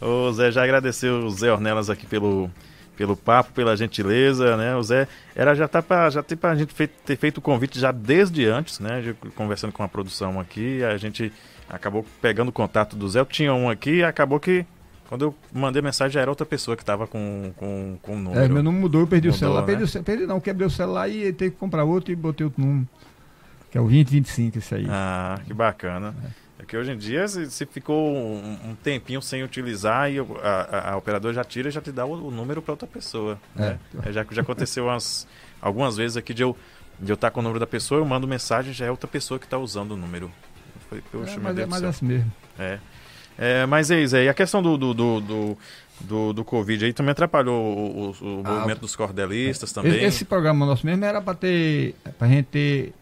o 0.04 0.32
Zé 0.32 0.50
já 0.50 0.64
agradeceu 0.64 1.20
o 1.24 1.30
Zé 1.30 1.52
Ornelas 1.52 1.88
aqui 1.88 2.06
pelo, 2.06 2.50
pelo 2.96 3.16
papo, 3.16 3.52
pela 3.52 3.76
gentileza, 3.76 4.56
né? 4.56 4.74
O 4.76 4.82
Zé 4.82 5.06
era 5.34 5.54
já 5.54 5.68
tá 5.68 5.80
para 5.82 6.10
já 6.10 6.22
ter 6.22 6.36
pra 6.36 6.54
gente 6.54 6.72
fe- 6.74 6.86
ter 6.88 7.16
feito 7.16 7.38
o 7.38 7.40
convite 7.40 7.78
já 7.78 7.92
desde 7.92 8.46
antes, 8.46 8.80
né? 8.80 9.02
Já 9.02 9.14
conversando 9.36 9.72
com 9.72 9.82
a 9.82 9.88
produção 9.88 10.40
aqui, 10.40 10.82
a 10.82 10.96
gente 10.96 11.32
acabou 11.68 12.04
pegando 12.20 12.48
o 12.48 12.52
contato 12.52 12.96
do 12.96 13.08
Zé. 13.08 13.20
Eu 13.20 13.26
tinha 13.26 13.54
um 13.54 13.68
aqui 13.70 14.02
acabou 14.02 14.40
que 14.40 14.66
quando 15.08 15.22
eu 15.22 15.34
mandei 15.52 15.80
mensagem 15.80 16.12
já 16.14 16.20
era 16.20 16.30
outra 16.30 16.44
pessoa 16.44 16.76
que 16.76 16.82
estava 16.82 17.06
com, 17.06 17.52
com, 17.56 17.96
com 18.02 18.12
o 18.14 18.18
número. 18.18 18.40
É, 18.42 18.48
meu 18.48 18.62
número 18.62 18.82
mudou, 18.82 19.00
eu 19.02 19.06
perdi 19.06 19.28
o 19.28 19.30
Mudou, 19.30 19.38
celular. 19.38 19.60
né? 19.62 19.66
Perdi, 19.76 19.98
o 19.98 20.02
perdi 20.02 20.26
não, 20.26 20.40
quebrei 20.40 20.66
o 20.66 20.70
celular 20.70 21.08
e 21.08 21.32
teve 21.32 21.52
que 21.52 21.56
comprar 21.56 21.84
outro 21.84 22.12
e 22.12 22.16
botei 22.16 22.44
outro 22.44 22.60
número. 22.62 22.86
Que 23.70 23.78
é 23.78 23.80
o 23.80 23.84
2025, 23.84 24.58
esse 24.58 24.74
aí. 24.74 24.86
Ah, 24.88 25.38
que 25.46 25.52
bacana. 25.52 26.14
É 26.58 26.64
que 26.64 26.76
hoje 26.76 26.90
em 26.92 26.96
dia, 26.96 27.26
se, 27.28 27.50
se 27.50 27.66
ficou 27.66 28.12
um, 28.16 28.70
um 28.70 28.74
tempinho 28.74 29.22
sem 29.22 29.42
utilizar, 29.44 30.10
e 30.10 30.18
a, 30.18 30.22
a, 30.42 30.92
a 30.92 30.96
operadora 30.96 31.32
já 31.34 31.44
tira 31.44 31.68
e 31.68 31.70
já 31.70 31.80
te 31.80 31.92
dá 31.92 32.04
o, 32.04 32.28
o 32.28 32.30
número 32.30 32.60
para 32.62 32.72
outra 32.72 32.86
pessoa. 32.88 33.38
Né? 33.54 33.78
É, 34.04 34.12
já, 34.12 34.26
já 34.30 34.42
aconteceu 34.42 34.86
umas, 34.86 35.26
algumas 35.60 35.96
vezes 35.96 36.16
aqui 36.16 36.32
de 36.34 36.42
eu 36.42 36.56
de 37.00 37.12
eu 37.12 37.14
estar 37.14 37.30
com 37.30 37.38
o 37.38 37.42
número 37.44 37.60
da 37.60 37.66
pessoa, 37.66 38.00
eu 38.00 38.04
mando 38.04 38.26
mensagem, 38.26 38.72
já 38.72 38.86
é 38.86 38.90
outra 38.90 39.06
pessoa 39.06 39.38
que 39.38 39.46
está 39.46 39.56
usando 39.56 39.92
o 39.92 39.96
número. 39.96 40.32
Foi, 40.88 40.98
É, 40.98 41.02
poxa, 41.12 41.34
é, 41.34 41.38
mas 41.38 41.56
é 41.58 41.66
céu. 41.78 41.88
assim 41.90 42.06
mesmo. 42.06 42.32
É. 42.58 42.78
É, 43.38 43.66
mas 43.66 43.88
é 43.92 44.00
isso 44.02 44.16
aí. 44.16 44.28
A 44.28 44.34
questão 44.34 44.60
do, 44.60 44.76
do, 44.76 44.92
do, 44.92 45.20
do, 45.20 45.58
do, 46.00 46.32
do 46.32 46.44
Covid 46.44 46.84
aí 46.86 46.92
também 46.92 47.12
atrapalhou 47.12 47.54
o, 47.56 48.10
o- 48.20 48.40
o 48.40 48.42
Ah, 48.44 48.50
movimento 48.54 48.80
dos 48.80 48.96
cordelistas 48.96 49.70
também. 49.72 49.92
Esse, 49.94 50.04
esse 50.06 50.24
programa 50.24 50.66
nosso 50.66 50.84
mesmo 50.84 51.04
era 51.04 51.20
para 51.22 51.34
ter. 51.36 51.94
Pra 52.18 52.26
gente 52.26 52.46
ter 52.46 52.92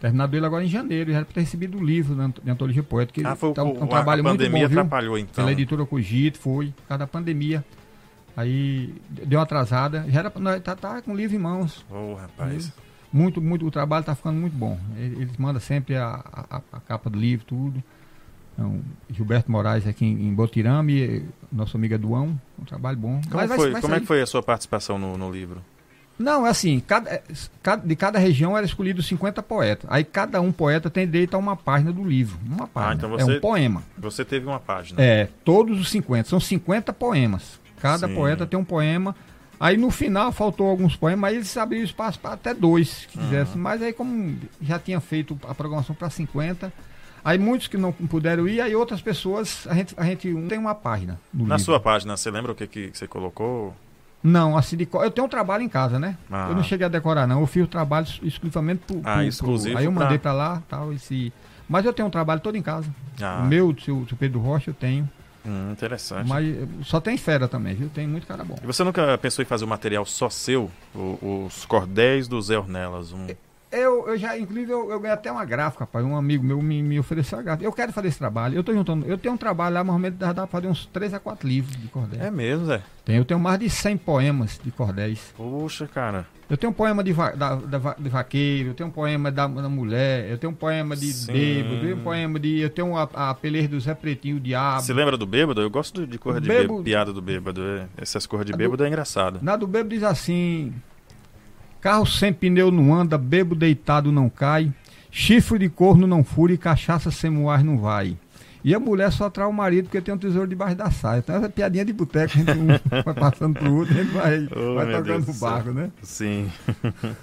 terminado 0.00 0.36
ele 0.36 0.44
agora 0.46 0.64
em 0.64 0.68
janeiro. 0.68 1.10
Já 1.10 1.16
era 1.18 1.24
para 1.24 1.34
ter 1.34 1.40
recebido 1.40 1.78
o 1.78 1.84
livro 1.84 2.14
de 2.42 2.50
antologia 2.50 2.82
poética. 2.82 3.20
que 3.20 3.26
ah, 3.26 3.34
foi 3.36 3.52
tá 3.52 3.64
um, 3.64 3.68
o- 3.68 3.84
um 3.84 3.86
trabalho 3.86 4.20
a 4.20 4.22
muito 4.24 4.38
pandemia 4.38 4.64
bom, 4.64 4.68
viu? 4.70 4.80
atrapalhou 4.80 5.18
então. 5.18 5.34
Pela 5.34 5.52
editora 5.52 5.84
Cogito, 5.86 6.38
foi, 6.38 6.66
por 6.68 6.82
causa 6.88 6.98
da 7.00 7.06
pandemia. 7.06 7.64
Aí 8.36 8.94
deu 9.08 9.38
uma 9.38 9.44
atrasada. 9.44 10.04
Já 10.08 10.20
era 10.20 10.30
pra 10.30 10.60
tá, 10.60 10.76
tá 10.76 11.02
com 11.02 11.12
o 11.12 11.16
livro 11.16 11.34
em 11.36 11.38
mãos. 11.38 11.84
Ô, 11.90 12.14
rapaz. 12.14 12.72
Muito, 13.12 13.40
muito, 13.40 13.66
o 13.66 13.70
trabalho 13.70 14.00
está 14.00 14.14
ficando 14.14 14.38
muito 14.38 14.52
bom. 14.54 14.78
Ele- 14.96 15.22
Eles 15.22 15.36
mandam 15.38 15.60
sempre 15.60 15.96
a, 15.96 16.20
a, 16.50 16.60
a 16.72 16.80
capa 16.80 17.08
do 17.08 17.18
livro, 17.18 17.46
tudo. 17.46 17.82
Então, 18.52 18.80
Gilberto 19.10 19.50
Moraes 19.50 19.86
aqui 19.86 20.04
em, 20.04 20.28
em 20.28 20.34
Botirame, 20.34 21.02
eh, 21.02 21.22
nosso 21.52 21.76
amigo 21.76 21.94
Eduão, 21.94 22.38
um 22.58 22.64
trabalho 22.64 22.96
bom. 22.98 23.20
Como, 23.30 23.36
Mas 23.36 23.52
foi, 23.54 23.70
vai 23.70 23.80
como 23.82 23.94
é 23.94 24.00
que 24.00 24.06
foi 24.06 24.20
a 24.22 24.26
sua 24.26 24.42
participação 24.42 24.98
no, 24.98 25.16
no 25.18 25.30
livro? 25.30 25.62
Não, 26.18 26.46
é 26.46 26.50
assim, 26.50 26.80
cada, 26.80 27.10
é, 27.10 27.22
cada- 27.62 27.86
de 27.86 27.94
cada 27.96 28.18
região 28.18 28.56
era 28.56 28.64
escolhido 28.64 29.02
50 29.02 29.42
poetas. 29.42 29.86
Aí 29.90 30.02
cada 30.02 30.40
um 30.40 30.50
poeta 30.50 30.88
tem 30.88 31.04
direito 31.06 31.34
a 31.34 31.38
uma 31.38 31.54
página 31.56 31.92
do 31.92 32.02
livro. 32.02 32.38
Uma 32.46 32.66
página. 32.66 32.94
então 32.94 33.14
É 33.18 33.22
você- 33.22 33.36
um 33.36 33.40
poema. 33.40 33.82
Você 33.98 34.24
teve 34.24 34.46
uma 34.46 34.58
página. 34.60 35.00
É, 35.02 35.28
todos 35.44 35.78
os 35.78 35.90
50. 35.90 36.28
São 36.28 36.40
50 36.40 36.92
poemas. 36.92 37.60
Cada 37.80 38.08
Sim. 38.08 38.14
poeta 38.14 38.46
tem 38.46 38.58
um 38.58 38.64
poema. 38.64 39.14
Aí 39.60 39.76
no 39.76 39.90
final 39.90 40.32
faltou 40.32 40.68
alguns 40.68 40.96
poemas, 40.96 41.30
aí 41.30 41.36
eles 41.36 41.56
abriram 41.56 41.84
espaço 41.84 42.18
para 42.18 42.32
até 42.34 42.52
dois, 42.52 42.88
se 42.88 43.08
quisessem. 43.08 43.56
Mas 43.60 43.80
aí, 43.82 43.92
como 43.92 44.36
já 44.60 44.78
tinha 44.78 45.00
feito 45.00 45.38
a 45.48 45.54
programação 45.54 45.94
para 45.94 46.10
50, 46.10 46.70
aí 47.24 47.38
muitos 47.38 47.66
que 47.66 47.78
não 47.78 47.90
puderam 47.90 48.46
ir, 48.46 48.60
aí 48.60 48.74
outras 48.76 49.00
pessoas, 49.00 49.66
a 49.66 49.74
gente, 49.74 49.94
a 49.96 50.04
gente 50.04 50.30
tem 50.48 50.58
uma 50.58 50.74
página. 50.74 51.18
Na 51.32 51.42
livro. 51.44 51.58
sua 51.58 51.80
página, 51.80 52.16
você 52.18 52.30
lembra 52.30 52.52
o 52.52 52.54
que, 52.54 52.66
que 52.66 52.90
você 52.92 53.06
colocou? 53.06 53.74
Não, 54.22 54.58
de, 54.60 54.86
co- 54.86 55.04
eu 55.04 55.10
tenho 55.10 55.26
um 55.26 55.30
trabalho 55.30 55.62
em 55.62 55.68
casa, 55.68 55.98
né? 55.98 56.16
Ah. 56.30 56.48
Eu 56.50 56.56
não 56.56 56.62
cheguei 56.64 56.84
a 56.84 56.88
decorar, 56.88 57.26
não. 57.26 57.40
Eu 57.40 57.46
fiz 57.46 57.62
o 57.64 57.66
trabalho 57.68 58.06
ex- 58.06 58.20
exclusivamente 58.22 58.82
pro. 58.86 59.00
Ah, 59.04 59.14
pro- 59.14 59.22
exclusivo 59.22 59.78
Aí 59.78 59.84
eu 59.84 59.92
mandei 59.92 60.18
para 60.18 60.32
lá, 60.32 60.62
tal, 60.68 60.92
esse. 60.92 61.32
Mas 61.68 61.84
eu 61.84 61.92
tenho 61.92 62.08
um 62.08 62.10
trabalho 62.10 62.40
todo 62.40 62.56
em 62.56 62.62
casa. 62.62 62.88
Ah, 63.20 63.40
O 63.42 63.46
meu, 63.46 63.72
do 63.72 63.80
seu, 63.80 64.04
seu 64.08 64.16
Pedro 64.16 64.40
Rocha, 64.40 64.70
eu 64.70 64.74
tenho. 64.74 65.08
hum, 65.44 65.70
interessante. 65.72 66.28
Mas 66.28 66.46
eh, 66.46 66.66
só 66.82 67.00
tem 67.00 67.16
fera 67.16 67.46
também, 67.46 67.74
viu? 67.74 67.88
Tem 67.88 68.06
muito 68.06 68.26
cara 68.26 68.42
bom. 68.44 68.56
E 68.62 68.66
você 68.66 68.82
nunca 68.82 69.16
pensou 69.18 69.42
em 69.42 69.46
fazer 69.46 69.64
um 69.64 69.68
material 69.68 70.04
só 70.04 70.28
seu? 70.28 70.70
O- 70.94 71.44
os 71.46 71.64
cordéis 71.64 72.26
do 72.26 72.40
Zé 72.42 72.58
Ornelas? 72.58 73.12
Um... 73.12 73.26
Eu, 73.78 74.08
eu 74.08 74.16
já, 74.18 74.38
inclusive, 74.38 74.70
eu, 74.72 74.90
eu 74.90 74.98
ganhei 75.00 75.14
até 75.14 75.30
uma 75.30 75.44
gráfica, 75.44 75.84
rapaz. 75.84 76.04
Um 76.04 76.16
amigo 76.16 76.42
meu 76.44 76.60
me, 76.62 76.82
me 76.82 76.98
ofereceu 76.98 77.38
a 77.38 77.42
gráfica. 77.42 77.64
Eu 77.66 77.72
quero 77.72 77.92
fazer 77.92 78.08
esse 78.08 78.18
trabalho. 78.18 78.54
Eu 78.56 78.64
tô 78.64 78.72
juntando. 78.72 79.06
Eu 79.06 79.18
tenho 79.18 79.34
um 79.34 79.38
trabalho 79.38 79.74
lá, 79.74 79.84
mais 79.84 79.94
ou 79.94 79.98
menos, 79.98 80.18
dá 80.18 80.32
pra 80.34 80.46
fazer 80.46 80.68
uns 80.68 80.86
3 80.86 81.14
a 81.14 81.18
4 81.20 81.48
livros 81.48 81.76
de 81.76 81.88
cordéis. 81.88 82.22
É 82.22 82.30
mesmo, 82.30 82.66
Zé? 82.66 82.82
Tem, 83.04 83.16
eu 83.16 83.24
tenho 83.24 83.38
mais 83.38 83.58
de 83.58 83.68
100 83.70 83.96
poemas 83.98 84.60
de 84.62 84.70
cordéis. 84.70 85.32
Puxa, 85.36 85.86
cara. 85.86 86.26
Eu 86.48 86.56
tenho 86.56 86.70
um 86.70 86.74
poema 86.74 87.02
de, 87.02 87.12
va- 87.12 87.32
da, 87.32 87.56
da 87.56 87.94
de 87.98 88.08
vaqueiro, 88.08 88.68
eu 88.70 88.74
tenho 88.74 88.88
um 88.88 88.92
poema 88.92 89.32
da, 89.32 89.48
da 89.48 89.68
mulher, 89.68 90.30
eu 90.30 90.38
tenho 90.38 90.52
um 90.52 90.54
poema 90.56 90.94
de 90.94 91.12
Sim. 91.12 91.32
bêbado, 91.32 91.74
eu 91.74 91.80
tenho 91.80 91.96
um 91.96 92.02
poema 92.04 92.38
de. 92.38 92.60
Eu 92.60 92.70
tenho 92.70 92.96
a, 92.96 93.02
a 93.14 93.34
peleja 93.34 93.66
do 93.66 93.80
Zé 93.80 93.94
Pretinho, 93.94 94.36
o 94.36 94.40
Diabo. 94.40 94.80
Você 94.80 94.92
lembra 94.92 95.16
do 95.16 95.26
bêbado? 95.26 95.60
Eu 95.60 95.68
gosto 95.68 96.02
de, 96.02 96.06
de 96.12 96.18
cor 96.18 96.40
de 96.40 96.46
Bêbado- 96.46 96.68
bêbado, 96.68 96.84
piada 96.84 97.12
do 97.12 97.20
bêbado. 97.20 97.60
é. 97.62 97.86
Essas 97.96 98.26
cores 98.26 98.46
de 98.46 98.52
A 98.52 98.56
do- 98.56 98.58
bêbado 98.58 98.84
é 98.84 98.86
engraçado. 98.88 99.40
Na 99.42 99.56
do 99.56 99.66
bêbado 99.66 99.88
diz 99.90 100.04
assim: 100.04 100.72
carro 101.86 102.04
sem 102.04 102.32
pneu 102.32 102.72
não 102.72 102.92
anda, 102.92 103.16
bebo 103.16 103.54
deitado 103.54 104.10
não 104.10 104.28
cai, 104.28 104.72
chifre 105.08 105.56
de 105.56 105.68
corno 105.68 106.04
não 106.04 106.24
fura 106.24 106.52
e 106.52 106.58
cachaça 106.58 107.12
sem 107.12 107.30
moar 107.30 107.62
não 107.62 107.78
vai. 107.78 108.16
E 108.64 108.74
a 108.74 108.80
mulher 108.80 109.12
só 109.12 109.30
trai 109.30 109.46
o 109.46 109.52
marido 109.52 109.84
porque 109.84 110.00
tem 110.00 110.12
um 110.12 110.18
tesouro 110.18 110.48
debaixo 110.48 110.74
da 110.74 110.90
saia. 110.90 111.20
Então 111.20 111.36
essa 111.36 111.48
piadinha 111.48 111.84
de 111.84 111.92
boteco, 111.92 112.32
a 112.34 112.38
gente 112.38 112.50
um 112.58 112.66
vai 113.04 113.14
passando 113.14 113.56
pro 113.56 113.72
outro, 113.72 113.94
a 113.94 114.02
gente 114.02 114.12
vai, 114.12 114.48
Oh, 114.56 114.74
vai 114.74 114.96
tocando 114.96 115.32
céu. 115.32 115.48
barco, 115.48 115.70
né? 115.70 115.92
Sim. 116.02 116.50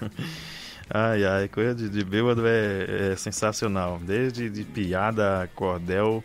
ai, 0.90 1.26
ai, 1.26 1.50
coisa 1.50 1.76
de, 1.76 1.90
de 1.90 2.06
bêbado 2.06 2.44
é, 2.48 3.12
é 3.12 3.16
sensacional. 3.18 4.00
Desde 4.02 4.50
de 4.50 4.64
piada, 4.64 5.50
cordel, 5.56 6.24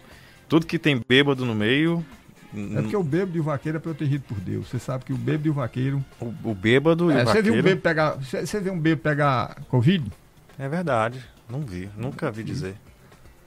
tudo 0.49 0.65
que 0.65 0.79
tem 0.79 1.03
bêbado 1.09 1.45
no 1.45 1.57
meio. 1.57 2.07
É 2.55 2.81
porque 2.81 2.97
o 2.97 3.03
bêbado 3.03 3.37
e 3.37 3.41
o 3.41 3.43
vaqueiro 3.43 3.77
é 3.77 3.81
protegido 3.81 4.25
por 4.27 4.39
Deus. 4.41 4.69
Você 4.69 4.79
sabe 4.79 5.05
que 5.05 5.13
o 5.13 5.17
bêbado 5.17 5.47
e 5.47 5.51
o 5.51 5.55
vaqueiro. 5.55 6.05
o, 6.21 6.33
o 6.45 6.55
bêbado 6.55 7.11
e 7.13 7.15
É, 7.15 7.23
o 7.23 7.27
você 7.27 7.43
viu 7.43 7.53
vaqueiro. 7.55 7.59
um 7.59 7.63
bêbado 7.63 7.81
pegar. 7.83 8.11
Você 8.13 8.47
você 8.47 8.61
viu 8.61 8.73
um 8.73 8.81
bêbado 8.81 9.03
pegar 9.03 9.57
Covid? 9.69 10.11
É 10.59 10.69
verdade. 10.69 11.23
Não 11.49 11.61
vi, 11.61 11.89
nunca 11.97 12.31
vi 12.31 12.43
dizer. 12.43 12.75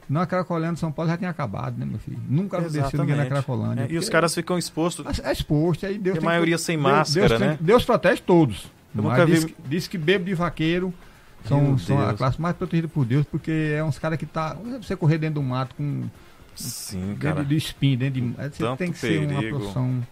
Na 0.10 0.26
Cracolândia 0.26 0.74
de 0.74 0.80
São 0.80 0.92
Paulo 0.92 1.10
já 1.10 1.18
tinha 1.18 1.30
acabado, 1.30 1.78
né, 1.80 1.86
meu 1.86 1.98
filho? 2.00 2.20
Nunca 2.28 2.60
desceu 2.62 3.00
ninguém 3.00 3.16
na. 3.16 3.26
Cracolândia. 3.28 3.84
É, 3.84 3.92
e 3.92 3.98
os 3.98 4.10
caras 4.10 4.36
ficam 4.36 4.58
expostos. 4.58 5.20
É 5.24 5.32
exposto, 5.32 5.86
aí 5.86 5.98
Deus 5.98 6.16
E 6.16 6.18
a 6.18 6.22
tem 6.22 6.30
maioria 6.30 6.56
que- 6.58 6.62
sem 6.62 6.76
Deus- 6.78 6.92
máscara, 6.92 7.28
Deus, 7.30 7.40
tem- 7.40 7.50
né? 7.50 7.58
Deus 7.62 7.86
protege 7.86 8.22
todos. 8.22 8.66
Eu 8.96 9.04
Mas 9.04 9.12
nunca 9.20 9.26
vi- 9.26 9.32
diz, 9.34 9.46
que- 9.88 9.98
diz 9.98 10.04
bêbado 10.04 10.30
e 10.30 10.34
vaqueiro 10.34 10.94
são, 11.46 11.78
são 11.78 12.00
a 12.02 12.14
classe 12.14 12.42
mais 12.42 12.56
protegida 12.56 12.88
por 12.90 13.06
Deus, 13.06 13.26
porque 13.26 13.74
é 13.76 13.84
uns 13.84 13.98
caras 13.98 14.18
que 14.20 14.26
tá. 14.26 14.56
Você 14.82 14.96
correr 14.98 15.18
dentro 15.18 15.36
do 15.36 15.44
mato 15.44 15.74
com 15.76 16.04
Sim, 16.56 17.00
dentro 17.14 17.18
cara. 17.20 17.46
de 17.46 17.56
espinho, 17.56 17.98
dentro 17.98 18.22
de. 18.22 18.28
Você 18.30 18.50
Tanto 18.64 18.78
tem 18.80 18.92
que 18.92 18.98
ser 18.98 19.20
uma 19.28 19.40
perigo. 19.40 19.58
profissão. 19.60 20.06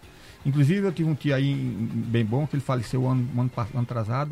Inclusive 0.46 0.88
eu 0.88 0.92
tive 0.92 1.10
um 1.10 1.16
tio 1.16 1.36
aí 1.36 1.50
em- 1.52 1.88
bem 2.08 2.24
bom, 2.26 2.48
que 2.48 2.56
ele 2.56 2.62
faleceu 2.64 3.08
ano, 3.08 3.28
ano, 3.38 3.52
ano 3.56 3.82
atrasado. 3.82 4.32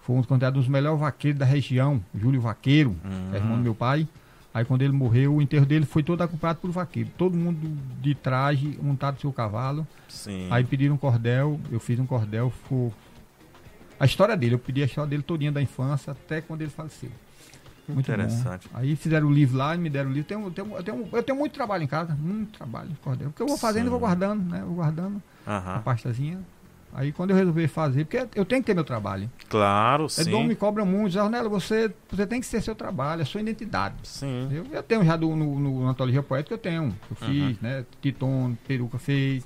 foi 0.00 0.14
considerado 0.22 0.54
um 0.56 0.60
dos 0.60 0.68
melhores 0.68 1.00
vaqueiros 1.00 1.38
da 1.38 1.44
região, 1.44 2.00
Júlio 2.14 2.40
Vaqueiro, 2.40 2.90
Uhum. 3.04 3.34
é 3.34 3.36
irmão 3.38 3.56
do 3.56 3.62
meu 3.64 3.74
pai. 3.74 4.06
Aí 4.54 4.64
quando 4.64 4.80
ele 4.82 4.92
morreu, 4.92 5.34
o 5.34 5.42
enterro 5.42 5.66
dele 5.66 5.84
foi 5.84 6.02
todo 6.02 6.22
acompanhado 6.22 6.60
por 6.60 6.70
vaqueiro. 6.70 7.10
Todo 7.18 7.36
mundo 7.36 7.58
de 8.00 8.14
traje, 8.14 8.78
montado 8.80 9.16
no 9.16 9.20
seu 9.20 9.32
cavalo. 9.32 9.84
Sim. 10.08 10.46
Aí 10.48 10.62
pediram 10.64 10.94
um 10.94 10.98
cordel, 10.98 11.60
eu 11.72 11.80
fiz 11.80 11.98
um 11.98 12.06
cordel, 12.06 12.50
foi 12.68 12.90
a 13.98 14.06
história 14.06 14.36
dele, 14.36 14.54
eu 14.54 14.58
pedi 14.60 14.80
a 14.80 14.86
história 14.86 15.10
dele 15.10 15.22
todinha 15.24 15.50
da 15.50 15.60
infância 15.60 16.12
até 16.12 16.40
quando 16.40 16.62
ele 16.62 16.70
faleceu. 16.70 17.10
Muito 17.88 18.10
Interessante. 18.10 18.68
Bom. 18.68 18.78
Aí 18.78 18.96
fizeram 18.96 19.28
o 19.28 19.32
livro 19.32 19.56
lá 19.56 19.76
me 19.76 19.88
deram 19.88 20.10
o 20.10 20.12
livro. 20.12 20.26
Tenho, 20.28 20.50
tenho, 20.50 20.76
eu, 20.76 20.82
tenho, 20.82 21.08
eu 21.12 21.22
tenho 21.22 21.38
muito 21.38 21.52
trabalho 21.52 21.84
em 21.84 21.86
casa, 21.86 22.14
muito 22.20 22.56
trabalho 22.58 22.88
de 22.88 22.96
cordel. 22.96 23.30
Porque 23.30 23.42
eu 23.42 23.46
vou 23.46 23.56
fazendo 23.56 23.86
e 23.86 23.90
vou 23.90 24.00
guardando, 24.00 24.42
né? 24.50 24.62
Vou 24.64 24.74
guardando 24.76 25.22
a 25.46 25.56
Aham. 25.56 25.82
pastazinha. 25.82 26.40
Aí 26.92 27.12
quando 27.12 27.30
eu 27.30 27.36
resolvi 27.36 27.68
fazer, 27.68 28.04
porque 28.06 28.26
eu 28.38 28.44
tenho 28.44 28.62
que 28.62 28.66
ter 28.66 28.74
meu 28.74 28.84
trabalho. 28.84 29.30
Claro, 29.48 30.06
É 30.18 30.24
Dom 30.24 30.42
sim. 30.42 30.48
me 30.48 30.54
cobra 30.56 30.84
muito, 30.84 31.18
Arnelo, 31.20 31.50
você, 31.50 31.94
você 32.10 32.26
tem 32.26 32.40
que 32.40 32.46
ser 32.46 32.62
seu 32.62 32.74
trabalho, 32.74 33.22
a 33.22 33.24
sua 33.24 33.40
identidade. 33.40 33.96
Sim. 34.04 34.48
Eu, 34.50 34.64
eu 34.72 34.82
tenho 34.82 35.04
já 35.04 35.14
do, 35.16 35.36
no, 35.36 35.58
no, 35.58 35.84
na 35.84 35.90
antologia 35.90 36.22
poética, 36.22 36.54
eu 36.54 36.58
tenho. 36.58 36.84
Eu 36.84 36.88
Uhum. 37.10 37.16
fiz, 37.50 37.60
né? 37.60 37.84
Titone, 38.00 38.56
Peruca 38.66 38.98
fez. 38.98 39.44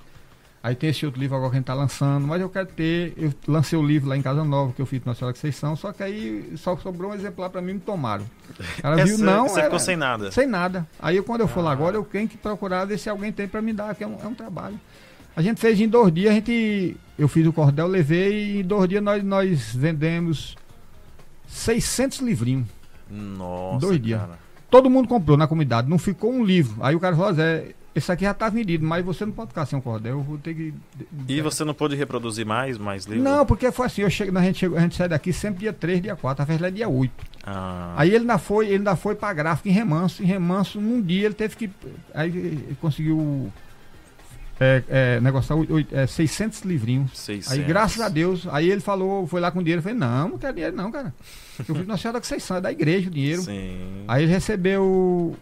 Aí 0.63 0.75
tem 0.75 0.91
esse 0.91 1.07
outro 1.07 1.19
livro 1.19 1.37
agora 1.37 1.51
que 1.51 1.57
a 1.57 1.59
gente 1.61 1.67
tá 1.67 1.73
lançando, 1.75 2.27
mas 2.27 2.39
eu 2.41 2.51
quero 2.51 2.67
ter. 2.67 3.15
Eu 3.17 3.33
lancei 3.49 3.79
o 3.79 3.83
livro 3.83 4.11
lá 4.11 4.17
em 4.17 4.21
Casa 4.21 4.45
Nova, 4.45 4.75
que 4.75 4.83
eu 4.83 4.85
fiz 4.85 5.03
na 5.07 5.15
Senhora 5.15 5.35
são, 5.53 5.75
só 5.75 5.91
que 5.91 6.03
aí 6.03 6.53
só 6.57 6.77
sobrou 6.77 7.13
um 7.13 7.15
exemplar 7.15 7.49
pra 7.49 7.63
mim 7.63 7.71
e 7.71 7.75
me 7.75 7.81
tomaram. 7.81 8.27
Ela 8.83 8.97
viu, 8.97 9.15
Essa- 9.15 9.25
não. 9.25 9.49
Você 9.49 9.55
era- 9.61 9.65
ficou 9.65 9.79
sem 9.79 9.97
nada. 9.97 10.31
sem 10.31 10.47
nada. 10.47 10.87
Aí 10.99 11.17
eu, 11.17 11.25
quando 11.25 11.41
eu 11.41 11.49
for 11.49 11.63
lá 11.63 11.71
Ah. 11.71 11.73
agora, 11.73 11.97
eu 11.97 12.05
tenho 12.05 12.29
que 12.29 12.37
procurar 12.37 12.85
ver 12.85 12.99
se 12.99 13.09
alguém 13.09 13.33
tem 13.33 13.49
pra 13.49 13.63
me 13.63 13.73
dar, 13.73 13.95
que 13.95 14.05
é 14.05 14.07
um, 14.07 14.19
é 14.23 14.27
um 14.27 14.35
trabalho. 14.35 14.79
A 15.35 15.41
gente 15.41 15.59
fez 15.61 15.81
em 15.81 15.89
dois 15.89 16.13
dias, 16.13 16.31
a 16.31 16.35
gente. 16.35 16.95
Eu 17.19 17.27
fiz 17.29 17.47
o 17.47 17.53
cordel, 17.55 17.87
levei 17.87 18.57
e 18.57 18.61
em 18.61 18.65
dois 18.65 18.87
dias 18.87 19.03
nós, 19.03 19.23
nós 19.25 19.75
vendemos 19.75 20.57
600 21.47 22.19
livrinhos. 22.21 22.67
Nossa, 23.11 23.79
Dois 23.87 24.01
dias. 24.01 24.21
cara. 24.21 24.39
Todo 24.71 24.89
mundo 24.91 25.09
comprou 25.09 25.37
na 25.37 25.47
comunidade, 25.49 25.89
não 25.89 25.99
ficou 25.99 26.33
um 26.33 26.45
livro. 26.45 26.77
Aí 26.81 26.95
o 26.95 27.01
cara 27.01 27.17
falou, 27.17 27.33
Zé, 27.35 27.69
esse 27.95 28.11
aqui 28.13 28.25
já 28.25 28.33
tá 28.33 28.49
vendido, 28.49 28.87
mas 28.87 29.05
você 29.05 29.25
não 29.27 29.33
pode 29.33 29.49
ficar 29.49 29.67
sem 29.67 29.79
um 29.79 29.83
cordel, 29.83 30.13
eu 30.19 30.23
vou 30.23 30.39
ter 30.39 30.55
que. 30.55 30.73
E 31.29 31.41
você 31.41 31.65
não 31.65 31.75
pôde 31.75 31.97
reproduzir 31.97 32.47
mais, 32.47 32.79
mais 32.79 33.05
livros? 33.05 33.25
Não, 33.25 33.45
porque 33.45 33.73
foi 33.73 33.87
assim, 33.87 34.03
eu 34.03 34.11
chego, 34.11 34.37
a, 34.39 34.43
gente 34.43 34.59
chegou, 34.59 34.79
a 34.79 34.81
gente 34.81 34.95
sai 34.97 35.09
daqui 35.09 35.33
sempre 35.33 35.61
dia 35.61 35.73
3, 35.73 36.01
dia 36.03 36.15
4, 36.17 36.43
a 36.43 36.47
festa 36.47 36.69
é 36.69 36.71
dia 36.71 36.89
8. 36.89 37.13
Ah, 37.45 37.95
Aí 37.97 38.11
ele 38.11 38.19
ainda 38.19 38.39
foi, 38.39 38.67
ele 38.67 38.77
ainda 38.77 38.95
foi 38.97 39.15
pra 39.15 39.33
gráfica 39.33 39.69
em 39.69 39.73
remanso, 39.73 40.23
em 40.23 40.27
remanso, 40.27 40.81
num 40.81 41.03
dia 41.03 41.25
ele 41.27 41.35
teve 41.35 41.57
que. 41.57 41.71
Aí 42.15 42.29
ele 42.29 42.77
conseguiu 42.81 43.53
é, 44.61 44.83
é, 44.89 45.21
negociar 45.21 45.57
oito- 45.57 45.73
oito- 45.73 45.97
é, 45.97 46.07
600 46.07 46.61
livrinhos. 46.63 47.19
600. 47.19 47.51
Aí, 47.53 47.65
graças 47.65 48.01
a 48.01 48.09
Deus, 48.09 48.47
aí 48.53 48.71
ele 48.71 48.81
falou, 48.83 49.27
foi 49.27 49.41
lá 49.41 49.51
com 49.51 49.61
dinheiro, 49.63 49.79
eu 49.81 49.83
falei, 49.83 49.99
não, 49.99 50.29
não 50.29 50.39
quero 50.39 50.53
dinheiro 50.53 50.77
não, 50.77 50.93
cara. 50.93 51.15
Eu 51.67 51.75
fui 51.75 51.85
na 51.87 51.97
Senhora 51.97 52.21
que 52.21 52.27
vocês 52.27 52.43
são, 52.43 52.59
é 52.59 52.61
da 52.61 52.71
igreja 52.71 53.09
o 53.09 53.11
dinheiro. 53.11 53.43
Sim. 53.43 54.05
Aí 54.07 54.23
ele 54.25 54.33
recebeu. 54.33 55.35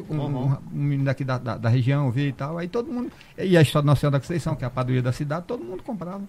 Um, 0.00 0.14
Uhum. 0.18 0.44
um- 0.52 0.56
menino 0.72 1.04
daqui 1.04 1.24
da, 1.24 1.38
da, 1.38 1.56
da 1.56 1.68
região, 1.68 2.10
veio 2.10 2.28
e 2.28 2.32
tal. 2.32 2.58
Aí 2.58 2.68
todo 2.68 2.90
mundo. 2.92 3.10
E 3.38 3.56
a 3.56 3.62
história 3.62 3.84
da 3.84 3.90
Nossa 3.92 4.00
Senhora 4.00 4.12
da 4.18 4.20
Conceição, 4.20 4.54
que 4.54 4.64
é 4.64 4.66
a 4.66 4.70
padroeira 4.70 5.02
da 5.02 5.12
cidade, 5.12 5.44
todo 5.46 5.62
mundo 5.64 5.82
comprava. 5.82 6.22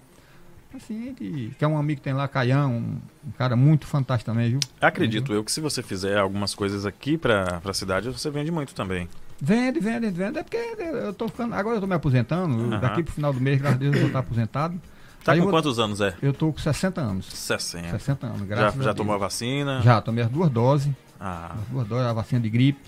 Assim, 0.76 1.14
que, 1.14 1.52
que 1.56 1.64
é 1.64 1.68
um 1.68 1.78
amigo 1.78 2.00
que 2.00 2.04
tem 2.04 2.12
lá, 2.12 2.26
Caião, 2.26 2.72
um, 2.72 2.98
um 3.28 3.30
cara 3.38 3.54
muito 3.54 3.86
fantástico 3.86 4.28
também, 4.32 4.50
viu? 4.50 4.60
Acredito 4.80 5.32
eu 5.32 5.44
que 5.44 5.52
se 5.52 5.60
você 5.60 5.82
fizer 5.84 6.18
algumas 6.18 6.52
coisas 6.52 6.84
aqui 6.84 7.16
pra, 7.16 7.60
pra 7.60 7.72
cidade, 7.72 8.08
você 8.10 8.28
vende 8.28 8.50
muito 8.50 8.74
também. 8.74 9.08
Vende, 9.40 9.78
vende, 9.78 10.10
vende. 10.10 10.38
É 10.38 10.42
porque 10.42 10.56
eu 10.56 11.12
tô 11.14 11.28
ficando. 11.28 11.54
Agora 11.54 11.76
eu 11.76 11.80
tô 11.80 11.86
me 11.86 11.94
aposentando. 11.94 12.54
Aham. 12.74 12.80
Daqui 12.80 13.04
pro 13.04 13.12
final 13.12 13.32
do 13.32 13.40
mês, 13.40 13.60
graças 13.60 13.76
a 13.76 13.80
Deus, 13.80 13.94
eu 13.94 14.00
vou 14.00 14.06
estar 14.08 14.18
aposentado. 14.26 14.80
Tá 15.24 15.32
Aí 15.32 15.38
com 15.38 15.44
vou- 15.44 15.52
quantos 15.52 15.78
anos, 15.78 16.00
é? 16.00 16.12
Eu 16.20 16.32
tô 16.32 16.52
com 16.52 16.58
60 16.58 17.00
anos. 17.00 17.26
60. 17.32 17.90
60 17.90 18.26
anos, 18.26 18.40
Já, 18.40 18.44
graças 18.46 18.80
a 18.80 18.82
já 18.82 18.90
Deus. 18.90 18.96
tomou 18.96 19.14
a 19.14 19.18
vacina? 19.18 19.80
Já, 19.80 20.00
tomei 20.00 20.24
as 20.24 20.30
duas 20.30 20.50
doses. 20.50 20.92
Ah, 21.20 21.54
As 21.56 21.68
duas 21.68 21.86
doses, 21.86 22.06
a 22.06 22.12
vacina 22.12 22.40
de 22.40 22.50
gripe. 22.50 22.80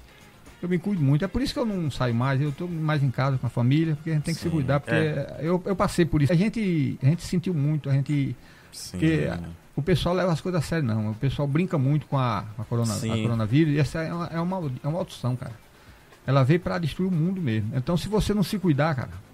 Eu 0.62 0.68
me 0.68 0.78
cuido 0.78 1.02
muito. 1.02 1.24
É 1.24 1.28
por 1.28 1.42
isso 1.42 1.52
que 1.52 1.58
eu 1.58 1.66
não 1.66 1.90
saio 1.90 2.14
mais. 2.14 2.40
Eu 2.40 2.48
estou 2.48 2.68
mais 2.68 3.02
em 3.02 3.10
casa 3.10 3.36
com 3.38 3.46
a 3.46 3.50
família, 3.50 3.94
porque 3.94 4.10
a 4.10 4.14
gente 4.14 4.24
tem 4.24 4.34
que 4.34 4.40
se 4.40 4.48
Sim, 4.48 4.54
cuidar. 4.54 4.80
Porque 4.80 4.94
é. 4.94 5.38
eu, 5.40 5.62
eu 5.64 5.76
passei 5.76 6.04
por 6.04 6.22
isso. 6.22 6.32
A 6.32 6.36
gente, 6.36 6.98
a 7.02 7.06
gente 7.06 7.22
sentiu 7.22 7.52
muito. 7.52 7.90
A 7.90 7.92
gente, 7.92 8.34
sim. 8.72 8.92
porque 8.92 9.30
o 9.76 9.82
pessoal 9.82 10.14
leva 10.14 10.32
as 10.32 10.40
coisas 10.40 10.62
a 10.62 10.66
sério, 10.66 10.84
não. 10.86 11.10
O 11.10 11.14
pessoal 11.14 11.46
brinca 11.46 11.76
muito 11.76 12.06
com 12.06 12.16
a, 12.16 12.44
a, 12.58 12.64
corona, 12.64 12.94
a 12.94 13.22
coronavírus. 13.22 13.74
E 13.74 13.78
essa 13.78 14.02
é 14.02 14.12
uma, 14.12 14.26
é 14.26 14.40
uma, 14.40 14.56
é 14.82 14.86
uma 14.88 14.92
maldição, 14.92 15.36
cara. 15.36 15.52
Ela 16.26 16.42
veio 16.42 16.58
para 16.58 16.78
destruir 16.78 17.08
o 17.08 17.12
mundo 17.12 17.40
mesmo. 17.40 17.70
Então, 17.76 17.96
se 17.96 18.08
você 18.08 18.32
não 18.32 18.42
se 18.42 18.58
cuidar, 18.58 18.94
cara. 18.94 19.26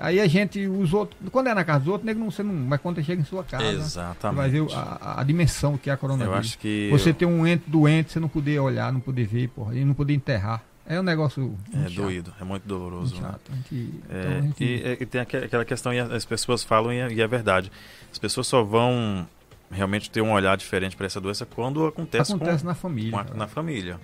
Aí 0.00 0.18
a 0.18 0.26
gente, 0.26 0.66
os 0.66 0.94
outros. 0.94 1.20
Quando 1.30 1.48
é 1.48 1.54
na 1.54 1.62
casa 1.62 1.80
dos 1.80 1.88
outros, 1.88 2.06
nego 2.06 2.18
não, 2.18 2.30
você 2.30 2.42
não. 2.42 2.54
Mas 2.54 2.80
quando 2.80 3.02
chega 3.04 3.20
em 3.20 3.24
sua 3.24 3.44
casa. 3.44 3.64
Você 3.64 3.76
Exatamente. 3.76 4.36
vai 4.36 4.48
ver 4.48 4.66
a, 4.72 5.20
a 5.20 5.24
dimensão 5.24 5.76
que 5.76 5.90
é 5.90 5.92
a 5.92 5.94
Eu 5.94 5.98
coronavírus. 5.98 6.38
acho 6.38 6.58
que. 6.58 6.88
Você 6.90 7.12
ter 7.12 7.26
um 7.26 7.46
ente 7.46 7.64
doente, 7.66 8.10
você 8.10 8.18
não 8.18 8.28
poder 8.28 8.58
olhar, 8.58 8.90
não 8.90 9.00
poder 9.00 9.26
ver, 9.26 9.48
porra, 9.48 9.74
e 9.74 9.84
não 9.84 9.92
poder 9.92 10.14
enterrar. 10.14 10.62
É 10.92 10.98
um 10.98 11.02
negócio. 11.04 11.56
É 11.72 11.82
chato, 11.88 11.94
doído, 11.94 12.34
é 12.40 12.44
muito 12.44 12.66
doloroso, 12.66 13.14
muito 13.14 13.22
né? 13.52 13.58
gente- 13.70 13.94
É, 14.10 14.20
então 14.38 14.42
gente- 14.42 14.64
e, 14.64 15.02
e 15.02 15.06
tem 15.06 15.20
aque- 15.20 15.36
aquela 15.36 15.64
questão, 15.64 15.92
e 15.94 16.00
as 16.00 16.24
pessoas 16.24 16.64
falam, 16.64 16.92
e 16.92 16.98
é, 16.98 17.12
e 17.12 17.20
é 17.22 17.26
verdade. 17.28 17.70
As 18.10 18.18
pessoas 18.18 18.46
só 18.48 18.62
vão 18.64 19.26
realmente 19.70 20.10
ter 20.10 20.20
um 20.20 20.32
olhar 20.32 20.56
diferente 20.56 20.96
para 20.96 21.06
essa 21.06 21.20
doença 21.20 21.46
quando 21.46 21.86
acontece, 21.86 22.32
acontece 22.32 22.62
com, 22.62 22.68
na 22.68 22.74
família. 22.74 23.16
a- 23.18 23.24
cara. 23.24 23.36
na 23.36 23.46
família. 23.46 24.00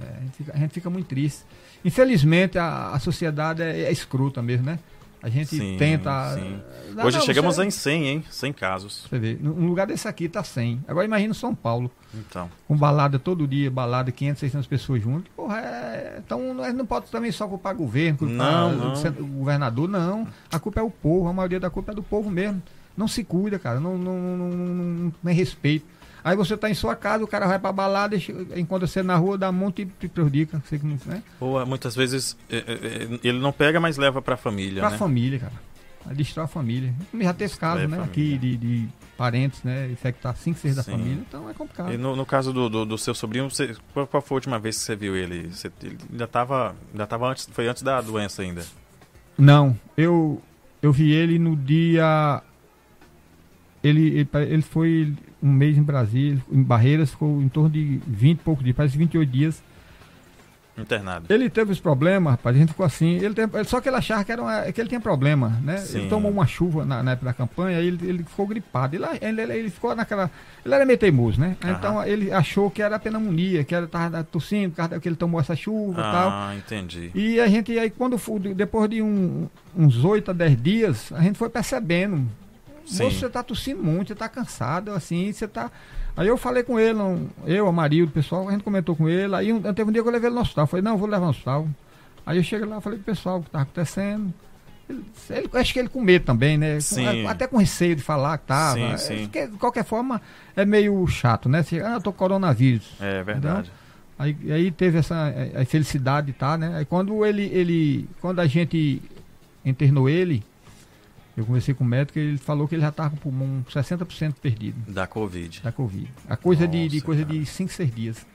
É, 0.00 0.16
a, 0.16 0.20
gente 0.20 0.32
fica, 0.36 0.52
a 0.54 0.56
gente 0.56 0.72
fica 0.72 0.88
muito 0.88 1.06
triste. 1.08 1.44
Infelizmente, 1.84 2.58
a, 2.58 2.90
a 2.92 2.98
sociedade 2.98 3.60
é, 3.62 3.82
é 3.82 3.92
escrota 3.92 4.40
mesmo, 4.40 4.64
né? 4.64 4.78
A 5.22 5.28
gente 5.28 5.48
Sim, 5.54 5.76
tenta. 5.78 6.34
sim. 6.34 6.60
Ah, 6.96 7.04
Hoje 7.04 7.18
não, 7.18 7.24
chegamos 7.26 7.56
você, 7.56 7.64
em 7.64 7.70
100, 7.70 8.06
hein? 8.08 8.24
100 8.30 8.52
casos. 8.54 9.06
Você 9.08 9.18
vê, 9.18 9.36
num 9.40 9.66
lugar 9.66 9.86
desse 9.86 10.08
aqui 10.08 10.28
tá 10.28 10.42
100. 10.42 10.82
Agora 10.88 11.04
imagina 11.04 11.34
São 11.34 11.54
Paulo, 11.54 11.90
Então, 12.14 12.50
com 12.66 12.74
balada 12.76 13.18
todo 13.18 13.46
dia, 13.46 13.70
balada, 13.70 14.10
500, 14.10 14.40
600 14.40 14.66
pessoas 14.66 15.02
juntas. 15.02 15.30
Porra, 15.36 15.58
é, 15.60 16.20
então 16.24 16.54
nós 16.54 16.74
não 16.74 16.86
pode 16.86 17.10
também 17.10 17.30
só 17.30 17.46
culpar 17.46 17.74
governo, 17.74 18.18
culpar 18.18 18.36
Não, 18.36 18.72
não. 18.72 18.94
o 18.94 19.26
governador, 19.38 19.88
não. 19.88 20.26
A 20.50 20.58
culpa 20.58 20.80
é 20.80 20.82
o 20.82 20.90
povo, 20.90 21.28
a 21.28 21.32
maioria 21.32 21.60
da 21.60 21.68
culpa 21.68 21.92
é 21.92 21.94
do 21.94 22.02
povo 22.02 22.30
mesmo. 22.30 22.62
Não 22.96 23.06
se 23.06 23.22
cuida, 23.22 23.58
cara, 23.58 23.78
não, 23.78 23.96
não, 23.98 24.18
não, 24.18 24.36
não, 24.36 24.48
não- 24.48 24.84
não 25.04 25.10
tem 25.22 25.34
respeito. 25.34 25.84
Aí 26.22 26.36
você 26.36 26.56
tá 26.56 26.68
em 26.70 26.74
sua 26.74 26.94
casa, 26.96 27.24
o 27.24 27.26
cara 27.28 27.46
vai 27.46 27.58
pra 27.58 27.72
balada, 27.72 28.16
encontra 28.56 28.86
você 28.86 29.02
na 29.02 29.16
rua, 29.16 29.38
dá 29.38 29.50
um 29.50 29.52
monte 29.52 29.82
e 29.82 29.86
te 29.86 30.08
prejudica. 30.08 30.60
Você 30.64 30.78
que 30.78 30.86
não, 30.86 30.98
né? 31.06 31.22
ou, 31.40 31.64
muitas 31.66 31.94
vezes 31.96 32.36
é, 32.48 32.56
é, 32.56 32.60
é, 32.60 33.20
ele 33.22 33.38
não 33.38 33.52
pega, 33.52 33.80
mas 33.80 33.96
leva 33.96 34.20
para 34.20 34.34
a 34.34 34.36
família, 34.38 34.80
Pra 34.80 34.90
né? 34.90 34.98
família, 34.98 35.38
cara. 35.38 35.70
Aí 36.06 36.14
destrói 36.16 36.44
a 36.44 36.48
família. 36.48 36.94
Já 37.20 37.34
teve 37.34 37.56
casos, 37.58 37.84
a 37.84 37.88
né? 37.88 38.02
Aqui 38.02 38.38
de, 38.38 38.56
de 38.56 38.88
parentes, 39.18 39.62
né? 39.62 39.86
Infectar 39.90 40.34
5, 40.34 40.58
6 40.58 40.76
da 40.76 40.82
família. 40.82 41.22
Então 41.28 41.48
é 41.50 41.52
complicado. 41.52 41.92
E 41.92 41.98
no, 41.98 42.16
no 42.16 42.24
caso 42.24 42.54
do, 42.54 42.70
do, 42.70 42.86
do 42.86 42.96
seu 42.98 43.14
sobrinho, 43.14 43.50
você- 43.50 43.76
qual, 43.92 44.06
qual 44.06 44.22
foi 44.22 44.36
a 44.36 44.38
última 44.38 44.58
vez 44.58 44.78
que 44.78 44.82
você 44.82 44.96
viu 44.96 45.14
ele? 45.14 45.48
Você, 45.48 45.70
ele 45.82 45.98
ainda 46.10 46.24
estava 46.24 46.74
ainda 46.90 47.06
tava 47.06 47.28
antes, 47.30 47.46
foi 47.52 47.68
antes 47.68 47.82
da 47.82 48.00
doença 48.00 48.40
ainda. 48.40 48.64
Não, 49.36 49.78
eu, 49.94 50.40
eu 50.80 50.90
vi 50.90 51.12
ele 51.12 51.38
no 51.38 51.54
dia. 51.54 52.42
Ele, 53.82 54.20
ele, 54.20 54.28
ele 54.48 54.62
foi 54.62 55.14
um 55.42 55.50
mês 55.52 55.76
em 55.78 55.82
Brasília, 55.82 56.38
em 56.50 56.62
Barreiras, 56.62 57.10
ficou 57.10 57.40
em 57.40 57.48
torno 57.48 57.70
de 57.70 58.00
20 58.06 58.38
e 58.38 58.42
poucos 58.42 58.64
dias, 58.64 58.76
parece 58.76 58.96
28 58.98 59.30
dias. 59.30 59.62
Internado. 60.78 61.26
Ele 61.28 61.50
teve 61.50 61.72
os 61.72 61.80
problemas, 61.80 62.30
rapaz, 62.30 62.56
a 62.56 62.58
gente 62.58 62.68
ficou 62.70 62.86
assim. 62.86 63.16
Ele 63.16 63.34
teve- 63.34 63.64
só 63.64 63.82
que 63.82 63.88
ele 63.88 63.96
achava 63.96 64.24
que, 64.24 64.32
era 64.32 64.40
uma- 64.40 64.62
que 64.72 64.80
ele 64.80 64.88
tinha 64.88 65.00
problema, 65.00 65.60
né? 65.62 65.76
Sim. 65.78 65.98
Ele 65.98 66.08
tomou 66.08 66.30
uma 66.30 66.46
chuva 66.46 66.86
na, 66.86 67.02
na 67.02 67.10
época 67.10 67.26
da 67.26 67.32
campanha, 67.34 67.76
aí 67.78 67.86
ele, 67.86 68.08
ele 68.08 68.22
ficou 68.24 68.46
gripado. 68.46 68.96
Ele, 68.96 69.04
ele, 69.20 69.42
ele- 69.52 69.68
ficou 69.70 69.94
naquela. 69.94 70.30
Ele 70.64 70.74
era 70.74 70.86
meio 70.86 70.98
teimoso, 70.98 71.38
né? 71.38 71.54
Aham. 71.62 71.72
Então 71.76 72.04
ele 72.06 72.32
achou 72.32 72.70
que 72.70 72.80
era 72.80 72.98
pneumonia, 72.98 73.62
que 73.62 73.74
era 73.74 73.86
tava 73.86 74.24
tossindo, 74.24 74.74
que 75.00 75.08
ele 75.08 75.16
tomou 75.16 75.38
essa 75.38 75.54
chuva 75.54 76.00
e 76.00 76.04
tal. 76.04 76.30
Ah, 76.30 76.54
entendi. 76.56 77.10
E 77.14 77.38
a 77.40 77.46
gente, 77.46 77.78
aí 77.78 77.90
quando 77.90 78.16
depois 78.54 78.88
de 78.88 79.02
um- 79.02 79.48
uns 79.76 80.02
8 80.02 80.30
a 80.30 80.34
10 80.34 80.56
dias, 80.62 81.12
a 81.12 81.20
gente 81.20 81.36
foi 81.36 81.50
percebendo. 81.50 82.26
Moço, 82.98 83.18
você 83.18 83.28
tá 83.28 83.42
tossindo 83.42 83.82
muito, 83.82 84.08
você 84.08 84.14
tá 84.14 84.28
cansado, 84.28 84.90
assim, 84.92 85.32
você 85.32 85.46
tá. 85.48 85.70
Aí 86.16 86.26
eu 86.28 86.36
falei 86.36 86.62
com 86.62 86.78
ele, 86.78 86.98
um- 86.98 87.28
eu, 87.46 87.66
a 87.68 87.72
Marildo, 87.72 88.10
o 88.10 88.14
pessoal, 88.14 88.48
a 88.48 88.52
gente 88.52 88.64
comentou 88.64 88.94
com 88.96 89.08
ele, 89.08 89.34
aí 89.34 89.52
um, 89.52 89.60
teve 89.72 89.88
um 89.88 89.92
dia 89.92 90.02
que 90.02 90.08
eu 90.08 90.12
levei 90.12 90.28
ele 90.28 90.34
no 90.34 90.42
hospital. 90.42 90.64
Eu 90.64 90.66
falei, 90.66 90.82
não, 90.82 90.96
vou 90.98 91.08
levar 91.08 91.24
no 91.26 91.30
hospital. 91.30 91.68
Aí 92.26 92.36
eu 92.36 92.42
cheguei 92.42 92.66
lá, 92.66 92.80
falei 92.80 92.98
pro 92.98 93.06
pessoal 93.14 93.38
o 93.38 93.42
que 93.42 93.50
tava 93.50 93.62
acontecendo. 93.62 94.32
Ele, 94.88 95.04
ele- 95.30 95.50
acho 95.54 95.72
que 95.72 95.78
ele 95.78 95.88
com 95.88 96.00
medo 96.00 96.24
também, 96.24 96.58
né? 96.58 96.80
Sim. 96.80 97.26
até 97.26 97.46
com 97.46 97.56
receio 97.56 97.94
de 97.94 98.02
falar 98.02 98.38
que 98.38 98.46
tava. 98.46 98.74
Sim, 98.76 98.92
É, 98.92 98.96
sim. 98.96 99.18
porque, 99.22 99.46
de 99.46 99.56
qualquer 99.56 99.84
forma, 99.84 100.20
é 100.56 100.64
meio 100.64 101.06
chato, 101.06 101.48
né? 101.48 101.62
Você, 101.62 101.80
ah, 101.80 101.92
eu 101.94 102.00
tô 102.00 102.10
com 102.12 102.18
coronavírus. 102.18 102.92
É 103.00 103.22
verdade. 103.22 103.70
Aí, 104.18 104.36
aí 104.52 104.70
teve 104.70 104.98
essa 104.98 105.14
a, 105.56 105.62
a 105.62 105.64
felicidade 105.64 106.26
de 106.26 106.32
tá, 106.34 106.58
né? 106.58 106.74
Aí 106.76 106.84
quando 106.84 107.24
ele, 107.24 107.44
ele. 107.54 108.08
Quando 108.20 108.40
a 108.40 108.46
gente 108.46 109.00
internou 109.64 110.08
ele, 110.10 110.42
eu 111.40 111.46
conversei 111.46 111.74
com 111.74 111.84
o 111.84 111.86
médico 111.86 112.18
e 112.18 112.22
ele 112.22 112.38
falou 112.38 112.68
que 112.68 112.74
ele 112.74 112.82
já 112.82 112.88
estava 112.90 113.10
com 113.10 113.16
o 113.16 113.18
pulmão 113.18 113.64
60% 113.68 114.34
perdido 114.40 114.76
Da 114.92 115.06
Covid. 115.06 115.60
da 115.62 115.72
Covid. 115.72 116.08
A 116.28 116.36
coisa 116.36 116.66
de, 116.68 116.88
de 116.88 116.96
Nossa, 116.96 117.06
coisa 117.06 117.24
cara. 117.24 117.38
de 117.38 117.46
5, 117.46 117.72
6 117.72 117.94
dias. 117.94 118.26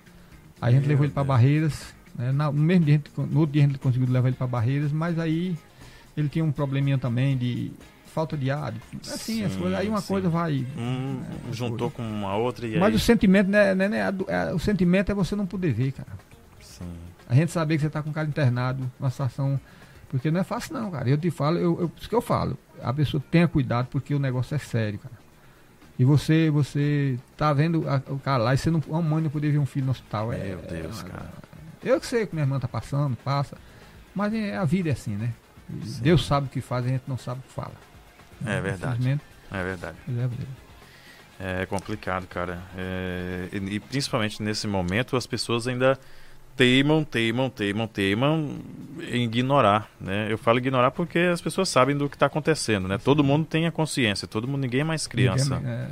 Aí 0.61 0.69
a 0.69 0.71
gente 0.71 0.81
Meu 0.81 0.89
levou 0.89 1.05
ele 1.05 1.13
para. 1.13 1.23
Barreiras. 1.23 1.93
né? 2.15 2.31
No 2.31 2.51
mesmo 2.53 2.85
dia, 2.85 3.01
no 3.17 3.39
outro 3.39 3.53
dia 3.53 3.63
a 3.63 3.67
gente 3.67 3.79
conseguiu 3.79 4.07
levar 4.09 4.27
ele 4.29 4.37
para 4.37 4.47
Barreiras, 4.47 4.91
mas 4.91 5.19
aí 5.19 5.55
ele 6.15 6.29
tinha 6.29 6.43
um 6.45 6.51
probleminha 6.51 6.97
também 6.97 7.37
de 7.37 7.71
falta 8.07 8.37
de 8.37 8.49
ar. 8.49 8.73
Assim, 9.01 9.43
as 9.43 9.51
Sim, 9.51 9.59
coisas, 9.59 9.77
aí 9.77 9.89
uma 9.89 9.99
sim. 9.99 10.07
coisa 10.07 10.29
vai. 10.29 10.65
Um 10.77 11.19
juntou 11.51 11.91
com 11.91 12.01
uma 12.01 12.35
outra 12.37 12.65
e 12.65 12.77
Mas 12.79 12.89
aí... 12.89 12.95
o 12.95 12.99
sentimento, 12.99 13.49
né, 13.49 13.75
né, 13.75 13.89
né, 13.89 13.99
é, 14.29 14.53
o 14.53 14.59
sentimento 14.59 15.11
é 15.11 15.15
você 15.15 15.35
não 15.35 15.45
poder 15.45 15.73
ver, 15.73 15.91
cara. 15.91 16.07
Sim. 16.61 16.85
A 17.27 17.35
gente 17.35 17.51
saber 17.51 17.75
que 17.75 17.81
você 17.81 17.89
tá 17.89 18.01
com 18.01 18.11
o 18.11 18.13
cara 18.13 18.27
internado, 18.27 18.89
uma 18.99 19.09
situação. 19.09 19.59
Porque 20.15 20.31
não 20.31 20.39
é 20.39 20.43
fácil 20.43 20.73
não, 20.73 20.89
cara. 20.91 21.09
Eu 21.09 21.17
te 21.17 21.29
falo, 21.29 21.57
eu, 21.57 21.79
eu, 21.81 21.91
isso 21.97 22.07
que 22.07 22.15
eu 22.15 22.21
falo. 22.21 22.57
A 22.81 22.93
pessoa 22.93 23.21
tenha 23.31 23.47
cuidado 23.47 23.87
porque 23.91 24.13
o 24.15 24.19
negócio 24.19 24.55
é 24.55 24.57
sério, 24.57 24.99
cara. 24.99 25.15
E 25.99 26.03
você, 26.05 26.49
você 26.49 27.17
tá 27.37 27.51
vendo 27.53 27.87
a- 27.89 28.01
o 28.11 28.19
cara 28.19 28.43
lá 28.43 28.53
e 28.53 28.57
você 28.57 28.69
não. 28.71 28.81
Uma 28.87 29.01
mãe 29.01 29.23
não 29.23 29.29
poder 29.29 29.51
ver 29.51 29.57
um 29.59 29.65
filho 29.65 29.85
no 29.85 29.91
hospital. 29.91 30.31
É, 30.33 30.37
Meu 30.37 30.57
Deus, 30.59 31.01
é- 31.03 31.07
cara. 31.09 31.29
Eu 31.83 31.99
que 31.99 32.07
sei 32.07 32.25
que 32.25 32.33
minha 32.35 32.43
irmã 32.45 32.59
tá 32.59 32.67
passando, 32.67 33.15
passa. 33.17 33.57
Mas 34.13 34.33
é, 34.33 34.55
a 34.55 34.65
vida 34.65 34.89
é 34.89 34.93
assim, 34.93 35.15
né? 35.15 35.33
Deus 35.69 36.25
sabe 36.25 36.47
o 36.47 36.49
que 36.49 36.61
faz, 36.61 36.85
a 36.85 36.89
gente 36.89 37.03
não 37.07 37.17
sabe 37.17 37.39
o 37.39 37.43
que 37.43 37.53
fala. 37.53 37.73
É 38.45 38.61
verdade. 38.61 39.19
É 39.51 39.63
verdade. 39.63 39.97
é. 41.39 41.61
É 41.61 41.65
complicado, 41.65 42.25
cara. 42.27 42.59
É, 42.77 43.49
e, 43.51 43.57
e 43.75 43.79
principalmente 43.79 44.41
nesse 44.41 44.67
momento 44.67 45.17
as 45.17 45.27
pessoas 45.27 45.67
ainda 45.67 45.99
teimam, 46.55 47.03
teimam, 47.03 47.49
teimam, 47.49 47.87
teimam 47.87 48.49
em 49.11 49.23
ignorar, 49.23 49.89
né? 49.99 50.27
Eu 50.31 50.37
falo 50.37 50.57
ignorar 50.57 50.91
porque 50.91 51.19
as 51.19 51.41
pessoas 51.41 51.67
sabem 51.69 51.95
do 51.97 52.09
que 52.09 52.15
está 52.15 52.25
acontecendo, 52.27 52.87
né? 52.87 52.97
Todo 52.97 53.23
mundo 53.23 53.45
tem 53.45 53.67
a 53.67 53.71
consciência, 53.71 54.27
todo 54.27 54.47
mundo, 54.47 54.61
ninguém 54.61 54.81
é 54.81 54.83
mais 54.85 55.05
criança. 55.07 55.55
Ninguém- 55.57 55.71
é, 55.71 55.87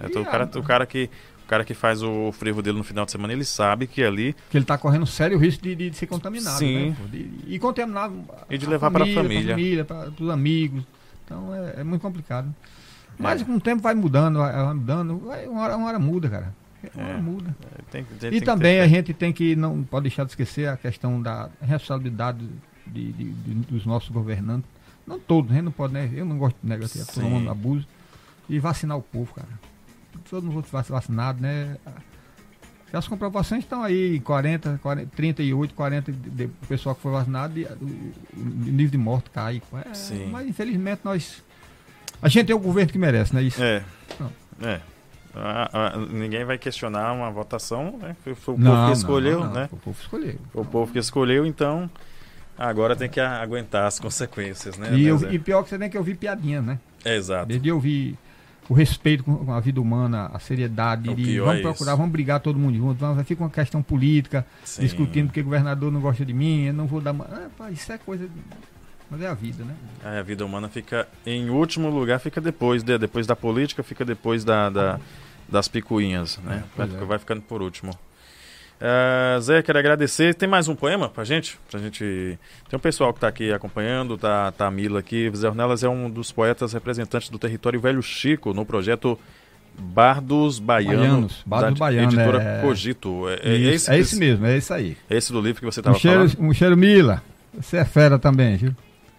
É, 0.00 0.06
E 0.06 0.08
todo- 0.10 0.24
o, 0.24 0.28
a- 0.28 0.30
cara, 0.30 0.50
o 0.56 0.62
cara 0.62 0.86
que 0.86 1.08
o 1.44 1.46
cara 1.52 1.64
que 1.64 1.74
faz 1.74 2.02
o 2.02 2.32
frevo 2.32 2.62
dele 2.62 2.78
no 2.78 2.84
final 2.84 3.04
de 3.04 3.12
semana, 3.12 3.32
ele 3.32 3.44
sabe 3.44 3.86
que 3.86 4.02
ali 4.02 4.34
que 4.50 4.56
ele 4.56 4.64
está 4.64 4.78
correndo 4.78 5.04
sério 5.06 5.36
risco 5.38 5.62
de, 5.62 5.74
de 5.74 5.96
ser 5.96 6.06
contaminado. 6.06 6.58
Sim. 6.58 6.90
Né, 6.90 6.96
pô? 7.00 7.06
De- 7.08 7.30
e 7.46 7.58
contaminado. 7.58 8.14
E 8.50 8.56
de 8.58 8.66
a 8.66 8.68
levar 8.70 8.90
pra 8.90 9.04
Pra 9.04 9.14
família. 9.14 9.54
família, 9.54 9.84
para 9.84 10.10
os 10.18 10.30
amigos. 10.30 10.82
Então 11.24 11.54
é, 11.54 11.80
é 11.80 11.84
muito 11.84 12.00
complicado. 12.02 12.52
Mas 13.18 13.42
É. 13.42 13.44
com 13.44 13.54
o 13.56 13.60
tempo 13.60 13.82
vai 13.82 13.94
mudando, 13.94 14.38
vai, 14.38 14.52
vai 14.52 14.74
mudando. 14.74 15.18
Vai, 15.18 15.46
uma, 15.46 15.60
hora, 15.62 15.76
uma 15.76 15.86
hora 15.88 15.98
muda, 15.98 16.28
cara. 16.28 16.54
É. 16.96 17.16
muda. 17.18 17.54
tem, 17.90 18.04
tem- 18.04 18.18
tem 18.18 18.28
E 18.34 18.40
que 18.40 18.46
também 18.46 18.80
a 18.80 18.86
gente 18.88 19.12
tem 19.14 19.32
que, 19.32 19.54
não 19.56 19.82
pode 19.82 20.04
deixar 20.04 20.24
de 20.24 20.30
esquecer 20.30 20.68
a 20.68 20.76
questão 20.76 21.20
da 21.22 21.48
responsabilidade 21.60 22.46
de- 22.86 23.12
de- 23.12 23.30
de- 23.32 23.54
dos 23.54 23.86
nossos 23.86 24.08
governantes. 24.10 24.68
Não 25.06 25.18
todos, 25.18 25.50
a 25.50 25.54
gente 25.54 25.64
não 25.64 25.72
pode, 25.72 25.92
né? 25.94 26.10
Eu 26.12 26.24
não 26.24 26.38
gosto 26.38 26.56
de 26.62 26.68
negativo, 26.68 27.04
todo 27.06 27.24
mundo 27.28 27.50
abuso. 27.50 27.86
E 28.48 28.58
vacinar 28.58 28.96
o 28.98 29.02
povo, 29.02 29.32
cara. 29.34 29.48
Todo 30.28 30.46
mundo 30.50 30.66
vacinado, 30.70 31.40
né? 31.40 31.76
As 32.92 33.08
comprovações 33.08 33.64
estão 33.64 33.82
aí, 33.82 34.20
40, 34.20 34.78
40 34.82 35.10
38, 35.16 35.74
40 35.74 36.12
de, 36.12 36.30
de 36.30 36.48
pessoal 36.68 36.94
que 36.94 37.00
foi 37.00 37.10
vacinado 37.12 37.58
e 37.58 37.64
o, 37.64 38.12
o 38.36 38.44
nível 38.70 38.90
de 38.90 38.98
morte 38.98 39.30
cai. 39.30 39.62
É. 39.86 39.94
Mas 40.30 40.46
infelizmente 40.46 41.00
nós. 41.02 41.42
A 42.20 42.28
gente 42.28 42.46
tem 42.48 42.54
o 42.54 42.58
governo 42.58 42.92
que 42.92 42.98
merece, 42.98 43.34
né? 43.34 43.42
Isso. 43.42 43.62
É. 43.62 43.82
É. 44.60 44.80
Ah, 45.34 45.70
ah, 45.72 45.96
ninguém 45.96 46.44
vai 46.44 46.58
questionar 46.58 47.12
uma 47.12 47.30
votação, 47.30 47.98
né? 48.00 48.14
Foi, 48.22 48.34
foi 48.34 48.54
o 48.54 48.58
Não, 48.58 48.70
povo 48.70 48.80
que 48.82 48.86
não, 48.86 48.92
escolheu, 48.92 49.40
não, 49.40 49.52
né? 49.52 49.68
O 49.72 49.76
povo 49.76 49.96
escolheu. 50.00 50.34
Foi 50.52 50.62
o 50.62 50.64
povo 50.64 50.92
que 50.92 50.98
escolheu, 50.98 51.46
então 51.46 51.90
agora 52.58 52.94
tem 52.94 53.08
que 53.08 53.18
aguentar 53.20 53.86
as 53.86 53.98
consequências, 53.98 54.76
né? 54.76 54.94
E, 54.94 55.06
eu- 55.06 55.32
e 55.32 55.38
pior 55.38 55.62
que 55.62 55.70
você 55.70 55.78
tem 55.78 55.88
que 55.88 55.96
ouvir 55.96 56.16
piadinha, 56.16 56.60
né? 56.60 56.78
É, 57.04 57.16
exato. 57.16 57.46
Desde 57.46 57.68
eu 57.68 57.76
ouvir 57.76 58.16
o 58.68 58.74
respeito 58.74 59.24
com 59.24 59.52
a 59.52 59.58
vida 59.58 59.80
humana, 59.80 60.30
a 60.32 60.38
seriedade, 60.38 61.08
O 61.10 61.14
de 61.16 61.40
vamos 61.40 61.56
é 61.56 61.62
procurar, 61.62 61.92
isso. 61.92 61.96
vamos 61.98 62.12
brigar 62.12 62.38
todo 62.40 62.58
mundo 62.58 62.76
junto, 62.76 62.98
vamos, 62.98 63.26
fica 63.26 63.42
uma 63.42 63.50
questão 63.50 63.82
política, 63.82 64.46
Sim. 64.64 64.82
discutindo 64.82 65.26
porque 65.28 65.40
o 65.40 65.44
governador 65.44 65.90
não 65.90 66.00
gosta 66.00 66.24
de 66.24 66.32
mim, 66.32 66.64
eu 66.66 66.72
não 66.74 66.86
vou 66.86 67.00
dar. 67.00 67.10
Ah, 67.18 67.48
pá, 67.56 67.70
isso 67.70 67.90
é 67.90 67.98
coisa. 67.98 68.28
Mas 69.12 69.20
é 69.20 69.26
a 69.28 69.34
vida, 69.34 69.62
né? 69.62 69.74
Aí 70.02 70.18
a 70.18 70.22
vida 70.22 70.44
humana 70.44 70.68
fica 70.68 71.06
em 71.26 71.50
último 71.50 71.90
lugar, 71.90 72.18
fica 72.18 72.40
depois, 72.40 72.82
de- 72.82 72.96
depois 72.98 73.26
da 73.26 73.36
política, 73.36 73.82
fica 73.82 74.04
depois 74.04 74.42
da, 74.42 74.70
da- 74.70 74.98
das 75.48 75.68
picuinhas, 75.68 76.38
né? 76.42 76.64
É, 76.64 76.76
Vai, 76.86 76.86
é. 77.02 77.04
vai 77.04 77.18
ficando 77.18 77.42
por 77.42 77.60
último. 77.60 77.92
Ah, 78.80 79.38
Zé, 79.40 79.62
quero 79.62 79.78
agradecer. 79.78 80.34
Tem 80.34 80.48
mais 80.48 80.66
um 80.66 80.74
poema 80.74 81.08
pra 81.08 81.22
gente? 81.24 81.58
Pra 81.70 81.78
gente. 81.78 82.38
Tem 82.68 82.76
um 82.76 82.80
pessoal 82.80 83.12
que 83.14 83.20
tá 83.20 83.28
aqui 83.28 83.52
acompanhando, 83.52 84.16
tá, 84.18 84.50
tá 84.50 84.66
a 84.66 84.70
Mila 84.70 84.98
aqui. 84.98 85.30
Zé 85.36 85.46
Ornelas 85.48 85.84
é 85.84 85.88
um 85.88 86.10
dos 86.10 86.32
poetas 86.32 86.72
representantes 86.72 87.28
do 87.28 87.38
território 87.38 87.78
Velho 87.80 88.02
Chico, 88.02 88.52
no 88.52 88.64
projeto 88.66 89.16
Bardos 89.78 90.58
Baiano, 90.58 90.98
Baianos, 90.98 91.42
Bardos 91.46 91.78
da 91.78 91.84
Baiano, 91.86 92.08
editora 92.08 92.42
é- 92.42 92.60
Cogito. 92.62 93.28
É, 93.28 93.34
é 93.50 93.56
esse, 93.74 93.90
é 93.90 93.98
esse 93.98 94.16
mesmo, 94.16 94.46
é 94.46 94.56
isso 94.56 94.74
aí. 94.74 94.96
é 95.08 95.16
esse 95.16 95.32
do 95.32 95.40
livro 95.40 95.60
que 95.60 95.66
você 95.66 95.80
Um 95.80 95.82
estava 95.82 95.98
cheiro, 95.98 96.28
falando? 96.28 96.48
um 96.50 96.52
cheiro 96.52 96.76
Mila. 96.76 97.22
Você 97.54 97.76
é 97.76 97.84
fera 97.84 98.18
também, 98.18 98.56
viu? 98.56 98.74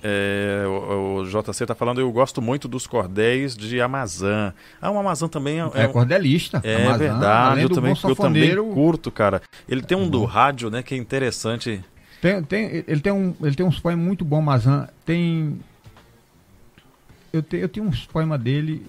É, 0.06 0.64
o, 0.68 1.22
o 1.22 1.26
JC 1.26 1.66
tá 1.66 1.74
falando, 1.74 2.02
eu 2.02 2.12
gosto 2.12 2.42
muito 2.42 2.68
dos 2.68 2.86
cordéis 2.86 3.56
de 3.56 3.80
Amazã. 3.82 4.54
Ah, 4.82 4.92
o 4.92 4.98
Amazã 5.00 5.30
também 5.30 5.60
é, 5.62 5.70
É, 5.74 5.88
um- 5.88 5.92
cordelista. 5.94 6.60
é 6.64 6.76
Amazã, 6.84 6.98
verdade, 6.98 7.62
eu 7.62 7.70
também, 7.70 7.94
bom 7.94 8.10
eu 8.10 8.16
também 8.16 8.56
curto, 8.74 9.10
cara. 9.10 9.42
Ele 9.68 9.82
tem 9.82 9.98
um 9.98 10.10
do 10.10 10.20
Bom. 10.20 10.26
rádio, 10.26 10.70
né, 10.70 10.84
que 10.84 10.94
é 10.94 10.98
interessante. 10.98 11.82
Tem, 12.22 12.44
tem, 12.44 12.84
ele, 12.88 13.00
tem 13.02 13.12
um, 13.14 13.34
ele 13.42 13.56
tem 13.56 13.66
uns 13.66 13.80
poemas 13.80 14.06
muito 14.06 14.26
bons, 14.26 14.42
Mazan. 14.42 14.88
Tem. 15.06 15.60
Eu, 17.32 17.42
te, 17.42 17.58
eu 17.58 17.68
tenho 17.70 17.86
uns 17.88 18.06
poemas 18.06 18.40
dele, 18.40 18.86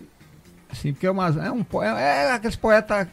assim, 0.71 0.93
porque 0.93 1.09
o 1.09 1.15
Mazan 1.15 1.45
é 1.45 1.51
um 1.51 1.65
poema. 1.65 2.01
É 2.01 2.33
aqueles 2.33 2.57
poeta 2.57 3.09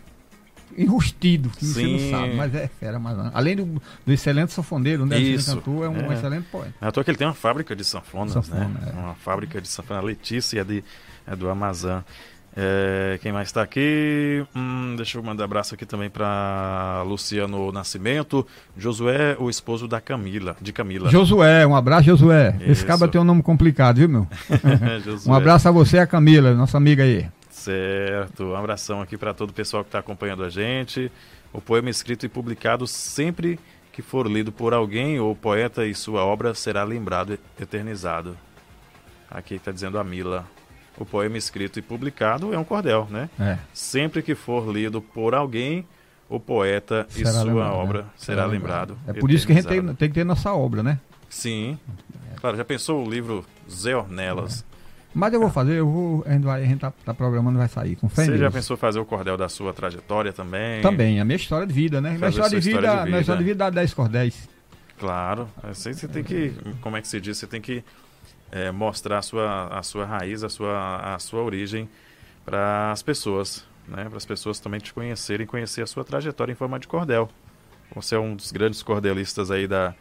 enrustido, 0.78 1.50
que 1.50 1.66
você 1.66 1.82
Sim. 1.82 2.12
não 2.12 2.20
sabe, 2.20 2.36
mas 2.36 2.56
é 2.56 2.68
fera. 2.68 3.02
Além 3.34 3.56
do, 3.56 3.82
do 4.06 4.14
excelente 4.14 4.54
sanfoneiro, 4.54 5.06
né? 5.06 5.20
Isso, 5.20 5.56
cantor, 5.56 5.86
é 5.86 5.90
um 5.90 6.12
é. 6.12 6.14
excelente 6.14 6.48
poeta. 6.52 6.74
À 6.80 6.92
toa 6.92 7.04
que 7.04 7.12
ele 7.12 7.18
tem 7.18 7.28
uma 7.28 7.34
fábrica 7.34 7.76
de 7.76 7.84
sanfonas, 7.84 8.34
Sanfona, 8.34 8.68
né? 8.68 8.94
é. 8.96 9.00
Uma 9.00 9.16
fábrica 9.16 9.62
de 9.62 9.68
sanfona. 9.68 10.00
A 10.00 10.04
Letícia 10.04 10.62
é, 10.62 10.64
de, 10.64 10.84
é 11.28 11.36
do 11.36 11.50
Amazã. 11.50 12.04
É, 12.56 13.18
quem 13.22 13.32
mais 13.32 13.48
está 13.48 13.62
aqui? 13.62 14.46
Hum, 14.54 14.96
deixa 14.98 15.18
eu 15.18 15.24
mandar 15.24 15.46
abraço 15.46 15.74
aqui 15.74 15.86
também 15.86 16.10
para 16.10 17.02
Luciano 17.06 17.72
Nascimento. 17.72 18.46
Josué, 18.78 19.38
o 19.40 19.50
esposo 19.50 19.88
da 19.88 20.02
Camila, 20.02 20.58
de 20.62 20.74
Camila. 20.74 21.10
Josué, 21.10 21.66
um 21.66 21.76
abraço, 21.76 22.08
Josué. 22.08 22.58
Esse 22.62 22.72
Isso. 22.72 22.86
cara 22.86 23.08
tem 23.08 23.22
um 23.22 23.24
nome 23.24 23.42
complicado, 23.42 23.98
viu, 23.98 24.10
meu? 24.10 24.28
Um 25.26 25.34
abraço 25.34 25.68
a 25.70 25.72
você 25.72 25.98
e 25.98 26.00
a 26.00 26.08
Camila, 26.08 26.54
nossa 26.54 26.78
amiga 26.78 27.04
aí. 27.04 27.28
Certo. 27.52 28.46
Um 28.46 28.56
abração 28.56 29.02
aqui 29.02 29.18
para 29.18 29.34
todo 29.34 29.50
o 29.50 29.54
pessoal 29.54 29.84
que 29.84 29.90
está 29.90 30.00
acompanhando 30.00 30.44
a 30.44 30.50
gente. 30.50 31.12
O 31.54 31.62
poema 31.62 31.90
escrito 31.90 32.26
e 32.26 32.30
publicado 32.30 32.88
sempre 32.88 33.60
que 33.92 34.02
for 34.02 34.26
lido 34.26 34.52
por 34.52 34.74
alguém 34.74 35.20
ou 35.20 35.36
poeta 35.36 35.86
e 35.86 35.94
sua 35.94 36.24
obra 36.24 36.56
será 36.56 36.84
lembrado 36.84 37.34
e 37.34 37.62
eternizado. 37.62 38.38
Aqui 39.30 39.56
está 39.56 39.72
dizendo 39.72 40.00
a 40.00 40.04
Mila. 40.04 40.48
O 40.98 41.06
poema 41.06 41.38
escrito 41.38 41.78
e 41.78 41.82
publicado 41.82 42.54
é 42.54 42.58
um 42.58 42.64
cordel, 42.64 43.08
né? 43.10 43.30
É. 43.40 43.58
Sempre 43.74 44.22
que 44.22 44.36
for 44.36 44.70
lido 44.72 45.02
por 45.02 45.34
alguém, 45.34 45.86
o 46.30 46.40
poeta 46.40 47.06
e 47.10 47.14
Será 47.14 47.32
sua 47.32 47.44
lembrado, 47.44 47.74
obra 47.74 48.02
né? 48.04 48.08
será 48.16 48.46
lembrado. 48.46 48.98
É 49.08 49.14
por 49.14 49.30
isso 49.30 49.46
que 49.46 49.52
a 49.52 49.56
gente 49.56 49.68
tem, 49.68 49.82
tem 49.96 50.10
que 50.10 50.16
ter 50.16 50.24
nossa 50.24 50.54
obra, 50.54 50.82
né? 50.82 51.00
Sim. 51.30 51.78
Claro, 52.38 52.58
já 52.58 52.66
pensou 52.66 53.06
o 53.06 53.10
livro 53.10 53.46
Zé 53.70 53.96
Ornelas? 53.96 54.66
Mas 55.14 55.34
eu 55.34 55.40
vou 55.40 55.50
fazer, 55.50 55.74
eu 55.74 55.90
vou. 55.90 56.24
A 56.26 56.32
gente, 56.32 56.44
vai, 56.44 56.64
a 56.64 56.66
gente 56.66 56.80
tá, 56.80 56.94
tá 57.04 57.14
programando, 57.14 57.58
vai 57.58 57.68
sair. 57.68 57.96
Com 57.98 58.08
fé 58.08 58.26
Você 58.26 58.38
já 58.38 58.50
pensou 58.50 58.78
fazer 58.78 59.00
o 59.00 59.06
cordel 59.06 59.36
da 59.36 59.50
sua 59.50 59.74
trajetória 59.74 60.32
também? 60.32 60.82
Também, 60.82 61.20
a 61.20 61.26
minha 61.26 61.36
história 61.36 61.68
de 61.68 61.74
vida, 61.74 62.00
né? 62.00 62.12
Minha 62.12 62.30
história 62.30 62.50
de, 62.50 62.66
vida, 62.66 62.80
história 62.80 62.90
de 62.90 62.96
minha 62.96 63.06
vida. 63.06 63.20
história 63.20 63.40
de 63.40 63.44
vida 63.44 63.58
dá 63.58 63.70
10 63.70 63.94
cordéis. 63.94 64.50
Claro, 64.98 65.50
assim 65.64 65.94
você 65.94 66.08
tem 66.08 66.24
que, 66.24 66.54
como 66.80 66.96
é 66.96 67.02
que 67.02 67.08
se 67.08 67.20
diz, 67.20 67.38
você 67.38 67.48
tem 67.48 67.60
que 67.60 67.84
é, 68.52 68.72
mostrar 68.72 69.18
a 69.18 69.22
sua, 69.22 69.68
a 69.68 69.82
sua 69.82 70.06
raiz, 70.06 70.44
a 70.44 70.50
sua, 70.50 71.16
a 71.16 71.20
sua 71.20 71.42
origem 71.42 71.90
para 72.46 72.92
as 72.92 73.02
pessoas, 73.02 73.66
né? 73.88 74.06
Para 74.08 74.18
as 74.18 74.26
pessoas 74.26 74.60
também 74.60 74.80
te 74.80 74.94
conhecerem, 74.94 75.48
conhecer 75.48 75.82
a 75.82 75.88
sua 75.88 76.04
trajetória 76.04 76.52
em 76.52 76.56
forma 76.56 76.80
de 76.80 76.88
cordel. 76.88 77.30
Você 77.96 78.16
é 78.16 78.20
um 78.20 78.36
dos 78.36 78.52
grandes 78.52 78.82
cordelistas 78.82 79.52
aí 79.52 79.68
da, 79.68 79.94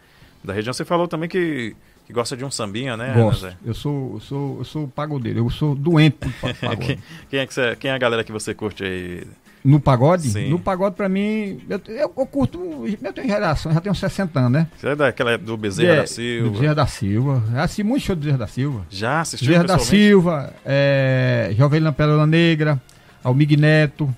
da 0.44 0.52
região. 0.52 0.72
Você 0.72 0.84
falou 0.84 1.08
também 1.08 1.28
que, 1.28 1.74
que 2.10 2.14
gosta 2.14 2.36
de 2.36 2.44
um 2.44 2.50
sambinha, 2.50 2.96
né? 2.96 3.14
Gosto. 3.14 3.42
Zé? 3.42 3.54
Eu 3.64 3.72
sou, 3.72 4.14
eu 4.14 4.20
sou, 4.20 4.58
eu 4.58 4.64
sou 4.64 4.88
pagodeiro, 4.88 5.38
eu 5.38 5.50
sou 5.50 5.74
doente 5.74 6.16
por 6.18 6.32
pagode. 6.60 6.98
Quem 7.30 7.40
é, 7.40 7.46
que 7.46 7.54
você, 7.54 7.76
quem 7.76 7.90
é 7.90 7.94
a 7.94 7.98
galera 7.98 8.24
que 8.24 8.32
você 8.32 8.52
curte 8.52 8.82
aí? 8.84 9.24
No 9.62 9.78
pagode? 9.78 10.28
Sim. 10.28 10.48
No 10.50 10.58
pagode, 10.58 10.96
pra 10.96 11.08
mim, 11.08 11.60
eu, 11.68 11.80
eu, 11.86 12.12
eu 12.16 12.26
curto. 12.26 12.58
Eu 13.02 13.12
tenho 13.12 13.28
geração, 13.28 13.72
já 13.72 13.80
tenho 13.80 13.94
60 13.94 14.40
anos, 14.40 14.52
né? 14.52 14.68
Você 14.76 14.88
é 14.88 14.96
daquela 14.96 15.36
do 15.36 15.56
Bezerra 15.56 15.92
É, 15.92 15.96
da 15.96 16.02
Do 16.02 16.08
Silva? 16.08 16.50
Bezerra 16.50 16.74
da 16.74 16.86
Silva. 16.86 17.44
Já 17.52 17.62
assisti 17.62 17.82
muito 17.84 18.02
show 18.02 18.16
do 18.16 18.20
Bezerra 18.20 18.38
da 18.38 18.46
Silva. 18.46 18.86
Já 18.90 19.20
assistiu 19.20 19.48
Bezerra 19.48 19.64
da? 19.64 19.78
Silva, 19.78 20.54
é, 20.64 21.54
Jovelina 21.56 21.92
Pérola 21.92 22.26
Negra, 22.26 22.80
Almig 23.22 23.56
Neto, 23.56 24.12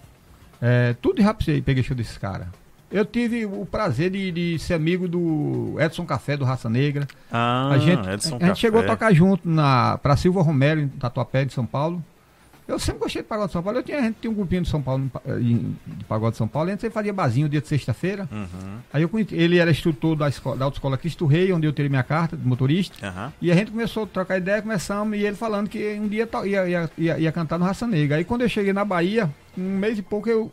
é, 0.60 0.94
tudo 1.02 1.20
aí 1.48 1.60
peguei 1.60 1.82
show 1.82 1.96
desses 1.96 2.16
caras. 2.16 2.46
Eu 2.92 3.06
tive 3.06 3.46
o 3.46 3.64
prazer 3.64 4.10
de, 4.10 4.30
de 4.30 4.58
ser 4.58 4.74
amigo 4.74 5.08
do 5.08 5.76
Edson 5.80 6.04
Café, 6.04 6.36
do 6.36 6.44
Raça 6.44 6.68
Negra. 6.68 7.08
Ah, 7.30 7.70
a 7.72 7.78
gente, 7.78 8.06
Edson 8.06 8.38
a 8.40 8.46
gente 8.46 8.58
chegou 8.58 8.80
a 8.80 8.82
Café. 8.82 8.94
tocar 8.94 9.14
junto 9.14 9.48
na, 9.48 9.96
pra 9.98 10.16
Silva 10.16 10.42
Romero, 10.42 10.80
em 10.80 10.88
Tatuapé, 10.88 11.44
de 11.44 11.54
São 11.54 11.64
Paulo. 11.64 12.04
Eu 12.68 12.78
sempre 12.78 13.00
gostei 13.00 13.22
de 13.22 13.28
pagode 13.28 13.48
de 13.48 13.52
São 13.54 13.62
Paulo. 13.62 13.78
Eu 13.78 13.82
tinha, 13.82 13.98
a 13.98 14.02
gente 14.02 14.16
tinha 14.20 14.30
um 14.30 14.34
grupinho 14.34 14.62
de 14.62 14.68
São 14.68 14.80
Paulo, 14.80 15.10
de 15.40 16.04
pagode 16.04 16.32
de 16.32 16.38
São 16.38 16.46
Paulo, 16.46 16.68
a 16.68 16.72
gente 16.72 16.88
fazia 16.90 17.12
barzinho 17.12 17.48
dia 17.48 17.60
de 17.60 17.66
sexta-feira. 17.66 18.28
Uhum. 18.30 18.78
Aí 18.92 19.02
eu 19.02 19.08
conheci, 19.08 19.34
ele 19.34 19.58
era 19.58 19.70
instrutor 19.70 20.14
da, 20.14 20.28
escola, 20.28 20.56
da 20.56 20.64
autoescola 20.66 20.96
Cristo 20.96 21.26
Rei, 21.26 21.52
onde 21.52 21.66
eu 21.66 21.72
tirei 21.72 21.88
minha 21.88 22.02
carta 22.02 22.36
de 22.36 22.46
motorista. 22.46 22.94
Uhum. 23.04 23.32
E 23.42 23.50
a 23.50 23.54
gente 23.54 23.70
começou 23.72 24.04
a 24.04 24.06
trocar 24.06 24.38
ideia, 24.38 24.62
começamos, 24.62 25.18
e 25.18 25.22
ele 25.22 25.36
falando 25.36 25.68
que 25.68 25.98
um 26.00 26.06
dia 26.06 26.28
ia, 26.44 26.68
ia, 26.68 26.90
ia, 26.96 27.18
ia 27.18 27.32
cantar 27.32 27.58
no 27.58 27.64
Raça 27.64 27.86
Negra. 27.86 28.18
Aí 28.18 28.24
quando 28.24 28.42
eu 28.42 28.48
cheguei 28.48 28.72
na 28.72 28.84
Bahia, 28.84 29.28
um 29.58 29.78
mês 29.78 29.98
e 29.98 30.02
pouco 30.02 30.28
eu 30.28 30.52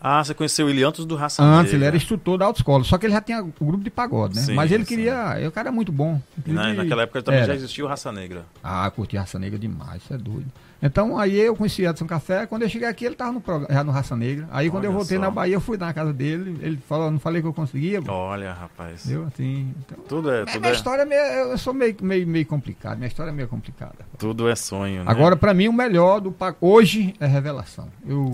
ah, 0.00 0.24
você 0.24 0.32
conheceu 0.32 0.70
ele 0.70 0.82
antes 0.82 1.04
do 1.04 1.14
Raça 1.14 1.42
Antes, 1.42 1.74
ele 1.74 1.84
era 1.84 1.94
instrutor 1.94 2.38
da 2.38 2.46
autoescola. 2.46 2.82
Só 2.84 2.96
que 2.96 3.04
ele 3.04 3.12
já 3.12 3.20
tinha 3.20 3.42
o 3.42 3.64
grupo 3.64 3.84
de 3.84 3.90
pagode, 3.90 4.34
né? 4.34 4.42
Sim, 4.42 4.54
Mas 4.54 4.72
ele 4.72 4.84
sim. 4.84 4.88
queria. 4.88 5.36
O 5.46 5.52
cara 5.52 5.68
é 5.68 5.72
muito 5.72 5.92
bom. 5.92 6.20
Na, 6.46 6.72
naquela 6.72 7.02
época 7.02 7.22
também 7.22 7.40
era. 7.40 7.48
já 7.48 7.54
existia 7.54 7.84
o 7.84 7.88
Raça 7.88 8.10
Negra. 8.10 8.46
Ah, 8.64 8.90
curti 8.90 9.16
Raça 9.16 9.38
Negra 9.38 9.58
demais, 9.58 10.02
isso 10.02 10.14
é 10.14 10.16
doido. 10.18 10.50
Então 10.82 11.18
aí 11.18 11.38
eu 11.38 11.54
conheci 11.54 11.84
Edson 11.84 12.06
Café, 12.06 12.46
quando 12.46 12.62
eu 12.62 12.68
cheguei 12.68 12.88
aqui 12.88 13.04
ele 13.04 13.14
estava 13.14 13.32
no, 13.32 13.42
já 13.68 13.84
no 13.84 13.92
Raça 13.92 14.16
Negra. 14.16 14.48
Aí 14.50 14.66
Olha 14.66 14.70
quando 14.70 14.84
eu 14.84 14.92
voltei 14.92 15.16
só. 15.16 15.22
na 15.22 15.30
Bahia, 15.30 15.54
eu 15.54 15.60
fui 15.60 15.76
na 15.76 15.92
casa 15.92 16.12
dele, 16.12 16.58
ele 16.62 16.78
falou, 16.88 17.10
não 17.10 17.18
falei 17.18 17.42
que 17.42 17.48
eu 17.48 17.52
conseguia. 17.52 18.00
Olha, 18.08 18.52
rapaz. 18.52 19.10
Eu 19.10 19.24
assim. 19.24 19.74
Então, 19.78 19.98
tudo 20.08 20.30
é. 20.30 20.44
Tudo 20.44 20.60
minha 20.60 20.72
é... 20.72 20.74
história 20.74 21.02
é 21.02 21.04
meio, 21.04 21.22
eu 21.22 21.58
sou 21.58 21.74
meio, 21.74 21.96
meio, 22.00 22.26
meio 22.26 22.46
complicado, 22.46 22.96
minha 22.96 23.08
história 23.08 23.30
é 23.30 23.34
meio 23.34 23.48
complicada. 23.48 23.96
Tudo 24.18 24.48
é 24.48 24.56
sonho, 24.56 25.04
né? 25.04 25.10
Agora, 25.10 25.36
para 25.36 25.52
mim, 25.52 25.68
o 25.68 25.72
melhor 25.72 26.20
do 26.20 26.34
hoje 26.60 27.14
é 27.20 27.26
revelação. 27.26 27.88
Eu, 28.06 28.32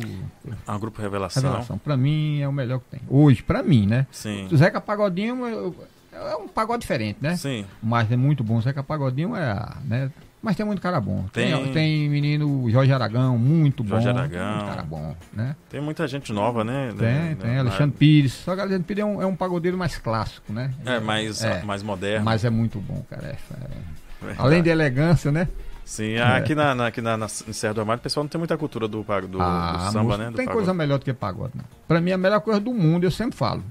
ah, 0.66 0.76
o 0.76 0.78
grupo 0.78 1.00
Revelação. 1.00 1.42
Revelação, 1.42 1.78
para 1.78 1.96
mim 1.96 2.40
é 2.40 2.48
o 2.48 2.52
melhor 2.52 2.80
que 2.80 2.96
tem. 2.96 3.00
Hoje, 3.08 3.42
para 3.42 3.62
mim, 3.62 3.86
né? 3.86 4.06
Sim. 4.10 4.48
O 4.50 4.56
Zeca 4.56 4.80
Pagodinho 4.80 5.46
eu, 5.46 5.74
é 6.12 6.36
um 6.36 6.48
pagode 6.48 6.80
diferente, 6.80 7.18
né? 7.20 7.36
Sim. 7.36 7.66
Mas 7.82 8.10
é 8.10 8.16
muito 8.16 8.42
bom. 8.42 8.56
O 8.56 8.62
Zeca 8.62 8.82
Pagodinho 8.82 9.36
é, 9.36 9.68
né? 9.84 10.10
Mas 10.46 10.54
tem 10.54 10.64
muito 10.64 10.80
cara 10.80 11.00
bom. 11.00 11.24
Tem, 11.32 11.52
tem, 11.52 11.72
tem 11.72 12.08
menino 12.08 12.70
Jorge 12.70 12.92
Aragão, 12.92 13.36
muito 13.36 13.82
bom. 13.82 14.00
Jorge 14.00 14.10
Aragão. 14.10 14.52
Muito 14.52 14.66
cara 14.66 14.82
bom, 14.84 15.16
né? 15.32 15.56
Tem 15.68 15.80
muita 15.80 16.06
gente 16.06 16.32
nova, 16.32 16.62
né? 16.62 16.94
Tem, 16.96 17.08
né? 17.08 17.36
tem. 17.40 17.58
Alexandre 17.58 17.86
Na... 17.86 17.92
Pires. 17.98 18.32
Só 18.32 18.54
que 18.54 18.60
Alexandre 18.60 18.84
Pires 18.84 19.02
é 19.02 19.04
um, 19.04 19.22
é 19.22 19.26
um 19.26 19.34
pagodeiro 19.34 19.76
mais 19.76 19.98
clássico, 19.98 20.52
né? 20.52 20.72
É, 20.84 21.00
mais, 21.00 21.42
é, 21.42 21.64
mais 21.64 21.82
moderno. 21.82 22.24
Mas 22.24 22.44
é 22.44 22.50
muito 22.50 22.78
bom, 22.78 23.04
cara. 23.10 23.26
É, 23.26 24.28
é. 24.30 24.34
Além 24.38 24.62
de 24.62 24.70
elegância, 24.70 25.32
né? 25.32 25.48
Sim, 25.84 26.12
é. 26.12 26.22
aqui, 26.22 26.54
na, 26.54 26.76
na, 26.76 26.86
aqui 26.86 27.00
na, 27.00 27.16
na, 27.16 27.26
em 27.26 27.52
Serra 27.52 27.74
do 27.74 27.80
Armário 27.80 27.98
o 27.98 28.02
pessoal 28.04 28.22
não 28.22 28.28
tem 28.28 28.38
muita 28.38 28.56
cultura 28.56 28.86
do, 28.86 29.02
do, 29.02 29.06
ah, 29.10 29.22
do 29.22 29.92
samba, 29.92 30.04
música, 30.04 30.18
né? 30.18 30.24
Não 30.26 30.32
tem 30.32 30.46
coisa 30.46 30.72
melhor 30.72 31.00
do 31.00 31.04
que 31.04 31.12
pagode, 31.12 31.54
não. 31.56 31.64
Pra 31.88 32.00
mim, 32.00 32.12
a 32.12 32.18
melhor 32.18 32.38
coisa 32.40 32.60
do 32.60 32.72
mundo, 32.72 33.02
eu 33.02 33.10
sempre 33.10 33.36
falo. 33.36 33.64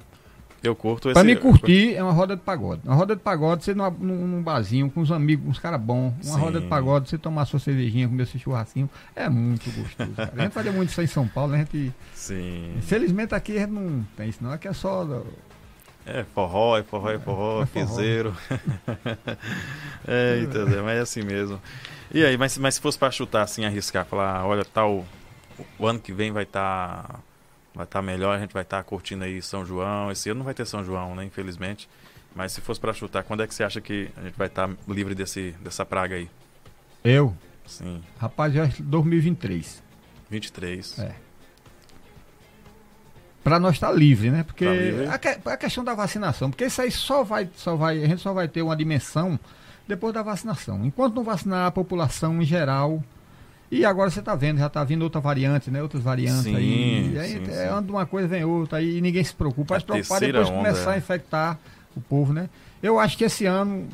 Eu 0.68 0.76
curto 0.76 1.10
esse. 1.10 1.14
Pra 1.14 1.24
me 1.24 1.36
curtir 1.36 1.96
é 1.96 2.04
uma 2.04 2.12
roda 2.12 2.36
de 2.36 2.42
pagode. 2.42 2.82
Uma 2.84 2.96
roda 2.96 3.16
de 3.16 3.22
pagode, 3.22 3.64
você 3.64 3.74
num, 3.74 3.90
num 3.92 4.42
barzinho, 4.42 4.90
com 4.90 5.02
os 5.02 5.12
amigos, 5.12 5.46
com 5.46 5.52
os 5.52 5.60
caras 5.60 5.80
bons. 5.80 6.14
Uma 6.24 6.36
Sim. 6.36 6.40
roda 6.40 6.60
de 6.60 6.68
pagode, 6.68 7.10
você 7.10 7.18
tomar 7.18 7.46
sua 7.46 7.60
cervejinha, 7.60 8.08
comer 8.08 8.26
seu 8.28 8.40
churrasquinho. 8.40 8.90
É 9.16 9.30
muito 9.30 9.70
gostoso. 9.72 10.12
Cara. 10.16 10.34
A 10.36 10.42
gente 10.44 10.54
fazia 10.54 10.72
muito 10.72 10.90
isso 10.90 11.00
aí 11.00 11.06
em 11.06 11.10
São 11.10 11.28
Paulo, 11.28 11.52
né? 11.52 11.58
A 11.58 11.60
gente. 11.62 11.94
Sim. 12.14 12.74
Infelizmente 12.78 13.36
aqui 13.36 13.58
a 13.58 13.62
gente 13.62 13.72
não 13.72 14.06
tem 14.18 14.30
isso, 14.30 14.44
não. 14.44 14.52
Aqui 14.52 14.68
é 14.68 14.74
só. 14.74 15.06
É 16.06 16.24
forró, 16.24 16.78
é 16.78 16.84
forró, 16.84 17.10
é 17.10 17.20
forró, 17.20 17.64
é 17.64 17.66
piseiro. 17.66 18.36
é, 20.08 20.40
entendeu? 20.44 20.84
Mas 20.84 20.98
é 20.98 21.02
assim 21.02 21.24
mesmo. 21.24 21.60
E 22.14 22.24
aí, 22.24 22.38
mas, 22.38 22.58
mas 22.58 22.76
se 22.76 22.82
fosse 22.82 22.98
para 22.98 23.12
chutar 23.12 23.42
assim, 23.42 23.66
arriscar, 23.66 24.06
falar, 24.06 24.46
olha, 24.46 24.64
tal, 24.64 25.04
o 25.80 25.88
ano 25.88 26.00
que 26.00 26.14
vem 26.14 26.32
vai 26.32 26.44
estar. 26.44 27.20
Vai 27.76 27.84
estar 27.84 28.00
tá 28.00 28.02
melhor, 28.02 28.36
a 28.36 28.40
gente 28.40 28.54
vai 28.54 28.64
estar 28.64 28.78
tá 28.78 28.84
curtindo 28.84 29.26
aí 29.26 29.42
São 29.42 29.66
João. 29.66 30.10
Esse 30.10 30.30
ano 30.30 30.40
não 30.40 30.46
vai 30.46 30.54
ter 30.54 30.66
São 30.66 30.84
João, 30.84 31.14
né, 31.14 31.26
infelizmente. 31.26 31.90
Mas 32.34 32.54
se 32.54 32.62
fosse 32.62 32.80
para 32.80 32.94
chutar, 32.94 33.24
quando 33.24 33.44
é 33.44 33.48
que 33.48 33.54
você 33.54 33.64
acha 33.64 33.82
que 33.82 34.10
a 34.16 34.22
gente 34.22 34.38
vai 34.38 34.48
estar 34.48 34.68
tá 34.68 34.74
livre 34.88 35.14
desse, 35.14 35.52
dessa 35.62 35.86
praga 35.86 36.16
aí? 36.16 36.30
Eu? 37.04 37.36
Sim. 37.66 38.02
Rapaz, 38.18 38.54
já 38.54 38.66
é 38.66 38.74
2023. 38.80 39.84
23. 40.30 41.00
É. 41.00 41.16
Para 43.44 43.60
nós 43.60 43.76
estar 43.76 43.88
tá 43.88 43.94
livre, 43.94 44.32
né? 44.32 44.44
Porque 44.44 44.66
tá 44.66 45.14
a, 45.14 45.18
que, 45.18 45.50
a, 45.50 45.58
questão 45.58 45.84
da 45.84 45.94
vacinação, 45.94 46.50
porque 46.50 46.66
isso 46.66 46.82
aí 46.82 46.92
só 46.92 47.24
vai, 47.24 47.50
só 47.56 47.76
vai, 47.76 48.04
a 48.04 48.08
gente 48.08 48.22
só 48.22 48.34
vai 48.34 48.48
ter 48.48 48.62
uma 48.62 48.76
dimensão 48.76 49.40
depois 49.88 50.14
da 50.14 50.24
vacinação. 50.24 50.84
Enquanto 50.86 51.16
não 51.16 51.24
vacinar 51.24 51.68
a 51.68 51.72
população 51.72 52.42
em 52.42 52.46
geral, 52.46 53.04
e 53.72 53.84
agora 53.84 54.10
você 54.10 54.20
está 54.20 54.36
vendo, 54.36 54.60
já 54.60 54.68
está 54.68 54.84
vindo 54.84 55.02
outra 55.02 55.20
variante, 55.20 55.72
né? 55.72 55.82
Outras 55.82 56.04
variantes 56.04 56.44
sim, 56.44 56.56
aí. 56.56 57.14
E 57.14 57.20
aí 57.20 57.30
sim, 57.46 57.52
é, 57.52 57.68
anda 57.68 57.92
uma 57.92 58.06
coisa, 58.06 58.28
vem 58.28 58.44
outra, 58.44 58.78
aí 58.78 58.98
e 58.98 59.02
ninguém 59.02 59.24
se 59.24 59.34
preocupa. 59.34 59.74
Vai 59.74 59.80
se 59.80 59.86
preocupar 59.86 60.20
depois 60.20 60.48
onda, 60.48 60.58
começar 60.58 60.92
é. 60.92 60.96
a 60.96 60.98
infectar 60.98 61.60
o 61.96 62.02
povo, 62.02 62.32
né? 62.32 62.50
Eu 62.82 63.00
acho 63.00 63.18
que 63.18 63.24
esse 63.24 63.46
ano 63.46 63.88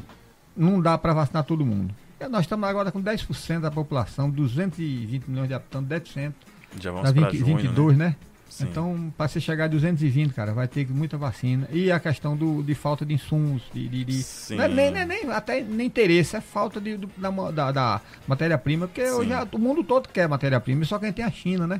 não 0.56 0.81
dá 0.81 0.98
para 0.98 1.14
vacinar 1.14 1.43
todo 1.43 1.65
mundo. 1.65 1.93
Nós 2.30 2.41
estamos 2.41 2.69
agora 2.69 2.91
com 2.91 3.02
10% 3.02 3.61
da 3.61 3.72
população, 3.72 4.30
220 4.30 5.27
milhões 5.27 5.48
de 5.48 5.53
habitantes, 5.53 6.14
10%. 6.14 6.34
Já 6.80 6.91
vamos 6.91 7.11
para 7.11 7.30
22, 7.30 7.98
né? 7.98 8.06
né? 8.06 8.15
Sim. 8.52 8.65
Então, 8.65 9.14
para 9.18 9.30
você 9.30 9.40
chegar 9.40 9.64
a 9.64 9.68
220, 9.69 10.34
cara, 10.34 10.53
vai 10.53 10.68
ter 10.68 10.86
muita 10.90 11.18
vacina. 11.18 11.69
E 11.72 11.90
a 11.90 12.02
questão 12.02 12.36
do, 12.36 12.61
de 12.61 12.76
falta 12.76 13.06
de 13.06 13.14
insumos, 13.14 13.64
de. 13.73 13.88
de, 13.88 14.03
de 14.03 14.56
não 14.56 14.65
é 14.65 14.68
nem, 14.68 14.91
nem, 14.91 15.06
nem, 15.06 15.32
até 15.32 15.61
nem 15.61 15.88
interesse, 15.88 16.36
é 16.36 16.41
falta 16.41 16.82
de, 16.82 16.98
do, 16.98 17.10
da, 17.53 17.72
da 17.72 18.02
matéria-prima, 18.28 18.88
porque 18.88 19.07
Sim. 19.07 19.14
hoje 19.14 19.32
o 19.53 19.57
mundo 19.57 19.86
todo 19.86 20.10
quer 20.10 20.28
matéria-prima, 20.28 20.84
só 20.84 20.99
quem 20.99 21.14
tem 21.14 21.23
a 21.23 21.32
China, 21.32 21.65
né? 21.65 21.80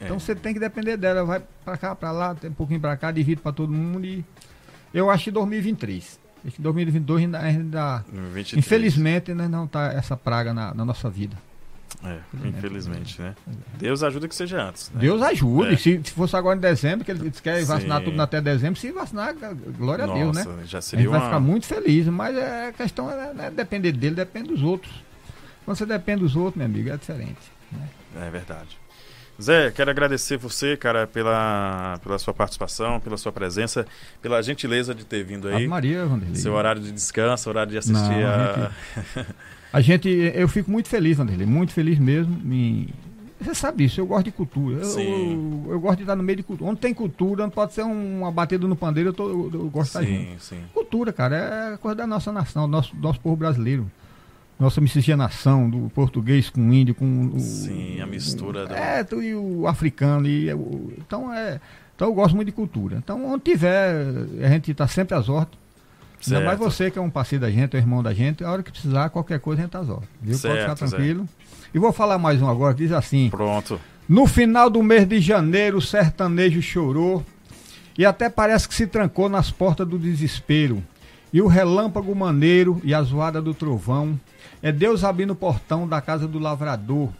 É. 0.00 0.06
Então 0.06 0.18
você 0.18 0.34
tem 0.34 0.54
que 0.54 0.60
depender 0.60 0.96
dela, 0.96 1.22
vai 1.22 1.42
para 1.62 1.76
cá, 1.76 1.94
para 1.94 2.10
lá, 2.10 2.34
tem 2.34 2.48
um 2.48 2.54
pouquinho 2.54 2.80
para 2.80 2.96
cá, 2.96 3.10
divide 3.10 3.42
para 3.42 3.52
todo 3.52 3.70
mundo 3.70 4.06
e 4.06 4.24
eu 4.94 5.10
acho 5.10 5.24
que 5.24 5.30
2023. 5.30 6.18
Acho 6.46 6.56
que 6.56 6.62
2022 6.62 7.24
ainda, 7.24 7.40
ainda 7.40 8.04
infelizmente 8.56 9.32
ainda 9.32 9.48
não 9.48 9.66
tá 9.66 9.92
essa 9.92 10.16
praga 10.16 10.54
na, 10.54 10.72
na 10.72 10.84
nossa 10.84 11.10
vida. 11.10 11.36
É, 12.04 12.18
infelizmente, 12.46 13.20
né? 13.20 13.34
Deus 13.78 14.02
ajuda 14.02 14.28
que 14.28 14.34
seja 14.34 14.62
antes. 14.62 14.90
Né? 14.90 15.00
Deus 15.00 15.22
ajude. 15.22 15.74
É. 15.74 15.76
Se, 15.76 16.00
se 16.04 16.10
fosse 16.12 16.36
agora 16.36 16.56
em 16.56 16.60
dezembro, 16.60 17.04
que 17.04 17.10
eles 17.10 17.40
querem 17.40 17.64
vacinar 17.64 18.02
tudo 18.02 18.20
até 18.20 18.40
dezembro, 18.40 18.78
se 18.78 18.92
vacinar, 18.92 19.34
glória 19.78 20.06
Nossa, 20.06 20.18
a 20.18 20.22
Deus, 20.22 20.36
né? 20.36 20.64
Já 20.64 20.80
seria 20.80 21.00
a 21.00 21.02
gente 21.04 21.12
uma... 21.12 21.18
vai 21.18 21.28
ficar 21.28 21.40
muito 21.40 21.66
feliz, 21.66 22.06
mas 22.08 22.36
é, 22.36 22.68
a 22.68 22.72
questão 22.72 23.10
é, 23.10 23.32
é 23.38 23.50
depender 23.50 23.92
dele, 23.92 24.14
depende 24.14 24.48
dos 24.48 24.62
outros. 24.62 24.92
Quando 25.64 25.78
você 25.78 25.86
depende 25.86 26.20
dos 26.20 26.36
outros, 26.36 26.56
meu 26.56 26.66
amigo, 26.66 26.90
é 26.90 26.96
diferente. 26.96 27.52
Né? 27.72 27.88
É 28.26 28.30
verdade. 28.30 28.78
Zé, 29.40 29.70
quero 29.70 29.90
agradecer 29.90 30.38
você, 30.38 30.76
cara, 30.76 31.06
pela, 31.06 31.98
pela 32.02 32.18
sua 32.18 32.32
participação, 32.32 32.98
pela 33.00 33.18
sua 33.18 33.30
presença, 33.30 33.86
pela 34.22 34.42
gentileza 34.42 34.94
de 34.94 35.04
ter 35.04 35.24
vindo 35.24 35.48
aí. 35.48 35.56
Ave 35.56 35.68
Maria, 35.68 36.06
Vanderlei. 36.06 36.36
Seu 36.36 36.54
horário 36.54 36.80
de 36.80 36.90
descanso, 36.90 37.50
horário 37.50 37.72
de 37.72 37.78
assistir 37.78 37.94
Não, 37.94 38.26
a... 38.26 38.70
A 39.76 39.82
gente, 39.82 40.08
eu 40.08 40.48
fico 40.48 40.70
muito 40.70 40.88
feliz, 40.88 41.18
Vanderlei, 41.18 41.46
muito 41.46 41.70
feliz 41.70 41.98
mesmo. 41.98 42.34
Me... 42.42 42.88
Você 43.38 43.54
sabe 43.54 43.84
disso, 43.84 44.00
eu 44.00 44.06
gosto 44.06 44.24
de 44.24 44.32
cultura. 44.32 44.78
Eu, 44.82 45.00
eu, 45.00 45.66
eu, 45.72 45.80
gosto 45.80 45.98
de 45.98 46.04
estar 46.04 46.16
no 46.16 46.22
meio 46.22 46.38
de 46.38 46.42
cultura. 46.42 46.70
Onde 46.70 46.80
tem 46.80 46.94
cultura, 46.94 47.42
não 47.42 47.50
pode 47.50 47.74
ser 47.74 47.82
um, 47.82 48.20
uma 48.20 48.32
batida 48.32 48.66
no 48.66 48.74
pandeiro, 48.74 49.10
eu, 49.10 49.12
tô, 49.12 49.28
eu, 49.28 49.50
eu 49.52 49.68
gosto 49.68 50.00
de 50.00 50.10
estar. 50.10 50.40
Sim. 50.40 50.62
Cultura, 50.72 51.12
cara, 51.12 51.74
é 51.74 51.76
coisa 51.76 51.94
da 51.94 52.06
nossa 52.06 52.32
nação, 52.32 52.62
do 52.62 52.72
nosso, 52.72 52.96
nosso 52.96 53.20
povo 53.20 53.36
brasileiro. 53.36 53.90
Nossa 54.58 54.80
miscigenação 54.80 55.68
do 55.68 55.90
português 55.90 56.48
com 56.48 56.62
o 56.62 56.72
índio, 56.72 56.94
com 56.94 57.32
o. 57.34 57.38
Sim, 57.38 58.00
a 58.00 58.06
mistura. 58.06 58.64
do... 58.64 58.72
É, 58.72 59.04
tu, 59.04 59.22
e 59.22 59.34
o 59.34 59.66
africano. 59.66 60.26
E, 60.26 60.48
então, 60.96 61.30
é, 61.30 61.60
então 61.94 62.08
eu 62.08 62.14
gosto 62.14 62.34
muito 62.34 62.46
de 62.46 62.52
cultura. 62.52 62.96
Então, 62.96 63.30
onde 63.30 63.44
tiver, 63.44 63.94
a 64.42 64.48
gente 64.48 64.70
está 64.70 64.88
sempre 64.88 65.14
às 65.14 65.28
ordens. 65.28 65.65
Certo. 66.20 66.34
Ainda 66.34 66.46
mais 66.46 66.58
você 66.58 66.90
que 66.90 66.98
é 66.98 67.02
um 67.02 67.10
parceiro 67.10 67.44
da 67.44 67.50
gente, 67.50 67.76
é 67.76 67.78
irmão 67.78 68.02
da 68.02 68.12
gente, 68.12 68.42
a 68.42 68.50
hora 68.50 68.62
que 68.62 68.70
precisar, 68.70 69.10
qualquer 69.10 69.38
coisa 69.40 69.62
a 69.62 69.64
gente 69.64 69.72
tá 69.72 69.82
Viu? 69.82 70.36
Certo, 70.36 70.54
Pode 70.54 70.60
ficar 70.60 70.74
tranquilo. 70.74 71.22
Zé. 71.22 71.46
E 71.74 71.78
vou 71.78 71.92
falar 71.92 72.18
mais 72.18 72.40
um 72.40 72.48
agora, 72.48 72.74
que 72.74 72.82
diz 72.82 72.92
assim. 72.92 73.28
Pronto. 73.30 73.80
No 74.08 74.26
final 74.26 74.70
do 74.70 74.82
mês 74.82 75.06
de 75.06 75.20
janeiro, 75.20 75.78
o 75.78 75.82
sertanejo 75.82 76.62
chorou 76.62 77.24
e 77.98 78.04
até 78.04 78.28
parece 78.28 78.68
que 78.68 78.74
se 78.74 78.86
trancou 78.86 79.28
nas 79.28 79.50
portas 79.50 79.86
do 79.86 79.98
desespero. 79.98 80.82
E 81.32 81.42
o 81.42 81.46
relâmpago 81.46 82.14
maneiro 82.14 82.80
e 82.84 82.94
a 82.94 83.02
zoada 83.02 83.42
do 83.42 83.52
trovão 83.52 84.18
é 84.62 84.70
Deus 84.70 85.04
abrindo 85.04 85.32
o 85.32 85.36
portão 85.36 85.86
da 85.86 86.00
casa 86.00 86.26
do 86.26 86.38
lavrador 86.38 87.10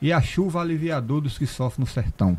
e 0.00 0.12
a 0.12 0.20
chuva 0.20 0.60
aliviador 0.60 1.20
dos 1.20 1.38
que 1.38 1.46
sofrem 1.46 1.84
no 1.84 1.90
sertão. 1.90 2.36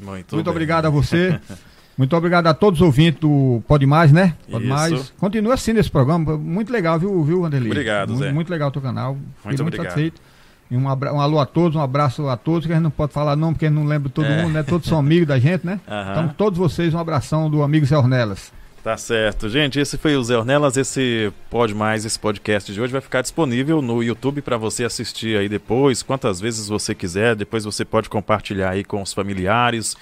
Muito, 0.00 0.34
Muito 0.34 0.50
obrigado 0.50 0.86
a 0.86 0.90
você. 0.90 1.40
Muito 1.96 2.16
obrigado 2.16 2.46
a 2.46 2.54
todos 2.54 2.80
os 2.80 2.86
ouvintes 2.86 3.20
do 3.20 3.62
Pode 3.68 3.86
Mais, 3.86 4.10
né? 4.10 4.34
Pode 4.50 4.64
Isso. 4.64 4.74
Mais. 4.74 5.12
Continua 5.18 5.54
assim 5.54 5.72
nesse 5.72 5.90
programa. 5.90 6.36
Muito 6.38 6.72
legal, 6.72 6.98
viu, 6.98 7.22
viu 7.22 7.40
Wanderlei? 7.42 7.70
Obrigado, 7.70 8.08
muito, 8.10 8.24
Zé. 8.24 8.32
Muito 8.32 8.50
legal 8.50 8.68
o 8.68 8.72
teu 8.72 8.82
canal. 8.82 9.16
Muito 9.44 9.62
obrigado. 9.62 9.84
satisfeito. 9.84 10.20
E 10.70 10.76
um, 10.76 10.88
abra... 10.88 11.12
um 11.12 11.20
alô 11.20 11.38
a 11.38 11.44
todos, 11.44 11.76
um 11.76 11.82
abraço 11.82 12.26
a 12.28 12.36
todos, 12.36 12.66
que 12.66 12.72
a 12.72 12.76
gente 12.76 12.84
não 12.84 12.90
pode 12.90 13.12
falar 13.12 13.36
não, 13.36 13.52
porque 13.52 13.66
a 13.66 13.68
gente 13.68 13.78
não 13.78 13.86
lembra 13.86 14.08
todo 14.08 14.24
é. 14.24 14.42
mundo, 14.42 14.54
né? 14.54 14.62
Todos 14.62 14.88
são 14.88 14.98
amigos 14.98 15.28
da 15.28 15.38
gente, 15.38 15.66
né? 15.66 15.78
Uhum. 15.86 16.10
Então, 16.10 16.28
todos 16.28 16.58
vocês, 16.58 16.94
um 16.94 16.98
abração 16.98 17.50
do 17.50 17.62
amigo 17.62 17.84
Zé 17.84 17.96
Ornelas. 17.96 18.50
Tá 18.82 18.96
certo. 18.96 19.48
Gente, 19.48 19.78
esse 19.78 19.96
foi 19.96 20.16
o 20.16 20.24
Zé 20.24 20.36
Ornelas. 20.36 20.76
Esse 20.76 21.30
Pode 21.50 21.74
Mais, 21.74 22.04
esse 22.04 22.18
podcast 22.18 22.72
de 22.72 22.80
hoje 22.80 22.90
vai 22.90 23.02
ficar 23.02 23.20
disponível 23.20 23.80
no 23.80 24.02
YouTube 24.02 24.42
para 24.42 24.56
você 24.56 24.82
assistir 24.82 25.36
aí 25.36 25.48
depois, 25.48 26.02
quantas 26.02 26.40
vezes 26.40 26.66
você 26.68 26.94
quiser. 26.94 27.36
Depois 27.36 27.64
você 27.64 27.84
pode 27.84 28.08
compartilhar 28.08 28.70
aí 28.70 28.82
com 28.82 29.00
os 29.00 29.12
familiares. 29.12 29.94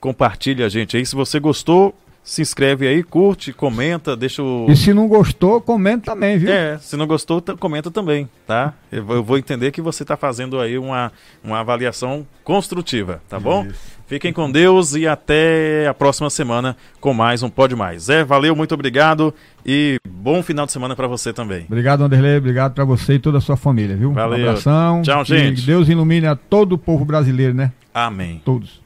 Compartilha, 0.00 0.68
gente, 0.68 0.96
aí. 0.96 1.04
Se 1.04 1.14
você 1.14 1.40
gostou, 1.40 1.94
se 2.22 2.42
inscreve 2.42 2.86
aí, 2.86 3.02
curte, 3.02 3.54
comenta, 3.54 4.14
deixa 4.14 4.42
o. 4.42 4.66
E 4.68 4.76
se 4.76 4.92
não 4.92 5.08
gostou, 5.08 5.60
comenta 5.60 6.12
também, 6.12 6.36
viu? 6.36 6.52
É, 6.52 6.78
se 6.78 6.94
não 6.96 7.06
gostou, 7.06 7.42
comenta 7.58 7.90
também, 7.90 8.28
tá? 8.46 8.74
Eu, 8.92 9.08
eu 9.10 9.22
vou 9.22 9.38
entender 9.38 9.70
que 9.70 9.80
você 9.80 10.02
está 10.02 10.16
fazendo 10.16 10.60
aí 10.60 10.76
uma, 10.76 11.10
uma 11.42 11.60
avaliação 11.60 12.26
construtiva, 12.44 13.22
tá 13.28 13.40
bom? 13.40 13.64
Isso. 13.64 13.98
Fiquem 14.06 14.32
com 14.32 14.50
Deus 14.50 14.94
e 14.94 15.06
até 15.06 15.86
a 15.86 15.92
próxima 15.92 16.30
semana 16.30 16.76
com 17.00 17.12
mais 17.12 17.42
um 17.42 17.50
Pode 17.50 17.74
Mais. 17.76 18.08
É, 18.08 18.24
valeu, 18.24 18.56
muito 18.56 18.72
obrigado 18.72 19.34
e 19.64 19.98
bom 20.08 20.42
final 20.42 20.64
de 20.64 20.72
semana 20.72 20.96
para 20.96 21.06
você 21.06 21.32
também. 21.32 21.64
Obrigado, 21.66 22.04
Anderlei, 22.04 22.38
obrigado 22.38 22.72
para 22.74 22.84
você 22.84 23.14
e 23.14 23.18
toda 23.18 23.38
a 23.38 23.40
sua 23.40 23.56
família, 23.56 23.96
viu? 23.96 24.12
Valeu. 24.12 24.38
Um 24.38 24.48
abração. 24.48 25.02
Tchau, 25.02 25.24
gente. 25.24 25.60
Que 25.60 25.66
Deus 25.66 25.88
ilumine 25.88 26.26
a 26.26 26.34
todo 26.34 26.72
o 26.72 26.78
povo 26.78 27.04
brasileiro, 27.04 27.52
né? 27.52 27.72
Amém. 27.92 28.40
Todos. 28.44 28.80